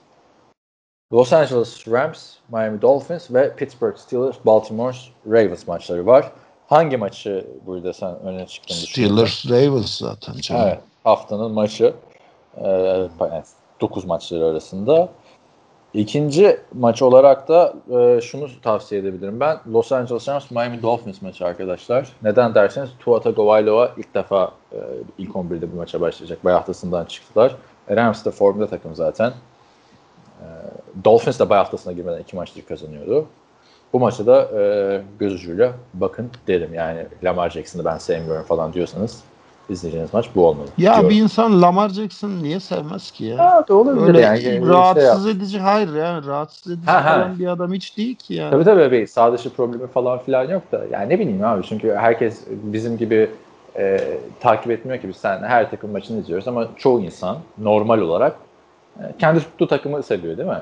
Los 1.12 1.34
Angeles 1.34 1.86
Rams 1.88 2.40
Miami 2.50 2.82
Dolphins 2.82 3.32
ve 3.32 3.56
Pittsburgh 3.56 3.98
Steelers 3.98 4.38
Baltimore 4.46 4.96
Ravens 5.28 5.68
maçları 5.68 6.06
var. 6.06 6.32
Hangi 6.68 6.98
maçı 6.98 7.48
burada 7.66 7.94
sen 7.94 8.20
öne 8.20 8.48
düşünüyorsun? 8.48 8.92
Steelers 8.92 9.50
Ravens 9.50 9.98
zaten 9.98 10.34
canım. 10.34 10.62
Evet. 10.68 10.80
Haftanın 11.04 11.52
maçı. 11.52 11.94
Ee, 12.58 13.08
9 13.82 14.06
maçları 14.06 14.46
arasında. 14.46 15.10
İkinci 15.94 16.60
maç 16.74 17.02
olarak 17.02 17.48
da 17.48 17.74
e, 18.00 18.22
şunu 18.22 18.48
tavsiye 18.62 19.02
edebilirim 19.02 19.40
ben. 19.40 19.58
Los 19.74 19.92
Angeles 19.92 20.28
Rams 20.30 20.52
Miami 20.52 20.82
Dolphins 20.82 21.22
maçı 21.22 21.46
arkadaşlar. 21.46 22.10
Neden 22.24 22.56
derseniz 22.56 22.90
Tua 23.00 23.22
Tagovailoa 23.22 23.92
ilk 23.98 24.14
defa 24.14 24.52
e, 24.72 24.78
ilk 25.18 25.32
11'de 25.32 25.72
bir 25.72 25.78
maça 25.78 26.02
başlayacak. 26.02 26.46
Bay 26.46 26.54
haftasından 26.54 27.06
çıktılar. 27.06 27.56
E, 27.88 27.96
Rams 27.96 28.26
de 28.26 28.32
formda 28.32 28.68
takım 28.68 28.96
zaten. 28.96 29.30
E, 30.40 30.46
Dolphins 31.04 31.40
de 31.40 31.50
bay 31.50 31.58
haftasına 31.58 31.94
girmeden 31.94 32.20
iki 32.20 32.36
maçtır 32.36 32.62
kazanıyordu. 32.62 33.26
Bu 33.94 34.00
maçı 34.00 34.28
da 34.28 34.50
e, 34.60 35.02
göz 35.20 35.34
ucuyla 35.34 35.74
bakın 35.94 36.32
derim. 36.48 36.74
Yani 36.74 37.06
Lamar 37.24 37.50
Jackson'ı 37.50 37.86
ben 37.86 37.98
sevmiyorum 37.98 38.46
falan 38.46 38.74
diyorsanız 38.74 39.24
izleyeceğiniz 39.70 40.14
maç 40.14 40.30
bu 40.36 40.48
olmalı. 40.48 40.68
Ya 40.78 40.94
diyorum. 40.94 41.10
bir 41.10 41.22
insan 41.22 41.62
Lamar 41.62 41.90
Jackson 41.90 42.30
niye 42.30 42.60
sevmez 42.60 43.12
ki 43.12 43.26
ya? 43.26 43.40
Ha, 43.40 43.66
da 43.68 43.74
olabilir 43.76 44.08
Öyle 44.08 44.22
yani. 44.22 44.42
Şey 44.42 44.62
rahatsız 44.62 45.26
yap. 45.26 45.36
edici 45.36 45.60
hayır 45.60 45.96
yani 45.96 46.26
rahatsız 46.28 46.72
edici 46.72 46.86
Ha, 46.88 47.06
ha. 47.06 47.14
falan 47.14 47.40
bir 47.40 47.48
adam 47.48 47.74
hiç 47.74 47.98
değil 47.98 48.16
ki 48.16 48.34
yani. 48.34 48.52
Tabii 48.52 48.64
tabii 48.64 48.92
bir 48.92 49.08
sağ 49.08 49.34
dışı 49.34 49.50
problemi 49.54 49.88
falan 49.88 50.20
filan 50.20 50.50
yok 50.50 50.72
da 50.72 50.82
yani 50.92 51.10
ne 51.10 51.20
bileyim 51.20 51.44
abi 51.44 51.64
çünkü 51.64 51.92
herkes 51.96 52.44
bizim 52.50 52.98
gibi 52.98 53.30
e, 53.78 54.00
takip 54.40 54.72
etmiyor 54.72 55.02
ki 55.02 55.08
biz 55.08 55.16
sen 55.18 55.44
her 55.44 55.70
takım 55.72 55.92
maçını 55.92 56.20
izliyoruz 56.20 56.48
ama 56.48 56.68
çoğu 56.78 57.02
insan 57.02 57.38
normal 57.58 58.00
olarak 58.00 58.36
e, 59.00 59.04
kendi 59.20 59.40
tuttuğu 59.40 59.68
takımı 59.68 60.04
seviyor 60.04 60.38
değil 60.38 60.50
mi? 60.50 60.62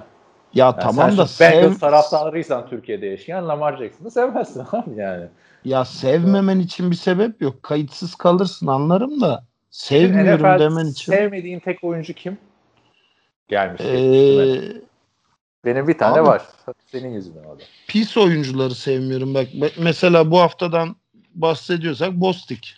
Ya 0.54 0.66
Yani 0.66 0.76
tamam 0.80 1.12
da 1.12 1.12
Bengals 1.18 1.32
sev, 1.32 1.74
taraftarıysan 1.80 2.68
Türkiye'de 2.70 3.06
yaşayan 3.06 3.48
Lamar 3.48 3.78
Jackson'ı 3.78 4.12
sevmezsin 4.12 4.64
abi 4.72 4.96
yani. 4.96 5.26
Ya 5.66 5.86
sevmemen 5.86 6.60
için 6.60 6.92
bir 6.92 6.96
sebep 6.96 7.42
yok. 7.42 7.64
Kayıtsız 7.64 8.16
kalırsın 8.16 8.68
anlarım 8.68 9.22
da 9.22 9.46
sevmiyorum 9.70 10.56
NFL 10.56 10.60
demen 10.60 10.86
için. 10.86 11.12
Sevmediğin 11.12 11.60
tek 11.60 11.84
oyuncu 11.84 12.14
kim? 12.14 12.38
Gelmiş. 13.48 13.82
Ee, 13.82 14.82
Benim 15.66 15.88
bir 15.88 15.98
tane 15.98 16.20
abi- 16.20 16.28
var. 16.28 16.42
Senin 16.92 17.10
yüzünden 17.14 17.44
o 17.44 17.60
da. 17.60 17.64
pis 17.88 18.18
oyuncuları 18.18 18.76
sevmiyorum. 18.76 19.34
Bak 19.34 19.48
mesela 19.78 20.32
bu 20.32 20.40
haftadan 20.40 20.96
bahsediyorsak 21.36 22.12
Bostik. 22.14 22.76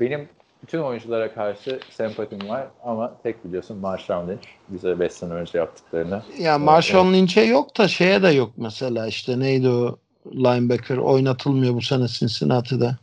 Benim 0.00 0.28
bütün 0.62 0.78
oyunculara 0.78 1.34
karşı 1.34 1.80
sempatim 1.90 2.48
var 2.48 2.66
ama 2.84 3.14
tek 3.22 3.44
biliyorsun 3.44 3.78
Marshawn 3.78 4.30
Lynch 4.30 4.46
bize 4.68 5.00
5 5.00 5.12
sene 5.12 5.32
önce 5.32 5.58
yaptıklarını. 5.58 6.22
Ya 6.38 6.58
Marshawn 6.58 7.12
Lynch'e 7.12 7.40
yok 7.40 7.78
da 7.78 7.88
şeye 7.88 8.22
de 8.22 8.28
yok 8.28 8.52
mesela 8.56 9.06
işte 9.06 9.38
neydi 9.40 9.68
o 9.68 9.98
linebacker 10.26 10.96
oynatılmıyor 10.96 11.74
bu 11.74 11.82
sene 11.82 12.08
Cincinnati'de. 12.08 12.96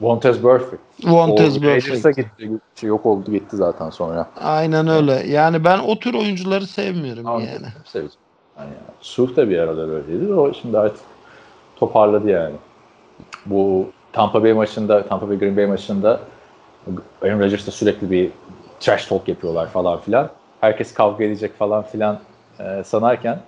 Vontez 0.00 0.42
Burfict. 0.42 0.80
Vontez 1.04 1.62
Burfict. 1.62 2.16
gitti. 2.16 2.50
Şey 2.80 2.88
yok 2.88 3.06
oldu 3.06 3.32
gitti 3.32 3.56
zaten 3.56 3.90
sonra. 3.90 4.30
Aynen 4.40 4.88
öyle. 4.88 5.12
Yani 5.12 5.64
ben 5.64 5.78
o 5.78 5.98
tür 5.98 6.14
oyuncuları 6.14 6.66
sevmiyorum 6.66 7.26
Ama 7.26 7.42
yani. 7.42 7.66
seveceğim. 7.84 8.20
Yani, 8.58 8.70
Suh 9.00 9.36
da 9.36 9.50
bir 9.50 9.58
aralar 9.58 9.88
öyleydi. 9.88 10.32
O 10.32 10.54
şimdi 10.54 10.78
artık 10.78 11.04
toparladı 11.76 12.28
yani. 12.28 12.54
Bu 13.46 13.90
Tampa 14.12 14.42
Bay 14.42 14.52
maçında, 14.52 15.06
Tampa 15.06 15.28
Bay 15.28 15.38
Green 15.38 15.56
Bay 15.56 15.66
maçında 15.66 16.20
Aaron 17.22 17.40
Rodgers'ta 17.40 17.70
sürekli 17.70 18.10
bir 18.10 18.30
trash 18.80 19.06
talk 19.06 19.28
yapıyorlar 19.28 19.68
falan 19.68 20.00
filan. 20.00 20.30
Herkes 20.60 20.94
kavga 20.94 21.24
edecek 21.24 21.58
falan 21.58 21.82
filan 21.82 22.18
e, 22.60 22.84
sanarken 22.84 23.40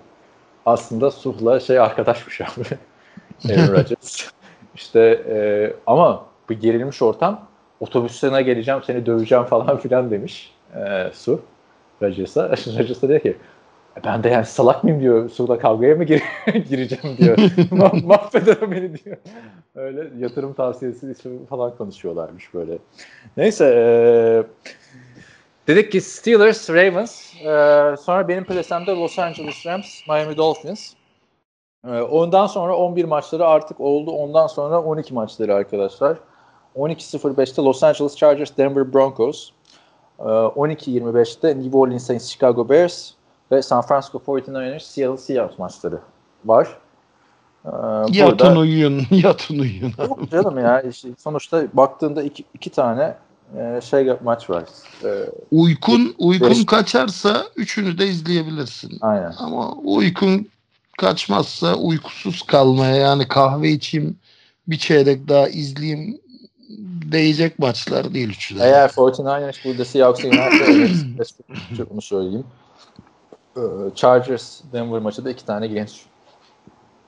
aslında 0.65 1.11
Suh'la 1.11 1.59
şey 1.59 1.79
arkadaşmış 1.79 2.41
abi. 2.41 2.49
Aaron 3.53 3.71
Rodgers. 3.73 4.29
işte 4.75 4.99
e, 5.29 5.73
ama 5.87 6.25
bu 6.49 6.53
gerilmiş 6.53 7.01
ortam 7.01 7.47
otobüsüne 7.79 8.41
geleceğim 8.41 8.79
seni 8.87 9.05
döveceğim 9.05 9.43
falan 9.43 9.77
filan 9.77 10.11
demiş 10.11 10.53
e, 10.75 11.09
Su. 11.13 11.41
Rodgers'a. 12.01 12.49
Rodgers'a 12.49 13.07
diyor 13.09 13.19
ki 13.19 13.37
"E, 13.97 14.03
ben 14.05 14.23
de 14.23 14.29
yani 14.29 14.45
salak 14.45 14.83
mıyım 14.83 14.99
diyor. 15.01 15.29
Su'da 15.29 15.59
kavgaya 15.59 15.95
mı 15.95 16.03
gir 16.03 16.23
gireceğim 16.69 17.17
diyor. 17.17 17.37
Ma- 17.71 18.05
Mahveder 18.05 18.71
beni 18.71 19.03
diyor. 19.03 19.17
Öyle 19.75 20.07
yatırım 20.19 20.53
tavsiyesi 20.53 21.11
için 21.11 21.45
falan 21.45 21.77
konuşuyorlarmış 21.77 22.53
böyle. 22.53 22.77
Neyse 23.37 23.65
e, 23.65 23.83
dedik 25.67 25.91
ki 25.91 26.01
Steelers, 26.01 26.69
Ravens. 26.69 27.33
E, 27.35 27.45
sonra 27.97 28.27
benim 28.27 28.43
plasemde 28.45 28.91
Los 28.91 29.19
Angeles 29.19 29.65
Rams, 29.65 30.07
Miami 30.09 30.37
Dolphins. 30.37 30.93
E, 31.87 32.01
ondan 32.01 32.47
sonra 32.47 32.75
11 32.77 33.05
maçları 33.05 33.45
artık 33.47 33.79
oldu. 33.79 34.11
Ondan 34.11 34.47
sonra 34.47 34.81
12 34.81 35.13
maçları 35.13 35.55
arkadaşlar. 35.55 36.17
12.05'te 36.75 37.61
Los 37.61 37.83
Angeles 37.83 38.15
Chargers, 38.15 38.57
Denver 38.57 38.93
Broncos. 38.93 39.49
E, 40.19 40.23
12.25'te 40.23 41.47
New 41.59 41.77
Orleans 41.77 42.03
Saints, 42.05 42.29
Chicago 42.29 42.69
Bears 42.69 43.11
ve 43.51 43.61
San 43.61 43.81
Francisco 43.81 44.17
49ers, 44.17 44.79
Seattle 44.79 45.17
Seahawks 45.17 45.59
maçları 45.59 45.99
var. 46.45 46.77
E, 47.65 47.69
Yatın 48.09 48.39
burada- 48.39 48.59
uyuyun, 48.59 49.01
yatın 49.11 49.59
uyuyun. 49.59 49.93
Yok 49.99 50.31
canım 50.31 50.59
ya 50.59 50.81
işte 50.81 51.07
sonuçta 51.17 51.63
baktığında 51.73 52.23
iki, 52.23 52.43
iki 52.53 52.69
tane 52.69 53.15
e, 53.57 53.81
şey 53.81 54.07
maç 54.23 54.49
var. 54.49 54.63
E, 55.03 55.29
Uykun, 55.51 56.15
uykun 56.17 56.49
Beş- 56.49 56.65
kaçarsa 56.65 57.45
üçünü 57.55 57.97
de 57.97 58.07
izleyebilirsin. 58.07 58.97
aynen. 59.01 59.33
Ama 59.37 59.71
uykun 59.73 60.47
kaçmazsa 60.97 61.75
uykusuz 61.75 62.41
kalmaya 62.41 62.95
yani 62.95 63.27
kahve 63.27 63.69
içeyim 63.71 64.17
bir 64.67 64.77
çeyrek 64.77 65.27
daha 65.27 65.47
izleyeyim 65.47 66.21
değecek 67.11 67.59
maçlar 67.59 68.13
değil 68.13 68.29
üçü 68.29 68.59
de. 68.59 68.63
Eğer 68.63 68.89
49ers 68.89 69.65
burada 69.65 69.85
Seahawks'ı 69.85 70.27
yenerse 70.27 71.85
bunu 71.89 72.01
söyleyeyim. 72.01 72.45
E, 73.57 73.61
Chargers 73.95 74.61
Denver 74.73 74.99
maçı 75.01 75.25
da 75.25 75.31
iki 75.31 75.45
tane 75.45 75.67
genç 75.67 76.01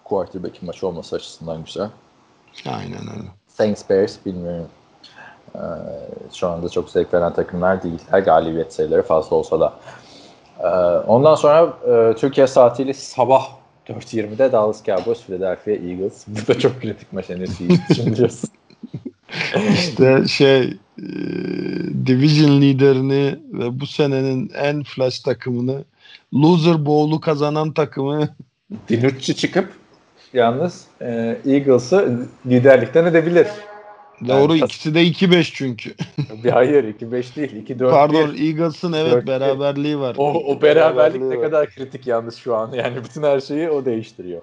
quarterback 0.03 0.63
maçı 0.63 0.87
olması 0.87 1.15
açısından 1.15 1.65
güzel. 1.65 1.89
Aynen 2.65 3.01
öyle. 3.17 3.27
Saints 3.47 3.89
Bears 3.89 4.17
bilmiyorum. 4.25 4.67
Ee, 5.55 5.59
şu 6.33 6.47
anda 6.47 6.69
çok 6.69 6.89
zevk 6.89 7.13
veren 7.13 7.33
takımlar 7.33 7.83
değiller. 7.83 8.19
Galibiyet 8.19 8.73
sayıları 8.73 9.03
fazla 9.03 9.35
olsa 9.35 9.59
da. 9.59 9.73
Ee, 10.59 10.67
ondan 11.07 11.35
sonra 11.35 11.73
e, 11.87 12.15
Türkiye 12.15 12.47
saatiyle 12.47 12.93
sabah 12.93 13.47
4.20'de 13.87 14.51
Dallas 14.51 14.83
Cowboys, 14.83 15.23
Philadelphia 15.23 15.71
Eagles. 15.71 16.25
Bu 16.27 16.47
da 16.47 16.59
çok 16.59 16.81
kritik 16.81 17.13
maç 17.13 17.29
NFC 17.29 17.65
için 17.89 18.05
biliyorsun. 18.05 18.49
İşte 19.73 20.27
şey 20.27 20.61
e, 20.97 21.07
division 22.05 22.61
liderini 22.61 23.39
ve 23.53 23.79
bu 23.79 23.85
senenin 23.85 24.51
en 24.55 24.83
flash 24.83 25.19
takımını 25.19 25.83
loser 26.33 26.85
bowl'u 26.85 27.19
kazanan 27.19 27.71
takımı 27.71 28.29
Dinucci 28.89 29.35
çıkıp 29.35 29.69
yalnız 30.33 30.85
e, 31.01 31.37
Eagles'ı 31.45 32.27
liderlikten 32.45 33.05
edebilir. 33.05 33.47
Doğru 34.27 34.55
Yani- 34.55 34.65
ikisi 34.65 34.95
de 34.95 35.03
2-5 35.03 35.53
çünkü. 35.53 35.93
Bir 36.43 36.49
hayır 36.49 36.83
2-5 36.83 37.35
değil 37.35 37.67
2-4-1. 37.67 37.91
Pardon 37.91 38.29
Eagles'ın 38.29 38.93
evet 38.93 39.21
bir. 39.21 39.27
beraberliği 39.27 39.99
var. 39.99 40.15
O, 40.17 40.33
o 40.33 40.61
beraberlik 40.61 41.21
ne 41.21 41.37
var. 41.37 41.41
kadar 41.41 41.69
kritik 41.69 42.07
yalnız 42.07 42.35
şu 42.35 42.55
an. 42.55 42.71
Yani 42.71 42.97
bütün 43.03 43.23
her 43.23 43.39
şeyi 43.39 43.69
o 43.69 43.85
değiştiriyor. 43.85 44.41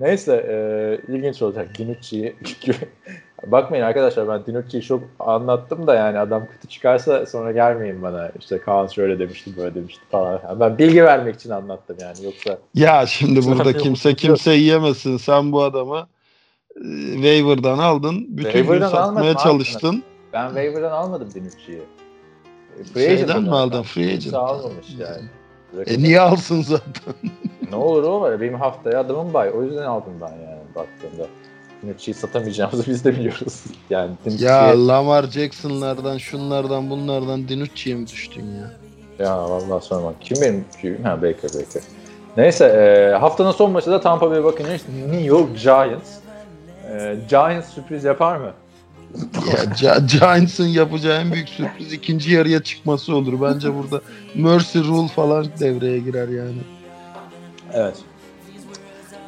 Neyse 0.00 0.46
e, 0.48 1.12
ilginç 1.12 1.42
olacak. 1.42 1.78
Dinucci'yi 1.78 2.36
bakmayın 3.46 3.84
arkadaşlar 3.84 4.28
ben 4.28 4.46
Dinucci'yi 4.46 4.82
çok 4.82 5.02
anlattım 5.18 5.86
da 5.86 5.94
yani 5.94 6.18
adam 6.18 6.46
kötü 6.46 6.68
çıkarsa 6.68 7.26
sonra 7.26 7.52
gelmeyin 7.52 8.02
bana. 8.02 8.30
İşte 8.38 8.58
Kaan 8.58 8.86
şöyle 8.86 9.18
demişti 9.18 9.50
böyle 9.56 9.74
demişti 9.74 10.00
falan. 10.10 10.40
Yani 10.48 10.60
Ben 10.60 10.78
bilgi 10.78 11.04
vermek 11.04 11.34
için 11.34 11.50
anlattım 11.50 11.96
yani 12.00 12.24
yoksa 12.24 12.58
Ya 12.74 13.06
şimdi 13.06 13.46
burada 13.46 13.74
bir 13.74 13.78
kimse 13.78 14.14
kimse 14.14 14.52
yiyemesin. 14.52 15.16
Sen 15.16 15.52
bu 15.52 15.62
adamı 15.62 16.06
waiver'dan 17.14 17.78
aldın. 17.78 18.26
Bütün 18.28 18.66
gün 18.66 18.80
satmaya 18.80 19.02
almadım 19.02 19.34
çalıştın. 19.34 20.02
ben 20.32 20.46
waiver'dan 20.46 20.90
almadım. 20.90 21.28
E, 22.80 22.84
Free 22.84 23.16
Şeyden 23.16 23.42
mi 23.42 23.50
aldın? 23.50 23.82
Free 23.82 24.04
agent'tan. 24.04 24.44
almamış 24.44 24.86
yani. 24.98 25.28
E 25.86 25.98
niye 25.98 26.20
alsın 26.20 26.62
zaten? 26.62 27.14
Ne 27.70 27.76
olur 27.76 28.02
o 28.02 28.20
var. 28.20 28.40
Benim 28.40 28.54
haftaya 28.54 29.00
adamım 29.00 29.34
bay. 29.34 29.50
O 29.54 29.62
yüzden 29.62 29.82
aldım 29.82 30.12
ben 30.20 30.28
yani 30.28 30.62
baktığımda. 30.74 31.26
Dinucci'yi 31.82 32.14
satamayacağımızı 32.14 32.86
biz 32.86 33.04
de 33.04 33.12
biliyoruz. 33.12 33.64
Yani 33.90 34.10
Dinucci'ye... 34.24 34.50
Ya 34.50 34.88
Lamar 34.88 35.24
Jackson'lardan, 35.24 36.18
şunlardan, 36.18 36.90
bunlardan 36.90 37.48
Dinucci'ye 37.48 37.96
mi 37.96 38.06
düştün 38.06 38.46
ya? 38.46 38.70
Ya 39.26 39.50
vallahi 39.50 39.84
sorma. 39.84 40.12
Kim 40.20 40.36
benim 40.42 40.64
QB'm? 40.82 41.04
Ha 41.04 41.16
Baker 41.16 41.50
Baker. 41.54 41.82
Neyse 42.36 42.64
e, 42.64 43.18
haftanın 43.18 43.50
son 43.50 43.70
maçı 43.70 43.90
da 43.90 44.00
Tampa 44.00 44.30
Bay 44.30 44.44
Buccaneers 44.44 44.82
New 45.06 45.24
York 45.24 45.58
Giants. 45.62 46.25
E, 46.92 47.16
Giants 47.28 47.68
sürpriz 47.74 48.04
yapar 48.04 48.36
mı? 48.36 48.52
Ya 49.52 49.64
Gi- 49.64 50.18
Giants'ın 50.18 50.66
yapacağı 50.66 51.20
en 51.20 51.32
büyük 51.32 51.48
sürpriz 51.48 51.92
ikinci 51.92 52.32
yarıya 52.32 52.62
çıkması 52.62 53.14
olur. 53.14 53.40
Bence 53.42 53.74
burada 53.74 54.00
Mercy 54.34 54.78
Rule 54.78 55.08
falan 55.08 55.46
devreye 55.60 55.98
girer 55.98 56.28
yani. 56.28 56.58
Evet. 57.72 57.96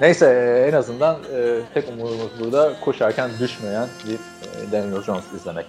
Neyse 0.01 0.27
e, 0.27 0.69
en 0.69 0.73
azından 0.73 1.17
e, 1.35 1.59
tek 1.75 1.89
umudumuz 1.89 2.31
burada 2.41 2.73
koşarken 2.85 3.31
düşmeyen 3.41 3.89
bir 4.09 4.15
e, 4.15 4.73
Daniel 4.73 5.03
Jones 5.03 5.25
izlemek 5.41 5.67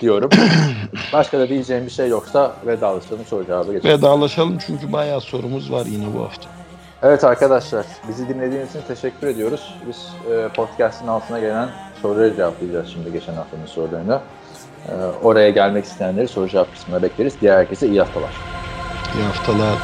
diyorum. 0.00 0.30
Başka 1.12 1.38
da 1.38 1.48
diyeceğim 1.48 1.86
bir 1.86 1.90
şey 1.90 2.08
yoksa 2.08 2.56
vedalaşalım 2.66 3.24
soru 3.26 3.46
cevabı 3.46 3.72
geçelim. 3.72 3.98
Vedalaşalım 3.98 4.58
çünkü 4.66 4.92
bayağı 4.92 5.20
sorumuz 5.20 5.72
var 5.72 5.86
yine 5.86 6.04
bu 6.14 6.22
hafta. 6.24 6.48
Evet 7.04 7.24
arkadaşlar, 7.24 7.86
bizi 8.08 8.28
dinlediğiniz 8.28 8.70
için 8.70 8.80
teşekkür 8.88 9.26
ediyoruz. 9.26 9.74
Biz 9.88 10.08
e, 10.32 10.48
podcast'in 10.48 11.06
altına 11.06 11.38
gelen 11.38 11.68
soruları 12.02 12.36
cevaplayacağız 12.36 12.88
şimdi 12.88 13.12
geçen 13.12 13.34
haftanın 13.34 13.66
sorularını. 13.66 14.20
E, 14.88 14.92
oraya 15.22 15.50
gelmek 15.50 15.84
isteyenleri 15.84 16.28
soru 16.28 16.48
cevap 16.48 16.72
kısmına 16.72 17.02
bekleriz. 17.02 17.40
Diğer 17.40 17.56
herkese 17.56 17.88
iyi 17.88 17.98
haftalar. 17.98 18.30
İyi 19.16 19.24
haftalar. 19.24 19.78